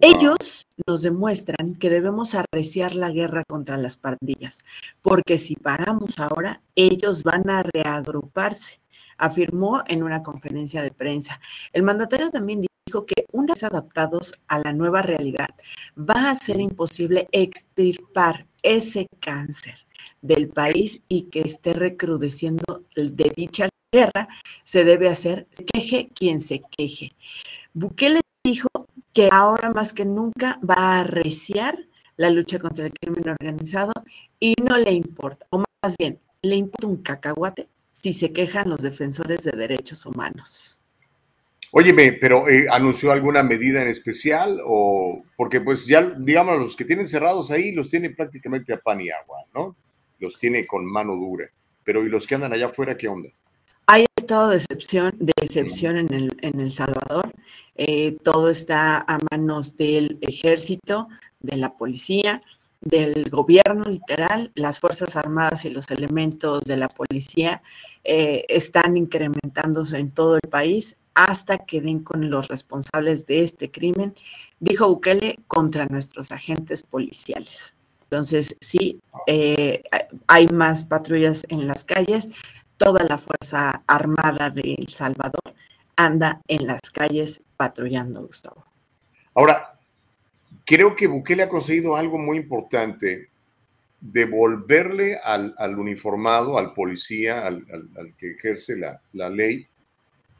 Ellos 0.00 0.68
nos 0.86 1.02
demuestran 1.02 1.76
que 1.76 1.90
debemos 1.90 2.34
arreciar 2.34 2.94
la 2.94 3.10
guerra 3.10 3.44
contra 3.44 3.76
las 3.76 3.96
pandillas, 3.96 4.58
porque 5.02 5.38
si 5.38 5.56
paramos 5.56 6.18
ahora, 6.18 6.62
ellos 6.74 7.22
van 7.22 7.48
a 7.50 7.62
reagruparse, 7.62 8.80
afirmó 9.16 9.82
en 9.86 10.02
una 10.02 10.22
conferencia 10.22 10.82
de 10.82 10.90
prensa. 10.90 11.40
El 11.72 11.82
mandatario 11.82 12.30
también 12.30 12.62
dijo 12.86 13.06
que 13.06 13.26
una 13.32 13.54
vez 13.54 13.64
adaptados 13.64 14.34
a 14.48 14.58
la 14.58 14.72
nueva 14.72 15.02
realidad, 15.02 15.50
va 15.96 16.30
a 16.30 16.36
ser 16.36 16.60
imposible 16.60 17.28
extirpar 17.32 18.46
ese 18.62 19.06
cáncer 19.20 19.86
del 20.22 20.48
país 20.48 21.02
y 21.08 21.22
que 21.22 21.40
esté 21.40 21.72
recrudeciendo 21.72 22.84
de 22.94 23.32
dicha 23.36 23.68
guerra, 23.92 24.28
se 24.64 24.84
debe 24.84 25.08
hacer 25.08 25.46
queje 25.72 26.08
quien 26.14 26.40
se 26.40 26.62
queje. 26.76 27.12
Bukele 27.72 28.20
dijo 28.44 28.68
que 29.12 29.28
ahora 29.32 29.70
más 29.70 29.92
que 29.92 30.04
nunca 30.04 30.58
va 30.68 30.74
a 30.76 31.00
arreciar 31.00 31.78
la 32.16 32.30
lucha 32.30 32.58
contra 32.58 32.86
el 32.86 32.92
crimen 32.92 33.28
organizado 33.28 33.92
y 34.38 34.54
no 34.62 34.76
le 34.76 34.92
importa, 34.92 35.46
o 35.50 35.64
más 35.82 35.96
bien, 35.98 36.18
le 36.42 36.56
importa 36.56 36.86
un 36.86 37.02
cacahuate 37.02 37.68
si 37.90 38.12
se 38.12 38.32
quejan 38.32 38.68
los 38.68 38.82
defensores 38.82 39.42
de 39.42 39.52
derechos 39.52 40.06
humanos. 40.06 40.80
Óyeme, 41.72 42.12
pero 42.12 42.48
eh, 42.48 42.66
¿anunció 42.70 43.12
alguna 43.12 43.42
medida 43.42 43.82
en 43.82 43.88
especial? 43.88 44.58
O 44.64 45.22
porque 45.36 45.60
pues 45.60 45.86
ya, 45.86 46.02
digamos, 46.02 46.58
los 46.58 46.76
que 46.76 46.84
tienen 46.84 47.06
cerrados 47.06 47.50
ahí 47.50 47.72
los 47.72 47.90
tienen 47.90 48.14
prácticamente 48.16 48.72
a 48.72 48.80
pan 48.80 49.00
y 49.00 49.10
agua, 49.10 49.38
¿no? 49.54 49.76
Los 50.20 50.38
tiene 50.38 50.66
con 50.66 50.84
mano 50.86 51.14
dura. 51.14 51.50
Pero 51.84 52.04
¿y 52.04 52.08
los 52.08 52.26
que 52.26 52.36
andan 52.36 52.52
allá 52.52 52.66
afuera, 52.66 52.96
qué 52.96 53.08
onda? 53.08 53.30
Hay 53.86 54.06
estado 54.14 54.50
de 54.50 54.56
excepción, 54.56 55.16
de 55.18 55.32
excepción 55.42 55.96
en, 55.96 56.12
el, 56.14 56.36
en 56.42 56.60
El 56.60 56.70
Salvador. 56.70 57.32
Eh, 57.74 58.16
todo 58.22 58.50
está 58.50 58.98
a 58.98 59.18
manos 59.32 59.76
del 59.76 60.18
ejército, 60.20 61.08
de 61.40 61.56
la 61.56 61.76
policía. 61.76 62.42
del 62.82 63.28
gobierno 63.28 63.84
literal, 63.84 64.52
las 64.54 64.80
Fuerzas 64.80 65.14
Armadas 65.14 65.66
y 65.66 65.70
los 65.70 65.90
elementos 65.90 66.62
de 66.62 66.78
la 66.78 66.88
policía 66.88 67.62
eh, 68.04 68.46
están 68.48 68.96
incrementándose 68.96 69.98
en 69.98 70.12
todo 70.12 70.36
el 70.36 70.48
país 70.48 70.96
hasta 71.14 71.58
que 71.58 71.82
den 71.82 72.00
con 72.02 72.30
los 72.30 72.48
responsables 72.48 73.26
de 73.26 73.42
este 73.42 73.70
crimen, 73.70 74.14
dijo 74.60 74.88
Bukele, 74.88 75.36
contra 75.46 75.86
nuestros 75.86 76.32
agentes 76.32 76.82
policiales. 76.82 77.74
Entonces, 78.10 78.56
sí, 78.60 79.00
eh, 79.28 79.84
hay 80.26 80.48
más 80.48 80.84
patrullas 80.84 81.44
en 81.48 81.68
las 81.68 81.84
calles, 81.84 82.28
toda 82.76 83.04
la 83.04 83.18
Fuerza 83.18 83.84
Armada 83.86 84.50
de 84.50 84.74
El 84.78 84.88
Salvador 84.88 85.54
anda 85.94 86.40
en 86.48 86.66
las 86.66 86.80
calles 86.90 87.40
patrullando, 87.56 88.26
Gustavo. 88.26 88.64
Ahora, 89.32 89.78
creo 90.66 90.96
que 90.96 91.06
Bukele 91.06 91.44
ha 91.44 91.48
conseguido 91.48 91.94
algo 91.94 92.18
muy 92.18 92.38
importante, 92.38 93.28
devolverle 94.00 95.18
al, 95.22 95.54
uniformado, 95.78 96.58
al 96.58 96.74
policía, 96.74 97.46
al, 97.46 97.64
que 98.18 98.32
ejerce 98.32 98.76
la, 98.76 99.00
la, 99.12 99.30
ley, 99.30 99.68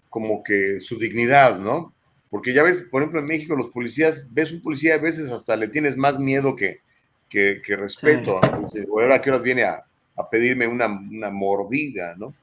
como 0.08 0.42
que 0.42 0.80
su 0.80 0.98
dignidad, 0.98 1.60
¿no? 1.60 1.94
Porque 2.30 2.52
ya 2.52 2.64
ves, 2.64 2.78
por 2.90 3.02
ejemplo, 3.02 3.20
en 3.20 3.26
México 3.26 3.54
los 3.54 3.68
policías, 3.68 4.26
ves 4.34 4.50
un 4.50 4.60
policía 4.60 4.94
a 4.94 4.98
veces 4.98 5.30
hasta 5.30 5.54
le 5.54 5.68
tienes 5.68 5.96
más 5.96 6.18
miedo 6.18 6.56
que, 6.56 6.80
que, 7.30 7.62
respeto. 7.76 8.40
ahora 8.90 9.22
que 9.22 9.30
horas 9.30 9.42
viene 9.42 9.62
a, 9.62 9.82
a 10.16 10.28
pedirme 10.28 10.66
una, 10.66 10.86
una, 10.86 11.30
mordida, 11.30 12.14
¿no? 12.16 12.34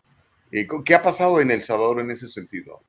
Eh, 0.51 0.65
¿Qué 0.85 0.95
ha 0.95 1.03
pasado 1.03 1.41
en 1.41 1.51
El 1.51 1.61
Salvador 1.61 1.99
en 1.99 2.09
ese 2.11 2.27
sentido? 2.27 2.81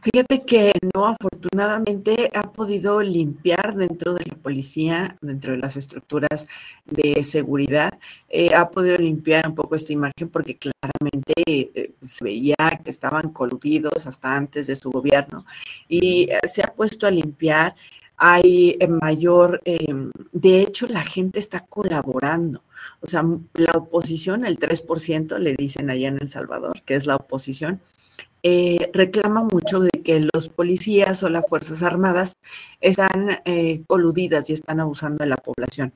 Fíjate 0.00 0.44
que 0.44 0.72
no, 0.94 1.06
afortunadamente 1.06 2.30
ha 2.32 2.52
podido 2.52 3.02
limpiar 3.02 3.74
dentro 3.74 4.14
de 4.14 4.24
la 4.26 4.36
policía, 4.36 5.18
dentro 5.20 5.52
de 5.52 5.58
las 5.58 5.76
estructuras 5.76 6.46
de 6.84 7.22
seguridad, 7.24 7.98
eh, 8.28 8.54
ha 8.54 8.70
podido 8.70 8.96
limpiar 8.96 9.48
un 9.48 9.56
poco 9.56 9.74
esta 9.74 9.92
imagen 9.92 10.28
porque 10.30 10.56
claramente 10.56 11.32
eh, 11.46 11.94
se 12.00 12.24
veía 12.24 12.54
que 12.84 12.90
estaban 12.90 13.32
coludidos 13.32 14.06
hasta 14.06 14.36
antes 14.36 14.68
de 14.68 14.76
su 14.76 14.90
gobierno 14.90 15.44
y 15.88 16.30
eh, 16.30 16.38
se 16.44 16.62
ha 16.62 16.72
puesto 16.74 17.06
a 17.06 17.10
limpiar. 17.10 17.74
Hay 18.18 18.76
mayor, 18.88 19.60
em, 19.64 20.10
de 20.32 20.60
hecho 20.60 20.86
la 20.88 21.02
gente 21.02 21.38
está 21.38 21.60
colaborando. 21.60 22.62
O 23.00 23.06
sea, 23.08 23.24
la 23.54 23.72
oposición, 23.72 24.44
el 24.44 24.58
3%, 24.58 25.38
le 25.38 25.54
dicen 25.54 25.90
allá 25.90 26.08
en 26.08 26.18
El 26.20 26.28
Salvador, 26.28 26.82
que 26.84 26.96
es 26.96 27.06
la 27.06 27.16
oposición, 27.16 27.80
eh, 28.42 28.90
reclama 28.94 29.42
mucho 29.42 29.80
de 29.80 29.90
que 29.90 30.28
los 30.32 30.48
policías 30.48 31.22
o 31.22 31.28
las 31.28 31.44
Fuerzas 31.48 31.82
Armadas 31.82 32.36
están 32.80 33.40
eh, 33.44 33.82
coludidas 33.86 34.48
y 34.50 34.52
están 34.52 34.80
abusando 34.80 35.24
de 35.24 35.30
la 35.30 35.36
población. 35.36 35.92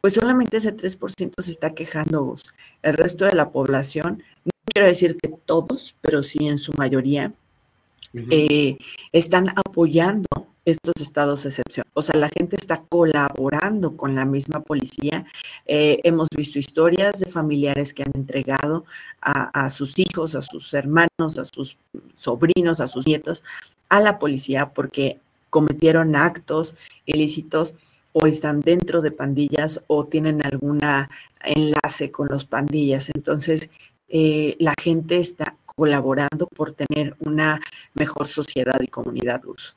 Pues 0.00 0.14
solamente 0.14 0.58
ese 0.58 0.76
3% 0.76 1.42
se 1.42 1.50
está 1.50 1.74
quejando 1.74 2.24
vos. 2.24 2.54
El 2.82 2.94
resto 2.94 3.24
de 3.24 3.34
la 3.34 3.50
población, 3.50 4.22
no 4.44 4.52
quiero 4.72 4.88
decir 4.88 5.16
que 5.16 5.32
todos, 5.46 5.94
pero 6.00 6.22
sí 6.22 6.46
en 6.46 6.58
su 6.58 6.72
mayoría, 6.72 7.32
eh, 8.30 8.76
están 9.12 9.48
apoyando 9.50 10.41
estos 10.64 10.94
estados 11.00 11.42
de 11.42 11.48
excepción. 11.48 11.84
O 11.94 12.02
sea, 12.02 12.18
la 12.18 12.28
gente 12.28 12.56
está 12.56 12.82
colaborando 12.88 13.96
con 13.96 14.14
la 14.14 14.24
misma 14.24 14.60
policía. 14.60 15.24
Eh, 15.66 16.00
hemos 16.04 16.28
visto 16.34 16.58
historias 16.58 17.20
de 17.20 17.30
familiares 17.30 17.92
que 17.92 18.02
han 18.02 18.12
entregado 18.14 18.84
a, 19.20 19.70
sus 19.70 19.98
hijos, 19.98 20.34
a 20.34 20.42
sus 20.42 20.74
hermanos, 20.74 21.38
a 21.38 21.44
sus 21.44 21.78
sobrinos, 22.14 22.80
a 22.80 22.86
sus 22.86 23.06
nietos, 23.06 23.44
a 23.88 24.00
la 24.00 24.18
policía 24.18 24.72
porque 24.72 25.20
cometieron 25.50 26.16
actos 26.16 26.74
ilícitos 27.06 27.74
o 28.12 28.26
están 28.26 28.60
dentro 28.60 29.00
de 29.00 29.10
pandillas 29.10 29.82
o 29.86 30.06
tienen 30.06 30.44
alguna 30.44 31.10
enlace 31.40 32.10
con 32.10 32.28
los 32.28 32.44
pandillas. 32.44 33.10
Entonces, 33.14 33.70
eh, 34.08 34.56
la 34.58 34.74
gente 34.80 35.18
está 35.18 35.56
colaborando 35.64 36.46
por 36.46 36.72
tener 36.72 37.16
una 37.20 37.60
mejor 37.94 38.26
sociedad 38.26 38.78
y 38.80 38.88
comunidad, 38.88 39.42
Luz. 39.44 39.74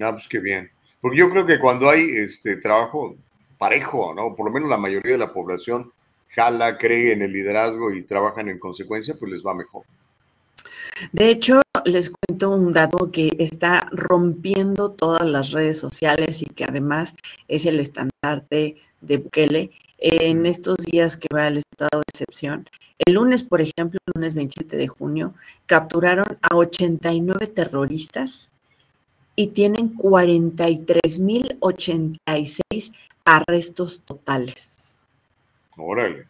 Ah, 0.00 0.12
pues 0.12 0.28
qué 0.28 0.40
bien. 0.40 0.70
Porque 1.00 1.18
yo 1.18 1.30
creo 1.30 1.46
que 1.46 1.58
cuando 1.58 1.88
hay 1.88 2.10
este 2.16 2.56
trabajo 2.56 3.16
parejo, 3.58 4.14
¿no? 4.14 4.34
Por 4.34 4.46
lo 4.46 4.52
menos 4.52 4.68
la 4.68 4.76
mayoría 4.76 5.12
de 5.12 5.18
la 5.18 5.32
población 5.32 5.92
jala, 6.28 6.78
cree 6.78 7.12
en 7.12 7.22
el 7.22 7.32
liderazgo 7.32 7.92
y 7.92 8.02
trabajan 8.02 8.48
en 8.48 8.58
consecuencia, 8.58 9.14
pues 9.18 9.32
les 9.32 9.44
va 9.44 9.54
mejor. 9.54 9.84
De 11.12 11.30
hecho, 11.30 11.62
les 11.84 12.10
cuento 12.10 12.50
un 12.50 12.72
dato 12.72 13.10
que 13.10 13.30
está 13.38 13.86
rompiendo 13.92 14.90
todas 14.90 15.26
las 15.26 15.52
redes 15.52 15.78
sociales 15.78 16.42
y 16.42 16.46
que 16.46 16.64
además 16.64 17.14
es 17.48 17.66
el 17.66 17.80
estandarte 17.80 18.76
de 19.00 19.18
Bukele 19.18 19.70
en 19.98 20.46
estos 20.46 20.78
días 20.78 21.16
que 21.16 21.28
va 21.32 21.48
el 21.48 21.58
estado 21.58 22.00
de 22.00 22.04
excepción. 22.12 22.68
El 22.98 23.14
lunes, 23.14 23.44
por 23.44 23.60
ejemplo, 23.60 23.98
el 24.06 24.12
lunes 24.14 24.34
27 24.34 24.76
de 24.76 24.88
junio, 24.88 25.34
capturaron 25.66 26.38
a 26.42 26.56
89 26.56 27.46
terroristas 27.48 28.50
y 29.36 29.48
tienen 29.48 29.94
43.086 29.96 32.92
arrestos 33.24 34.02
totales. 34.04 34.96
Órale. 35.76 36.26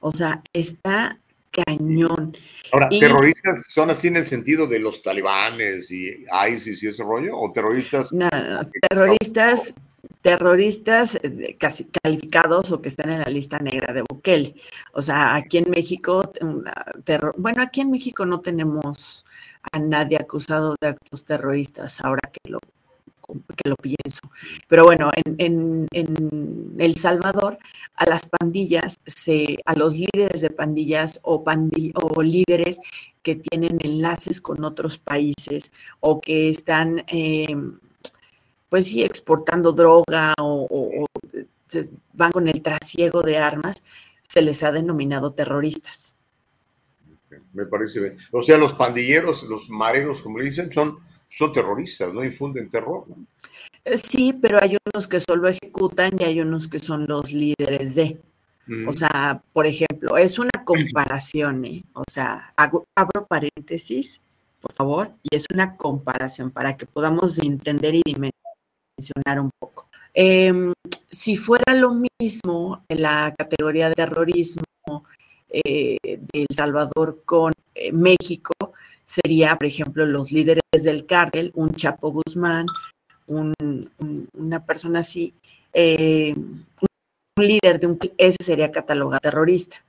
O 0.00 0.12
sea, 0.12 0.42
está 0.52 1.18
cañón. 1.50 2.36
Ahora, 2.72 2.88
¿terroristas 2.88 3.66
son 3.66 3.90
así 3.90 4.08
en 4.08 4.16
el 4.16 4.26
sentido 4.26 4.66
de 4.66 4.80
los 4.80 5.02
talibanes 5.02 5.90
y 5.90 6.24
ISIS 6.52 6.82
y 6.82 6.88
ese 6.88 7.02
rollo? 7.02 7.38
¿O 7.38 7.52
terroristas? 7.52 8.12
No, 8.12 8.28
no, 8.30 8.62
no. 8.62 8.70
terroristas, 8.88 9.74
terroristas 10.22 11.18
eh, 11.22 11.56
casi 11.58 11.84
calificados 11.86 12.70
o 12.72 12.80
que 12.80 12.88
están 12.88 13.10
en 13.10 13.20
la 13.20 13.30
lista 13.30 13.58
negra 13.58 13.92
de 13.92 14.02
Bukele. 14.08 14.54
O 14.92 15.02
sea, 15.02 15.34
aquí 15.34 15.58
en 15.58 15.70
México, 15.70 16.32
bueno, 17.36 17.62
aquí 17.62 17.80
en 17.80 17.90
México 17.90 18.24
no 18.26 18.40
tenemos 18.40 19.24
a 19.72 19.78
nadie 19.78 20.16
acusado 20.16 20.76
de 20.80 20.88
actos 20.88 21.24
terroristas, 21.24 22.00
ahora 22.00 22.30
que 22.32 22.50
lo, 22.50 22.58
que 23.56 23.68
lo 23.68 23.76
pienso. 23.76 24.20
Pero 24.68 24.84
bueno, 24.84 25.10
en, 25.14 25.86
El 26.78 26.96
Salvador, 26.96 27.58
a 27.94 28.06
las 28.06 28.28
pandillas, 28.28 28.98
se, 29.06 29.58
a 29.66 29.74
los 29.74 29.98
líderes 29.98 30.40
de 30.40 30.50
pandillas 30.50 31.20
o, 31.22 31.44
o 31.92 32.22
líderes 32.22 32.80
que 33.22 33.36
tienen 33.36 33.78
enlaces 33.82 34.40
con 34.40 34.64
otros 34.64 34.98
países 34.98 35.72
o 36.00 36.20
que 36.20 36.48
están, 36.48 37.04
em, 37.08 37.78
pues 38.68 38.86
sí, 38.86 39.02
exportando 39.02 39.72
droga 39.72 40.34
o 40.38 41.06
van 42.12 42.32
con 42.32 42.48
el 42.48 42.62
trasiego 42.62 43.22
de 43.22 43.38
armas, 43.38 43.82
se 44.28 44.42
les 44.42 44.62
ha 44.62 44.72
denominado 44.72 45.32
terroristas 45.32 46.14
me 47.52 47.66
parece 47.66 48.00
bien. 48.00 48.16
O 48.32 48.42
sea, 48.42 48.56
los 48.56 48.74
pandilleros, 48.74 49.42
los 49.44 49.68
mareros, 49.68 50.22
como 50.22 50.38
le 50.38 50.46
dicen, 50.46 50.72
son, 50.72 50.98
son 51.28 51.52
terroristas, 51.52 52.12
¿no? 52.12 52.24
Infunden 52.24 52.70
terror. 52.70 53.04
Sí, 53.96 54.32
pero 54.32 54.62
hay 54.62 54.76
unos 54.92 55.08
que 55.08 55.20
solo 55.20 55.48
ejecutan 55.48 56.12
y 56.18 56.24
hay 56.24 56.40
unos 56.40 56.68
que 56.68 56.78
son 56.78 57.06
los 57.06 57.32
líderes 57.32 57.94
de. 57.94 58.20
O 58.86 58.92
sea, 58.92 59.42
por 59.54 59.66
ejemplo, 59.66 60.18
es 60.18 60.38
una 60.38 60.50
comparación, 60.64 61.64
¿eh? 61.64 61.82
O 61.94 62.04
sea, 62.06 62.52
abro 62.54 63.26
paréntesis, 63.26 64.20
por 64.60 64.74
favor, 64.74 65.12
y 65.22 65.34
es 65.34 65.46
una 65.52 65.76
comparación 65.76 66.50
para 66.50 66.76
que 66.76 66.84
podamos 66.84 67.38
entender 67.38 67.94
y 67.94 68.02
dimensionar 68.04 68.37
un 69.40 69.50
poco. 69.58 69.88
Em, 70.14 70.72
si 71.10 71.36
fuera 71.36 71.74
lo 71.74 71.94
mismo 72.20 72.84
en 72.88 73.02
la 73.02 73.34
categoría 73.36 73.88
de 73.88 73.94
terrorismo, 73.94 74.62
eh, 75.50 75.96
de 76.02 76.20
El 76.32 76.54
Salvador 76.54 77.22
con 77.24 77.52
eh, 77.74 77.92
México 77.92 78.52
sería, 79.04 79.56
por 79.56 79.66
ejemplo, 79.66 80.04
los 80.04 80.32
líderes 80.32 80.62
del 80.72 81.06
cártel, 81.06 81.52
un 81.54 81.72
Chapo 81.74 82.10
Guzmán, 82.10 82.66
una 83.26 84.64
persona 84.66 85.00
así, 85.00 85.34
eh, 85.72 86.34
un 86.34 87.46
líder 87.46 87.78
de 87.78 87.86
un, 87.86 87.98
ese 88.18 88.38
sería 88.42 88.70
catalogado 88.70 89.20
terrorista. 89.20 89.84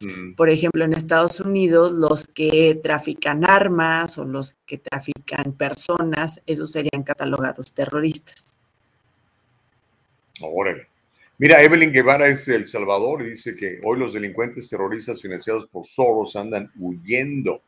Mm. 0.00 0.34
Por 0.34 0.48
ejemplo, 0.48 0.84
en 0.84 0.92
Estados 0.92 1.40
Unidos, 1.40 1.92
los 1.92 2.26
que 2.26 2.78
trafican 2.82 3.44
armas 3.44 4.18
o 4.18 4.24
los 4.24 4.54
que 4.66 4.78
trafican 4.78 5.52
personas, 5.52 6.42
esos 6.46 6.72
serían 6.72 7.02
catalogados 7.02 7.72
terroristas. 7.72 8.56
Órale. 10.40 10.88
Mira, 11.38 11.62
Evelyn 11.62 11.92
Guevara 11.92 12.28
es 12.28 12.48
El 12.48 12.66
Salvador 12.66 13.22
y 13.22 13.30
dice 13.30 13.54
que 13.54 13.80
hoy 13.84 13.98
los 13.98 14.14
delincuentes 14.14 14.70
terroristas 14.70 15.20
financiados 15.20 15.66
por 15.66 15.86
Soros 15.86 16.34
andan 16.36 16.70
huyendo. 16.78 17.60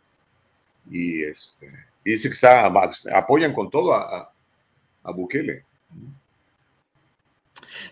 Y, 0.91 1.23
este, 1.23 1.71
dice 2.03 2.29
que 2.29 2.35
está, 2.35 2.67
apoyan 3.13 3.53
con 3.53 3.69
todo 3.69 3.93
a, 3.95 4.33
a 5.03 5.13
Bukele. 5.13 5.65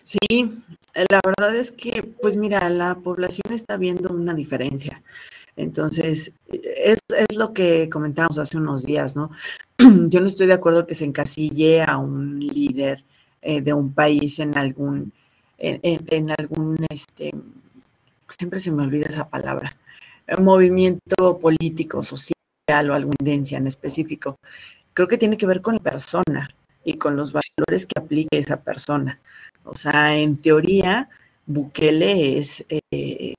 Sí, 0.03 0.63
la 1.09 1.21
verdad 1.23 1.55
es 1.55 1.71
que, 1.71 2.03
pues 2.21 2.35
mira, 2.35 2.69
la 2.69 2.95
población 2.95 3.53
está 3.53 3.77
viendo 3.77 4.09
una 4.09 4.33
diferencia. 4.33 5.03
Entonces, 5.55 6.33
es, 6.51 6.99
es, 7.09 7.37
lo 7.37 7.53
que 7.53 7.89
comentábamos 7.89 8.37
hace 8.39 8.57
unos 8.57 8.83
días, 8.83 9.15
¿no? 9.15 9.31
Yo 9.77 10.21
no 10.21 10.27
estoy 10.27 10.47
de 10.47 10.53
acuerdo 10.53 10.87
que 10.87 10.95
se 10.95 11.05
encasille 11.05 11.81
a 11.81 11.97
un 11.97 12.39
líder 12.39 13.03
eh, 13.41 13.61
de 13.61 13.73
un 13.73 13.93
país 13.93 14.39
en 14.39 14.57
algún, 14.57 15.13
en, 15.57 15.79
en, 15.83 16.31
algún, 16.31 16.77
este, 16.89 17.31
siempre 18.29 18.59
se 18.59 18.71
me 18.71 18.83
olvida 18.83 19.07
esa 19.07 19.29
palabra, 19.29 19.77
movimiento 20.39 21.39
político, 21.39 22.03
social 22.03 22.33
o 22.89 22.93
alguna 22.93 23.15
tendencia 23.17 23.57
en 23.57 23.67
específico. 23.67 24.37
Creo 24.93 25.07
que 25.07 25.17
tiene 25.17 25.37
que 25.37 25.47
ver 25.47 25.61
con 25.61 25.75
la 25.75 25.79
persona 25.79 26.49
y 26.87 26.93
con 26.93 27.17
los 27.17 27.33
valores 27.33 27.85
que 27.85 27.99
aplique 27.99 28.39
esa 28.39 28.63
persona. 28.63 29.19
O 29.65 29.75
sea, 29.75 30.15
en 30.15 30.37
teoría, 30.37 31.09
Bukele 31.45 32.37
es 32.37 32.65
eh, 32.69 33.33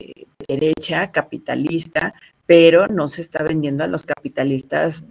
derecha, 0.47 1.11
capitalista, 1.11 2.13
pero 2.45 2.87
no 2.87 3.07
se 3.07 3.21
está 3.21 3.41
vendiendo 3.41 3.83
a 3.83 3.87
los 3.87 4.03
capitalistas 4.03 5.03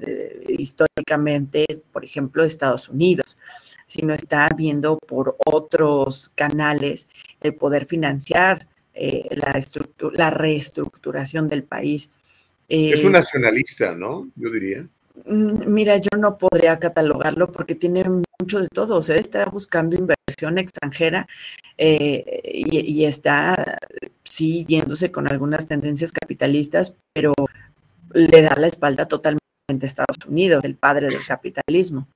históricamente, 0.46 1.66
por 1.90 2.04
ejemplo, 2.04 2.42
de 2.42 2.48
Estados 2.48 2.88
Unidos, 2.88 3.38
sino 3.88 4.14
está 4.14 4.48
viendo 4.56 4.98
por 4.98 5.36
otros 5.44 6.30
canales 6.36 7.08
el 7.40 7.56
poder 7.56 7.86
financiar 7.86 8.68
eh, 8.94 9.26
la, 9.30 9.60
la 10.12 10.30
reestructuración 10.30 11.48
del 11.48 11.64
país. 11.64 12.08
es 12.68 13.02
un 13.02 13.10
eh, 13.10 13.18
nacionalista, 13.18 13.96
¿no? 13.96 14.30
Yo 14.36 14.48
diría. 14.48 14.86
Mm, 15.24 15.72
mira, 15.72 15.96
yo 15.98 16.10
no 16.18 16.38
podría 16.38 16.78
catalogarlo 16.78 17.50
porque 17.52 17.74
tiene 17.74 18.04
mucho 18.40 18.60
de 18.60 18.68
todo. 18.68 18.96
O 18.96 19.02
sea, 19.02 19.16
está 19.16 19.46
buscando 19.46 19.96
inversión 19.96 20.58
extranjera 20.58 21.26
eh, 21.76 22.40
y, 22.44 23.04
está, 23.04 23.78
sí, 24.24 24.64
yéndose 24.66 25.10
con 25.10 25.30
algunas 25.30 25.66
tendencias 25.66 26.12
capitalistas, 26.12 26.94
pero 27.12 27.32
le 28.12 28.42
da 28.42 28.54
la 28.56 28.66
espalda 28.66 29.06
totalmente 29.06 29.40
a 29.68 29.74
Estados 29.86 30.18
Unidos, 30.26 30.64
el 30.64 30.76
padre 30.76 31.08
del 31.08 31.26
capitalismo. 31.26 32.08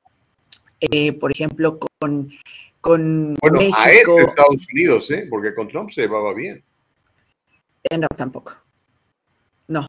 por 1.20 1.30
ejemplo, 1.30 1.78
con, 1.78 2.30
con 2.80 3.34
bueno, 3.40 3.60
a 3.60 3.90
este 3.90 4.22
Estados 4.22 4.66
Unidos, 4.72 5.10
¿eh? 5.12 5.26
porque 5.30 5.54
con 5.54 5.68
Trump 5.68 5.90
se 5.90 6.02
llevaba 6.02 6.34
bien. 6.34 6.62
Eh, 7.84 7.98
no, 7.98 8.08
tampoco. 8.16 8.56
No. 9.68 9.86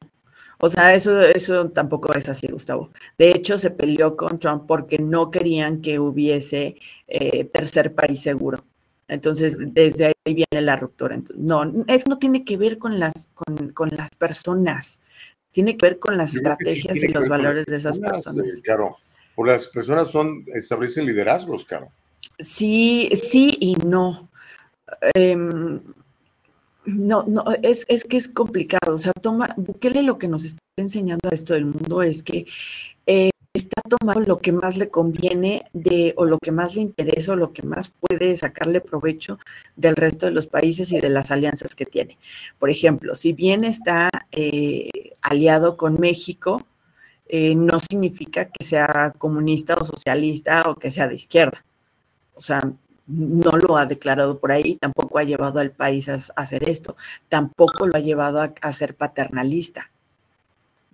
O 0.64 0.69
sea, 0.69 0.94
eso, 0.94 1.19
eso 1.19 1.69
tampoco 1.72 2.14
es 2.14 2.30
así, 2.30 2.48
Gustavo. 2.48 2.90
De 3.18 3.31
hecho, 3.31 3.57
se 3.57 3.69
peleó 3.69 4.15
con 4.15 4.40
Trump 4.40 4.64
porque 4.65 4.98
no 4.98 5.30
querían 5.30 5.81
que 5.81 5.99
hubiese 5.99 6.77
eh, 7.06 7.44
tercer 7.44 7.94
país 7.94 8.22
seguro. 8.22 8.64
Entonces, 9.10 9.57
desde 9.60 10.06
ahí 10.06 10.34
viene 10.34 10.61
la 10.65 10.77
ruptura. 10.77 11.19
no, 11.35 11.69
eso 11.88 12.06
no 12.07 12.18
tiene 12.18 12.45
que 12.45 12.56
ver 12.56 12.77
con 12.77 12.98
las, 12.98 13.27
con, 13.73 13.90
las 13.90 14.11
personas, 14.15 15.02
tiene 15.52 15.76
que 15.76 15.85
ver 15.85 15.99
con 15.99 16.18
las 16.18 16.34
estrategias 16.34 17.03
y 17.03 17.10
los 17.10 17.27
valores 17.27 17.65
de 17.65 17.76
esas 17.76 17.99
personas. 17.99 18.61
Claro, 18.64 18.95
por 19.35 19.49
las 19.49 19.68
personas 19.68 20.07
son, 20.07 20.45
establecen 20.56 21.06
liderazgos, 21.06 21.65
claro. 21.65 21.90
Sí, 22.40 23.10
sí 23.22 23.57
y 23.60 23.76
no. 23.85 24.30
Em, 25.14 25.81
no, 26.86 27.24
no, 27.28 27.44
es, 27.62 27.86
es 27.88 28.04
que 28.04 28.18
es 28.18 28.28
complicado. 28.28 28.96
O 28.96 29.00
sea, 29.00 29.14
toma, 29.14 29.54
Bukele 29.58 30.04
lo 30.04 30.18
que 30.18 30.28
nos 30.28 30.44
está 30.44 30.60
enseñando 30.78 31.30
a 31.30 31.36
esto 31.36 31.54
del 31.54 31.66
mundo 31.66 32.02
es 32.02 32.24
que 32.24 32.46
eh, 33.06 33.30
está 33.54 33.82
tomando 33.88 34.22
lo 34.22 34.40
que 34.40 34.52
más 34.52 34.78
le 34.78 34.90
conviene 34.90 35.66
de, 35.74 36.14
o 36.18 36.26
lo 36.26 36.40
que 36.40 36.52
más 36.52 36.76
le 36.76 36.82
interesa, 36.82 37.34
o 37.34 37.36
lo 37.36 37.54
que 37.54 37.62
más 37.64 37.90
puede 37.90 38.36
sacarle 38.36 38.82
provecho 38.82 39.38
del 39.76 39.96
resto 39.96 40.26
de 40.26 40.32
los 40.32 40.48
países 40.48 40.92
y 40.92 41.00
de 41.00 41.10
las 41.10 41.32
alianzas 41.32 41.76
que 41.76 41.86
tiene. 41.86 42.18
Por 42.58 42.70
ejemplo, 42.70 43.16
si 43.16 43.34
bien 43.34 43.64
está 43.64 44.10
eh, 44.32 44.90
aliado 45.22 45.78
con 45.78 46.00
México, 46.00 46.66
eh, 47.28 47.56
no 47.56 47.80
significa 47.80 48.46
que 48.46 48.64
sea 48.64 49.14
comunista 49.18 49.76
o 49.76 49.84
socialista 49.84 50.70
o 50.70 50.76
que 50.76 50.92
sea 50.92 51.08
de 51.08 51.16
izquierda. 51.16 51.64
O 52.36 52.42
sea, 52.42 52.62
no 53.08 53.52
lo 53.52 53.78
ha 53.78 53.86
declarado 53.86 54.40
por 54.40 54.52
ahí, 54.52 54.76
tampoco 54.76 55.20
ha 55.20 55.24
llevado 55.24 55.60
al 55.60 55.72
país 55.72 56.10
a, 56.10 56.18
hacer 56.36 56.70
esto, 56.70 56.96
tampoco 57.30 57.88
lo 57.88 57.96
ha 57.98 58.00
llevado 58.00 58.42
a, 58.62 58.74
ser 58.74 58.96
paternalista. 58.96 59.92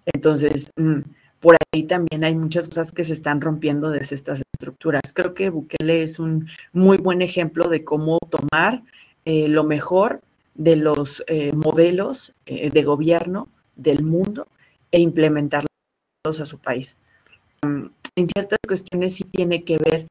Entonces, 0.05 0.71
mm, 0.75 1.01
por 1.39 1.55
ahí 1.71 1.83
también 1.83 2.23
hay 2.23 2.35
muchas 2.35 2.67
cosas 2.67 2.91
que 2.91 3.03
se 3.03 3.13
están 3.13 3.41
rompiendo 3.41 3.91
desde 3.91 4.15
estas 4.15 4.41
estructuras. 4.53 5.13
Creo 5.13 5.33
que 5.33 5.49
Bukele 5.49 6.03
es 6.03 6.19
un 6.19 6.47
muy 6.73 6.97
buen 6.97 7.21
ejemplo 7.21 7.69
de 7.69 7.83
cómo 7.83 8.17
tomar 8.29 8.83
eh, 9.25 9.47
lo 9.47 9.63
mejor 9.63 10.21
de 10.55 10.75
los 10.75 11.23
eh, 11.27 11.53
modelos 11.53 12.33
eh, 12.45 12.69
de 12.69 12.83
gobierno 12.83 13.47
del 13.75 14.03
mundo 14.03 14.47
e 14.91 14.99
implementarlos 14.99 15.69
a 16.25 16.45
su 16.45 16.57
país. 16.57 16.97
Mm, 17.61 17.85
en 18.15 18.27
ciertas 18.27 18.59
cuestiones 18.67 19.15
sí 19.15 19.23
tiene 19.23 19.63
que 19.63 19.77
ver 19.77 20.07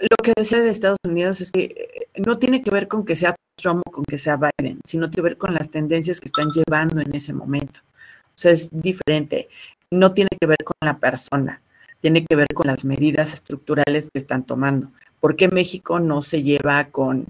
lo 0.00 0.16
que 0.22 0.32
decía 0.36 0.60
de 0.60 0.70
Estados 0.70 0.98
Unidos 1.04 1.40
es 1.40 1.50
que 1.50 1.64
eh, 1.64 2.08
no 2.16 2.38
tiene 2.38 2.62
que 2.62 2.70
ver 2.70 2.88
con 2.88 3.04
que 3.04 3.16
sea 3.16 3.34
Trump 3.56 3.82
o 3.86 3.90
con 3.90 4.04
que 4.04 4.18
sea 4.18 4.36
Biden, 4.36 4.80
sino 4.84 5.10
tiene 5.10 5.16
que 5.16 5.30
ver 5.30 5.38
con 5.38 5.54
las 5.54 5.70
tendencias 5.70 6.20
que 6.20 6.26
están 6.26 6.50
llevando 6.50 7.00
en 7.00 7.14
ese 7.14 7.32
momento. 7.32 7.80
O 7.82 8.40
sea, 8.40 8.52
es 8.52 8.68
diferente. 8.70 9.48
No 9.90 10.14
tiene 10.14 10.30
que 10.40 10.46
ver 10.46 10.62
con 10.64 10.76
la 10.80 10.98
persona, 10.98 11.60
tiene 12.00 12.24
que 12.24 12.36
ver 12.36 12.46
con 12.54 12.66
las 12.66 12.84
medidas 12.84 13.32
estructurales 13.34 14.10
que 14.12 14.18
están 14.18 14.44
tomando. 14.44 14.90
¿Por 15.20 15.34
qué 15.34 15.48
México 15.48 15.98
no 15.98 16.22
se 16.22 16.42
lleva 16.42 16.84
con, 16.90 17.26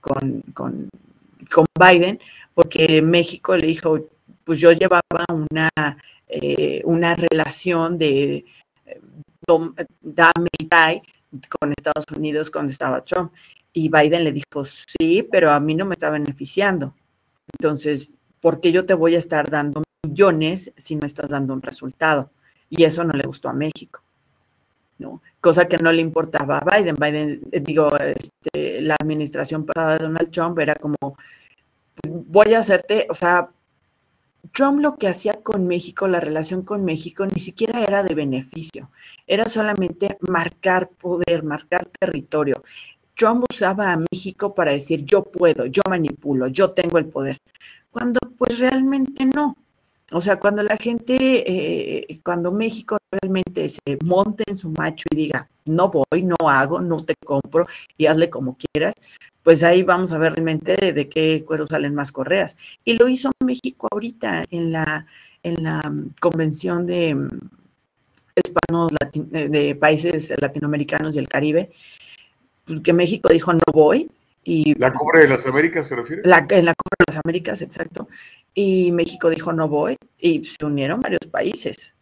con, 0.00 0.42
con, 0.52 0.88
Biden? 1.78 2.20
Porque 2.52 3.00
México 3.00 3.56
le 3.56 3.66
dijo, 3.66 4.06
pues 4.44 4.60
yo 4.60 4.72
llevaba 4.72 5.24
una, 5.28 5.70
eh, 6.28 6.82
una 6.84 7.16
relación 7.16 7.96
de 7.96 8.44
eh, 8.84 9.00
dame 10.02 10.48
y 10.58 10.66
con 11.60 11.70
Estados 11.70 12.06
Unidos 12.16 12.50
cuando 12.50 12.70
estaba 12.70 13.02
Trump. 13.02 13.32
Y 13.72 13.88
Biden 13.88 14.24
le 14.24 14.32
dijo, 14.32 14.64
sí, 14.64 15.26
pero 15.30 15.50
a 15.50 15.60
mí 15.60 15.74
no 15.74 15.84
me 15.84 15.94
está 15.94 16.10
beneficiando. 16.10 16.94
Entonces, 17.58 18.14
¿por 18.40 18.60
qué 18.60 18.72
yo 18.72 18.86
te 18.86 18.94
voy 18.94 19.14
a 19.14 19.18
estar 19.18 19.48
dando 19.48 19.82
millones 20.04 20.72
si 20.76 20.96
no 20.96 21.06
estás 21.06 21.30
dando 21.30 21.54
un 21.54 21.62
resultado? 21.62 22.30
Y 22.68 22.84
eso 22.84 23.04
no 23.04 23.12
le 23.12 23.24
gustó 23.24 23.48
a 23.48 23.52
México. 23.52 24.02
¿no? 24.98 25.22
Cosa 25.40 25.66
que 25.66 25.78
no 25.78 25.90
le 25.92 26.02
importaba 26.02 26.58
a 26.58 26.78
Biden. 26.78 26.96
Biden, 26.96 27.40
eh, 27.52 27.60
digo, 27.60 27.96
este, 27.96 28.82
la 28.82 28.96
administración 29.00 29.64
pasada 29.64 29.98
de 29.98 30.04
Donald 30.04 30.30
Trump 30.30 30.58
era 30.58 30.74
como, 30.74 30.96
voy 32.06 32.54
a 32.54 32.60
hacerte, 32.60 33.06
o 33.08 33.14
sea, 33.14 33.50
Trump 34.52 34.80
lo 34.80 34.96
que 34.96 35.08
hacía 35.08 35.42
con 35.42 35.66
México, 35.66 36.08
la 36.08 36.20
relación 36.20 36.62
con 36.62 36.84
México, 36.84 37.26
ni 37.26 37.40
siquiera 37.40 37.82
era 37.82 38.02
de 38.02 38.14
beneficio, 38.14 38.90
era 39.26 39.46
solamente 39.48 40.18
marcar 40.20 40.88
poder, 40.88 41.44
marcar 41.44 41.86
territorio. 41.86 42.62
Trump 43.14 43.44
usaba 43.50 43.92
a 43.92 43.98
México 44.10 44.54
para 44.54 44.72
decir 44.72 45.04
yo 45.04 45.22
puedo, 45.24 45.66
yo 45.66 45.82
manipulo, 45.88 46.48
yo 46.48 46.70
tengo 46.70 46.98
el 46.98 47.06
poder, 47.06 47.38
cuando 47.90 48.18
pues 48.36 48.58
realmente 48.58 49.24
no. 49.26 49.56
O 50.12 50.20
sea, 50.20 50.40
cuando 50.40 50.62
la 50.64 50.76
gente, 50.76 51.16
eh, 51.18 52.20
cuando 52.24 52.50
México 52.50 52.98
realmente 53.12 53.68
se 53.68 53.96
monte 54.04 54.42
en 54.48 54.58
su 54.58 54.70
macho 54.70 55.04
y 55.12 55.16
diga, 55.16 55.48
no 55.66 55.88
voy, 55.88 56.22
no 56.24 56.36
hago, 56.48 56.80
no 56.80 57.04
te 57.04 57.14
compro 57.24 57.66
y 57.96 58.06
hazle 58.06 58.28
como 58.28 58.56
quieras, 58.56 58.94
pues 59.42 59.62
ahí 59.62 59.82
vamos 59.82 60.12
a 60.12 60.18
ver 60.18 60.34
realmente 60.34 60.92
de, 60.92 61.08
qué 61.08 61.44
cuero 61.46 61.66
salen 61.66 61.94
más 61.94 62.12
correas. 62.12 62.56
Y 62.84 62.94
lo 62.94 63.08
hizo 63.08 63.30
México 63.44 63.88
ahorita 63.90 64.44
en 64.50 64.72
la, 64.72 65.06
en 65.42 65.62
la 65.62 65.82
mm, 65.88 66.10
convención 66.20 66.86
de 66.86 67.14
mm, 67.14 67.28
hispanos 68.36 68.92
eh, 69.32 69.48
de 69.48 69.74
países 69.74 70.32
latinoamericanos 70.40 71.16
y 71.16 71.18
el 71.18 71.28
Caribe, 71.28 71.70
que 72.84 72.92
México 72.92 73.28
dijo 73.28 73.52
no 73.52 73.60
voy. 73.72 74.10
Y, 74.42 74.78
¿La 74.78 74.92
Cumbre 74.92 75.20
de 75.20 75.28
las 75.28 75.46
Américas 75.46 75.86
se 75.86 75.96
refiere? 75.96 76.22
La, 76.24 76.46
en 76.48 76.64
la 76.64 76.74
Cumbre 76.74 76.96
de 76.98 77.04
las 77.08 77.20
Américas, 77.24 77.62
exacto. 77.62 78.08
Y 78.54 78.92
México 78.92 79.30
dijo 79.30 79.52
no 79.52 79.68
voy 79.68 79.96
y 80.18 80.44
se 80.44 80.64
unieron 80.64 81.00
varios 81.00 81.26
países. 81.30 81.94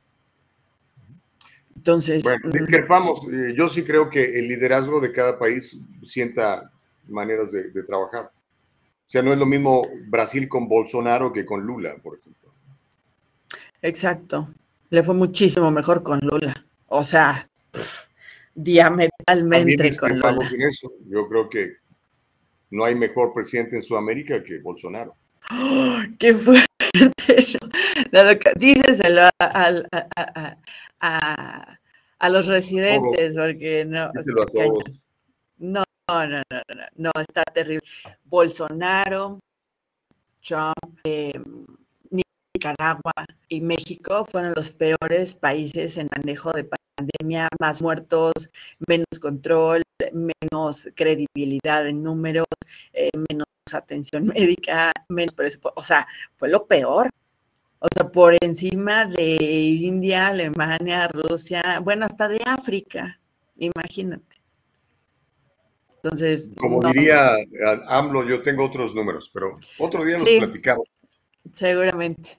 Entonces. 1.76 2.24
Bueno, 2.24 2.48
mm, 2.48 2.50
discrepamos. 2.50 3.20
Eh, 3.32 3.54
yo 3.56 3.68
sí 3.68 3.84
creo 3.84 4.10
que 4.10 4.38
el 4.38 4.48
liderazgo 4.48 5.00
de 5.00 5.12
cada 5.12 5.38
país 5.38 5.78
sienta 6.04 6.72
maneras 7.08 7.52
de, 7.52 7.82
trabajar. 7.84 8.30
O 8.32 9.10
sea, 9.10 9.22
no 9.22 9.32
es 9.32 9.38
lo 9.38 9.46
mismo 9.46 9.86
Brasil 10.08 10.48
con 10.48 10.68
Bolsonaro 10.68 11.32
que 11.32 11.46
con 11.46 11.62
Lula, 11.62 11.96
por 12.02 12.18
ejemplo. 12.18 12.52
Exacto. 13.80 14.48
Le 14.90 15.02
fue 15.02 15.14
muchísimo 15.14 15.70
mejor 15.70 16.02
con 16.02 16.20
Lula. 16.20 16.64
O 16.88 17.04
sea, 17.04 17.48
diametralmente 18.54 19.96
con 19.96 20.18
Lula. 20.18 20.50
En 20.52 20.62
eso. 20.62 20.92
Yo 21.06 21.28
creo 21.28 21.48
que 21.48 21.76
no 22.70 22.84
hay 22.84 22.94
mejor 22.94 23.32
presidente 23.32 23.76
en 23.76 23.82
Sudamérica 23.82 24.42
que 24.42 24.58
Bolsonaro. 24.58 25.14
¡Qué 26.18 26.34
fuerte! 26.34 26.66
Díselo 28.56 29.22
a, 29.38 29.72
a, 31.00 31.78
a, 32.18 32.28
los 32.28 32.46
residentes, 32.46 33.34
porque 33.34 33.84
no. 33.86 34.10
No, 35.58 35.82
no, 36.08 36.26
no, 36.26 36.42
no, 36.50 36.84
no, 36.96 37.10
está 37.20 37.42
terrible. 37.44 37.82
Bolsonaro, 38.24 39.40
Trump, 40.40 41.00
ni 42.10 42.22
Nicaragua 42.54 43.12
y 43.48 43.60
México 43.60 44.24
fueron 44.24 44.52
los 44.56 44.70
peores 44.70 45.34
países 45.34 45.98
en 45.98 46.08
manejo 46.16 46.52
de 46.52 46.64
pandemia, 46.96 47.48
más 47.60 47.82
muertos, 47.82 48.32
menos 48.86 49.18
control, 49.20 49.82
menos 50.12 50.88
credibilidad 50.94 51.86
en 51.86 52.02
números, 52.02 52.46
eh, 52.92 53.10
menos 53.28 53.46
atención 53.72 54.26
médica, 54.34 54.92
menos 55.08 55.34
o 55.74 55.82
sea, 55.82 56.06
fue 56.36 56.48
lo 56.48 56.66
peor. 56.66 57.10
O 57.80 57.86
sea, 57.94 58.10
por 58.10 58.36
encima 58.40 59.04
de 59.06 59.36
India, 59.36 60.28
Alemania, 60.28 61.06
Rusia, 61.08 61.80
bueno, 61.80 62.06
hasta 62.06 62.28
de 62.28 62.40
África, 62.44 63.20
imagínate. 63.56 64.37
Entonces. 66.02 66.50
Como 66.56 66.80
diría 66.92 67.36
AMLO, 67.88 68.26
yo 68.26 68.42
tengo 68.42 68.64
otros 68.64 68.94
números, 68.94 69.30
pero 69.32 69.54
otro 69.78 70.04
día 70.04 70.16
los 70.16 70.24
platicamos. 70.24 70.86
Seguramente, 71.52 72.38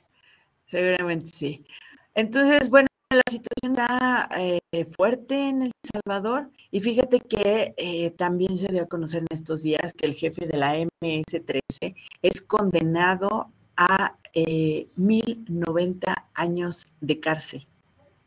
seguramente 0.67 1.27
sí. 1.27 1.65
Entonces, 2.13 2.69
bueno, 2.69 2.87
la 3.11 3.21
situación 3.27 3.71
está 3.71 4.29
eh, 4.37 4.85
fuerte 4.85 5.49
en 5.49 5.63
El 5.63 5.71
Salvador 5.91 6.51
y 6.69 6.79
fíjate 6.79 7.19
que 7.19 7.73
eh, 7.75 8.11
también 8.11 8.57
se 8.57 8.67
dio 8.71 8.83
a 8.83 8.87
conocer 8.87 9.21
en 9.21 9.27
estos 9.31 9.63
días 9.63 9.93
que 9.93 10.05
el 10.05 10.13
jefe 10.13 10.45
de 10.45 10.57
la 10.57 10.77
MS-13 10.77 11.95
es 12.21 12.41
condenado 12.43 13.51
a 13.75 14.15
eh, 14.33 14.89
1090 14.95 16.29
años 16.35 16.87
de 17.01 17.19
cárcel. 17.19 17.67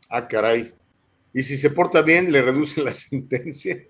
Ah, 0.09 0.26
caray. 0.26 0.74
¿Y 1.32 1.42
si 1.44 1.56
se 1.56 1.70
porta 1.70 2.02
bien, 2.02 2.32
le 2.32 2.42
reducen 2.42 2.84
la 2.84 2.92
sentencia? 2.92 3.86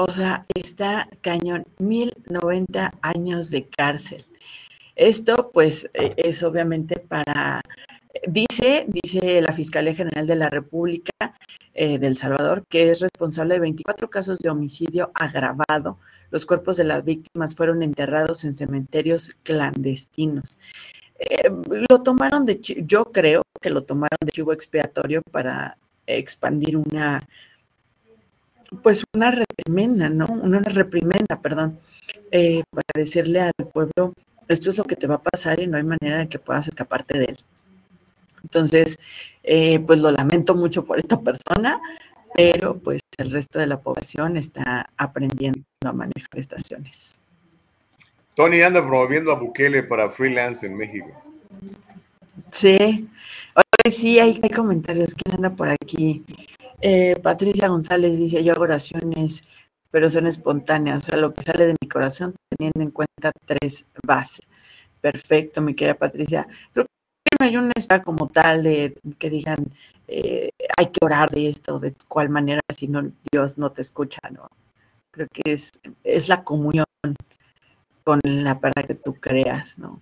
O 0.00 0.06
sea, 0.12 0.46
está 0.54 1.08
cañón, 1.22 1.64
1090 1.78 2.94
años 3.02 3.50
de 3.50 3.66
cárcel. 3.66 4.24
Esto, 4.94 5.50
pues, 5.52 5.90
e, 5.92 6.14
es 6.16 6.44
obviamente 6.44 7.00
para, 7.00 7.60
dice, 8.28 8.86
dice 8.86 9.42
la 9.42 9.52
Fiscalía 9.52 9.94
General 9.94 10.24
de 10.24 10.36
la 10.36 10.50
República 10.50 11.10
eh, 11.74 11.98
del 11.98 12.14
Salvador, 12.16 12.62
que 12.68 12.90
es 12.90 13.00
responsable 13.00 13.54
de 13.54 13.60
24 13.60 14.08
casos 14.08 14.38
de 14.38 14.50
homicidio 14.50 15.10
agravado. 15.14 15.98
Los 16.30 16.46
cuerpos 16.46 16.76
de 16.76 16.84
las 16.84 17.04
víctimas 17.04 17.56
fueron 17.56 17.82
enterrados 17.82 18.44
en 18.44 18.54
cementerios 18.54 19.36
clandestinos. 19.42 20.60
Eh, 21.18 21.50
lo 21.90 22.02
tomaron 22.04 22.46
de, 22.46 22.60
yo 22.60 23.06
creo 23.06 23.42
que 23.60 23.70
lo 23.70 23.82
tomaron 23.82 24.18
de 24.24 24.30
chivo 24.30 24.52
expiatorio 24.52 25.22
para 25.32 25.76
expandir 26.06 26.76
una, 26.76 27.26
pues 28.82 29.04
una 29.14 29.30
reprimenda, 29.30 30.08
¿no? 30.08 30.26
Una 30.26 30.60
reprimenda, 30.60 31.40
perdón, 31.40 31.78
eh, 32.30 32.62
para 32.70 32.84
decirle 32.94 33.40
al 33.40 33.66
pueblo, 33.72 34.14
esto 34.48 34.70
es 34.70 34.78
lo 34.78 34.84
que 34.84 34.96
te 34.96 35.06
va 35.06 35.16
a 35.16 35.22
pasar 35.22 35.60
y 35.60 35.66
no 35.66 35.76
hay 35.76 35.82
manera 35.82 36.18
de 36.18 36.28
que 36.28 36.38
puedas 36.38 36.68
escaparte 36.68 37.18
de 37.18 37.24
él. 37.26 37.38
Entonces, 38.42 38.98
eh, 39.42 39.80
pues 39.80 39.98
lo 39.98 40.10
lamento 40.10 40.54
mucho 40.54 40.84
por 40.84 40.98
esta 40.98 41.20
persona, 41.20 41.80
pero 42.34 42.78
pues 42.78 43.00
el 43.18 43.30
resto 43.30 43.58
de 43.58 43.66
la 43.66 43.80
población 43.80 44.36
está 44.36 44.90
aprendiendo 44.96 45.64
a 45.84 45.92
manejar 45.92 46.38
estaciones. 46.38 47.20
Tony 48.34 48.62
anda 48.62 48.86
promoviendo 48.86 49.32
a 49.32 49.38
Bukele 49.38 49.82
para 49.82 50.08
freelance 50.10 50.66
en 50.66 50.76
México. 50.76 51.10
Sí, 52.52 53.08
Hoy 53.84 53.92
sí 53.92 54.20
hay, 54.20 54.38
hay 54.42 54.50
comentarios. 54.50 55.14
¿Quién 55.14 55.36
anda 55.36 55.50
por 55.50 55.68
aquí? 55.68 56.24
Eh, 56.80 57.16
Patricia 57.22 57.68
González 57.68 58.18
dice, 58.18 58.44
yo 58.44 58.52
hago 58.52 58.62
oraciones, 58.62 59.44
pero 59.90 60.08
son 60.10 60.26
espontáneas, 60.26 60.98
o 60.98 61.06
sea, 61.06 61.18
lo 61.18 61.34
que 61.34 61.42
sale 61.42 61.66
de 61.66 61.74
mi 61.80 61.88
corazón 61.88 62.34
teniendo 62.48 62.82
en 62.82 62.90
cuenta 62.90 63.32
tres 63.46 63.86
bases. 64.04 64.46
Perfecto, 65.00 65.60
mi 65.60 65.74
querida 65.74 65.94
Patricia. 65.94 66.46
Creo 66.72 66.86
que 66.86 67.36
no 67.40 67.46
hay 67.46 67.56
una 67.56 67.72
está 67.76 68.02
como 68.02 68.28
tal 68.28 68.62
de 68.62 68.94
que 69.18 69.30
digan, 69.30 69.58
eh, 70.06 70.50
hay 70.76 70.86
que 70.86 70.98
orar 71.04 71.30
de 71.30 71.48
esto, 71.48 71.78
de 71.80 71.94
cuál 72.06 72.28
manera, 72.30 72.60
si 72.76 72.88
no, 72.88 73.10
Dios 73.30 73.58
no 73.58 73.72
te 73.72 73.82
escucha, 73.82 74.20
¿no? 74.30 74.48
Creo 75.10 75.28
que 75.32 75.52
es, 75.52 75.70
es 76.04 76.28
la 76.28 76.44
comunión 76.44 76.84
con 78.04 78.20
la 78.24 78.60
para 78.60 78.84
que 78.84 78.94
tú 78.94 79.14
creas, 79.14 79.78
¿no? 79.78 80.00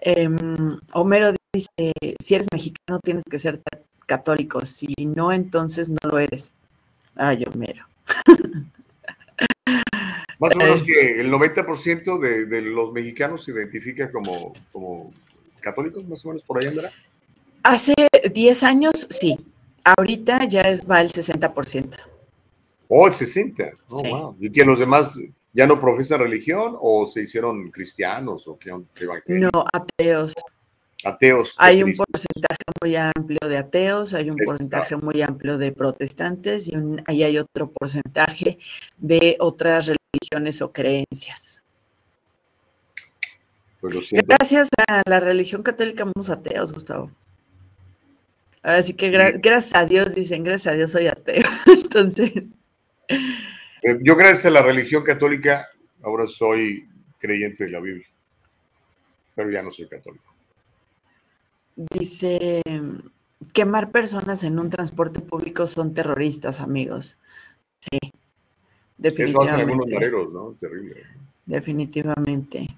Em, 0.00 0.78
Homero 0.92 1.34
dice, 1.52 1.92
si 2.22 2.34
eres 2.34 2.46
mexicano 2.52 3.00
tienes 3.02 3.24
que 3.30 3.38
ser 3.38 3.60
católico, 4.10 4.66
si 4.66 4.92
no, 4.98 5.30
entonces 5.30 5.88
no 5.88 5.98
lo 6.02 6.18
eres. 6.18 6.52
Ay, 7.14 7.44
Homero. 7.46 7.86
Más 10.40 10.54
o 10.56 10.58
menos 10.58 10.82
que 10.82 11.20
el 11.20 11.30
90% 11.30 12.18
de, 12.18 12.46
de, 12.46 12.60
los 12.62 12.92
mexicanos 12.92 13.44
se 13.44 13.52
identifica 13.52 14.10
como, 14.10 14.54
como 14.72 15.12
católicos, 15.60 16.02
más 16.08 16.24
o 16.24 16.28
menos 16.28 16.42
por 16.42 16.58
ahí 16.58 16.70
andará. 16.70 16.90
Hace 17.62 17.94
10 18.32 18.62
años, 18.62 19.06
sí. 19.10 19.38
Ahorita 19.84 20.44
ya 20.46 20.80
va 20.90 21.02
el 21.02 21.10
60%. 21.10 21.98
Oh, 22.88 23.06
el 23.06 23.12
60%. 23.12 23.74
Oh, 23.90 24.02
wow. 24.02 24.36
¿Y 24.40 24.50
que 24.50 24.64
los 24.64 24.78
demás 24.78 25.18
ya 25.52 25.66
no 25.66 25.78
profesan 25.78 26.20
religión 26.20 26.74
o 26.80 27.06
se 27.06 27.22
hicieron 27.22 27.70
cristianos 27.70 28.48
o 28.48 28.58
qué? 28.58 28.72
no, 29.26 29.50
ateos. 29.72 30.32
Ateos. 31.04 31.54
Hay 31.58 31.82
un 31.82 31.92
porcentaje 31.92 32.62
muy 32.82 32.96
amplio 32.96 33.48
de 33.48 33.58
ateos, 33.58 34.14
hay 34.14 34.30
un 34.30 34.36
porcentaje 34.36 34.96
muy 34.96 35.22
amplio 35.22 35.56
de 35.56 35.72
protestantes 35.72 36.68
y 36.68 36.74
ahí 37.06 37.22
hay 37.22 37.38
otro 37.38 37.70
porcentaje 37.70 38.58
de 38.98 39.36
otras 39.38 39.86
religiones 39.86 40.60
o 40.62 40.72
creencias. 40.72 41.62
Pues 43.80 44.10
gracias 44.10 44.68
a 44.86 45.02
la 45.06 45.20
religión 45.20 45.62
católica 45.62 46.04
somos 46.04 46.28
ateos, 46.28 46.72
Gustavo. 46.72 47.10
Ahora 48.62 48.82
sí 48.82 48.92
que 48.92 49.08
gracias 49.08 49.74
a 49.74 49.86
Dios 49.86 50.14
dicen, 50.14 50.44
gracias 50.44 50.74
a 50.74 50.76
Dios 50.76 50.92
soy 50.92 51.06
ateo. 51.06 51.42
Entonces. 51.66 52.48
Eh, 53.08 53.98
yo 54.02 54.16
gracias 54.16 54.46
a 54.46 54.50
la 54.50 54.62
religión 54.62 55.02
católica 55.02 55.68
ahora 56.02 56.26
soy 56.26 56.86
creyente 57.18 57.64
de 57.64 57.70
la 57.70 57.80
Biblia, 57.80 58.06
pero 59.34 59.50
ya 59.50 59.62
no 59.62 59.72
soy 59.72 59.88
católico. 59.88 60.29
Dice, 61.88 62.60
quemar 63.54 63.90
personas 63.90 64.44
en 64.44 64.58
un 64.58 64.68
transporte 64.68 65.20
público 65.20 65.66
son 65.66 65.94
terroristas, 65.94 66.60
amigos. 66.60 67.16
Sí, 67.80 68.12
definitivamente. 68.98 69.96
Eso 69.96 70.28
¿no? 70.30 70.56
Terrible. 70.60 70.96
Definitivamente. 71.46 72.68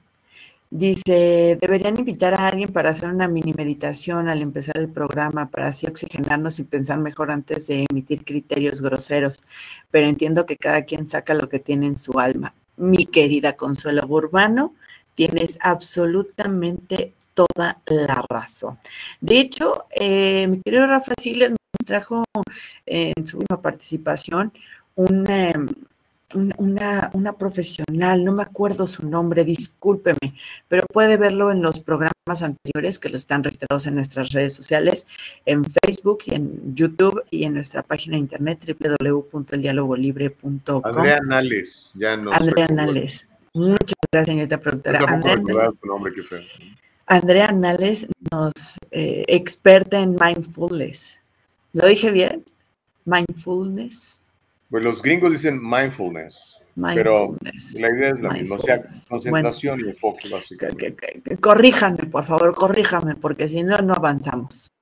Dice, 0.70 1.59
deberían 1.61 1.99
invitar 1.99 2.35
a 2.35 2.47
alguien 2.47 2.73
para 2.73 2.91
hacer 2.91 3.09
una 3.09 3.27
mini 3.27 3.53
meditación 3.53 4.29
al 4.29 4.41
empezar 4.41 4.79
el 4.79 4.89
programa, 4.89 5.51
para 5.51 5.69
así 5.69 5.89
oxigenarnos 5.89 6.61
y 6.61 6.65
pensar 6.65 6.99
mejor 6.99 7.33
antes 7.33 7.66
de 7.66 7.85
emitir 7.91 8.24
criterios 8.24 8.81
groseros. 8.81 9.43
Pero 9.91 10.07
entiendo 10.07 10.47
que 10.47 10.57
cada 10.57 10.85
quien 10.85 11.07
saca 11.07 11.35
lo 11.35 11.49
que 11.49 11.59
tiene 11.59 11.89
en 11.89 11.97
su 11.97 12.20
alma. 12.20 12.55
Mi 12.77 13.05
querida 13.07 13.57
Consuelo 13.57 14.07
Urbano, 14.07 14.74
tienes 15.16 15.59
absolutamente 15.61 17.15
toda 17.35 17.81
la 17.87 18.25
razón. 18.29 18.79
De 19.21 19.39
hecho, 19.39 19.87
eh, 19.91 20.47
mi 20.47 20.61
querido 20.61 20.87
Rafa 20.87 21.13
Sigler 21.21 21.51
nos 21.51 21.59
trajo 21.87 22.25
eh, 22.87 23.13
en 23.17 23.27
su 23.27 23.39
última 23.39 23.61
participación 23.61 24.53
una, 24.95 25.53
una, 26.35 27.11
una, 27.13 27.33
profesional, 27.35 28.25
no 28.25 28.33
me 28.33 28.43
acuerdo 28.43 28.87
su 28.87 29.07
nombre, 29.07 29.45
discúlpeme, 29.45 30.35
pero 30.69 30.87
puede 30.87 31.17
verlo 31.17 31.51
en 31.51 31.63
los 31.63 31.81
programas 31.81 32.13
anteriores 32.43 32.99
que 32.99 33.09
lo 33.09 33.17
están 33.17 33.43
registrados 33.43 33.87
en 33.87 33.95
nuestras 33.95 34.33
redes 34.33 34.55
sociales, 34.55 35.07
en 35.47 35.65
Facebook 35.65 36.25
y 36.27 36.35
en 36.35 36.75
YouTube 36.75 37.23
y 37.31 37.45
en 37.45 37.55
nuestra 37.55 37.83
página 37.83 38.17
de 38.17 38.21
internet 38.21 38.63
www.eldialogolibre.com. 39.01 40.83
Andrea 40.85 41.21
Nales, 41.27 41.93
ya 41.95 42.17
no. 42.17 42.33
Andrea 42.33 42.69
Nales. 42.69 43.27
Muchas 43.55 43.99
gracias, 44.11 44.33
señorita 44.33 44.59
productora. 44.59 45.01
Nombre, 45.83 46.13
qué 46.15 46.23
feo. 46.23 46.41
Andrea 47.07 47.53
Nales 47.53 48.07
nos 48.31 48.53
eh, 48.91 49.24
experta 49.29 50.01
en 50.01 50.16
mindfulness. 50.20 51.19
¿Lo 51.73 51.87
dije 51.87 52.11
bien? 52.11 52.45
Mindfulness. 53.05 54.20
Pues 54.70 54.85
los 54.85 55.03
gringos 55.03 55.33
dicen 55.33 55.61
mindfulness. 55.62 56.62
Pero 56.95 57.37
la 57.74 57.89
idea 57.95 58.11
es 58.11 58.20
la 58.20 58.31
misma, 58.31 58.57
o 58.57 58.59
sea, 58.59 58.83
concentración 59.09 59.81
y 59.81 59.91
enfoque 59.91 60.29
básicamente. 60.31 61.37
corríjanme, 61.39 62.07
por 62.07 62.24
favor, 62.24 62.55
corríjame, 62.55 63.15
porque 63.15 63.47
si 63.49 63.62
no, 63.62 63.77
no 63.79 63.93
avanzamos. 63.93 64.73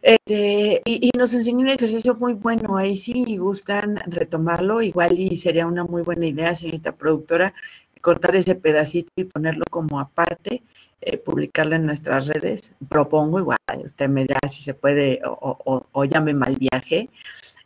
Este, 0.00 0.80
y, 0.86 1.08
y, 1.08 1.10
nos 1.18 1.34
enseñó 1.34 1.58
un 1.58 1.68
ejercicio 1.68 2.14
muy 2.14 2.32
bueno, 2.32 2.78
ahí 2.78 2.96
sí 2.96 3.36
gustan 3.36 3.96
retomarlo, 4.06 4.80
igual 4.80 5.18
y 5.18 5.36
sería 5.36 5.66
una 5.66 5.84
muy 5.84 6.02
buena 6.02 6.26
idea, 6.26 6.54
señorita 6.54 6.96
productora, 6.96 7.52
cortar 8.00 8.36
ese 8.36 8.54
pedacito 8.54 9.10
y 9.16 9.24
ponerlo 9.24 9.64
como 9.68 10.00
aparte 10.00 10.62
eh, 11.00 11.18
publicarla 11.18 11.76
en 11.76 11.86
nuestras 11.86 12.26
redes. 12.26 12.74
Propongo 12.88 13.38
igual, 13.38 13.58
usted 13.84 14.08
me 14.08 14.22
dirá 14.22 14.40
si 14.48 14.62
se 14.62 14.74
puede 14.74 15.20
o, 15.24 16.04
ya 16.04 16.20
me 16.20 16.34
mal 16.34 16.56
viaje, 16.56 17.10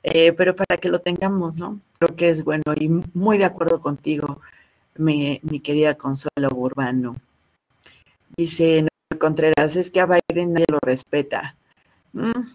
eh, 0.03 0.33
pero 0.33 0.57
para 0.57 0.79
que 0.79 0.89
lo 0.89 1.01
tengamos, 1.01 1.57
¿no? 1.57 1.81
Creo 1.99 2.17
que 2.17 2.29
es 2.31 2.45
bueno 2.45 2.75
y 2.79 2.89
muy 3.15 3.39
de 3.39 3.45
acuerdo 3.45 3.81
contigo, 3.81 4.41
mi, 4.97 5.41
querida 5.63 5.95
Consuelo 5.97 6.49
Urbano. 6.55 7.17
Dice, 8.37 8.89
Contreras, 9.19 9.77
es 9.77 9.91
que 9.91 10.01
a 10.01 10.07
Biden 10.07 10.53
nadie 10.53 10.67
lo 10.69 10.79
respeta. 10.81 11.57
Mm, 12.13 12.49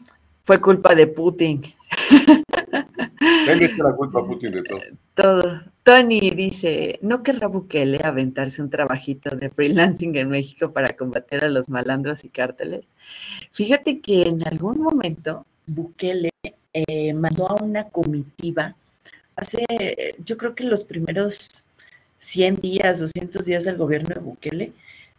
fue 0.44 0.62
culpa 0.62 0.96
de 0.96 1.08
Putin. 1.08 1.62
Él 3.48 3.78
la 3.78 3.94
culpa 3.94 4.26
Putin 4.26 4.52
de 4.52 4.64
todo. 4.64 4.80
Todo. 5.14 5.62
Tony 5.84 6.32
dice, 6.32 7.00
¿no 7.02 7.22
querrá 7.22 7.48
Bukele 7.48 8.00
aventarse 8.04 8.62
un 8.62 8.70
trabajito 8.70 9.36
de 9.36 9.50
freelancing 9.50 10.16
en 10.16 10.30
México 10.30 10.74
para 10.74 10.96
combater 10.96 11.46
a 11.46 11.50
los 11.50 11.70
malandros 11.70 12.24
y 12.26 12.30
cárteles? 12.30 12.88
Fíjate 13.52 14.02
que 14.02 14.24
en 14.24 14.48
algún 14.48 14.80
momento 14.80 15.46
Bukele 15.68 16.32
eh, 16.74 17.14
mandó 17.14 17.50
a 17.50 17.64
una 17.64 17.86
comitiva, 17.90 18.76
hace, 19.36 20.16
yo 20.26 20.38
creo 20.38 20.56
que 20.56 20.64
los 20.64 20.84
primeros 20.84 21.64
100 22.18 22.56
días, 22.56 23.00
200 23.00 23.46
días 23.46 23.64
del 23.66 23.78
gobierno 23.78 24.10
de 24.16 24.22
Bukele, 24.22 24.72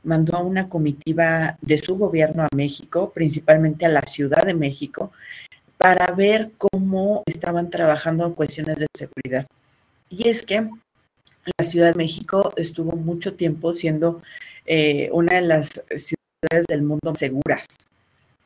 mandó 0.02 0.36
a 0.36 0.42
una 0.42 0.68
comitiva 0.68 1.58
de 1.60 1.78
su 1.78 1.96
gobierno 1.96 2.44
a 2.44 2.48
México, 2.54 3.12
principalmente 3.12 3.86
a 3.86 3.88
la 3.88 4.02
Ciudad 4.02 4.44
de 4.44 4.54
México, 4.54 5.12
para 5.78 6.12
ver 6.12 6.50
cómo 6.58 7.22
estaban 7.26 7.70
trabajando 7.70 8.26
en 8.26 8.32
cuestiones 8.32 8.76
de 8.76 8.86
seguridad. 8.94 9.46
Y 10.08 10.28
es 10.28 10.42
que 10.42 10.68
la 11.58 11.64
Ciudad 11.64 11.92
de 11.92 11.98
México 11.98 12.52
estuvo 12.56 12.96
mucho 12.96 13.34
tiempo 13.34 13.72
siendo 13.72 14.22
eh, 14.64 15.10
una 15.12 15.34
de 15.34 15.42
las 15.42 15.84
ciudades 15.90 16.66
del 16.68 16.82
mundo 16.82 17.14
seguras. 17.14 17.66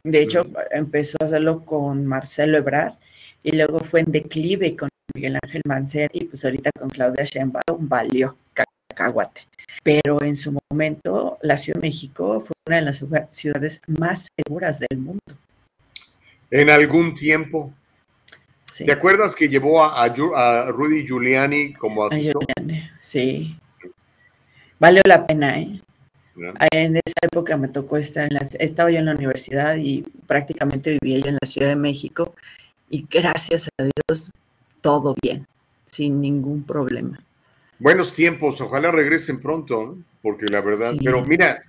De 0.02 0.22
hecho, 0.22 0.46
empezó 0.70 1.18
a 1.20 1.24
hacerlo 1.24 1.64
con 1.64 2.06
Marcelo 2.06 2.58
Ebrard 2.58 2.94
y 3.42 3.52
luego 3.52 3.80
fue 3.80 4.00
en 4.00 4.12
declive 4.12 4.76
con 4.76 4.88
Miguel 5.14 5.38
Ángel 5.42 5.62
Mancer 5.66 6.10
y 6.12 6.24
pues 6.24 6.44
ahorita 6.44 6.70
con 6.78 6.88
Claudia 6.88 7.24
Sheinbaum 7.24 7.88
valió 7.88 8.36
cacahuate. 8.54 9.42
Pero 9.82 10.22
en 10.22 10.36
su 10.36 10.58
momento 10.70 11.38
la 11.42 11.56
Ciudad 11.56 11.80
de 11.80 11.88
México 11.88 12.40
fue 12.40 12.52
una 12.66 12.76
de 12.76 12.82
las 12.82 13.04
ciudades 13.30 13.80
más 13.86 14.28
seguras 14.36 14.80
del 14.80 14.98
mundo 14.98 15.20
en 16.50 16.70
algún 16.70 17.14
tiempo. 17.14 17.72
¿Te 18.76 18.92
acuerdas 18.92 19.34
que 19.34 19.48
llevó 19.48 19.82
a, 19.82 20.08
Rudy 20.68 21.04
Giuliani 21.06 21.74
como 21.74 22.04
asesor? 22.04 22.44
sí. 23.00 23.56
Valió 24.78 25.02
la 25.04 25.26
pena, 25.26 25.60
¿eh? 25.60 25.80
En 26.72 26.96
esa 26.96 27.18
época 27.20 27.56
me 27.58 27.68
tocó 27.68 27.98
estar 27.98 28.24
en 28.24 28.34
la, 28.34 28.40
estaba 28.58 28.90
yo 28.90 28.98
en 28.98 29.04
la 29.04 29.14
universidad 29.14 29.76
y 29.76 30.02
prácticamente 30.26 30.96
vivía 31.02 31.18
yo 31.18 31.28
en 31.28 31.38
la 31.40 31.46
Ciudad 31.46 31.68
de 31.68 31.76
México 31.76 32.34
y 32.88 33.06
gracias 33.10 33.68
a 33.78 33.82
Dios 33.82 34.32
todo 34.80 35.14
bien, 35.22 35.46
sin 35.84 36.20
ningún 36.20 36.62
problema. 36.62 37.18
Buenos 37.78 38.14
tiempos, 38.14 38.60
ojalá 38.60 38.90
regresen 38.90 39.40
pronto, 39.40 39.98
porque 40.22 40.46
la 40.50 40.62
verdad, 40.62 40.94
pero 41.02 41.22
mira, 41.24 41.62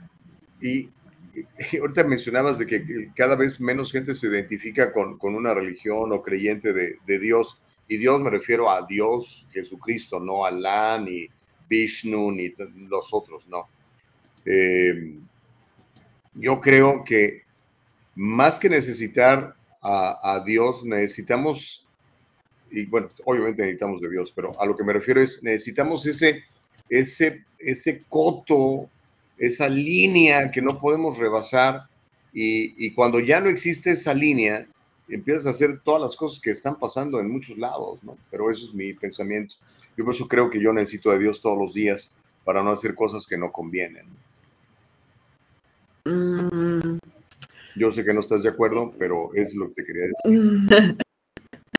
y 0.61 0.89
ahorita 1.79 2.03
mencionabas 2.03 2.57
de 2.57 2.65
que 2.65 3.11
cada 3.15 3.35
vez 3.35 3.59
menos 3.59 3.91
gente 3.91 4.13
se 4.13 4.27
identifica 4.27 4.91
con, 4.91 5.17
una 5.21 5.53
religión 5.53 6.11
o 6.11 6.21
creyente 6.21 6.73
de, 6.73 7.19
Dios. 7.19 7.61
Y 7.87 7.97
Dios 7.97 8.21
me 8.21 8.29
refiero 8.29 8.69
a 8.69 8.85
Dios, 8.85 9.47
Jesucristo, 9.51 10.19
no 10.19 10.45
Alá, 10.45 10.97
ni 10.99 11.27
Vishnu, 11.69 12.31
ni 12.31 12.53
los 12.87 13.13
otros, 13.13 13.47
no. 13.47 13.67
Eh, 14.45 15.19
yo 16.33 16.61
creo 16.61 17.03
que 17.03 17.43
más 18.15 18.59
que 18.59 18.69
necesitar 18.69 19.55
a, 19.81 20.41
Dios, 20.45 20.85
necesitamos, 20.85 21.87
y 22.69 22.85
bueno, 22.85 23.09
obviamente 23.25 23.63
necesitamos 23.63 23.99
de 23.99 24.09
Dios, 24.09 24.31
pero 24.31 24.51
a 24.59 24.65
lo 24.65 24.77
que 24.77 24.83
me 24.83 24.93
refiero 24.93 25.21
es, 25.21 25.41
necesitamos 25.43 26.05
ese, 26.05 26.43
ese, 26.87 27.45
ese 27.57 28.03
coto 28.07 28.89
esa 29.41 29.67
línea 29.67 30.51
que 30.51 30.61
no 30.61 30.79
podemos 30.79 31.17
rebasar 31.17 31.87
y, 32.31 32.91
cuando 32.91 33.19
ya 33.19 33.41
no 33.41 33.49
existe 33.49 33.91
esa 33.91 34.13
línea, 34.13 34.67
empiezas 35.09 35.47
a 35.47 35.49
hacer 35.49 35.81
todas 35.83 35.99
las 35.99 36.15
cosas 36.15 36.39
que 36.39 36.51
están 36.51 36.77
pasando 36.77 37.19
en 37.19 37.29
muchos 37.29 37.57
lados, 37.57 38.01
¿no? 38.03 38.15
Pero 38.29 38.51
eso 38.51 38.67
es 38.67 38.73
mi 38.73 38.93
pensamiento. 38.93 39.55
Yo 39.97 40.05
por 40.05 40.13
eso 40.13 40.27
creo 40.27 40.49
que 40.49 40.61
yo 40.61 40.71
necesito 40.71 41.09
de 41.09 41.19
Dios 41.19 41.41
todos 41.41 41.57
los 41.57 41.73
días 41.73 42.13
para 42.45 42.63
no 42.63 42.69
hacer 42.71 42.93
cosas 42.93 43.25
que 43.25 43.37
no 43.37 43.51
convienen. 43.51 44.05
Mm. 46.05 46.99
Yo 47.75 47.91
sé 47.91 48.05
que 48.05 48.13
no 48.13 48.19
estás 48.19 48.43
de 48.43 48.49
acuerdo, 48.49 48.93
pero 48.97 49.31
es 49.33 49.55
lo 49.55 49.69
que 49.69 49.81
te 49.81 49.85
quería 49.85 50.03
decir. 50.23 50.97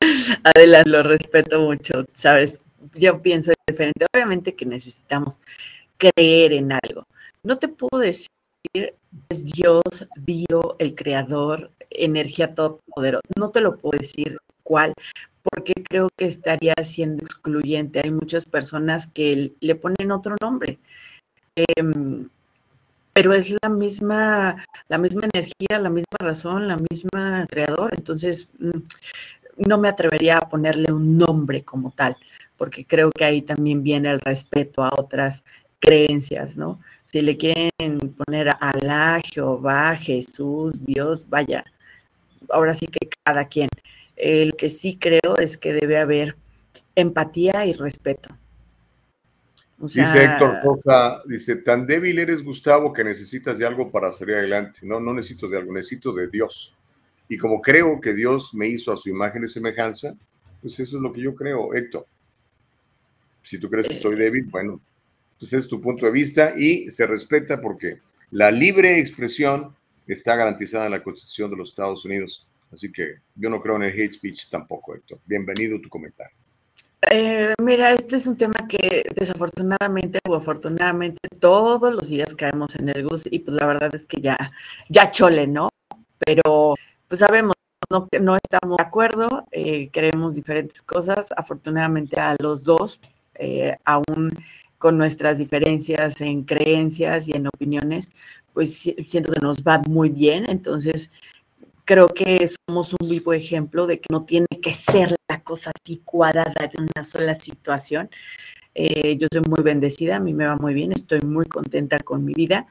Adelante, 0.55 0.89
lo 0.89 1.01
respeto 1.01 1.61
mucho, 1.61 2.05
sabes, 2.13 2.59
yo 2.93 3.21
pienso 3.21 3.53
diferente. 3.65 4.05
Obviamente 4.13 4.53
que 4.53 4.65
necesitamos 4.65 5.39
creer 5.97 6.53
en 6.53 6.73
algo. 6.73 7.07
No 7.43 7.57
te 7.57 7.67
puedo 7.67 8.01
decir 8.01 8.27
es 9.29 9.45
Dios, 9.45 10.07
Dios, 10.15 10.75
el 10.79 10.95
creador, 10.95 11.71
energía 11.89 12.55
todopoderosa. 12.55 13.21
No 13.37 13.51
te 13.51 13.61
lo 13.61 13.77
puedo 13.77 13.97
decir 13.99 14.37
cuál, 14.63 14.93
porque 15.43 15.73
creo 15.73 16.09
que 16.17 16.25
estaría 16.25 16.73
siendo 16.83 17.23
excluyente. 17.23 18.01
Hay 18.03 18.11
muchas 18.11 18.45
personas 18.45 19.07
que 19.07 19.53
le 19.59 19.75
ponen 19.75 20.11
otro 20.11 20.35
nombre. 20.41 20.79
Em, 21.55 22.29
pero 23.13 23.33
es 23.33 23.55
la 23.61 23.69
misma, 23.69 24.65
la 24.87 24.97
misma 24.97 25.27
energía, 25.31 25.79
la 25.79 25.89
misma 25.89 26.17
razón, 26.19 26.67
la 26.67 26.77
misma 26.77 27.45
creador. 27.47 27.93
Entonces, 27.95 28.49
mm, 28.59 28.79
no 29.67 29.77
me 29.77 29.89
atrevería 29.89 30.37
a 30.39 30.49
ponerle 30.49 30.91
un 30.91 31.17
nombre 31.17 31.63
como 31.63 31.91
tal, 31.91 32.17
porque 32.57 32.85
creo 32.85 33.11
que 33.11 33.25
ahí 33.25 33.41
también 33.41 33.83
viene 33.83 34.11
el 34.11 34.19
respeto 34.21 34.83
a 34.83 34.91
otras 34.97 35.43
creencias, 35.79 36.57
¿no? 36.57 36.79
Si 37.13 37.21
le 37.21 37.37
quieren 37.37 37.69
poner 38.25 38.49
a 38.49 38.53
Alá, 38.53 39.21
Jehová, 39.23 39.95
Jesús, 39.95 40.83
Dios, 40.83 41.29
vaya, 41.29 41.63
ahora 42.49 42.73
sí 42.73 42.87
que 42.87 43.07
cada 43.23 43.47
quien. 43.47 43.69
El 44.15 44.55
que 44.55 44.71
sí 44.71 44.97
creo 44.97 45.37
es 45.37 45.59
que 45.59 45.73
debe 45.73 45.99
haber 45.99 46.35
empatía 46.95 47.67
y 47.67 47.73
respeto. 47.73 48.35
dice 49.77 50.23
Héctor 50.23 50.55
Rosa, 50.63 51.21
dice, 51.27 51.57
tan 51.57 51.85
débil 51.85 52.17
eres 52.17 52.43
Gustavo 52.43 52.91
que 52.91 53.03
necesitas 53.03 53.59
de 53.59 53.67
algo 53.67 53.91
para 53.91 54.11
salir 54.11 54.37
adelante. 54.37 54.79
No, 54.81 54.99
no 54.99 55.13
necesito 55.13 55.47
de 55.47 55.57
algo, 55.59 55.71
necesito 55.71 56.13
de 56.13 56.29
Dios. 56.29 56.73
Y 57.29 57.37
como 57.37 57.61
creo 57.61 58.01
que 58.01 58.15
Dios 58.15 58.55
me 58.55 58.65
hizo 58.65 58.91
a 58.91 58.97
su 58.97 59.09
imagen 59.09 59.43
y 59.43 59.47
semejanza, 59.47 60.15
pues 60.61 60.79
eso 60.79 60.97
es 60.97 61.03
lo 61.03 61.13
que 61.13 61.21
yo 61.21 61.35
creo, 61.35 61.75
Héctor. 61.75 62.07
Si 63.43 63.59
tú 63.59 63.69
crees 63.69 63.87
que 63.87 63.93
estoy 63.93 64.15
débil, 64.15 64.45
bueno, 64.45 64.81
pues 65.43 65.51
es 65.51 65.67
tu 65.67 65.81
punto 65.81 66.05
de 66.05 66.11
vista 66.13 66.53
y 66.55 66.89
se 66.89 67.05
respeta 67.05 67.59
porque 67.59 67.99
la 68.31 68.49
libre 68.49 68.97
expresión 68.97 69.75
está 70.07 70.37
garantizada 70.37 70.85
en 70.85 70.91
la 70.91 71.03
Constitución 71.03 71.51
de 71.51 71.57
los 71.57 71.67
Estados 71.67 72.05
Unidos. 72.05 72.47
Así 72.71 72.89
que 72.89 73.15
yo 73.35 73.49
no 73.49 73.61
creo 73.61 73.75
en 73.75 73.83
el 73.83 73.91
hate 73.91 74.13
speech 74.13 74.49
tampoco, 74.49 74.95
Héctor. 74.95 75.19
Bienvenido 75.25 75.75
a 75.75 75.81
tu 75.81 75.89
comentario. 75.89 76.33
Eh, 77.11 77.53
mira, 77.61 77.91
este 77.91 78.15
es 78.15 78.25
un 78.25 78.37
tema 78.37 78.53
que 78.69 79.03
desafortunadamente 79.13 80.19
o 80.29 80.35
afortunadamente 80.35 81.19
todos 81.41 81.93
los 81.93 82.07
días 82.07 82.33
caemos 82.35 82.73
en 82.75 82.87
el 82.87 83.03
GUS 83.03 83.25
y 83.29 83.39
pues 83.39 83.57
la 83.57 83.67
verdad 83.67 83.93
es 83.93 84.05
que 84.05 84.21
ya, 84.21 84.37
ya 84.87 85.11
chole, 85.11 85.45
¿no? 85.45 85.67
Pero 86.19 86.75
pues 87.09 87.19
sabemos, 87.19 87.53
no, 87.89 88.07
no 88.21 88.37
estamos 88.37 88.77
de 88.77 88.83
acuerdo, 88.83 89.45
eh, 89.51 89.89
queremos 89.89 90.35
diferentes 90.35 90.81
cosas. 90.81 91.33
Afortunadamente 91.35 92.17
a 92.17 92.37
los 92.39 92.63
dos 92.63 93.01
eh, 93.35 93.75
aún 93.83 94.31
con 94.83 94.97
nuestras 94.97 95.37
diferencias 95.37 96.19
en 96.19 96.43
creencias 96.43 97.29
y 97.29 97.31
en 97.31 97.47
opiniones, 97.47 98.11
pues 98.51 98.91
siento 99.05 99.31
que 99.31 99.39
nos 99.39 99.63
va 99.63 99.81
muy 99.87 100.09
bien. 100.09 100.43
Entonces, 100.49 101.09
creo 101.85 102.09
que 102.09 102.45
somos 102.67 102.93
un 102.99 103.07
vivo 103.07 103.31
ejemplo 103.31 103.87
de 103.87 104.01
que 104.01 104.07
no 104.11 104.25
tiene 104.25 104.47
que 104.61 104.73
ser 104.73 105.15
la 105.29 105.39
cosa 105.39 105.71
así 105.73 106.01
cuadrada 106.03 106.69
de 106.69 106.81
una 106.81 107.05
sola 107.05 107.33
situación. 107.33 108.09
Eh, 108.75 109.15
yo 109.15 109.29
soy 109.31 109.43
muy 109.47 109.63
bendecida, 109.63 110.17
a 110.17 110.19
mí 110.19 110.33
me 110.33 110.47
va 110.47 110.57
muy 110.57 110.73
bien, 110.73 110.91
estoy 110.91 111.21
muy 111.21 111.45
contenta 111.45 111.99
con 111.99 112.25
mi 112.25 112.33
vida 112.33 112.67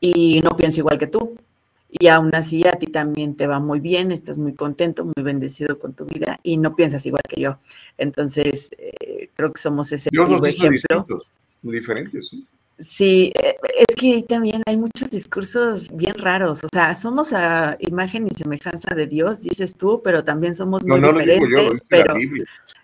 y 0.00 0.40
no 0.40 0.56
pienso 0.56 0.80
igual 0.80 0.98
que 0.98 1.06
tú. 1.06 1.36
Y 1.88 2.08
aún 2.08 2.34
así 2.34 2.66
a 2.66 2.72
ti 2.72 2.86
también 2.86 3.36
te 3.36 3.46
va 3.46 3.60
muy 3.60 3.78
bien, 3.78 4.10
estás 4.10 4.36
muy 4.36 4.54
contento, 4.54 5.04
muy 5.04 5.22
bendecido 5.22 5.78
con 5.78 5.94
tu 5.94 6.06
vida 6.06 6.40
y 6.42 6.56
no 6.56 6.74
piensas 6.74 7.06
igual 7.06 7.22
que 7.28 7.40
yo. 7.40 7.60
Entonces, 7.98 8.70
eh, 8.78 9.30
creo 9.36 9.52
que 9.52 9.60
somos 9.60 9.92
ese 9.92 10.10
vivo 10.10 10.44
ejemplo 10.44 11.06
muy 11.62 11.74
diferentes. 11.74 12.32
¿sí? 12.78 13.32
Eh, 13.42 13.56
es 13.88 13.94
que 13.96 14.22
también 14.22 14.62
hay 14.66 14.76
muchos 14.76 15.10
discursos 15.10 15.90
bien 15.92 16.14
raros. 16.14 16.64
O 16.64 16.68
sea, 16.72 16.94
somos 16.94 17.32
a 17.32 17.76
imagen 17.80 18.26
y 18.26 18.34
semejanza 18.34 18.94
de 18.94 19.06
Dios, 19.06 19.42
dices 19.42 19.74
tú, 19.74 20.00
pero 20.02 20.24
también 20.24 20.54
somos 20.54 20.86
muy 20.86 21.00
diferentes. 21.00 21.82
pero, 21.88 22.14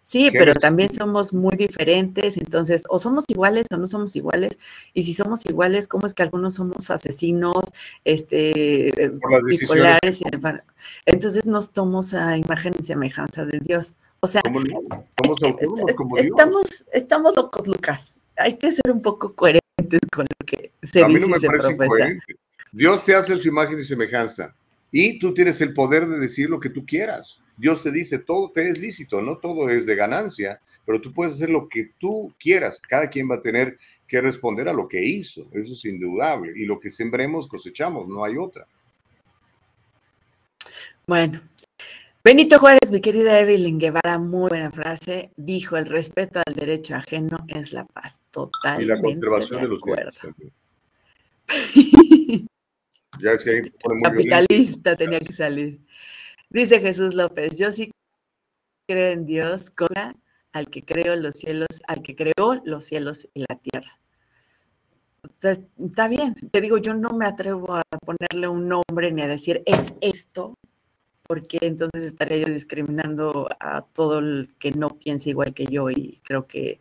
sí, 0.02 0.30
pero 0.32 0.55
también 0.55 0.90
somos 0.92 1.32
muy 1.32 1.56
diferentes. 1.56 2.36
Entonces, 2.36 2.84
o 2.88 2.98
somos 2.98 3.24
iguales 3.28 3.66
o 3.72 3.76
no 3.76 3.86
somos 3.86 4.14
iguales. 4.16 4.59
Y 4.94 5.02
si 5.02 5.12
somos 5.12 5.44
iguales, 5.46 5.88
¿cómo 5.88 6.06
es 6.06 6.14
que 6.14 6.22
algunos 6.22 6.55
somos 6.55 6.90
asesinos, 6.90 7.64
este, 8.05 9.10
bipolares? 9.44 10.22
entonces 11.06 11.46
nos 11.46 11.72
tomamos 11.72 12.14
a 12.14 12.36
imagen 12.36 12.74
y 12.78 12.82
semejanza 12.82 13.44
de 13.44 13.59
Dios. 13.60 13.94
O 14.20 14.26
sea, 14.26 14.42
estamos, 16.16 16.84
estamos 16.92 17.36
locos, 17.36 17.68
Lucas 17.68 18.18
hay 18.39 18.56
que 18.56 18.70
ser 18.70 18.90
un 18.90 19.02
poco 19.02 19.35
coherentes 19.35 20.01
con 20.12 20.27
lo 20.39 20.47
que 20.47 20.73
se 20.82 21.05
dice 21.05 21.31
y 21.31 21.40
se 21.40 21.47
profesa. 21.47 21.86
Dios 22.73 23.05
te 23.05 23.15
hace 23.15 23.36
su 23.36 23.48
imagen 23.48 23.78
y 23.78 23.85
semejanza 23.85 24.55
y 24.90 25.19
tú 25.19 25.35
tienes 25.35 25.60
el 25.60 25.74
poder 25.74 26.06
de 26.06 26.19
decir 26.19 26.48
lo 26.48 26.60
que 26.60 26.70
tú 26.70 26.86
quieras. 26.86 27.43
Dios 27.56 27.82
te 27.82 27.90
dice, 27.90 28.19
todo 28.19 28.51
te 28.52 28.69
es 28.69 28.78
lícito, 28.78 29.20
no 29.20 29.39
todo 29.39 29.69
es 29.69 29.85
de 29.85 29.97
ganancia, 29.97 30.60
pero 30.86 31.01
tú 31.01 31.12
puedes 31.12 31.35
hacer 31.35 31.51
lo 31.51 31.69
que 31.69 31.90
tú 31.98 32.32
quieras. 32.39 32.81
Cada 32.89 33.10
quien 33.10 33.28
va 33.28 33.36
a 33.36 33.43
tener 33.43 33.77
que 34.06 34.20
responder 34.20 34.69
a 34.69 34.73
lo 34.73 34.89
que 34.89 35.05
hizo, 35.05 35.48
eso 35.52 35.73
es 35.73 35.85
indudable. 35.85 36.52
Y 36.56 36.65
lo 36.65 36.78
que 36.78 36.93
sembremos, 36.93 37.48
cosechamos, 37.48 38.09
no 38.09 38.24
hay 38.24 38.36
otra. 38.36 38.66
Bueno, 41.06 41.43
Benito 42.28 42.59
Juárez, 42.59 42.90
mi 42.90 43.00
querida 43.00 43.40
Evelyn 43.40 43.78
Guevara, 43.78 44.18
muy 44.18 44.50
buena 44.50 44.70
frase, 44.70 45.32
dijo, 45.38 45.78
el 45.78 45.86
respeto 45.86 46.42
al 46.46 46.52
derecho 46.52 46.94
ajeno 46.94 47.38
es 47.48 47.72
la 47.72 47.86
paz 47.86 48.20
total. 48.30 48.82
Y 48.82 48.84
la 48.84 49.00
conservación 49.00 49.62
de, 49.62 49.68
los 49.68 49.80
bienes. 49.82 50.20
ya 53.18 53.30
es 53.30 53.42
que 53.42 53.50
ahí 53.50 53.72
Capitalista 54.02 54.94
tenía 54.94 55.20
que 55.20 55.32
salir. 55.32 55.80
Dice 56.50 56.78
Jesús 56.80 57.14
López, 57.14 57.56
yo 57.56 57.72
sí 57.72 57.90
creo 58.86 59.10
en 59.10 59.24
Dios, 59.24 59.72
al 60.52 60.68
que 60.68 60.84
creó 60.84 61.16
los 61.16 61.34
cielos, 61.34 61.80
al 61.86 62.02
que 62.02 62.14
creó 62.14 62.60
los 62.62 62.84
cielos 62.84 63.26
y 63.32 63.46
la 63.48 63.56
tierra. 63.56 63.98
está 65.40 66.09
bien, 66.09 66.34
te 66.52 66.60
digo, 66.60 66.76
yo 66.76 66.92
no 66.92 67.09
me 67.14 67.24
atrevo 67.24 67.72
a 67.72 67.82
ponerle 68.05 68.48
un 68.48 68.68
nombre 68.68 69.12
ni 69.12 69.22
a 69.22 69.28
decir 69.28 69.62
es 69.64 69.94
esto, 70.02 70.59
porque 71.28 71.59
entonces 71.60 72.02
estaría 72.02 72.38
yo 72.38 72.52
discriminando 72.52 73.48
a 73.60 73.82
todo 73.82 74.18
el 74.18 74.55
que 74.59 74.72
no 74.72 74.98
piensa 74.98 75.28
igual 75.28 75.55
que 75.55 75.66
yo 75.66 75.90
y 75.90 76.20
creo 76.24 76.46
que 76.46 76.80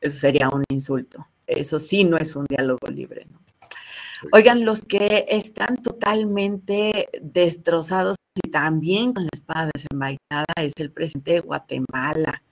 eso 0.00 0.18
sería 0.18 0.48
un 0.50 0.62
insulto. 0.68 1.24
Eso 1.46 1.78
sí 1.78 2.04
no 2.04 2.18
es 2.18 2.36
un 2.36 2.44
diálogo 2.44 2.86
libre. 2.88 3.26
Oigan, 4.32 4.64
los 4.64 4.82
que 4.82 5.24
están 5.28 5.82
totalmente 5.82 7.08
destrozados 7.20 8.16
y 8.34 8.50
también 8.50 9.12
con 9.12 9.24
la 9.24 9.30
espada 9.32 9.70
desenvainada 9.74 10.52
es 10.60 10.74
el 10.76 10.90
presidente 10.90 11.32
de 11.32 11.40
Guatemala. 11.40 12.42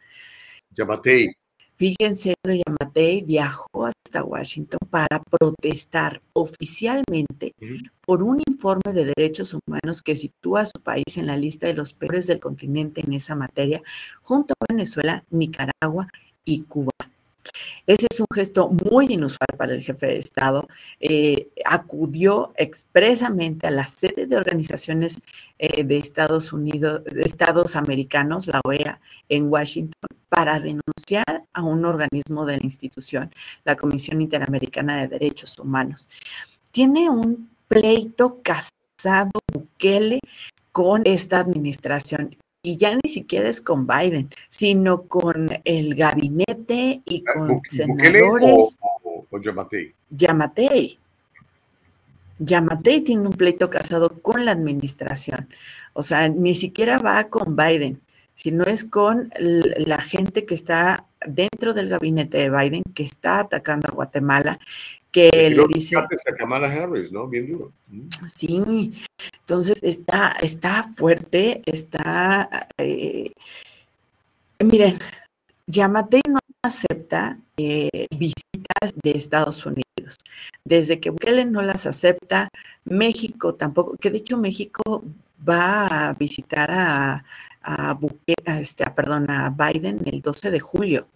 Yamatei. 0.70 1.30
Fíjense, 1.76 2.34
Yamatei 2.44 3.22
viajó 3.22 3.86
hasta 3.86 4.22
Washington 4.22 4.78
para 4.90 5.20
protestar 5.22 6.22
oficialmente 6.32 7.52
por 8.06 8.22
un 8.22 8.40
informe 8.46 8.92
de 8.92 9.12
derechos 9.16 9.54
humanos 9.54 10.00
que 10.02 10.14
sitúa 10.14 10.60
a 10.60 10.66
su 10.66 10.80
país 10.82 11.16
en 11.16 11.26
la 11.26 11.36
lista 11.36 11.66
de 11.66 11.74
los 11.74 11.92
peores 11.92 12.28
del 12.28 12.38
continente 12.38 13.00
en 13.04 13.12
esa 13.12 13.34
materia, 13.34 13.82
junto 14.22 14.54
a 14.54 14.72
Venezuela, 14.72 15.24
Nicaragua 15.30 16.06
y 16.44 16.62
Cuba. 16.62 16.92
Ese 17.86 18.06
es 18.10 18.20
un 18.20 18.26
gesto 18.34 18.68
muy 18.68 19.06
inusual 19.12 19.48
para 19.56 19.74
el 19.74 19.82
jefe 19.82 20.06
de 20.06 20.18
Estado. 20.18 20.66
Eh, 21.00 21.48
acudió 21.64 22.52
expresamente 22.56 23.66
a 23.66 23.70
la 23.70 23.86
sede 23.86 24.26
de 24.26 24.36
organizaciones 24.36 25.20
eh, 25.58 25.84
de 25.84 25.96
Estados 25.96 26.52
Unidos, 26.52 27.04
de 27.04 27.22
Estados 27.22 27.76
Americanos, 27.76 28.46
la 28.46 28.60
OEA, 28.64 29.00
en 29.28 29.48
Washington, 29.48 30.08
para 30.28 30.60
denunciar 30.60 31.44
a 31.52 31.62
un 31.62 31.84
organismo 31.84 32.46
de 32.46 32.56
la 32.56 32.64
institución, 32.64 33.32
la 33.64 33.76
Comisión 33.76 34.20
Interamericana 34.20 35.02
de 35.02 35.08
Derechos 35.08 35.58
Humanos. 35.58 36.08
Tiene 36.70 37.08
un 37.08 37.50
pleito 37.68 38.40
casado 38.42 39.30
Bukele 39.52 40.20
con 40.72 41.02
esta 41.04 41.38
administración 41.38 42.36
y 42.64 42.78
ya 42.78 42.94
ni 42.94 43.10
siquiera 43.10 43.48
es 43.48 43.60
con 43.60 43.86
Biden, 43.86 44.30
sino 44.48 45.02
con 45.02 45.50
el 45.64 45.94
gabinete 45.94 47.02
y 47.04 47.22
ah, 47.28 47.32
con 47.34 47.60
senadores. 47.68 48.78
O, 48.80 49.26
o, 49.30 49.40
Yamatei. 49.40 49.94
Yamatei. 50.08 50.98
Yamatei 52.38 53.02
tiene 53.02 53.28
un 53.28 53.34
pleito 53.34 53.68
casado 53.68 54.18
con 54.22 54.46
la 54.46 54.52
administración. 54.52 55.46
O 55.92 56.02
sea, 56.02 56.30
ni 56.30 56.54
siquiera 56.54 56.98
va 56.98 57.24
con 57.24 57.54
Biden, 57.54 58.00
sino 58.34 58.64
es 58.64 58.82
con 58.82 59.30
la 59.36 60.00
gente 60.00 60.46
que 60.46 60.54
está 60.54 61.04
dentro 61.26 61.74
del 61.74 61.88
gabinete 61.88 62.38
de 62.38 62.50
Biden, 62.50 62.82
que 62.94 63.02
está 63.02 63.40
atacando 63.40 63.88
a 63.88 63.94
Guatemala, 63.94 64.58
que 65.10 65.30
le 65.30 65.64
dice... 65.68 65.96
A 65.96 66.06
Kamala 66.36 66.68
Harris, 66.68 67.12
¿no? 67.12 67.28
Bien 67.28 67.46
duro. 67.46 67.72
Mm. 67.88 68.08
Sí, 68.28 68.92
entonces 69.40 69.78
está, 69.82 70.32
está 70.42 70.82
fuerte, 70.96 71.62
está... 71.66 72.68
Eh, 72.78 73.32
miren, 74.58 74.98
Yamate 75.66 76.20
no 76.28 76.40
acepta 76.62 77.38
eh, 77.56 78.06
visitas 78.10 78.94
de 79.02 79.12
Estados 79.12 79.64
Unidos. 79.66 79.84
Desde 80.64 80.98
que 80.98 81.10
Bukele 81.10 81.44
no 81.44 81.62
las 81.62 81.86
acepta, 81.86 82.48
México 82.84 83.54
tampoco, 83.54 83.96
que 83.96 84.10
de 84.10 84.18
hecho 84.18 84.36
México 84.36 85.04
va 85.46 86.08
a 86.08 86.12
visitar 86.14 86.70
a, 86.70 87.24
a, 87.62 87.98
este, 88.60 88.84
perdón, 88.90 89.30
a 89.30 89.50
Biden 89.50 90.00
el 90.06 90.20
12 90.20 90.50
de 90.50 90.60
julio. 90.60 91.06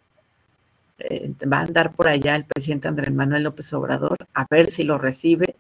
Va 1.01 1.59
a 1.59 1.63
andar 1.63 1.95
por 1.95 2.09
allá 2.09 2.35
el 2.35 2.45
presidente 2.45 2.89
Andrés 2.89 3.13
Manuel 3.13 3.45
López 3.45 3.73
Obrador 3.73 4.17
a 4.35 4.47
ver 4.51 4.69
si 4.69 4.83
lo 4.83 4.99
recibe 4.99 5.55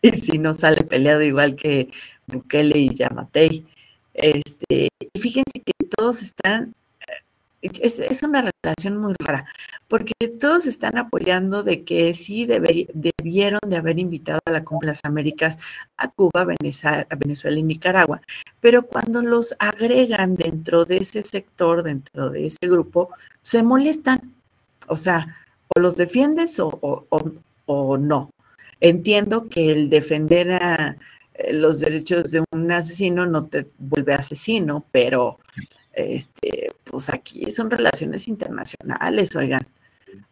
y 0.00 0.10
si 0.12 0.38
no 0.38 0.54
sale 0.54 0.84
peleado 0.84 1.22
igual 1.22 1.56
que 1.56 1.90
Bukele 2.26 2.78
y 2.78 2.94
Yamatei. 2.94 3.66
Este, 4.12 4.88
y 5.00 5.20
fíjense 5.20 5.60
que 5.64 5.86
todos 5.96 6.22
están, 6.22 6.74
eh, 7.62 7.70
es, 7.80 8.22
una 8.22 8.50
relación 8.62 8.98
muy 8.98 9.14
rara, 9.18 9.46
porque 9.88 10.12
todos 10.38 10.66
están 10.66 10.98
apoyando 10.98 11.62
de 11.62 11.84
que 11.84 12.14
sí 12.14 12.46
debieron 12.46 13.60
de 13.66 13.76
haber 13.76 13.98
invitado 13.98 14.40
a 14.44 14.52
la 14.52 14.64
Cumbre 14.64 14.88
de 14.88 14.92
las 14.92 15.04
Américas 15.04 15.58
a 15.96 16.08
Cuba, 16.08 16.44
Venezuela, 16.44 17.06
Venezuela 17.18 17.58
y 17.58 17.62
Nicaragua, 17.62 18.20
pero 18.60 18.86
cuando 18.86 19.22
los 19.22 19.56
agregan 19.58 20.36
dentro 20.36 20.84
de 20.84 20.98
ese 20.98 21.22
sector, 21.22 21.82
dentro 21.82 22.30
de 22.30 22.46
ese 22.46 22.68
grupo, 22.68 23.10
se 23.42 23.62
molestan 23.62 24.33
o 24.88 24.96
sea, 24.96 25.36
o 25.74 25.80
los 25.80 25.96
defiendes 25.96 26.58
o, 26.60 27.98
no. 27.98 28.30
Entiendo 28.80 29.48
que 29.48 29.72
el 29.72 29.88
defender 29.88 30.52
a 30.52 30.96
eh, 31.34 31.52
los 31.52 31.80
derechos 31.80 32.30
de 32.30 32.44
un 32.50 32.70
asesino 32.70 33.26
no 33.26 33.46
te 33.46 33.66
vuelve 33.78 34.14
asesino, 34.14 34.84
pero 34.90 35.38
este, 35.92 36.72
pues 36.84 37.08
aquí 37.08 37.50
son 37.50 37.70
relaciones 37.70 38.28
internacionales, 38.28 39.34
oigan. 39.36 39.66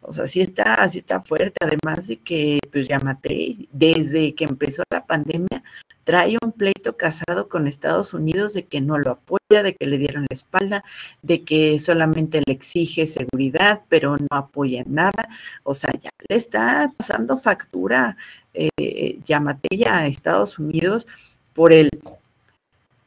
O 0.01 0.13
sea, 0.13 0.25
sí 0.25 0.41
está, 0.41 0.75
así 0.75 0.99
está 0.99 1.21
fuerte, 1.21 1.57
además 1.61 2.07
de 2.07 2.17
que, 2.17 2.59
pues 2.71 2.87
ya 2.87 2.99
maté, 2.99 3.67
desde 3.71 4.35
que 4.35 4.45
empezó 4.45 4.83
la 4.89 5.05
pandemia, 5.05 5.63
trae 6.03 6.37
un 6.41 6.51
pleito 6.51 6.97
casado 6.97 7.47
con 7.47 7.67
Estados 7.67 8.13
Unidos 8.13 8.53
de 8.53 8.65
que 8.65 8.81
no 8.81 8.97
lo 8.97 9.11
apoya, 9.11 9.63
de 9.63 9.75
que 9.75 9.87
le 9.87 9.97
dieron 9.97 10.25
la 10.29 10.33
espalda, 10.33 10.83
de 11.21 11.43
que 11.43 11.79
solamente 11.79 12.41
le 12.45 12.53
exige 12.53 13.07
seguridad, 13.07 13.81
pero 13.89 14.17
no 14.17 14.27
apoya 14.31 14.83
nada. 14.85 15.29
O 15.63 15.73
sea, 15.73 15.91
ya 16.01 16.09
le 16.27 16.35
está 16.35 16.91
pasando 16.97 17.37
factura, 17.37 18.17
eh, 18.53 19.19
ya 19.25 19.41
a 19.87 20.07
Estados 20.07 20.59
Unidos 20.59 21.07
por 21.53 21.71
el 21.73 21.89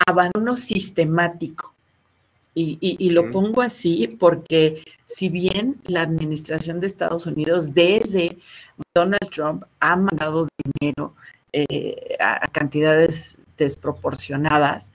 abandono 0.07 0.57
sistemático. 0.57 1.76
Y, 2.59 3.11
lo 3.11 3.31
pongo 3.31 3.61
así 3.61 4.09
porque 4.19 4.83
si 5.05 5.29
bien 5.29 5.77
la 5.85 6.01
administración 6.01 6.81
de 6.81 6.87
Estados 6.87 7.27
Unidos 7.27 7.75
desde 7.75 8.39
Donald 8.95 9.29
Trump 9.31 9.65
ha 9.79 9.95
mandado 9.97 10.49
dinero 10.65 11.15
eh, 11.53 12.17
a, 12.19 12.49
cantidades 12.49 13.39
desproporcionadas 13.59 14.91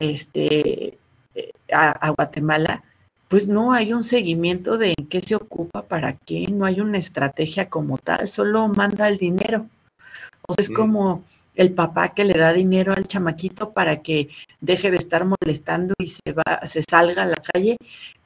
este, 0.00 0.98
eh, 1.36 1.52
a, 1.72 2.10
Guatemala, 2.10 2.82
pues 3.28 3.46
no 3.46 3.72
hay 3.72 3.92
un 3.92 4.02
seguimiento 4.02 4.76
de 4.76 4.94
en 4.98 5.06
qué 5.06 5.20
se 5.20 5.36
ocupa, 5.36 5.82
para 5.82 6.14
qué, 6.14 6.48
no 6.48 6.64
hay 6.64 6.80
una 6.80 6.98
estrategia 6.98 7.70
como 7.70 7.96
tal, 7.98 8.26
solo 8.26 8.66
manda 8.66 9.08
el 9.08 9.18
dinero. 9.18 9.68
O 10.48 10.54
sea, 10.54 10.62
es 10.62 10.70
como 10.70 11.22
el 11.54 11.72
papá 11.72 12.14
que 12.14 12.24
le 12.24 12.34
da 12.34 12.52
dinero 12.52 12.92
al 12.92 13.06
chamaquito 13.06 13.72
para 13.72 14.02
que 14.02 14.28
deje 14.60 14.90
de 14.90 14.96
estar 14.96 15.24
molestando 15.24 15.94
y 15.98 16.08
se 16.08 16.32
va, 16.32 16.66
se 16.66 16.82
salga 16.82 17.22
a 17.22 17.26
la 17.26 17.36
calle, 17.36 17.76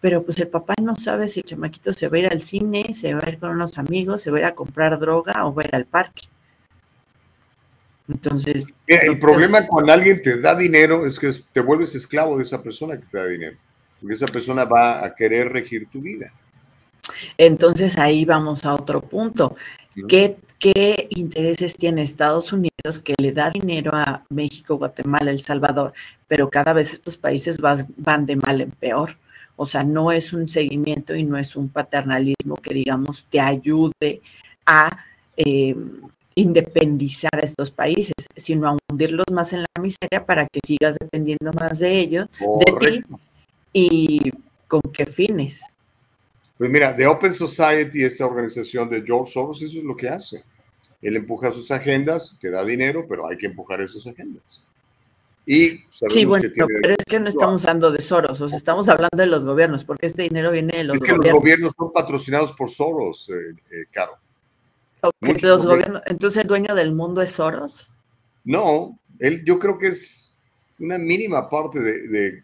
pero 0.01 0.25
pues 0.25 0.39
el 0.39 0.49
papá 0.49 0.75
no 0.83 0.97
sabe 0.97 1.29
si 1.29 1.41
el 1.41 1.47
chamaquito 1.47 1.93
se 1.93 2.09
va 2.09 2.17
a 2.17 2.21
ir 2.21 2.27
al 2.33 2.41
cine, 2.41 2.93
se 2.95 3.15
va 3.15 3.23
a 3.25 3.29
ir 3.29 3.39
con 3.39 3.51
unos 3.51 3.77
amigos, 3.79 4.23
se 4.23 4.31
va 4.31 4.39
a 4.39 4.41
ir 4.41 4.47
a 4.47 4.55
comprar 4.55 4.99
droga 4.99 5.47
o 5.47 5.55
va 5.55 5.63
a 5.63 5.67
ir 5.67 5.75
al 5.75 5.85
parque. 5.85 6.23
Entonces. 8.09 8.67
el 8.87 9.19
problema 9.19 9.59
cuando 9.67 9.93
alguien 9.93 10.23
te 10.23 10.41
da 10.41 10.55
dinero 10.55 11.05
es 11.05 11.19
que 11.19 11.31
te 11.53 11.61
vuelves 11.61 11.95
esclavo 11.95 12.39
de 12.39 12.43
esa 12.43 12.63
persona 12.63 12.97
que 12.97 13.05
te 13.07 13.19
da 13.19 13.27
dinero. 13.27 13.57
Porque 14.01 14.15
esa 14.15 14.27
persona 14.27 14.65
va 14.65 15.05
a 15.05 15.15
querer 15.15 15.53
regir 15.53 15.89
tu 15.91 16.01
vida. 16.01 16.33
Entonces 17.37 17.99
ahí 17.99 18.25
vamos 18.25 18.65
a 18.65 18.75
otro 18.75 19.03
punto. 19.03 19.57
¿Qué, 20.09 20.37
¿Qué 20.59 21.07
intereses 21.11 21.77
tiene 21.77 22.03
Estados 22.03 22.53
Unidos 22.53 22.99
que 23.05 23.15
le 23.19 23.31
da 23.31 23.51
dinero 23.51 23.93
a 23.95 24.25
México, 24.29 24.77
Guatemala, 24.77 25.31
El 25.31 25.39
Salvador, 25.39 25.93
pero 26.27 26.51
cada 26.51 26.73
vez 26.73 26.93
estos 26.93 27.17
países 27.17 27.59
van 27.61 28.27
de 28.27 28.37
mal 28.37 28.61
en 28.61 28.71
peor? 28.73 29.17
O 29.55 29.67
sea, 29.67 29.85
no 29.85 30.11
es 30.11 30.33
un 30.33 30.49
seguimiento 30.49 31.15
y 31.15 31.23
no 31.23 31.39
es 31.39 31.55
un 31.55 31.69
paternalismo 31.69 32.57
que, 32.57 32.75
digamos, 32.75 33.27
te 33.27 33.41
ayude 33.41 34.21
a 34.67 35.05
eh, 35.37 35.77
independizar 36.35 37.35
a 37.35 37.45
estos 37.45 37.71
países, 37.71 38.15
sino 38.37 38.69
a 38.69 38.77
hundirlos 38.91 39.27
más 39.33 39.53
en 39.53 39.63
la 39.63 39.83
miseria 39.83 40.25
para 40.27 40.47
que 40.47 40.61
sigas 40.65 40.97
dependiendo 41.01 41.53
más 41.53 41.79
de 41.79 41.99
ellos, 41.99 42.29
de 42.41 42.73
ti, 42.79 43.05
y 43.73 44.33
con 44.67 44.81
qué 44.93 45.07
fines. 45.07 45.63
Pues 46.59 46.71
mira, 46.71 46.95
The 46.95 47.07
Open 47.07 47.33
Society, 47.33 48.03
esta 48.03 48.27
organización 48.27 48.91
de 48.91 49.03
George 49.03 49.33
Soros, 49.33 49.63
eso 49.63 49.79
es 49.79 49.85
lo 49.85 49.97
que 49.97 50.09
hace. 50.09 50.43
Él 51.01 51.15
empuja 51.15 51.53
sus 51.53 51.71
agendas, 51.71 52.37
te 52.41 52.51
da 52.51 52.65
dinero, 52.65 53.07
pero 53.09 53.29
hay 53.29 53.37
que 53.37 53.47
empujar 53.47 53.81
esas 53.81 54.05
agendas. 54.09 54.65
Y 55.47 55.81
sí, 56.09 56.25
bueno, 56.27 56.47
pero 56.83 56.95
es 56.99 57.05
que 57.07 57.21
no 57.21 57.29
estamos 57.29 57.65
hablando 57.65 57.91
de 57.91 58.03
Soros, 58.03 58.39
o 58.41 58.49
sea, 58.49 58.59
estamos 58.59 58.89
hablando 58.89 59.17
de 59.17 59.27
los 59.27 59.47
gobiernos, 59.47 59.83
porque 59.85 60.07
este 60.07 60.25
dinero 60.25 60.51
viene 60.51 60.77
de 60.77 60.85
los 60.85 60.97
es 60.97 61.03
que 61.03 61.13
gobiernos. 61.13 61.33
los 61.33 61.41
gobiernos 61.41 61.75
son 61.75 61.93
patrocinados 61.93 62.53
por 62.53 62.69
Soros, 62.69 63.31
eh, 63.31 63.55
eh, 63.71 63.85
Caro. 63.91 64.19
los 65.23 65.65
gobiernos, 65.65 66.03
entonces 66.05 66.43
el 66.43 66.49
dueño 66.49 66.75
del 66.75 66.93
mundo 66.93 67.23
es 67.23 67.31
Soros. 67.31 67.91
No, 68.45 68.99
él 69.21 69.43
yo 69.47 69.59
creo 69.59 69.79
que 69.79 69.87
es 69.87 70.39
una 70.79 70.99
mínima 70.99 71.49
parte 71.49 71.81
de, 71.81 72.09
de... 72.09 72.43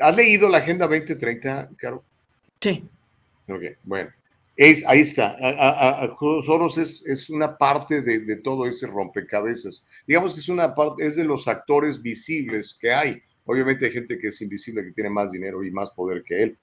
¿Has 0.00 0.16
leído 0.16 0.48
la 0.48 0.58
Agenda 0.58 0.88
2030, 0.88 1.70
Caro? 1.76 2.02
Sí. 2.60 2.82
Ok, 3.48 3.62
bueno. 3.84 4.10
Es, 4.56 4.86
ahí 4.86 5.00
está. 5.00 5.36
Soros 6.44 6.78
es, 6.78 7.04
es, 7.06 7.28
una 7.28 7.58
parte 7.58 8.00
de, 8.00 8.20
de, 8.20 8.36
todo 8.36 8.66
ese 8.66 8.86
rompecabezas. 8.86 9.86
Digamos 10.06 10.32
que 10.32 10.40
es 10.40 10.48
una 10.48 10.74
parte, 10.74 11.06
es 11.06 11.14
de 11.14 11.24
los 11.24 11.46
actores 11.46 12.00
visibles 12.00 12.76
que 12.80 12.90
hay. 12.90 13.22
Obviamente 13.44 13.84
hay 13.84 13.92
gente 13.92 14.18
que 14.18 14.28
es 14.28 14.40
invisible, 14.40 14.82
que 14.82 14.92
tiene 14.92 15.10
más 15.10 15.30
dinero 15.30 15.62
y 15.62 15.70
más 15.70 15.90
poder 15.90 16.22
que 16.22 16.42
él, 16.42 16.58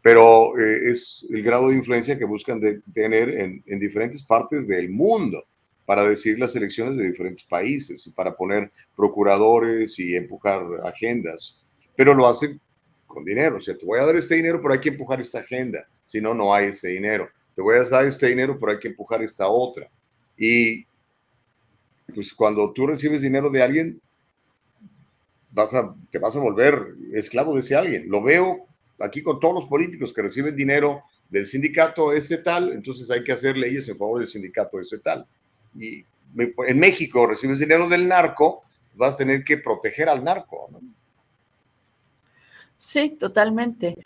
pero 0.00 0.58
eh, 0.58 0.90
es 0.90 1.26
el 1.30 1.42
grado 1.42 1.68
de 1.68 1.76
influencia 1.76 2.18
que 2.18 2.24
buscan 2.24 2.60
de, 2.60 2.80
tener 2.92 3.28
en, 3.28 3.62
en, 3.66 3.78
diferentes 3.78 4.22
partes 4.22 4.66
del 4.66 4.88
mundo 4.88 5.44
para 5.86 6.06
decidir 6.08 6.38
las 6.38 6.56
elecciones 6.56 6.96
de 6.96 7.10
diferentes 7.10 7.44
países 7.44 8.06
y 8.06 8.10
para 8.10 8.34
poner 8.34 8.72
procuradores 8.96 9.98
y 9.98 10.16
empujar 10.16 10.62
agendas. 10.82 11.62
Pero 11.94 12.14
lo 12.14 12.26
hacen 12.26 12.60
con 13.14 13.24
dinero. 13.24 13.56
O 13.56 13.60
sea, 13.60 13.78
te 13.78 13.86
voy 13.86 14.00
a 14.00 14.04
dar 14.04 14.16
este 14.16 14.34
dinero, 14.34 14.60
pero 14.60 14.74
hay 14.74 14.80
que 14.80 14.90
empujar 14.90 15.20
esta 15.20 15.38
agenda. 15.38 15.86
Si 16.04 16.20
no, 16.20 16.34
no 16.34 16.52
hay 16.52 16.66
ese 16.66 16.88
dinero. 16.88 17.28
Te 17.54 17.62
voy 17.62 17.76
a 17.76 17.84
dar 17.84 18.04
este 18.04 18.26
dinero, 18.26 18.58
pero 18.58 18.72
hay 18.72 18.78
que 18.80 18.88
empujar 18.88 19.22
esta 19.22 19.48
otra. 19.48 19.88
Y 20.36 20.84
pues 22.12 22.34
cuando 22.34 22.72
tú 22.72 22.86
recibes 22.86 23.22
dinero 23.22 23.48
de 23.48 23.62
alguien, 23.62 24.00
vas 25.50 25.72
a, 25.72 25.94
te 26.10 26.18
vas 26.18 26.34
a 26.34 26.40
volver 26.40 26.94
esclavo 27.12 27.54
de 27.54 27.60
ese 27.60 27.76
alguien. 27.76 28.10
Lo 28.10 28.22
veo 28.22 28.66
aquí 28.98 29.22
con 29.22 29.38
todos 29.40 29.54
los 29.54 29.66
políticos 29.66 30.12
que 30.12 30.22
reciben 30.22 30.56
dinero 30.56 31.02
del 31.28 31.46
sindicato 31.46 32.12
ese 32.12 32.38
tal, 32.38 32.72
entonces 32.72 33.10
hay 33.10 33.24
que 33.24 33.32
hacer 33.32 33.56
leyes 33.56 33.88
en 33.88 33.96
favor 33.96 34.18
del 34.18 34.28
sindicato 34.28 34.78
ese 34.78 34.98
tal. 34.98 35.26
Y 35.78 36.04
en 36.36 36.78
México 36.78 37.26
recibes 37.26 37.58
dinero 37.58 37.88
del 37.88 38.06
narco, 38.06 38.62
vas 38.94 39.14
a 39.14 39.18
tener 39.18 39.44
que 39.44 39.58
proteger 39.58 40.08
al 40.08 40.22
narco. 40.22 40.68
¿no? 40.70 40.80
Sí, 42.84 43.16
totalmente. 43.18 43.96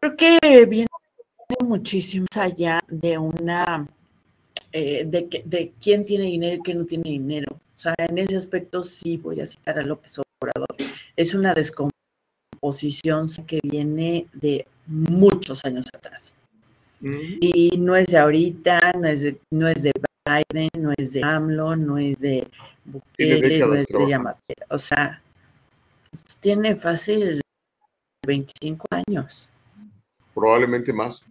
Creo 0.00 0.16
que 0.16 0.66
viene 0.66 0.88
muchísimo 1.60 2.24
allá 2.34 2.82
de 2.88 3.18
una, 3.18 3.86
eh, 4.72 5.04
de, 5.06 5.28
que, 5.28 5.42
de 5.44 5.74
quién 5.80 6.06
tiene 6.06 6.24
dinero 6.24 6.56
y 6.56 6.62
quién 6.62 6.78
no 6.78 6.86
tiene 6.86 7.10
dinero. 7.10 7.52
O 7.52 7.78
sea, 7.78 7.94
en 7.98 8.16
ese 8.16 8.36
aspecto 8.38 8.82
sí 8.84 9.18
voy 9.18 9.42
a 9.42 9.46
citar 9.46 9.78
a 9.78 9.82
López 9.82 10.18
Obrador. 10.18 10.74
Es 11.14 11.34
una 11.34 11.52
descomposición 11.52 13.28
que 13.46 13.60
viene 13.62 14.28
de 14.32 14.66
muchos 14.86 15.62
años 15.66 15.84
atrás. 15.94 16.34
Y 17.02 17.76
no 17.76 17.96
es 17.96 18.06
de 18.08 18.16
ahorita, 18.16 18.94
no 18.94 19.06
es 19.06 19.22
de, 19.24 19.38
no 19.50 19.68
es 19.68 19.82
de 19.82 19.92
Biden, 20.26 20.70
no 20.78 20.90
es 20.96 21.12
de 21.12 21.22
AMLO, 21.22 21.76
no 21.76 21.98
es 21.98 22.18
de 22.18 22.48
Bukele, 22.86 23.58
no 23.58 23.74
es 23.74 23.86
de 23.88 24.08
Yamate. 24.08 24.54
O 24.70 24.78
sea, 24.78 25.22
tiene 26.40 26.76
fácil 26.76 27.43
25 28.24 28.86
años. 28.90 29.48
Probablemente 30.34 30.92
más. 30.92 31.22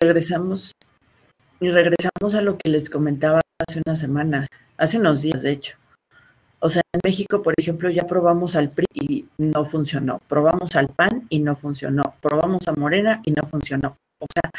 Regresamos 0.00 0.72
y 1.60 1.70
regresamos 1.70 2.34
a 2.34 2.40
lo 2.40 2.56
que 2.56 2.68
les 2.70 2.88
comentaba 2.88 3.40
hace 3.68 3.82
una 3.84 3.96
semana, 3.96 4.46
hace 4.76 4.98
unos 4.98 5.22
días 5.22 5.42
de 5.42 5.52
hecho. 5.52 5.76
O 6.60 6.68
sea, 6.68 6.82
en 6.92 7.00
México, 7.04 7.42
por 7.42 7.54
ejemplo, 7.56 7.88
ya 7.90 8.06
probamos 8.06 8.56
al 8.56 8.70
PRI 8.70 8.86
y 8.96 9.26
no 9.36 9.64
funcionó. 9.64 10.20
Probamos 10.28 10.74
al 10.74 10.88
PAN 10.88 11.26
y 11.28 11.38
no 11.38 11.54
funcionó. 11.54 12.14
Probamos 12.20 12.66
a 12.66 12.72
Morena 12.72 13.20
y 13.24 13.30
no 13.30 13.42
funcionó. 13.48 13.96
O 14.18 14.26
sea, 14.34 14.50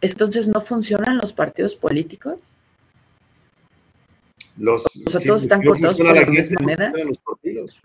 entonces 0.00 0.46
no 0.46 0.60
funcionan 0.60 1.18
los 1.18 1.32
partidos 1.32 1.74
políticos. 1.74 2.38
Los, 4.56 4.84
o 5.06 5.10
sea, 5.10 5.20
todos 5.20 5.42
están 5.42 5.62
cortados 5.62 5.98
por 5.98 6.14
la 6.14 6.26
misma 6.26 6.60
moneda. 6.60 6.92
Los 7.04 7.18
partidos. 7.18 7.80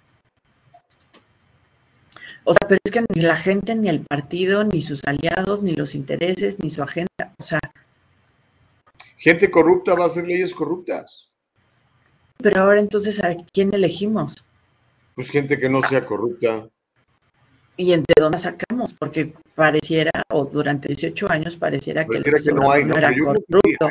O 2.46 2.54
sea, 2.54 2.68
pero 2.68 2.80
es 2.84 2.92
que 2.92 3.04
ni 3.14 3.22
la 3.22 3.36
gente, 3.36 3.76
ni 3.76 3.90
el 3.90 4.02
partido, 4.02 4.64
ni 4.64 4.82
sus 4.84 5.04
aliados, 5.06 5.64
ni 5.64 5.74
los 5.74 5.96
intereses, 5.96 6.60
ni 6.60 6.70
su 6.70 6.84
agenda, 6.84 7.34
o 7.40 7.44
sea. 7.44 7.60
Gente 9.18 9.50
corrupta 9.50 9.96
va 9.96 10.04
a 10.04 10.08
hacer 10.08 10.28
leyes 10.28 10.54
corruptas. 10.54 11.32
Pero 12.38 12.62
ahora 12.62 12.80
entonces, 12.80 13.24
¿a 13.24 13.36
quién 13.52 13.74
elegimos? 13.74 14.46
Pues 15.16 15.32
gente 15.32 15.58
que 15.58 15.70
no 15.70 15.82
sea 15.82 16.06
corrupta. 16.06 16.70
¿Y 17.78 17.94
entre 17.94 18.14
dónde 18.20 18.38
sacamos? 18.38 18.94
Porque 18.94 19.34
pareciera, 19.56 20.12
o 20.32 20.46
durante 20.46 20.90
18 20.90 21.32
años 21.32 21.58
pareciera, 21.58 22.06
pareciera 22.06 22.38
que, 22.38 22.44
que 22.46 22.52
no, 22.52 22.72
hay, 22.72 22.86
no 22.86 22.96
era 22.96 23.12
corrupto. 23.18 23.90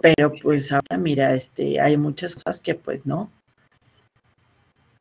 Pero 0.00 0.32
pues 0.32 0.72
ahora 0.72 0.96
mira, 0.96 1.34
este, 1.34 1.78
hay 1.78 1.98
muchas 1.98 2.34
cosas 2.34 2.60
que 2.62 2.74
pues 2.74 3.04
no. 3.04 3.30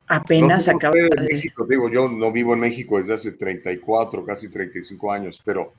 Apenas 0.08 0.68
no 0.68 0.76
acaba 0.76 0.96
de... 0.96 1.10
México, 1.22 1.66
digo, 1.68 1.90
yo 1.90 2.10
no 2.10 2.32
vivo 2.32 2.54
en 2.54 2.60
México 2.60 2.98
desde 2.98 3.14
hace 3.14 3.32
34, 3.32 4.26
casi 4.26 4.50
35 4.50 5.12
años, 5.12 5.42
pero 5.44 5.74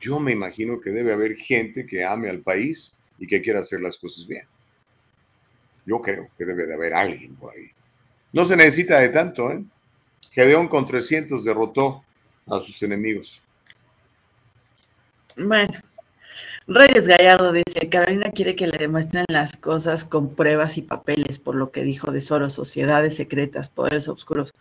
yo 0.00 0.18
me 0.20 0.32
imagino 0.32 0.80
que 0.80 0.90
debe 0.90 1.12
haber 1.12 1.36
gente 1.36 1.86
que 1.86 2.04
ame 2.04 2.28
al 2.28 2.40
país 2.40 2.96
y 3.18 3.26
que 3.26 3.40
quiera 3.40 3.60
hacer 3.60 3.80
las 3.80 3.98
cosas 3.98 4.26
bien. 4.26 4.44
Yo 5.86 6.00
creo 6.00 6.28
que 6.36 6.44
debe 6.44 6.66
de 6.66 6.74
haber 6.74 6.94
alguien 6.94 7.34
por 7.36 7.52
ahí. 7.52 7.70
No 8.32 8.44
se 8.44 8.56
necesita 8.56 9.00
de 9.00 9.08
tanto, 9.08 9.50
¿eh? 9.50 9.64
Gedeón 10.30 10.68
con 10.68 10.86
300 10.86 11.44
derrotó 11.44 12.04
a 12.46 12.60
sus 12.60 12.82
enemigos. 12.82 13.42
Bueno, 15.36 15.80
Reyes 16.70 17.08
Gallardo 17.08 17.50
dice, 17.52 17.88
Carolina 17.88 18.30
quiere 18.32 18.54
que 18.54 18.66
le 18.66 18.76
demuestren 18.76 19.24
las 19.28 19.56
cosas 19.56 20.04
con 20.04 20.34
pruebas 20.34 20.76
y 20.76 20.82
papeles, 20.82 21.38
por 21.38 21.54
lo 21.54 21.70
que 21.70 21.82
dijo 21.82 22.12
de 22.12 22.20
Soros, 22.20 22.52
sociedades 22.52 23.16
secretas, 23.16 23.70
poderes 23.70 24.06
oscuros. 24.06 24.52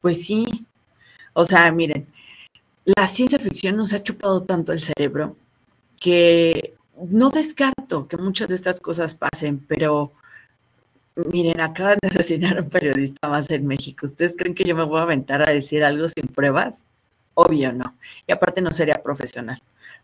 Pues 0.00 0.24
sí, 0.24 0.66
o 1.34 1.44
sea, 1.44 1.70
miren, 1.70 2.06
la 2.84 3.06
ciencia 3.06 3.38
ficción 3.38 3.76
nos 3.76 3.92
ha 3.92 4.02
chupado 4.02 4.42
tanto 4.42 4.72
el 4.72 4.80
cerebro 4.80 5.36
que 6.00 6.76
no 7.10 7.28
descarto 7.28 8.08
que 8.08 8.16
muchas 8.16 8.48
de 8.48 8.54
estas 8.54 8.80
cosas 8.80 9.14
pasen, 9.14 9.58
pero 9.58 10.12
miren, 11.14 11.60
acaban 11.60 11.98
de 12.00 12.08
asesinar 12.20 12.56
a 12.56 12.62
un 12.62 12.70
periodista 12.70 13.28
más 13.28 13.50
en 13.50 13.66
México. 13.66 14.06
¿Ustedes 14.06 14.34
creen 14.34 14.54
que 14.54 14.64
yo 14.64 14.74
me 14.74 14.84
voy 14.84 15.00
a 15.00 15.02
aventar 15.02 15.46
a 15.46 15.52
decir 15.52 15.84
algo 15.84 16.08
sin 16.08 16.26
pruebas? 16.28 16.84
Obvio 17.34 17.70
no. 17.74 17.96
Y 18.26 18.32
aparte 18.32 18.62
no 18.62 18.72
sería 18.72 19.02
profesional. 19.02 19.60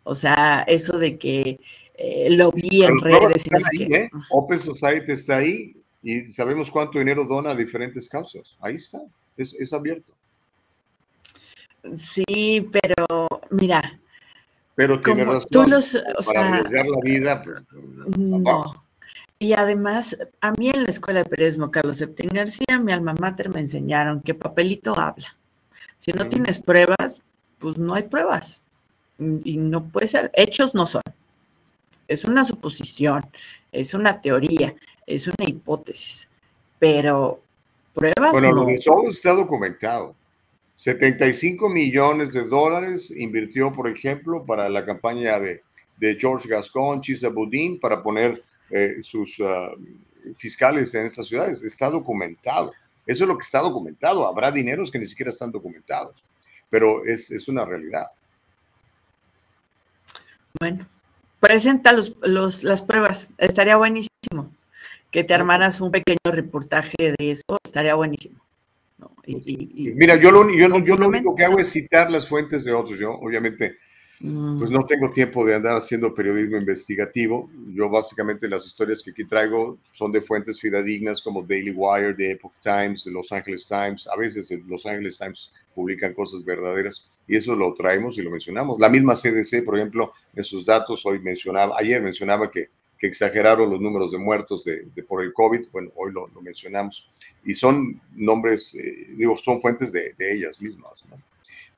O 0.08 0.14
sea, 0.14 0.64
eso 0.68 0.98
de 0.98 1.18
que 1.18 1.58
eh, 1.94 2.28
lo 2.30 2.52
vi 2.52 2.84
en 2.84 3.00
redes. 3.00 3.44
Y 3.72 3.92
¿eh? 3.92 4.08
Open 4.30 4.60
Society 4.60 5.10
está 5.10 5.38
ahí 5.38 5.74
y 6.00 6.22
sabemos 6.26 6.70
cuánto 6.70 7.00
dinero 7.00 7.24
dona 7.24 7.50
a 7.50 7.56
diferentes 7.56 8.08
causas. 8.08 8.56
Ahí 8.60 8.76
está, 8.76 9.00
es, 9.36 9.52
es 9.54 9.72
abierto. 9.72 10.14
Sí, 11.96 12.68
pero 12.70 13.26
mira. 13.50 13.98
Pero 14.76 15.00
tiene 15.00 15.24
razón. 15.24 15.48
Tú 15.50 15.64
los, 15.64 15.96
o 15.96 16.00
para 16.02 16.22
sea, 16.22 16.54
arriesgar 16.54 16.86
la 16.86 17.00
vida. 17.02 17.42
Pues, 17.42 18.16
no. 18.16 18.84
Y 19.40 19.54
además, 19.54 20.16
a 20.40 20.52
mí 20.52 20.68
en 20.68 20.84
la 20.84 20.90
escuela 20.90 21.24
de 21.24 21.28
periodismo 21.28 21.72
Carlos 21.72 21.96
Septín 21.96 22.30
García, 22.32 22.78
mi 22.80 22.92
alma 22.92 23.14
mater, 23.18 23.48
me 23.48 23.58
enseñaron 23.58 24.20
que 24.20 24.34
papelito 24.34 24.96
habla. 24.96 25.36
Si 25.98 26.12
no 26.12 26.28
tienes 26.28 26.60
pruebas, 26.60 27.22
pues 27.58 27.76
no 27.76 27.94
hay 27.94 28.04
pruebas 28.04 28.65
y 29.18 29.56
no 29.56 29.88
puede 29.88 30.08
ser, 30.08 30.30
hechos 30.34 30.74
no 30.74 30.86
son. 30.86 31.02
Es 32.08 32.24
una 32.24 32.44
suposición, 32.44 33.26
es 33.72 33.94
una 33.94 34.20
teoría, 34.20 34.74
es 35.06 35.26
una 35.26 35.46
hipótesis, 35.46 36.28
pero 36.78 37.40
pruebas 37.94 38.32
Bueno, 38.32 38.50
no. 38.50 38.54
lo 38.62 38.66
de 38.66 38.80
Soros 38.80 39.16
está 39.16 39.32
documentado. 39.32 40.14
75 40.76 41.70
millones 41.70 42.34
de 42.34 42.44
dólares 42.44 43.10
invirtió, 43.10 43.72
por 43.72 43.88
ejemplo, 43.88 44.44
para 44.44 44.68
la 44.68 44.84
campaña 44.84 45.40
de, 45.40 45.62
de 45.96 46.16
George 46.20 46.48
Gascon, 46.48 47.00
Chisa 47.00 47.30
Boudin, 47.30 47.80
para 47.80 48.02
poner 48.02 48.38
eh, 48.70 48.96
sus 49.02 49.38
uh, 49.40 49.74
fiscales 50.36 50.94
en 50.94 51.06
estas 51.06 51.26
ciudades. 51.26 51.62
Está 51.62 51.90
documentado. 51.90 52.72
Eso 53.06 53.24
es 53.24 53.28
lo 53.28 53.38
que 53.38 53.44
está 53.44 53.60
documentado. 53.60 54.26
Habrá 54.26 54.50
dineros 54.50 54.90
que 54.90 54.98
ni 54.98 55.06
siquiera 55.06 55.30
están 55.30 55.50
documentados, 55.50 56.22
pero 56.68 57.04
es, 57.04 57.30
es 57.30 57.48
una 57.48 57.64
realidad. 57.64 58.06
Bueno, 60.60 60.86
presenta 61.40 61.92
los, 61.92 62.16
los, 62.22 62.64
las 62.64 62.82
pruebas, 62.82 63.28
estaría 63.38 63.76
buenísimo. 63.76 64.50
que 65.10 65.24
te 65.24 65.34
armaras 65.34 65.80
un 65.80 65.90
pequeño 65.90 66.18
reportaje 66.24 67.14
de 67.18 67.30
eso, 67.30 67.58
estaría 67.64 67.94
buenísimo. 67.94 68.40
Mira, 69.26 70.16
yo 70.16 70.30
lo, 70.30 70.48
yo, 70.50 70.78
yo 70.84 70.96
lo 70.96 71.08
único 71.08 71.34
que 71.34 71.44
hago 71.44 71.58
es 71.58 71.70
citar 71.72 72.10
las 72.10 72.28
fuentes 72.28 72.64
de 72.64 72.72
otros. 72.72 72.98
Yo, 72.98 73.12
obviamente, 73.12 73.76
pues 74.20 74.70
no 74.70 74.84
tengo 74.86 75.10
tiempo 75.10 75.44
de 75.44 75.54
andar 75.54 75.76
haciendo 75.76 76.14
periodismo 76.14 76.56
investigativo. 76.56 77.50
Yo 77.74 77.90
básicamente 77.90 78.48
las 78.48 78.66
historias 78.66 79.02
que 79.02 79.10
aquí 79.10 79.24
traigo 79.24 79.78
son 79.92 80.12
de 80.12 80.22
fuentes 80.22 80.60
fidedignas 80.60 81.20
como 81.20 81.42
Daily 81.42 81.72
Wire, 81.72 82.14
The 82.14 82.32
Epoch 82.32 82.52
Times, 82.62 83.04
The 83.04 83.10
Los 83.10 83.32
Angeles 83.32 83.66
Times. 83.66 84.06
A 84.06 84.16
veces 84.16 84.50
Los 84.66 84.86
Angeles 84.86 85.18
Times 85.18 85.50
publican 85.74 86.14
cosas 86.14 86.44
verdaderas 86.44 87.04
y 87.26 87.36
eso 87.36 87.54
lo 87.54 87.74
traemos 87.74 88.18
y 88.18 88.22
lo 88.22 88.30
mencionamos. 88.30 88.78
La 88.78 88.88
misma 88.88 89.14
CDC, 89.14 89.64
por 89.64 89.76
ejemplo, 89.76 90.12
en 90.34 90.44
sus 90.44 90.64
datos 90.64 91.04
hoy 91.06 91.18
mencionaba, 91.18 91.76
ayer 91.78 92.00
mencionaba 92.00 92.50
que, 92.50 92.68
que 92.98 93.06
exageraron 93.06 93.70
los 93.70 93.80
números 93.80 94.12
de 94.12 94.18
muertos 94.18 94.64
de, 94.64 94.86
por 95.06 95.22
el 95.22 95.32
COVID. 95.32 95.68
Bueno, 95.72 95.90
hoy 95.96 96.12
lo, 96.12 96.28
lo 96.28 96.40
mencionamos. 96.40 97.08
Y 97.44 97.54
son 97.54 98.00
nombres, 98.12 98.74
eh, 98.74 99.08
digo, 99.16 99.36
son 99.36 99.60
fuentes 99.60 99.92
de, 99.92 100.14
de 100.14 100.34
ellas 100.34 100.60
mismas. 100.60 101.04
¿no? 101.10 101.20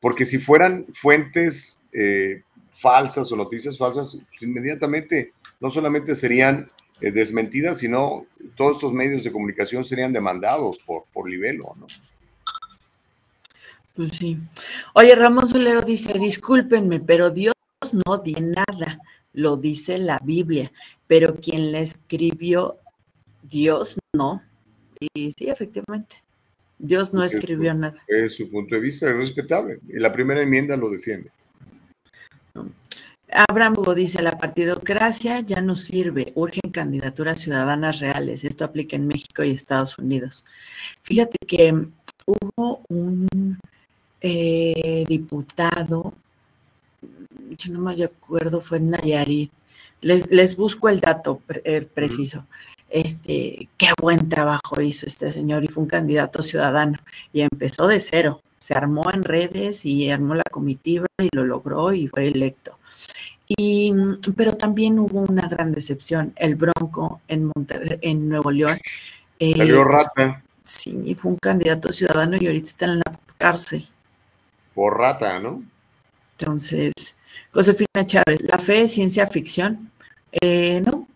Porque 0.00 0.24
si 0.24 0.38
fueran 0.38 0.86
fuentes 0.92 1.84
eh, 1.92 2.42
falsas 2.70 3.30
o 3.32 3.36
noticias 3.36 3.76
falsas, 3.76 4.16
pues 4.28 4.42
inmediatamente 4.42 5.32
no 5.60 5.70
solamente 5.70 6.14
serían 6.14 6.70
eh, 7.00 7.10
desmentidas, 7.10 7.78
sino 7.78 8.26
todos 8.56 8.76
estos 8.76 8.92
medios 8.92 9.24
de 9.24 9.32
comunicación 9.32 9.84
serían 9.84 10.12
demandados 10.12 10.78
por, 10.80 11.04
por 11.12 11.28
libelo, 11.28 11.74
¿no? 11.78 11.86
Pues 13.98 14.12
sí. 14.12 14.38
Oye, 14.94 15.12
Ramón 15.16 15.48
Solero 15.48 15.80
dice, 15.80 16.16
discúlpenme, 16.20 17.00
pero 17.00 17.30
Dios 17.30 17.54
no 18.06 18.18
dice 18.18 18.40
nada, 18.42 19.00
lo 19.32 19.56
dice 19.56 19.98
la 19.98 20.20
Biblia, 20.22 20.70
pero 21.08 21.34
quien 21.34 21.72
la 21.72 21.80
escribió, 21.80 22.76
Dios 23.42 23.98
no. 24.14 24.40
Y 25.00 25.32
sí, 25.36 25.48
efectivamente. 25.48 26.22
Dios 26.78 27.12
no 27.12 27.24
escribió 27.24 27.74
nada. 27.74 27.98
Es 28.06 28.36
su 28.36 28.48
punto 28.48 28.76
de 28.76 28.82
vista, 28.82 29.10
es 29.10 29.16
respetable. 29.16 29.80
Y 29.88 29.98
la 29.98 30.12
primera 30.12 30.42
enmienda 30.42 30.76
lo 30.76 30.90
defiende. 30.90 31.32
Abraham 33.32 33.78
Hugo 33.78 33.96
dice, 33.96 34.22
la 34.22 34.38
partidocracia 34.38 35.40
ya 35.40 35.60
no 35.60 35.74
sirve, 35.74 36.30
urgen 36.36 36.70
candidaturas 36.70 37.40
ciudadanas 37.40 37.98
reales. 37.98 38.44
Esto 38.44 38.64
aplica 38.64 38.94
en 38.94 39.08
México 39.08 39.42
y 39.42 39.50
Estados 39.50 39.98
Unidos. 39.98 40.44
Fíjate 41.02 41.36
que 41.48 41.74
hubo 42.26 42.82
un 42.88 43.58
eh, 44.20 45.04
diputado, 45.08 46.14
si 47.56 47.70
no 47.70 47.80
me 47.80 48.02
acuerdo, 48.02 48.60
fue 48.60 48.78
en 48.78 48.90
Nayarit. 48.90 49.50
Les, 50.00 50.30
les 50.30 50.56
busco 50.56 50.88
el 50.88 51.00
dato 51.00 51.40
preciso 51.94 52.44
este, 52.90 53.68
qué 53.76 53.88
buen 54.00 54.28
trabajo 54.28 54.80
hizo 54.80 55.06
este 55.06 55.30
señor 55.30 55.64
y 55.64 55.68
fue 55.68 55.82
un 55.82 55.88
candidato 55.88 56.42
ciudadano 56.42 56.98
y 57.32 57.42
empezó 57.42 57.86
de 57.86 58.00
cero, 58.00 58.42
se 58.58 58.74
armó 58.74 59.10
en 59.12 59.24
redes 59.24 59.84
y 59.84 60.10
armó 60.10 60.34
la 60.34 60.44
comitiva 60.50 61.06
y 61.18 61.28
lo 61.32 61.44
logró 61.44 61.92
y 61.92 62.08
fue 62.08 62.28
electo. 62.28 62.78
Y, 63.46 63.92
pero 64.36 64.56
también 64.56 64.98
hubo 64.98 65.20
una 65.20 65.48
gran 65.48 65.72
decepción, 65.72 66.32
el 66.36 66.54
Bronco 66.54 67.22
en 67.28 67.50
en 68.02 68.28
Nuevo 68.28 68.50
León. 68.50 68.78
Eh, 69.38 69.54
Salió 69.56 69.84
rata. 69.84 70.42
Sí, 70.64 70.98
y 71.04 71.14
fue 71.14 71.32
un 71.32 71.38
candidato 71.38 71.90
ciudadano 71.90 72.36
y 72.38 72.46
ahorita 72.46 72.66
está 72.66 72.84
en 72.84 72.98
la 72.98 73.18
cárcel. 73.38 73.88
Por 74.78 74.96
rata, 74.96 75.40
¿no? 75.40 75.64
Entonces, 76.38 76.92
Josefina 77.52 78.06
Chávez, 78.06 78.40
¿la 78.42 78.60
fe 78.60 78.82
es 78.82 78.92
ciencia 78.92 79.26
ficción? 79.26 79.90
Eh, 80.30 80.80
no, 80.82 81.08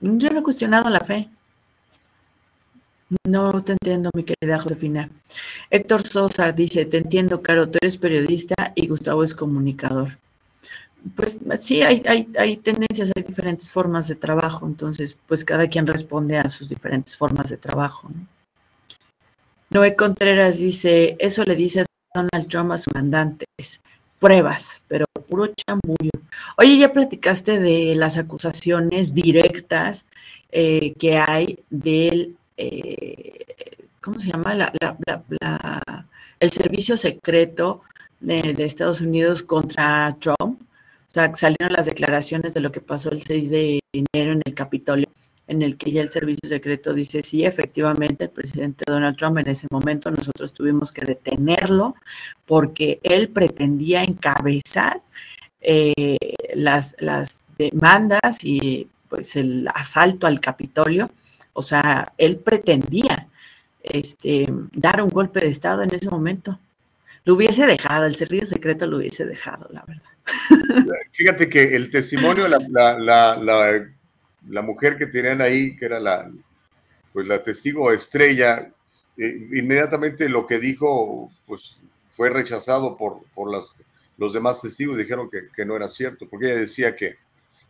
yo 0.00 0.30
no 0.30 0.38
he 0.38 0.42
cuestionado 0.44 0.88
la 0.88 1.00
fe. 1.00 1.28
No 3.24 3.64
te 3.64 3.72
entiendo, 3.72 4.10
mi 4.14 4.22
querida 4.22 4.60
Josefina. 4.60 5.10
Héctor 5.68 6.04
Sosa 6.04 6.52
dice, 6.52 6.84
te 6.84 6.98
entiendo, 6.98 7.42
Caro, 7.42 7.68
tú 7.68 7.78
eres 7.82 7.96
periodista 7.96 8.70
y 8.76 8.86
Gustavo 8.86 9.24
es 9.24 9.34
comunicador. 9.34 10.18
Pues 11.16 11.40
sí, 11.62 11.82
hay, 11.82 12.04
hay, 12.06 12.28
hay 12.38 12.56
tendencias, 12.56 13.10
hay 13.16 13.24
diferentes 13.24 13.72
formas 13.72 14.06
de 14.06 14.14
trabajo, 14.14 14.64
entonces 14.64 15.18
pues 15.26 15.44
cada 15.44 15.66
quien 15.66 15.88
responde 15.88 16.38
a 16.38 16.48
sus 16.48 16.68
diferentes 16.68 17.16
formas 17.16 17.48
de 17.48 17.56
trabajo. 17.56 18.08
Noé 19.70 19.96
Contreras 19.96 20.58
dice, 20.58 21.16
eso 21.18 21.42
le 21.42 21.56
dice 21.56 21.84
Donald 22.16 22.48
Trump 22.48 22.72
a 22.72 22.78
sus 22.78 22.94
mandantes 22.94 23.80
pruebas, 24.18 24.82
pero 24.88 25.04
puro 25.28 25.48
chambullo. 25.48 26.10
Oye, 26.56 26.78
ya 26.78 26.92
platicaste 26.92 27.58
de 27.58 27.94
las 27.94 28.16
acusaciones 28.16 29.14
directas 29.14 30.06
eh, 30.50 30.94
que 30.98 31.18
hay 31.18 31.58
del, 31.70 32.36
eh, 32.56 33.44
¿cómo 34.00 34.18
se 34.18 34.30
llama? 34.30 34.56
el 36.40 36.50
servicio 36.50 36.96
secreto 36.96 37.82
de, 38.20 38.54
de, 38.54 38.64
Estados 38.64 39.00
Unidos 39.00 39.42
contra 39.42 40.16
Trump. 40.18 40.60
O 40.62 41.10
sea, 41.10 41.34
salieron 41.34 41.72
las 41.72 41.86
declaraciones 41.86 42.54
de 42.54 42.60
lo 42.60 42.72
que 42.72 42.80
pasó 42.80 43.10
el 43.10 43.22
6 43.22 43.50
de 43.50 43.80
enero 43.92 44.32
en 44.32 44.42
el 44.44 44.54
Capitolio 44.54 45.08
en 45.48 45.62
el 45.62 45.76
que 45.76 45.92
ya 45.92 46.02
el 46.02 46.08
servicio 46.08 46.48
secreto 46.48 46.92
dice, 46.92 47.22
sí, 47.22 47.44
efectivamente, 47.44 48.24
el 48.24 48.30
presidente 48.30 48.84
Donald 48.86 49.16
Trump 49.16 49.38
en 49.38 49.48
ese 49.48 49.68
momento 49.70 50.10
nosotros 50.10 50.52
tuvimos 50.52 50.92
que 50.92 51.04
detenerlo 51.04 51.94
porque 52.44 52.98
él 53.02 53.28
pretendía 53.28 54.02
encabezar 54.02 55.02
eh, 55.60 56.16
las, 56.54 56.96
las 56.98 57.42
demandas 57.58 58.44
y 58.44 58.88
pues 59.08 59.36
el 59.36 59.68
asalto 59.72 60.26
al 60.26 60.40
Capitolio. 60.40 61.10
O 61.52 61.62
sea, 61.62 62.12
él 62.18 62.36
pretendía 62.38 63.28
este, 63.82 64.46
dar 64.72 65.00
un 65.00 65.10
golpe 65.10 65.40
de 65.40 65.48
Estado 65.48 65.82
en 65.82 65.94
ese 65.94 66.10
momento. 66.10 66.58
Lo 67.24 67.34
hubiese 67.34 67.66
dejado, 67.66 68.04
el 68.06 68.14
servicio 68.14 68.46
secreto 68.46 68.86
lo 68.86 68.98
hubiese 68.98 69.24
dejado, 69.24 69.68
la 69.72 69.84
verdad. 69.86 70.02
Fíjate 71.12 71.48
que 71.48 71.74
el 71.74 71.90
testimonio, 71.90 72.46
la, 72.46 72.58
la, 72.68 72.98
la 72.98 73.36
la 73.36 73.95
mujer 74.62 74.96
que 74.96 75.06
tenían 75.06 75.40
ahí, 75.40 75.76
que 75.76 75.84
era 75.84 76.00
la, 76.00 76.30
pues 77.12 77.26
la 77.26 77.42
testigo 77.42 77.90
estrella, 77.92 78.72
eh, 79.16 79.48
inmediatamente 79.52 80.28
lo 80.28 80.46
que 80.46 80.58
dijo, 80.58 81.30
pues 81.46 81.80
fue 82.06 82.30
rechazado 82.30 82.96
por, 82.96 83.22
por 83.34 83.50
las, 83.50 83.72
los 84.18 84.32
demás 84.32 84.60
testigos, 84.60 84.96
dijeron 84.98 85.28
que, 85.30 85.48
que, 85.54 85.64
no 85.64 85.76
era 85.76 85.88
cierto, 85.88 86.28
porque 86.28 86.46
ella 86.46 86.60
decía 86.60 86.94
que 86.94 87.16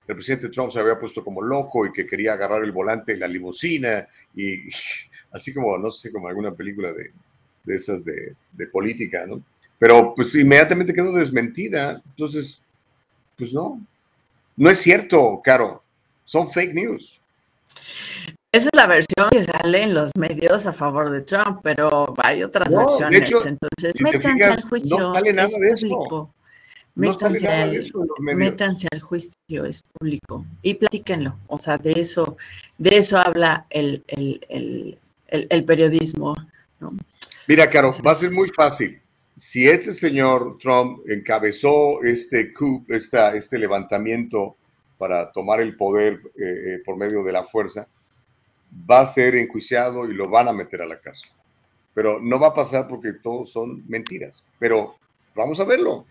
el 0.06 0.14
presidente 0.14 0.48
Trump 0.48 0.70
se 0.72 0.78
había 0.78 0.98
puesto 0.98 1.24
como 1.24 1.42
loco 1.42 1.86
y 1.86 1.92
que 1.92 2.06
quería 2.06 2.34
agarrar 2.34 2.62
el 2.62 2.72
volante 2.72 3.12
de 3.12 3.18
la 3.18 3.28
limusina 3.28 4.06
y 4.34 4.68
así 5.32 5.52
como, 5.52 5.76
no 5.78 5.90
sé, 5.90 6.12
como 6.12 6.28
alguna 6.28 6.52
película 6.52 6.92
de, 6.92 7.12
de 7.64 7.76
esas 7.76 8.04
de, 8.04 8.34
de 8.52 8.66
política, 8.68 9.26
¿no? 9.26 9.42
Pero 9.78 10.14
pues 10.14 10.34
inmediatamente 10.34 10.94
quedó 10.94 11.12
desmentida, 11.12 12.02
entonces, 12.06 12.64
pues 13.36 13.52
no, 13.52 13.84
no 14.56 14.70
es 14.70 14.78
cierto, 14.78 15.40
Caro, 15.44 15.82
son 16.26 16.50
fake 16.50 16.74
news. 16.74 17.20
Esa 18.52 18.68
es 18.72 18.76
la 18.76 18.86
versión 18.86 19.30
que 19.30 19.44
sale 19.44 19.82
en 19.82 19.94
los 19.94 20.10
medios 20.18 20.66
a 20.66 20.72
favor 20.72 21.10
de 21.10 21.22
Trump, 21.22 21.60
pero 21.62 22.14
hay 22.18 22.42
otras 22.42 22.74
versiones. 22.74 23.30
Entonces, 23.30 24.00
métanse 24.00 24.44
al 24.44 24.62
juicio. 24.62 24.98
No 24.98 25.14
sale 25.14 25.32
nada 25.32 25.48
de 25.58 25.70
eso. 25.70 26.30
Métanse, 26.94 27.46
al, 27.46 27.92
métanse 28.18 28.88
al 28.90 29.00
juicio, 29.00 29.66
es 29.66 29.82
público. 29.82 30.46
Y 30.62 30.74
platíquenlo. 30.74 31.36
O 31.46 31.58
sea, 31.58 31.76
de 31.76 31.92
eso, 31.92 32.38
de 32.78 32.96
eso 32.96 33.18
habla 33.18 33.66
el, 33.68 34.02
el, 34.08 34.98
el, 35.28 35.64
periodismo. 35.64 36.34
Mira, 37.46 37.68
Caro, 37.68 37.92
va 38.06 38.12
a 38.12 38.14
ser 38.14 38.32
muy 38.32 38.48
fácil. 38.48 38.98
Si 39.36 39.68
este 39.68 39.92
señor 39.92 40.56
Trump 40.58 41.00
encabezó 41.06 42.02
este 42.02 42.54
coup, 42.54 42.86
esta, 42.88 43.36
este 43.36 43.58
levantamiento 43.58 44.56
para 44.98 45.30
tomar 45.32 45.60
el 45.60 45.76
poder 45.76 46.20
eh, 46.36 46.42
eh, 46.44 46.82
por 46.84 46.96
medio 46.96 47.22
de 47.22 47.32
la 47.32 47.44
fuerza, 47.44 47.86
va 48.90 49.00
a 49.00 49.06
ser 49.06 49.36
enjuiciado 49.36 50.08
y 50.08 50.14
lo 50.14 50.28
van 50.28 50.48
a 50.48 50.52
meter 50.52 50.82
a 50.82 50.86
la 50.86 51.00
cárcel. 51.00 51.30
Pero 51.94 52.20
no 52.20 52.38
va 52.38 52.48
a 52.48 52.54
pasar 52.54 52.88
porque 52.88 53.12
todos 53.14 53.50
son 53.50 53.84
mentiras. 53.88 54.44
Pero 54.58 54.96
vamos 55.34 55.60
a 55.60 55.64
verlo. 55.64 56.06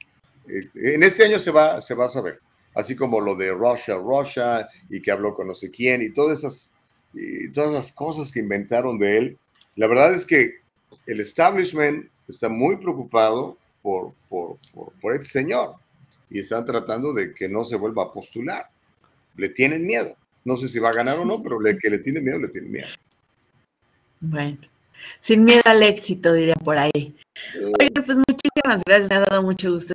Eh, 0.48 0.70
en 0.76 1.04
este 1.04 1.26
año 1.26 1.40
se 1.40 1.52
va, 1.52 1.82
se 1.82 1.96
va 1.96 2.06
a 2.06 2.10
saber. 2.10 2.40
Así 2.74 2.96
como 2.96 3.22
lo 3.22 3.36
de 3.36 3.52
Russia, 3.52 3.96
Russia, 3.96 4.68
y 4.90 5.02
que 5.02 5.12
habló 5.12 5.34
con 5.34 5.48
no 5.48 5.56
sé 5.56 5.72
quién, 5.72 6.02
y 6.02 6.10
todas 6.10 6.40
esas, 6.40 6.72
y 7.14 7.50
todas 7.52 7.72
las 7.72 7.92
cosas 7.92 8.32
que 8.32 8.40
inventaron 8.40 9.00
de 9.00 9.18
él. 9.18 9.38
La 9.76 9.88
verdad 9.88 10.14
es 10.14 10.26
que 10.26 10.56
el 11.06 11.22
establishment 11.22 12.10
está 12.28 12.50
muy 12.50 12.76
preocupado 12.78 13.58
por, 13.82 14.14
por, 14.28 14.58
por, 14.74 14.92
por 15.00 15.14
este 15.14 15.28
señor 15.28 15.76
y 16.30 16.40
están 16.40 16.66
tratando 16.66 17.14
de 17.14 17.34
que 17.34 17.48
no 17.48 17.64
se 17.64 17.76
vuelva 17.76 18.04
a 18.04 18.12
postular 18.12 18.70
le 19.38 19.50
tienen 19.50 19.86
miedo. 19.86 20.16
No 20.44 20.58
sé 20.58 20.68
si 20.68 20.80
va 20.80 20.90
a 20.90 20.94
ganar 20.94 21.18
o 21.20 21.26
no, 21.26 21.42
pero 21.42 21.60
le, 21.60 21.78
que 21.78 21.90
le 21.90 22.00
tiene 22.00 22.22
miedo, 22.22 22.40
le 22.40 22.50
tiene 22.50 22.70
miedo. 22.70 22.88
Bueno, 24.20 24.58
sin 25.20 25.44
miedo 25.44 25.62
al 25.66 25.84
éxito, 25.84 26.34
diría 26.34 26.56
por 26.56 26.78
ahí. 26.78 27.16
Oye, 27.80 27.92
pues 27.92 28.18
muchísimas 28.18 28.84
gracias, 28.86 29.10
me 29.10 29.16
ha 29.16 29.26
dado 29.30 29.42
mucho 29.42 29.72
gusto 29.72 29.94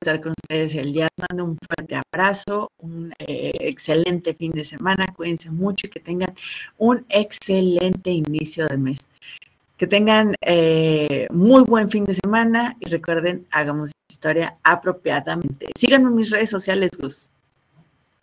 estar 0.00 0.20
con 0.20 0.34
ustedes 0.42 0.74
el 0.74 0.92
día. 0.92 1.08
Mando 1.28 1.44
un 1.44 1.58
fuerte 1.58 2.00
abrazo, 2.12 2.70
un 2.78 3.12
eh, 3.18 3.52
excelente 3.60 4.34
fin 4.34 4.52
de 4.52 4.64
semana. 4.64 5.06
Cuídense 5.14 5.50
mucho 5.50 5.86
y 5.86 5.90
que 5.90 6.00
tengan 6.00 6.34
un 6.78 7.04
excelente 7.08 8.10
inicio 8.10 8.66
de 8.68 8.76
mes. 8.76 9.06
Que 9.76 9.86
tengan 9.86 10.34
eh, 10.40 11.26
muy 11.30 11.62
buen 11.64 11.90
fin 11.90 12.04
de 12.04 12.14
semana 12.14 12.76
y 12.80 12.88
recuerden, 12.88 13.46
hagamos 13.50 13.92
historia 14.10 14.56
apropiadamente. 14.62 15.66
Síganme 15.76 16.08
en 16.08 16.14
mis 16.14 16.30
redes 16.30 16.50
sociales, 16.50 16.90
Gus. 16.98 17.30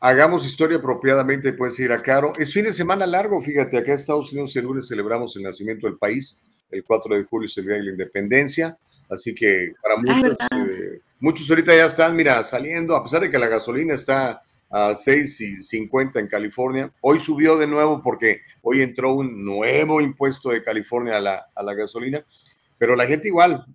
Hagamos 0.05 0.45
historia 0.45 0.80
apropiadamente, 0.80 1.53
puedes 1.53 1.80
ir 1.80 1.93
a 1.93 2.01
Caro. 2.01 2.34
Es 2.38 2.51
fin 2.51 2.65
de 2.65 2.73
semana 2.73 3.07
largo, 3.07 3.39
fíjate, 3.39 3.77
acá 3.77 3.91
en 3.91 3.95
Estados 3.95 4.34
Unidos 4.34 4.53
el 4.57 4.65
lunes 4.65 4.85
celebramos 4.85 5.34
el 5.38 5.43
nacimiento 5.43 5.88
del 5.88 5.95
país, 5.95 6.45
el 6.71 6.84
4 6.84 7.15
de 7.15 7.23
julio 7.23 7.45
es 7.45 7.57
el 7.57 7.67
día 7.67 7.75
de 7.75 7.84
la 7.84 7.91
independencia, 7.91 8.77
así 9.09 9.34
que 9.34 9.71
para 9.81 9.95
muchos, 9.95 10.38
eh, 10.57 10.99
muchos 11.21 11.49
ahorita 11.49 11.73
ya 11.73 11.85
están, 11.85 12.17
mira, 12.17 12.43
saliendo, 12.43 12.97
a 12.97 13.03
pesar 13.03 13.21
de 13.21 13.31
que 13.31 13.39
la 13.39 13.47
gasolina 13.47 13.93
está 13.93 14.43
a 14.69 14.93
6.50 14.93 16.19
en 16.19 16.27
California, 16.27 16.91
hoy 16.99 17.21
subió 17.21 17.55
de 17.55 17.67
nuevo 17.67 18.01
porque 18.03 18.41
hoy 18.61 18.81
entró 18.81 19.13
un 19.13 19.45
nuevo 19.45 20.01
impuesto 20.01 20.49
de 20.49 20.65
California 20.65 21.15
a 21.15 21.21
la, 21.21 21.47
a 21.55 21.63
la 21.63 21.73
gasolina, 21.75 22.25
pero 22.77 22.97
la 22.97 23.05
gente 23.05 23.30
igual, 23.30 23.65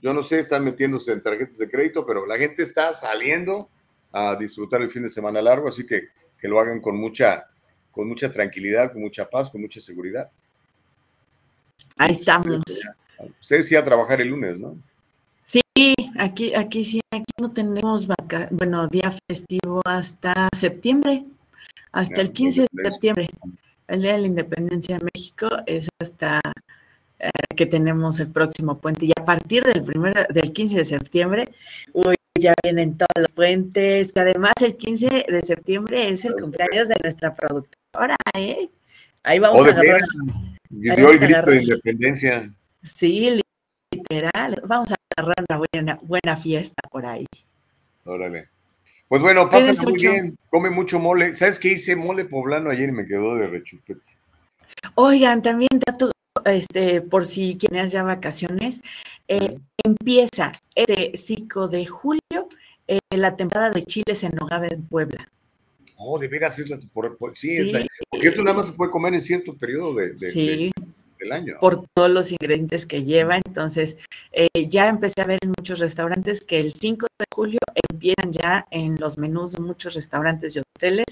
yo 0.00 0.14
no 0.14 0.22
sé, 0.22 0.38
están 0.38 0.64
metiéndose 0.64 1.12
en 1.12 1.22
tarjetas 1.22 1.58
de 1.58 1.68
crédito, 1.68 2.06
pero 2.06 2.24
la 2.24 2.38
gente 2.38 2.62
está 2.62 2.94
saliendo 2.94 3.68
a 4.12 4.36
disfrutar 4.36 4.82
el 4.82 4.90
fin 4.90 5.02
de 5.02 5.10
semana 5.10 5.40
largo, 5.42 5.68
así 5.68 5.86
que 5.86 6.08
que 6.42 6.48
lo 6.48 6.58
hagan 6.58 6.80
con 6.80 6.96
mucha, 6.96 7.46
con 7.92 8.08
mucha 8.08 8.30
tranquilidad, 8.30 8.92
con 8.92 9.00
mucha 9.00 9.30
paz, 9.30 9.48
con 9.48 9.60
mucha 9.60 9.80
seguridad. 9.80 10.28
Ahí 11.96 12.10
estamos. 12.10 12.60
Ustedes 13.40 13.68
sí 13.68 13.76
a 13.76 13.84
trabajar 13.84 14.20
el 14.20 14.28
lunes, 14.28 14.58
¿no? 14.58 14.76
Sí, 15.44 15.62
aquí, 16.18 16.52
aquí 16.52 16.84
sí, 16.84 17.00
aquí 17.12 17.24
no 17.40 17.52
tenemos 17.52 18.08
vaca 18.08 18.48
bueno, 18.50 18.88
día 18.88 19.14
festivo 19.28 19.80
hasta 19.84 20.48
septiembre, 20.56 21.24
hasta 21.92 22.20
el 22.20 22.32
15 22.32 22.62
de 22.72 22.90
septiembre. 22.90 23.28
El 23.86 24.02
Día 24.02 24.14
de 24.14 24.18
la 24.22 24.26
Independencia 24.26 24.98
de 24.98 25.08
México 25.14 25.48
es 25.66 25.88
hasta 26.00 26.40
que 27.56 27.66
tenemos 27.66 28.18
el 28.20 28.28
próximo 28.30 28.78
puente. 28.78 29.06
Y 29.06 29.12
a 29.18 29.24
partir 29.24 29.62
del 29.64 29.82
primero, 29.84 30.22
del 30.30 30.52
15 30.52 30.76
de 30.76 30.84
septiembre, 30.84 31.48
uy, 31.92 32.14
ya 32.38 32.54
vienen 32.62 32.96
todos 32.96 33.08
los 33.16 33.30
puentes. 33.30 34.12
Además, 34.16 34.54
el 34.62 34.76
15 34.76 35.26
de 35.28 35.42
septiembre 35.42 36.08
es 36.08 36.24
el 36.24 36.34
cumpleaños 36.34 36.88
de 36.88 36.96
nuestra 37.02 37.34
productora, 37.34 38.16
¿eh? 38.36 38.68
Ahí 39.22 39.38
vamos 39.38 39.60
Oh, 39.60 39.64
a 39.64 39.66
de 39.66 39.72
agarrar. 39.72 40.00
Vivió 40.70 41.10
el 41.10 41.18
grito 41.18 41.42
de 41.42 41.62
independencia. 41.62 42.50
Sí, 42.82 43.40
literal. 43.92 44.60
Vamos 44.66 44.90
a 44.90 44.96
agarrar 45.16 45.44
una 45.48 45.58
buena, 45.72 45.98
buena 46.02 46.36
fiesta 46.36 46.82
por 46.90 47.06
ahí. 47.06 47.26
Órale. 48.04 48.48
Pues 49.06 49.20
bueno, 49.20 49.48
pásala 49.50 49.74
muy 49.82 49.92
mucho. 49.92 50.10
bien. 50.10 50.36
Come 50.48 50.70
mucho 50.70 50.98
mole. 50.98 51.34
¿Sabes 51.34 51.58
qué 51.60 51.72
hice? 51.74 51.94
Mole 51.94 52.24
poblano 52.24 52.70
ayer 52.70 52.88
y 52.88 52.92
me 52.92 53.06
quedó 53.06 53.36
de 53.36 53.46
rechupete. 53.46 54.00
Oigan, 54.94 55.42
también 55.42 55.68
este, 56.46 57.00
por 57.00 57.24
si 57.24 57.56
quieren 57.56 57.90
ya 57.90 58.02
vacaciones, 58.02 58.80
eh, 59.28 59.58
empieza 59.84 60.52
este 60.74 61.16
5 61.16 61.68
de 61.68 61.86
julio 61.86 62.48
eh, 62.88 62.98
la 63.16 63.36
temporada 63.36 63.70
de 63.70 63.82
chiles 63.84 64.22
en 64.24 64.32
nogada 64.38 64.66
en 64.68 64.82
Puebla. 64.86 65.28
Oh, 65.96 66.18
de 66.18 66.26
veras 66.28 66.58
es 66.58 66.68
la 66.68 66.78
por, 66.92 67.16
por- 67.16 67.36
sí, 67.36 67.52
es 67.56 67.66
Sí. 67.66 67.72
la- 67.72 67.86
porque 68.10 68.28
esto 68.28 68.42
nada 68.42 68.56
más 68.56 68.66
se 68.66 68.72
puede 68.72 68.90
comer 68.90 69.14
en 69.14 69.20
cierto 69.20 69.54
periodo 69.54 69.94
de, 69.94 70.14
de- 70.14 70.30
Sí. 70.32 70.46
de- 70.46 70.72
del 71.20 71.30
año. 71.32 71.54
por 71.60 71.84
todos 71.94 72.10
los 72.10 72.32
ingredientes 72.32 72.84
que 72.84 73.04
lleva. 73.04 73.36
Entonces, 73.36 73.96
eh, 74.32 74.48
ya 74.68 74.88
empecé 74.88 75.20
a 75.20 75.26
ver 75.26 75.38
en 75.42 75.50
muchos 75.56 75.78
restaurantes 75.78 76.40
que 76.44 76.58
el 76.58 76.72
5 76.72 77.06
de 77.16 77.24
julio 77.32 77.60
empiezan 77.92 78.32
ya 78.32 78.66
en 78.72 78.98
los 78.98 79.16
menús 79.18 79.52
de 79.52 79.60
muchos 79.60 79.94
restaurantes 79.94 80.56
y 80.56 80.58
hoteles 80.76 81.04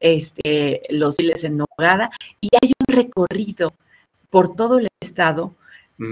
este, 0.00 0.82
los 0.90 1.16
chiles 1.16 1.42
en 1.44 1.56
nogada 1.56 2.10
y 2.40 2.48
hay 2.62 2.72
un 2.86 2.94
recorrido 2.94 3.72
por 4.30 4.54
todo 4.56 4.78
el 4.78 4.88
estado 5.00 5.54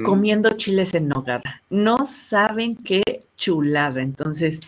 comiendo 0.03 0.51
chiles 0.53 0.95
en 0.95 1.09
nogada. 1.09 1.62
No 1.69 2.07
saben 2.07 2.74
qué 2.77 3.03
chulada. 3.36 4.01
Entonces, 4.01 4.61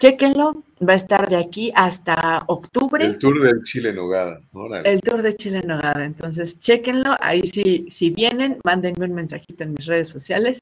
chéquenlo. 0.00 0.62
Va 0.86 0.92
a 0.94 0.96
estar 0.96 1.28
de 1.28 1.36
aquí 1.36 1.72
hasta 1.74 2.42
octubre. 2.48 3.04
El 3.04 3.18
tour 3.18 3.40
del 3.40 3.62
chile 3.62 3.90
en 3.90 3.96
nogada. 3.96 4.40
Órale. 4.52 4.90
El 4.90 5.00
tour 5.00 5.22
de 5.22 5.36
Chile 5.36 5.58
en 5.58 5.68
Nogada. 5.68 6.04
Entonces, 6.04 6.58
chéquenlo. 6.60 7.16
Ahí 7.20 7.46
si, 7.46 7.86
si 7.88 8.10
vienen, 8.10 8.58
mándenme 8.64 9.06
un 9.06 9.14
mensajito 9.14 9.62
en 9.62 9.72
mis 9.72 9.86
redes 9.86 10.08
sociales. 10.08 10.58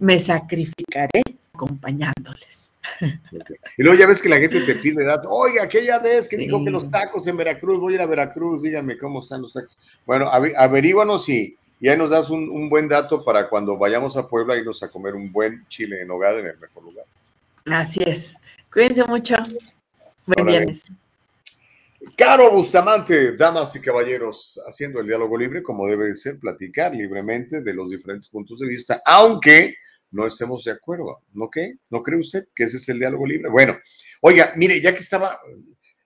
Me 0.00 0.18
sacrificaré 0.18 1.22
acompañándoles. 1.54 2.72
Y 3.78 3.82
luego 3.82 3.98
ya 3.98 4.06
ves 4.06 4.20
que 4.20 4.28
la 4.28 4.36
gente 4.38 4.60
te 4.60 4.74
pide 4.74 5.04
datos. 5.04 5.30
Oiga, 5.32 5.62
aquella 5.62 5.98
vez 6.00 6.28
que 6.28 6.36
dijo 6.36 6.62
que 6.64 6.70
los 6.70 6.90
tacos 6.90 7.26
en 7.26 7.36
Veracruz, 7.36 7.80
voy 7.80 7.94
a 7.94 7.96
ir 7.96 8.02
a 8.02 8.06
Veracruz, 8.06 8.62
díganme 8.62 8.98
cómo 8.98 9.20
están 9.20 9.40
los 9.42 9.52
tacos. 9.54 9.78
Bueno, 10.04 10.28
ave- 10.30 10.54
averíguanos 10.56 11.28
y, 11.30 11.56
y 11.80 11.88
ahí 11.88 11.96
nos 11.96 12.10
das 12.10 12.30
un, 12.30 12.48
un 12.48 12.68
buen 12.68 12.88
dato 12.88 13.24
para 13.24 13.48
cuando 13.48 13.76
vayamos 13.76 14.16
a 14.16 14.28
Puebla 14.28 14.56
irnos 14.56 14.82
a 14.82 14.90
comer 14.90 15.14
un 15.14 15.32
buen 15.32 15.66
chile 15.68 16.00
en 16.02 16.08
nogada 16.08 16.40
en 16.40 16.46
el 16.46 16.58
mejor 16.58 16.84
lugar. 16.84 17.04
Así 17.66 18.00
es. 18.04 18.36
Cuídense 18.72 19.04
mucho. 19.04 19.36
Buen 20.26 20.46
viernes. 20.46 20.84
Caro 22.16 22.50
Bustamante, 22.50 23.36
damas 23.36 23.74
y 23.76 23.80
caballeros, 23.80 24.60
haciendo 24.68 25.00
el 25.00 25.06
diálogo 25.06 25.36
libre 25.36 25.62
como 25.62 25.86
debe 25.86 26.08
de 26.08 26.16
ser, 26.16 26.38
platicar 26.38 26.94
libremente 26.94 27.62
de 27.62 27.74
los 27.74 27.90
diferentes 27.90 28.28
puntos 28.28 28.58
de 28.58 28.68
vista, 28.68 29.02
aunque 29.04 29.74
no 30.10 30.26
estemos 30.26 30.62
de 30.64 30.72
acuerdo, 30.72 31.22
¿no 31.32 31.50
qué? 31.50 31.74
¿No 31.90 32.02
cree 32.02 32.18
usted 32.18 32.46
que 32.54 32.64
ese 32.64 32.76
es 32.76 32.88
el 32.88 32.98
diálogo 32.98 33.26
libre? 33.26 33.48
Bueno, 33.50 33.76
oiga, 34.20 34.52
mire, 34.56 34.80
ya 34.80 34.92
que 34.92 34.98
estaba, 34.98 35.38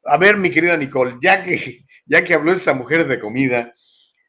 a 0.05 0.19
ver, 0.19 0.37
mi 0.37 0.51
querida 0.51 0.77
Nicole, 0.77 1.17
ya 1.21 1.45
que, 1.45 1.85
ya 2.07 2.25
que 2.25 2.33
habló 2.33 2.53
esta 2.53 2.73
mujer 2.75 3.07
de 3.07 3.21
comida, 3.21 3.75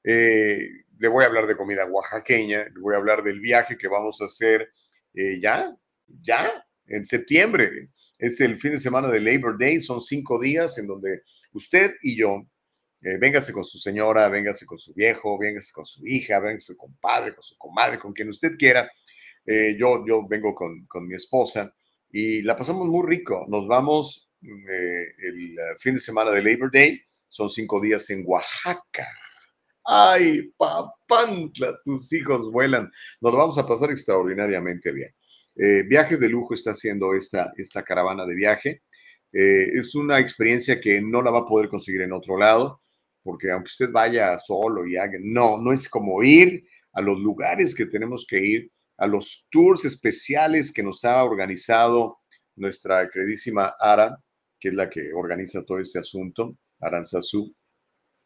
eh, 0.04 0.70
le 1.00 1.08
voy 1.08 1.24
a 1.24 1.28
hablar 1.28 1.48
de 1.48 1.56
comida 1.56 1.86
oaxaqueña, 1.86 2.66
le 2.66 2.80
voy 2.82 2.94
a 2.94 2.98
hablar 2.98 3.24
del 3.24 3.40
viaje 3.40 3.78
que 3.78 3.88
vamos 3.88 4.22
a 4.22 4.26
hacer 4.26 4.70
eh, 5.14 5.40
ya, 5.42 5.76
ya, 6.22 6.66
en 6.88 7.06
septiembre. 7.06 7.90
Es 8.18 8.42
el 8.42 8.60
fin 8.60 8.72
de 8.72 8.80
semana 8.80 9.08
de 9.08 9.22
Labor 9.22 9.58
Day, 9.58 9.82
son 9.82 10.02
cinco 10.02 10.40
días 10.40 10.78
en 10.78 10.88
donde 10.88 11.22
usted 11.54 11.96
y 12.02 12.18
yo, 12.18 12.46
eh, 13.02 13.18
véngase 13.18 13.54
con 13.54 13.64
su 13.64 13.80
señora, 13.80 14.28
véngase 14.28 14.66
con 14.66 14.78
su 14.78 14.94
viejo, 14.94 15.40
véngase 15.40 15.72
con 15.72 15.86
su 15.86 16.06
hija, 16.06 16.40
véngase 16.40 16.76
con 16.76 16.94
padre, 16.98 17.34
con 17.34 17.44
su 17.44 17.58
comadre, 17.58 17.98
con 17.98 18.12
quien 18.12 18.28
usted 18.30 18.58
quiera. 18.58 18.92
Eh, 19.46 19.78
yo, 19.80 20.04
yo 20.06 20.28
vengo 20.28 20.54
con, 20.54 20.86
con 20.86 21.08
mi 21.08 21.16
esposa 21.16 21.74
y 22.12 22.42
la 22.42 22.58
pasamos 22.58 22.88
muy 22.88 23.08
rico. 23.08 23.46
Nos 23.48 23.68
vamos 23.68 24.34
eh, 24.42 25.06
el 25.18 25.58
fin 25.80 25.94
de 25.94 26.02
semana 26.02 26.32
de 26.32 26.44
Labor 26.44 26.70
Day, 26.74 27.02
son 27.30 27.50
cinco 27.50 27.80
días 27.80 28.10
en 28.10 28.24
Oaxaca. 28.26 29.08
Ay, 29.92 30.52
papantla, 30.56 31.80
tus 31.84 32.14
hijos 32.14 32.52
vuelan. 32.52 32.92
Nos 33.22 33.34
vamos 33.34 33.58
a 33.58 33.66
pasar 33.66 33.90
extraordinariamente 33.90 34.92
bien. 34.92 35.10
Eh, 35.56 35.82
viaje 35.82 36.16
de 36.18 36.30
lujo 36.30 36.54
está 36.54 36.72
haciendo 36.72 37.16
esta, 37.16 37.52
esta 37.58 37.82
caravana 37.82 38.24
de 38.28 38.36
viaje. 38.36 38.84
Eh, 39.34 39.66
es 39.74 39.96
una 39.96 40.20
experiencia 40.20 40.80
que 40.80 41.02
no 41.02 41.24
la 41.24 41.32
va 41.32 41.40
a 41.40 41.46
poder 41.46 41.70
conseguir 41.70 42.02
en 42.02 42.14
otro 42.14 42.38
lado, 42.38 42.84
porque 43.24 43.50
aunque 43.50 43.70
usted 43.70 43.92
vaya 43.92 44.38
solo 44.38 44.86
y 44.86 44.96
haga, 44.96 45.18
no, 45.24 45.58
no 45.58 45.74
es 45.74 45.90
como 45.90 46.22
ir 46.22 46.68
a 46.94 47.02
los 47.02 47.18
lugares 47.18 47.74
que 47.74 47.88
tenemos 47.88 48.28
que 48.30 48.46
ir, 48.46 48.72
a 48.96 49.08
los 49.08 49.48
tours 49.50 49.86
especiales 49.86 50.72
que 50.72 50.84
nos 50.84 51.04
ha 51.04 51.24
organizado 51.24 52.20
nuestra 52.56 53.10
queridísima 53.10 53.74
Ara, 53.80 54.24
que 54.60 54.68
es 54.70 54.76
la 54.76 54.88
que 54.88 55.14
organiza 55.16 55.66
todo 55.66 55.80
este 55.80 55.98
asunto, 55.98 56.56
Aranzazú, 56.80 57.56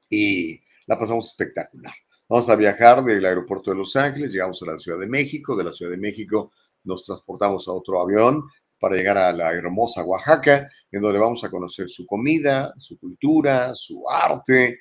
y 0.10 0.60
la 0.88 0.98
pasamos 0.98 1.30
espectacular. 1.30 1.94
Vamos 2.28 2.50
a 2.50 2.56
viajar 2.56 3.04
del 3.04 3.26
aeropuerto 3.26 3.72
de 3.72 3.78
Los 3.78 3.96
Ángeles, 3.96 4.32
llegamos 4.32 4.62
a 4.64 4.68
la 4.68 4.78
Ciudad 4.78 5.00
de 5.00 5.08
México, 5.08 5.56
de 5.56 5.64
la 5.64 5.72
Ciudad 5.72 5.92
de 5.92 5.98
México 5.98 6.52
nos 6.84 7.06
transportamos 7.06 7.68
a 7.68 7.72
otro 7.72 8.02
avión 8.02 8.44
para 8.80 8.96
llegar 8.96 9.18
a 9.18 9.34
la 9.34 9.52
hermosa 9.54 10.04
Oaxaca, 10.04 10.70
en 10.92 11.02
donde 11.02 11.18
vamos 11.20 11.44
a 11.44 11.50
conocer 11.50 11.90
su 11.90 12.06
comida, 12.06 12.74
su 12.78 13.00
cultura, 13.00 13.74
su 13.74 14.08
arte, 14.10 14.80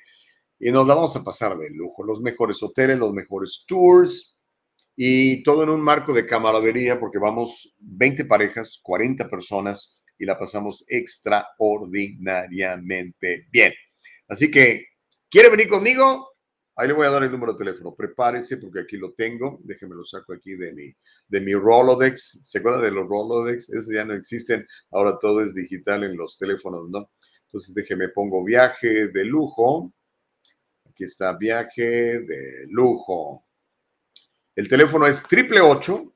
y 0.59 0.71
nos 0.71 0.85
la 0.87 0.93
vamos 0.95 1.15
a 1.15 1.23
pasar 1.23 1.57
de 1.57 1.69
lujo. 1.69 2.03
Los 2.03 2.19
mejores 2.21 2.61
hoteles, 2.61 2.97
los 2.97 3.13
mejores 3.13 3.63
tours, 3.65 4.37
y 4.95 5.41
todo 5.43 5.63
en 5.63 5.69
un 5.69 5.81
marco 5.81 6.13
de 6.13 6.27
camaradería, 6.27 6.99
porque 6.99 7.17
vamos 7.17 7.73
20 7.79 8.25
parejas, 8.25 8.79
40 8.83 9.29
personas, 9.29 10.03
y 10.19 10.25
la 10.25 10.37
pasamos 10.37 10.83
extraordinariamente 10.87 13.47
bien. 13.49 13.73
Así 14.27 14.51
que, 14.51 14.87
¿quiere 15.33 15.49
venir 15.49 15.67
conmigo? 15.67 16.29
Ahí 16.75 16.87
le 16.87 16.93
voy 16.93 17.07
a 17.07 17.09
dar 17.09 17.23
el 17.23 17.31
número 17.31 17.53
de 17.53 17.57
teléfono. 17.57 17.95
Prepárese 17.95 18.57
porque 18.57 18.81
aquí 18.81 18.97
lo 18.97 19.13
tengo. 19.13 19.59
Déjeme 19.63 19.95
lo 19.95 20.05
saco 20.05 20.31
aquí 20.31 20.53
de 20.53 20.71
mi, 20.73 20.95
de 21.27 21.41
mi 21.41 21.55
Rolodex. 21.55 22.41
¿Se 22.45 22.59
acuerda 22.59 22.81
de 22.81 22.91
los 22.91 23.07
Rolodex? 23.07 23.67
Esos 23.69 23.91
ya 23.91 24.05
no 24.05 24.13
existen. 24.13 24.67
Ahora 24.91 25.17
todo 25.19 25.41
es 25.41 25.55
digital 25.55 26.03
en 26.03 26.15
los 26.15 26.37
teléfonos, 26.37 26.87
¿no? 26.87 27.09
Entonces 27.45 27.73
déjeme 27.73 28.09
pongo 28.09 28.43
viaje 28.43 29.07
de 29.07 29.25
lujo. 29.25 29.91
Aquí 30.87 31.03
está 31.03 31.35
viaje 31.35 32.19
de 32.19 32.67
lujo. 32.69 33.43
El 34.55 34.67
teléfono 34.67 35.07
es 35.07 35.23
triple 35.23 35.61
8 35.61 36.11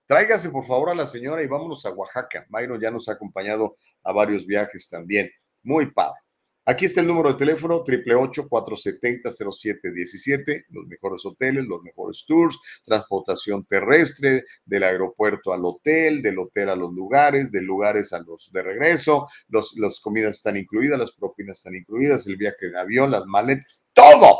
Tráigase 0.07 0.51
por 0.51 0.65
favor 0.65 0.91
a 0.91 0.95
la 0.95 1.07
señora 1.07 1.43
y 1.43 1.47
vámonos 1.47 1.87
a 1.87 1.91
Oaxaca. 1.91 2.47
Myron 2.49 2.81
ya 2.81 2.91
nos 2.91 3.09
ha 3.09 3.13
acompañado 3.13 3.77
a 4.03 4.13
varios 4.13 4.47
viajes 4.47 4.89
también. 4.89 5.31
Muy 5.63 5.91
padre. 5.91 6.21
Aquí 6.65 6.85
está 6.85 7.01
el 7.01 7.09
número 7.09 7.33
de 7.33 7.39
teléfono, 7.39 7.83
888-470-0717, 7.85 10.67
los 10.69 10.87
mejores 10.87 11.27
hoteles, 11.27 11.65
los 11.65 11.83
mejores 11.83 12.25
tours, 12.25 12.57
transportación 12.85 13.65
terrestre, 13.65 14.45
del 14.65 14.85
aeropuerto 14.85 15.53
al 15.53 15.65
hotel, 15.65 16.23
del 16.23 16.39
hotel 16.39 16.69
a 16.69 16.77
los 16.77 16.93
lugares, 16.93 17.51
de 17.51 17.63
lugares 17.63 18.13
a 18.13 18.21
los 18.21 18.49
de 18.53 18.63
regreso, 18.63 19.27
los, 19.49 19.75
las 19.77 19.99
comidas 19.99 20.37
están 20.37 20.57
incluidas, 20.57 21.01
las 21.01 21.11
propinas 21.11 21.59
están 21.59 21.75
incluidas, 21.75 22.29
el 22.29 22.37
viaje 22.37 22.71
de 22.71 22.79
avión, 22.79 23.11
las 23.11 23.27
maletas, 23.27 23.89
todo. 23.93 24.39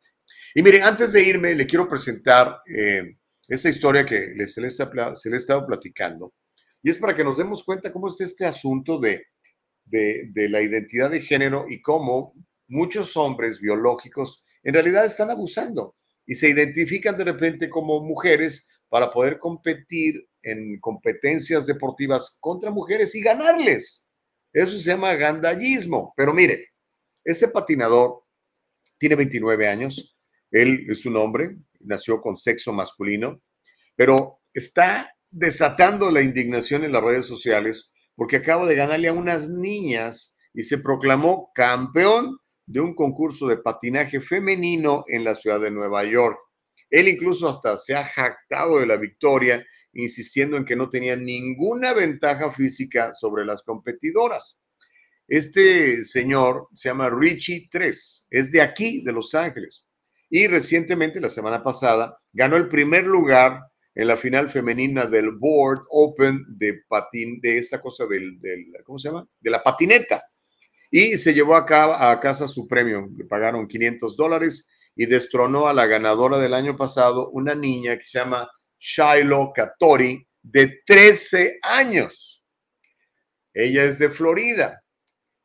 Y 0.54 0.62
miren, 0.62 0.82
antes 0.82 1.12
de 1.12 1.22
irme, 1.22 1.54
le 1.54 1.66
quiero 1.66 1.88
presentar 1.88 2.60
eh, 2.66 3.16
esa 3.48 3.68
historia 3.68 4.04
que 4.04 4.34
se 4.48 4.60
le, 4.60 4.68
está, 4.68 5.16
se 5.16 5.30
le 5.30 5.36
he 5.36 5.38
estado 5.38 5.66
platicando. 5.66 6.34
Y 6.82 6.90
es 6.90 6.98
para 6.98 7.14
que 7.14 7.24
nos 7.24 7.38
demos 7.38 7.62
cuenta 7.62 7.92
cómo 7.92 8.08
es 8.08 8.20
este 8.20 8.44
asunto 8.44 8.98
de, 8.98 9.26
de 9.84 10.48
la 10.48 10.60
identidad 10.60 11.10
de 11.10 11.20
género 11.20 11.66
y 11.68 11.80
cómo 11.80 12.34
muchos 12.68 13.16
hombres 13.16 13.60
biológicos 13.60 14.44
en 14.62 14.74
realidad 14.74 15.04
están 15.04 15.30
abusando 15.30 15.96
y 16.26 16.34
se 16.34 16.48
identifican 16.48 17.16
de 17.16 17.24
repente 17.24 17.68
como 17.68 18.00
mujeres 18.00 18.68
para 18.92 19.10
poder 19.10 19.38
competir 19.38 20.28
en 20.42 20.78
competencias 20.78 21.64
deportivas 21.64 22.36
contra 22.42 22.70
mujeres 22.70 23.14
y 23.14 23.22
ganarles. 23.22 24.12
Eso 24.52 24.78
se 24.78 24.90
llama 24.90 25.14
gandallismo. 25.14 26.12
Pero 26.14 26.34
mire, 26.34 26.72
ese 27.24 27.48
patinador 27.48 28.22
tiene 28.98 29.14
29 29.14 29.66
años, 29.66 30.14
él 30.50 30.84
es 30.90 31.06
un 31.06 31.16
hombre, 31.16 31.56
nació 31.80 32.20
con 32.20 32.36
sexo 32.36 32.70
masculino, 32.74 33.40
pero 33.96 34.42
está 34.52 35.10
desatando 35.30 36.10
la 36.10 36.20
indignación 36.20 36.84
en 36.84 36.92
las 36.92 37.02
redes 37.02 37.24
sociales 37.24 37.94
porque 38.14 38.36
acaba 38.36 38.66
de 38.66 38.74
ganarle 38.74 39.08
a 39.08 39.14
unas 39.14 39.48
niñas 39.48 40.36
y 40.52 40.64
se 40.64 40.76
proclamó 40.76 41.50
campeón 41.54 42.36
de 42.66 42.80
un 42.80 42.94
concurso 42.94 43.46
de 43.48 43.56
patinaje 43.56 44.20
femenino 44.20 45.02
en 45.06 45.24
la 45.24 45.34
ciudad 45.34 45.60
de 45.60 45.70
Nueva 45.70 46.04
York. 46.04 46.38
Él 46.92 47.08
incluso 47.08 47.48
hasta 47.48 47.78
se 47.78 47.94
ha 47.96 48.04
jactado 48.04 48.78
de 48.78 48.86
la 48.86 48.98
victoria, 48.98 49.66
insistiendo 49.94 50.58
en 50.58 50.66
que 50.66 50.76
no 50.76 50.90
tenía 50.90 51.16
ninguna 51.16 51.94
ventaja 51.94 52.52
física 52.52 53.14
sobre 53.14 53.46
las 53.46 53.62
competidoras. 53.62 54.60
Este 55.26 56.04
señor 56.04 56.68
se 56.74 56.90
llama 56.90 57.08
Richie 57.08 57.68
3, 57.70 58.26
es 58.30 58.52
de 58.52 58.60
aquí, 58.60 59.02
de 59.02 59.12
Los 59.12 59.34
Ángeles. 59.34 59.86
Y 60.28 60.46
recientemente, 60.48 61.18
la 61.18 61.30
semana 61.30 61.62
pasada, 61.62 62.20
ganó 62.30 62.56
el 62.56 62.68
primer 62.68 63.06
lugar 63.06 63.62
en 63.94 64.06
la 64.06 64.18
final 64.18 64.50
femenina 64.50 65.06
del 65.06 65.30
Board 65.30 65.84
Open 65.88 66.44
de 66.46 66.82
patín, 66.86 67.40
de 67.40 67.56
esta 67.56 67.80
cosa 67.80 68.04
del, 68.06 68.38
¿cómo 68.84 68.98
se 68.98 69.08
llama? 69.08 69.26
De 69.40 69.50
la 69.50 69.62
patineta. 69.62 70.22
Y 70.90 71.16
se 71.16 71.32
llevó 71.32 71.56
a, 71.56 72.10
a 72.10 72.20
casa 72.20 72.46
su 72.46 72.68
premio. 72.68 73.08
Le 73.16 73.24
pagaron 73.24 73.66
500 73.66 74.14
dólares 74.14 74.68
y 74.94 75.06
destronó 75.06 75.68
a 75.68 75.74
la 75.74 75.86
ganadora 75.86 76.38
del 76.38 76.54
año 76.54 76.76
pasado, 76.76 77.30
una 77.30 77.54
niña 77.54 77.96
que 77.96 78.04
se 78.04 78.18
llama 78.18 78.50
Shiloh 78.78 79.52
Katori, 79.54 80.26
de 80.42 80.82
13 80.84 81.60
años. 81.62 82.42
Ella 83.54 83.84
es 83.84 83.98
de 83.98 84.08
Florida. 84.08 84.82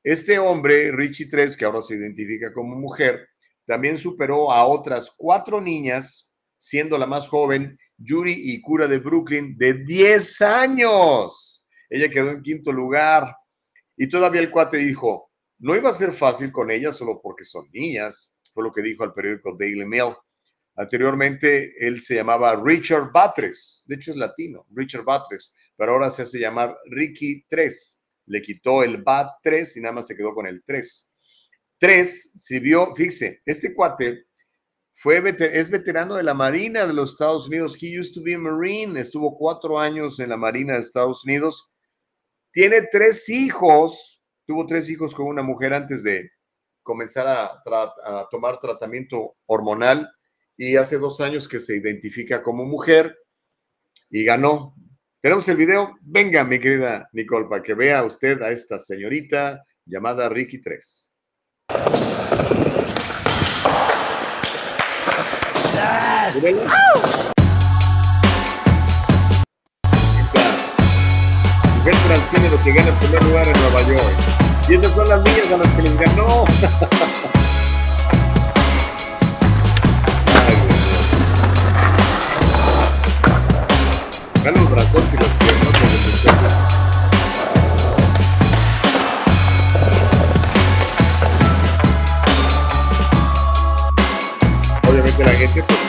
Este 0.03 0.39
hombre, 0.39 0.91
Richie 0.91 1.29
3, 1.29 1.55
que 1.55 1.65
ahora 1.65 1.81
se 1.81 1.95
identifica 1.95 2.53
como 2.53 2.75
mujer, 2.75 3.27
también 3.65 3.97
superó 3.97 4.51
a 4.51 4.65
otras 4.65 5.13
cuatro 5.15 5.59
niñas, 5.61 6.31
siendo 6.57 6.97
la 6.97 7.05
más 7.05 7.27
joven, 7.27 7.77
Yuri 7.97 8.31
Ikura 8.53 8.87
de 8.87 8.99
Brooklyn, 8.99 9.57
de 9.57 9.73
10 9.83 10.41
años. 10.41 11.65
Ella 11.89 12.09
quedó 12.09 12.31
en 12.31 12.41
quinto 12.41 12.71
lugar. 12.71 13.35
Y 13.97 14.07
todavía 14.07 14.41
el 14.41 14.51
cuate 14.51 14.77
dijo, 14.77 15.31
no 15.59 15.75
iba 15.75 15.89
a 15.89 15.93
ser 15.93 16.13
fácil 16.13 16.51
con 16.51 16.71
ella 16.71 16.91
solo 16.91 17.19
porque 17.21 17.43
son 17.43 17.67
niñas 17.71 18.36
fue 18.57 18.63
lo 18.63 18.73
que 18.73 18.81
dijo 18.81 19.03
al 19.03 19.13
periódico 19.13 19.55
Daily 19.55 19.85
Mail. 19.85 20.15
Anteriormente 20.75 21.75
él 21.77 22.01
se 22.01 22.15
llamaba 22.15 22.59
Richard 22.59 23.11
Batres, 23.11 23.83
de 23.85 23.95
hecho 23.95 24.09
es 24.09 24.17
latino, 24.17 24.65
Richard 24.71 25.03
Batres, 25.03 25.53
pero 25.75 25.91
ahora 25.91 26.09
se 26.09 26.23
hace 26.23 26.39
llamar 26.39 26.75
Ricky 26.89 27.45
3. 27.47 28.03
Le 28.25 28.41
quitó 28.41 28.81
el 28.81 29.03
Bat 29.03 29.29
3 29.43 29.77
y 29.77 29.81
nada 29.81 29.93
más 29.93 30.07
se 30.07 30.17
quedó 30.17 30.33
con 30.33 30.47
el 30.47 30.63
3. 30.63 31.13
3 31.77 32.31
sirvió, 32.35 32.95
fíjese, 32.95 33.43
este 33.45 33.75
cuate 33.75 34.25
fue 34.91 35.21
es 35.39 35.69
veterano 35.69 36.15
de 36.15 36.23
la 36.23 36.33
Marina 36.33 36.87
de 36.87 36.93
los 36.93 37.11
Estados 37.11 37.47
Unidos. 37.47 37.77
He 37.79 37.99
used 37.99 38.15
to 38.15 38.23
be 38.23 38.33
a 38.33 38.39
Marine, 38.39 38.99
estuvo 38.99 39.37
cuatro 39.37 39.79
años 39.79 40.19
en 40.19 40.29
la 40.29 40.37
Marina 40.37 40.73
de 40.73 40.79
Estados 40.79 41.23
Unidos. 41.23 41.69
Tiene 42.51 42.81
tres 42.91 43.29
hijos, 43.29 44.23
tuvo 44.47 44.65
tres 44.65 44.89
hijos 44.89 45.13
con 45.13 45.27
una 45.27 45.43
mujer 45.43 45.75
antes 45.75 46.01
de, 46.01 46.31
comenzar 46.87 47.27
a, 47.27 48.27
tomar 48.31 48.61
tratamiento 48.61 49.35
hormonal 49.45 50.09
y 50.55 50.77
hace 50.77 50.97
dos 50.97 51.19
años 51.19 51.45
que 51.45 51.59
se 51.59 51.75
identifica 51.75 52.41
como 52.41 52.63
mujer 52.63 53.13
y 54.09 54.23
ganó. 54.23 54.73
Tenemos 55.21 55.47
el 55.49 55.57
video. 55.57 55.97
Venga, 56.01 56.45
mi 56.45 56.59
querida 56.59 57.09
Nicole, 57.11 57.49
para 57.49 57.61
que 57.61 57.73
vea 57.73 58.05
usted 58.05 58.41
a 58.41 58.51
esta 58.51 58.79
señorita 58.79 59.65
llamada 59.85 60.29
Ricky 60.29 60.61
3. 60.61 61.13
Mujer 71.75 72.51
lo 72.51 72.63
que 72.63 72.71
gana 72.71 72.99
primer 72.99 73.23
lugar 73.23 73.47
en 73.47 73.61
Nueva 73.61 73.81
York. 73.81 74.46
Y 74.69 74.73
esas 74.75 74.93
son 74.93 75.07
las 75.07 75.23
niñas 75.23 75.49
a 75.49 75.57
las 75.57 75.73
que 75.73 75.81
les 75.81 75.97
ganó. 75.97 76.43
Gana 84.43 84.59
los 84.59 84.69
brazos 84.69 85.03
y 85.13 85.17
los 85.17 85.29
piernas 85.29 85.73
Obviamente 94.89 95.23
la 95.23 95.31
gente 95.31 95.63
pues. 95.63 95.79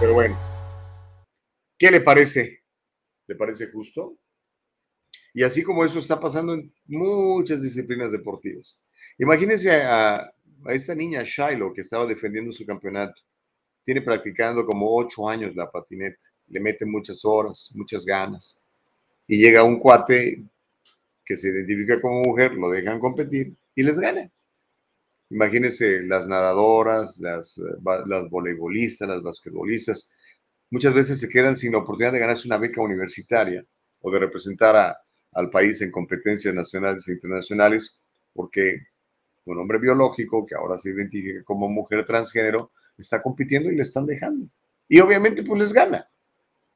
Pero 0.00 0.14
bueno, 0.14 0.36
¿qué 1.78 1.92
le 1.92 2.00
parece? 2.00 2.61
¿Le 3.32 3.36
parece 3.36 3.68
justo? 3.68 4.18
Y 5.32 5.42
así 5.42 5.62
como 5.62 5.86
eso 5.86 6.00
está 6.00 6.20
pasando 6.20 6.52
en 6.52 6.70
muchas 6.84 7.62
disciplinas 7.62 8.12
deportivas. 8.12 8.78
Imagínense 9.16 9.72
a, 9.72 10.30
esta 10.66 10.94
niña 10.94 11.22
Shiloh 11.24 11.72
que 11.72 11.80
estaba 11.80 12.04
defendiendo 12.04 12.52
su 12.52 12.66
campeonato. 12.66 13.22
Tiene 13.86 14.02
practicando 14.02 14.66
como 14.66 14.94
ocho 14.94 15.26
años 15.26 15.56
la 15.56 15.70
patineta. 15.70 16.26
Le 16.48 16.60
mete 16.60 16.84
muchas 16.84 17.24
horas, 17.24 17.72
muchas 17.74 18.04
ganas. 18.04 18.60
Y 19.26 19.38
llega 19.38 19.64
un 19.64 19.78
cuate 19.78 20.44
que 21.24 21.34
se 21.34 21.48
identifica 21.48 22.02
como 22.02 22.24
mujer, 22.24 22.54
lo 22.54 22.68
dejan 22.68 23.00
competir 23.00 23.54
y 23.74 23.82
les 23.82 23.98
gana. 23.98 24.30
Imagínense 25.30 26.02
las 26.02 26.26
nadadoras, 26.26 27.18
las, 27.18 27.56
eh, 27.56 27.62
las 28.06 28.28
voleibolistas, 28.28 29.08
las 29.08 29.22
basquetbolistas, 29.22 30.12
muchas 30.72 30.94
veces 30.94 31.20
se 31.20 31.28
quedan 31.28 31.54
sin 31.54 31.74
oportunidad 31.74 32.12
de 32.12 32.18
ganarse 32.18 32.48
una 32.48 32.56
beca 32.56 32.80
universitaria 32.80 33.64
o 34.00 34.10
de 34.10 34.18
representar 34.18 34.96
al 35.32 35.50
país 35.50 35.82
en 35.82 35.90
competencias 35.90 36.54
nacionales 36.54 37.06
e 37.06 37.12
internacionales, 37.12 38.00
porque 38.32 38.78
un 39.44 39.58
hombre 39.58 39.78
biológico 39.78 40.46
que 40.46 40.54
ahora 40.54 40.78
se 40.78 40.88
identifica 40.88 41.44
como 41.44 41.68
mujer 41.68 42.04
transgénero 42.06 42.72
está 42.96 43.22
compitiendo 43.22 43.70
y 43.70 43.76
le 43.76 43.82
están 43.82 44.06
dejando. 44.06 44.48
Y 44.88 44.98
obviamente 45.00 45.42
pues 45.42 45.60
les 45.60 45.72
gana. 45.74 46.08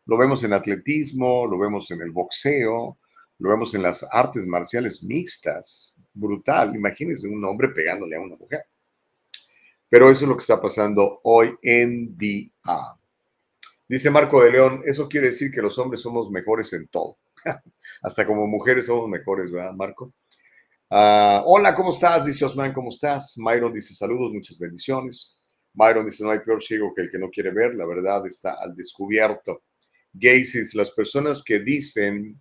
Lo 0.05 0.19
vemos 0.19 0.45
en 0.45 0.53
atletismo, 0.53 1.47
lo 1.47 1.59
vemos 1.59 1.91
en 1.91 2.03
el 2.03 2.11
boxeo, 2.11 2.99
lo 3.39 3.49
vemos 3.49 3.75
en 3.75 3.83
las 3.83 4.07
artes 4.13 4.47
marciales 4.47 5.03
mixtas. 5.03 5.95
Brutal. 6.13 6.77
Imagínense 6.77 7.27
un 7.29 7.43
hombre 7.45 7.71
pegándole 7.71 8.17
a 8.17 8.21
una 8.21 8.37
mujer. 8.37 8.65
Pero 9.89 10.11
eso 10.11 10.25
es 10.25 10.29
lo 10.29 10.37
que 10.37 10.43
está 10.43 10.61
pasando 10.61 11.21
hoy 11.23 11.57
en 11.63 12.17
día. 12.17 12.51
Dice 13.89 14.11
Marco 14.11 14.43
de 14.43 14.51
León, 14.51 14.83
eso 14.85 15.09
quiere 15.09 15.29
decir 15.29 15.51
que 15.53 15.63
los 15.63 15.79
hombres 15.79 16.01
somos 16.01 16.31
mejores 16.31 16.73
en 16.73 16.89
todo. 16.89 17.19
Hasta 18.03 18.27
como 18.27 18.47
mujeres 18.47 18.87
somos 18.87 19.09
mejores, 19.09 19.51
¿verdad, 19.53 19.73
Marco? 19.73 20.13
Ah, 20.91 21.43
hola, 21.47 21.75
¿cómo 21.75 21.91
estás? 21.91 22.27
Dice 22.27 22.45
Osman, 22.45 22.73
¿cómo 22.73 22.91
estás? 22.91 23.35
Myron 23.39 23.73
dice 23.73 23.95
saludos, 23.95 24.33
muchas 24.33 24.59
bendiciones. 24.59 25.41
Myron 25.75 26.07
dice, 26.07 26.25
no 26.25 26.31
hay 26.31 26.41
peor 26.41 26.63
ciego 26.63 26.93
que 26.95 27.03
el 27.03 27.11
que 27.11 27.19
no 27.19 27.31
quiere 27.31 27.53
ver, 27.53 27.75
la 27.75 27.87
verdad 27.87 28.27
está 28.27 28.55
al 28.55 28.75
descubierto. 28.75 29.63
Gacy's, 30.13 30.75
las 30.75 30.91
personas 30.91 31.43
que 31.45 31.61
dicen, 31.61 32.41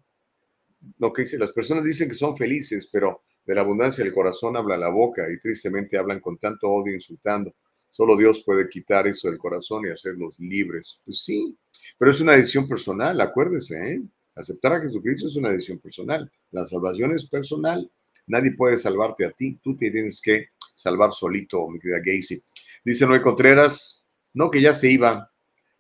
lo 0.98 1.14
que 1.14 1.24
dice, 1.24 1.38
las 1.38 1.52
personas 1.52 1.84
dicen 1.84 2.08
que 2.08 2.16
son 2.16 2.36
felices, 2.38 2.90
pero 2.92 3.24
de 3.46 3.54
la 3.54 3.62
abundancia 3.62 4.04
del 4.04 4.14
corazón 4.14 4.58
habla 4.58 4.78
la 4.78 4.90
boca 4.90 5.30
y 5.30 5.40
tristemente 5.40 5.98
hablan 5.98 6.20
con 6.20 6.38
tanto 6.38 6.70
odio 6.70 6.94
insultando. 6.94 7.54
Solo 7.96 8.18
Dios 8.18 8.44
puede 8.44 8.68
quitar 8.68 9.08
eso 9.08 9.30
del 9.30 9.38
corazón 9.38 9.86
y 9.86 9.90
hacerlos 9.90 10.38
libres. 10.38 11.02
Pues 11.06 11.20
sí, 11.20 11.58
pero 11.98 12.12
es 12.12 12.20
una 12.20 12.34
decisión 12.34 12.68
personal, 12.68 13.22
acuérdese, 13.22 13.94
¿eh? 13.94 14.02
Aceptar 14.36 14.74
a 14.74 14.82
Jesucristo 14.82 15.30
es 15.30 15.38
una 15.38 15.50
decisión 15.52 15.80
personal. 15.80 16.30
La 16.52 16.66
salvación 16.66 17.14
es 17.14 17.26
personal. 17.26 17.90
Nadie 18.28 18.52
puede 18.52 18.76
salvarte 18.76 19.24
a 19.24 19.32
ti. 19.32 19.58
Tú 19.64 19.78
te 19.78 19.90
tienes 19.92 20.22
que 20.22 20.50
salvar 20.74 21.14
solito, 21.14 21.70
mi 21.70 21.80
querida 21.80 22.00
Gacy. 22.04 22.44
Dice 22.84 23.06
Noé 23.06 23.22
Contreras, 23.22 24.04
no 24.34 24.52
que 24.52 24.60
ya 24.60 24.74
se 24.74 24.92
iba. 24.92 25.32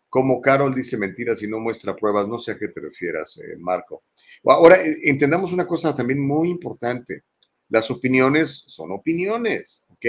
Como 0.07 0.39
Carol 0.39 0.73
dice 0.73 0.95
mentiras 0.95 1.43
y 1.43 1.49
no 1.49 1.59
muestra 1.59 1.97
pruebas, 1.97 2.29
no 2.29 2.39
sé 2.39 2.53
a 2.53 2.57
qué 2.57 2.69
te 2.69 2.79
refieras, 2.79 3.37
eh, 3.39 3.57
Marco. 3.59 4.03
Ahora, 4.45 4.81
eh, 4.81 4.99
entendamos 5.03 5.51
una 5.51 5.67
cosa 5.67 5.93
también 5.93 6.25
muy 6.25 6.49
importante. 6.49 7.25
Las 7.67 7.91
opiniones 7.91 8.63
son 8.67 8.93
opiniones, 8.93 9.85
¿ok? 9.89 10.05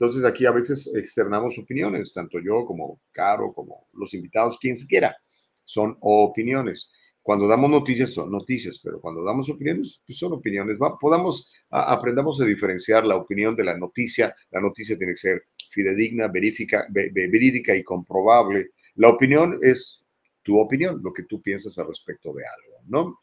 Entonces 0.00 0.24
aquí 0.24 0.46
a 0.46 0.52
veces 0.52 0.88
externamos 0.94 1.58
opiniones, 1.58 2.12
tanto 2.12 2.38
yo 2.38 2.64
como 2.64 3.00
Caro, 3.10 3.52
como 3.52 3.88
los 3.94 4.14
invitados, 4.14 4.56
quien 4.56 4.76
se 4.76 4.86
quiera. 4.86 5.16
Son 5.64 5.96
opiniones. 6.00 6.92
Cuando 7.20 7.48
damos 7.48 7.68
noticias 7.68 8.10
son 8.10 8.30
noticias, 8.30 8.78
pero 8.82 9.00
cuando 9.00 9.24
damos 9.24 9.50
opiniones, 9.50 10.00
pues 10.06 10.16
son 10.16 10.34
opiniones. 10.34 10.78
podamos, 11.00 11.52
aprendamos 11.68 12.40
a 12.40 12.44
diferenciar 12.44 13.04
la 13.04 13.16
opinión 13.16 13.56
de 13.56 13.64
la 13.64 13.76
noticia. 13.76 14.34
La 14.52 14.60
noticia 14.60 14.96
tiene 14.96 15.14
que 15.14 15.16
ser 15.16 15.42
fidedigna, 15.68 16.28
verifica, 16.28 16.86
verídica 16.90 17.74
y 17.74 17.82
comprobable. 17.82 18.70
La 18.94 19.08
opinión 19.08 19.58
es 19.62 20.04
tu 20.44 20.60
opinión, 20.60 21.00
lo 21.02 21.12
que 21.12 21.24
tú 21.24 21.42
piensas 21.42 21.76
al 21.76 21.88
respecto 21.88 22.32
de 22.32 22.44
algo, 22.44 22.78
¿no? 22.86 23.18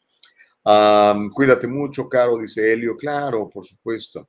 cuídate 1.32 1.66
mucho, 1.68 2.06
Caro, 2.08 2.38
dice 2.38 2.70
Helio. 2.70 2.96
Claro, 2.96 3.48
por 3.48 3.64
supuesto. 3.64 4.28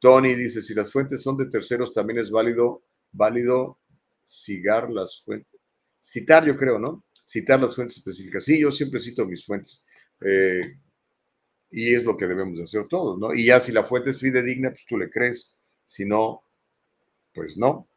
Tony 0.00 0.34
dice, 0.34 0.62
si 0.62 0.74
las 0.74 0.90
fuentes 0.90 1.22
son 1.22 1.36
de 1.36 1.46
terceros, 1.46 1.92
también 1.92 2.18
es 2.18 2.30
válido, 2.30 2.82
válido 3.12 3.78
citar 4.24 4.90
las 4.90 5.22
fuentes. 5.22 5.60
Citar, 6.00 6.46
yo 6.46 6.56
creo, 6.56 6.78
¿no? 6.78 7.04
Citar 7.26 7.60
las 7.60 7.74
fuentes 7.74 7.98
específicas. 7.98 8.44
Sí, 8.44 8.60
yo 8.60 8.70
siempre 8.70 9.00
cito 9.00 9.26
mis 9.26 9.44
fuentes. 9.44 9.86
Eh, 10.20 10.78
y 11.70 11.94
es 11.94 12.04
lo 12.04 12.16
que 12.16 12.26
debemos 12.26 12.56
de 12.56 12.64
hacer 12.64 12.86
todos, 12.88 13.18
¿no? 13.18 13.34
Y 13.34 13.46
ya 13.46 13.60
si 13.60 13.72
la 13.72 13.84
fuente 13.84 14.10
es 14.10 14.18
fidedigna, 14.18 14.70
pues 14.70 14.86
tú 14.86 14.96
le 14.96 15.10
crees. 15.10 15.58
Si 15.84 16.04
no, 16.04 16.42
pues 17.34 17.56
no. 17.56 17.89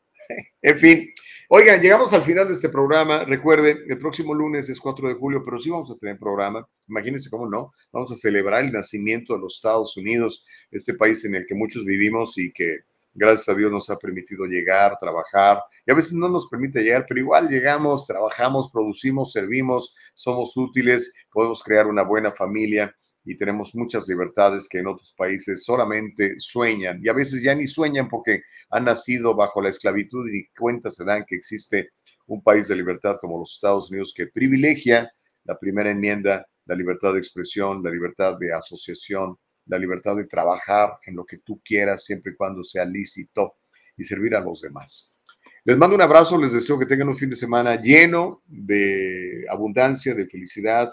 En 0.61 0.77
fin, 0.77 1.09
oigan, 1.49 1.81
llegamos 1.81 2.13
al 2.13 2.21
final 2.23 2.47
de 2.47 2.53
este 2.53 2.69
programa. 2.69 3.23
Recuerden, 3.25 3.79
el 3.87 3.97
próximo 3.97 4.33
lunes 4.33 4.69
es 4.69 4.79
4 4.79 5.07
de 5.09 5.15
julio, 5.15 5.43
pero 5.43 5.59
sí 5.59 5.69
vamos 5.69 5.91
a 5.91 5.97
tener 5.97 6.17
programa. 6.17 6.67
Imagínense 6.87 7.29
cómo 7.29 7.47
no. 7.47 7.71
Vamos 7.91 8.11
a 8.11 8.15
celebrar 8.15 8.63
el 8.63 8.71
nacimiento 8.71 9.33
de 9.33 9.39
los 9.39 9.55
Estados 9.55 9.95
Unidos, 9.97 10.45
este 10.71 10.93
país 10.93 11.23
en 11.25 11.35
el 11.35 11.45
que 11.45 11.55
muchos 11.55 11.85
vivimos 11.85 12.37
y 12.37 12.51
que 12.51 12.79
gracias 13.13 13.49
a 13.49 13.55
Dios 13.55 13.71
nos 13.71 13.89
ha 13.89 13.97
permitido 13.97 14.45
llegar, 14.45 14.97
trabajar. 14.99 15.59
Y 15.85 15.91
a 15.91 15.95
veces 15.95 16.13
no 16.13 16.29
nos 16.29 16.47
permite 16.47 16.81
llegar, 16.81 17.05
pero 17.07 17.19
igual 17.19 17.47
llegamos, 17.49 18.07
trabajamos, 18.07 18.69
producimos, 18.71 19.31
servimos, 19.31 19.93
somos 20.13 20.57
útiles, 20.57 21.13
podemos 21.31 21.61
crear 21.63 21.87
una 21.87 22.03
buena 22.03 22.31
familia 22.31 22.95
y 23.25 23.37
tenemos 23.37 23.73
muchas 23.75 24.07
libertades 24.07 24.67
que 24.67 24.79
en 24.79 24.87
otros 24.87 25.13
países 25.13 25.63
solamente 25.63 26.35
sueñan 26.39 26.99
y 27.03 27.09
a 27.09 27.13
veces 27.13 27.41
ya 27.41 27.55
ni 27.55 27.67
sueñan 27.67 28.09
porque 28.09 28.41
han 28.69 28.85
nacido 28.85 29.35
bajo 29.35 29.61
la 29.61 29.69
esclavitud 29.69 30.27
y 30.29 30.47
cuenta 30.57 30.89
se 30.89 31.05
dan 31.05 31.23
que 31.27 31.35
existe 31.35 31.91
un 32.27 32.41
país 32.41 32.67
de 32.67 32.75
libertad 32.75 33.17
como 33.21 33.39
los 33.39 33.53
Estados 33.53 33.89
Unidos 33.89 34.13
que 34.15 34.27
privilegia 34.27 35.11
la 35.45 35.57
primera 35.57 35.91
enmienda, 35.91 36.47
la 36.65 36.75
libertad 36.75 37.13
de 37.13 37.19
expresión, 37.19 37.83
la 37.83 37.91
libertad 37.91 38.37
de 38.37 38.53
asociación, 38.53 39.37
la 39.65 39.77
libertad 39.77 40.15
de 40.15 40.25
trabajar 40.25 40.97
en 41.05 41.15
lo 41.15 41.25
que 41.25 41.37
tú 41.37 41.61
quieras 41.63 42.03
siempre 42.03 42.33
y 42.33 42.35
cuando 42.35 42.63
sea 42.63 42.85
lícito 42.85 43.55
y 43.97 44.03
servir 44.03 44.35
a 44.35 44.41
los 44.41 44.61
demás. 44.61 45.17
Les 45.65 45.77
mando 45.77 45.95
un 45.95 46.01
abrazo, 46.01 46.37
les 46.37 46.51
deseo 46.51 46.77
que 46.77 46.85
tengan 46.85 47.07
un 47.07 47.17
fin 47.17 47.29
de 47.29 47.37
semana 47.37 47.81
lleno 47.81 48.41
de 48.47 49.45
abundancia, 49.49 50.13
de 50.13 50.27
felicidad, 50.27 50.91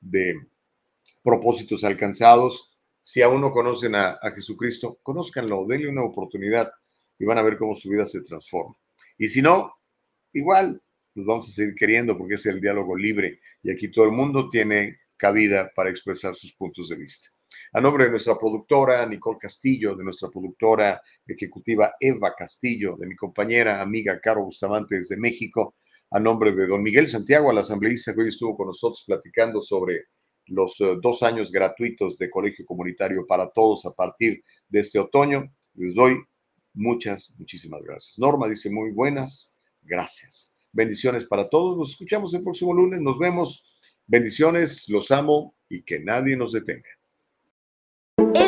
de 0.00 0.36
propósitos 1.24 1.82
alcanzados. 1.82 2.76
Si 3.00 3.22
aún 3.22 3.40
no 3.40 3.50
conocen 3.50 3.94
a, 3.96 4.18
Jesucristo, 4.34 5.00
conózcanlo, 5.02 5.66
denle 5.66 5.88
una 5.88 6.04
oportunidad 6.04 6.70
y 7.18 7.24
van 7.24 7.38
a 7.38 7.42
ver 7.42 7.56
cómo 7.56 7.74
su 7.74 7.88
vida 7.88 8.06
se 8.06 8.20
transforma. 8.20 8.76
Y 9.18 9.28
si 9.28 9.42
no, 9.42 9.74
igual 10.32 10.80
nos 11.14 11.26
vamos 11.26 11.48
a 11.48 11.52
seguir 11.52 11.74
queriendo 11.74 12.16
porque 12.16 12.34
es 12.34 12.46
el 12.46 12.60
diálogo 12.60 12.96
libre 12.96 13.40
y 13.62 13.70
aquí 13.70 13.90
todo 13.90 14.04
el 14.04 14.12
mundo 14.12 14.48
tiene 14.48 14.98
cabida 15.16 15.70
para 15.74 15.90
expresar 15.90 16.34
sus 16.34 16.54
puntos 16.54 16.88
de 16.88 16.96
vista. 16.96 17.28
A 17.72 17.80
nombre 17.80 18.04
de 18.04 18.10
nuestra 18.10 18.36
productora 18.38 19.04
Nicole 19.06 19.38
Castillo, 19.40 19.96
de 19.96 20.04
nuestra 20.04 20.28
productora 20.28 21.00
ejecutiva 21.26 21.94
Eva 21.98 22.34
Castillo, 22.36 22.96
de 22.96 23.06
mi 23.06 23.16
compañera 23.16 23.80
amiga 23.80 24.20
Caro 24.20 24.44
Bustamante 24.44 24.96
desde 24.96 25.16
México, 25.16 25.76
a 26.10 26.20
nombre 26.20 26.52
de 26.52 26.66
don 26.66 26.82
Miguel 26.82 27.08
Santiago, 27.08 27.50
al 27.50 27.58
asambleísta 27.58 28.14
que 28.14 28.22
hoy 28.22 28.28
estuvo 28.28 28.56
con 28.56 28.68
nosotros 28.68 29.04
platicando 29.06 29.62
sobre 29.62 30.04
los 30.46 30.80
eh, 30.80 30.96
dos 31.00 31.22
años 31.22 31.50
gratuitos 31.50 32.18
de 32.18 32.30
colegio 32.30 32.64
comunitario 32.66 33.26
para 33.26 33.50
todos 33.50 33.86
a 33.86 33.92
partir 33.92 34.42
de 34.68 34.80
este 34.80 34.98
otoño. 34.98 35.52
Les 35.74 35.94
doy 35.94 36.18
muchas, 36.72 37.34
muchísimas 37.38 37.82
gracias. 37.82 38.18
Norma 38.18 38.48
dice 38.48 38.70
muy 38.70 38.90
buenas, 38.90 39.58
gracias. 39.82 40.54
Bendiciones 40.72 41.24
para 41.24 41.48
todos. 41.48 41.76
Nos 41.76 41.90
escuchamos 41.90 42.34
el 42.34 42.42
próximo 42.42 42.74
lunes. 42.74 43.00
Nos 43.00 43.18
vemos. 43.18 43.70
Bendiciones, 44.06 44.88
los 44.88 45.10
amo 45.10 45.54
y 45.68 45.82
que 45.82 46.00
nadie 46.00 46.36
nos 46.36 46.52
detenga. 46.52 46.90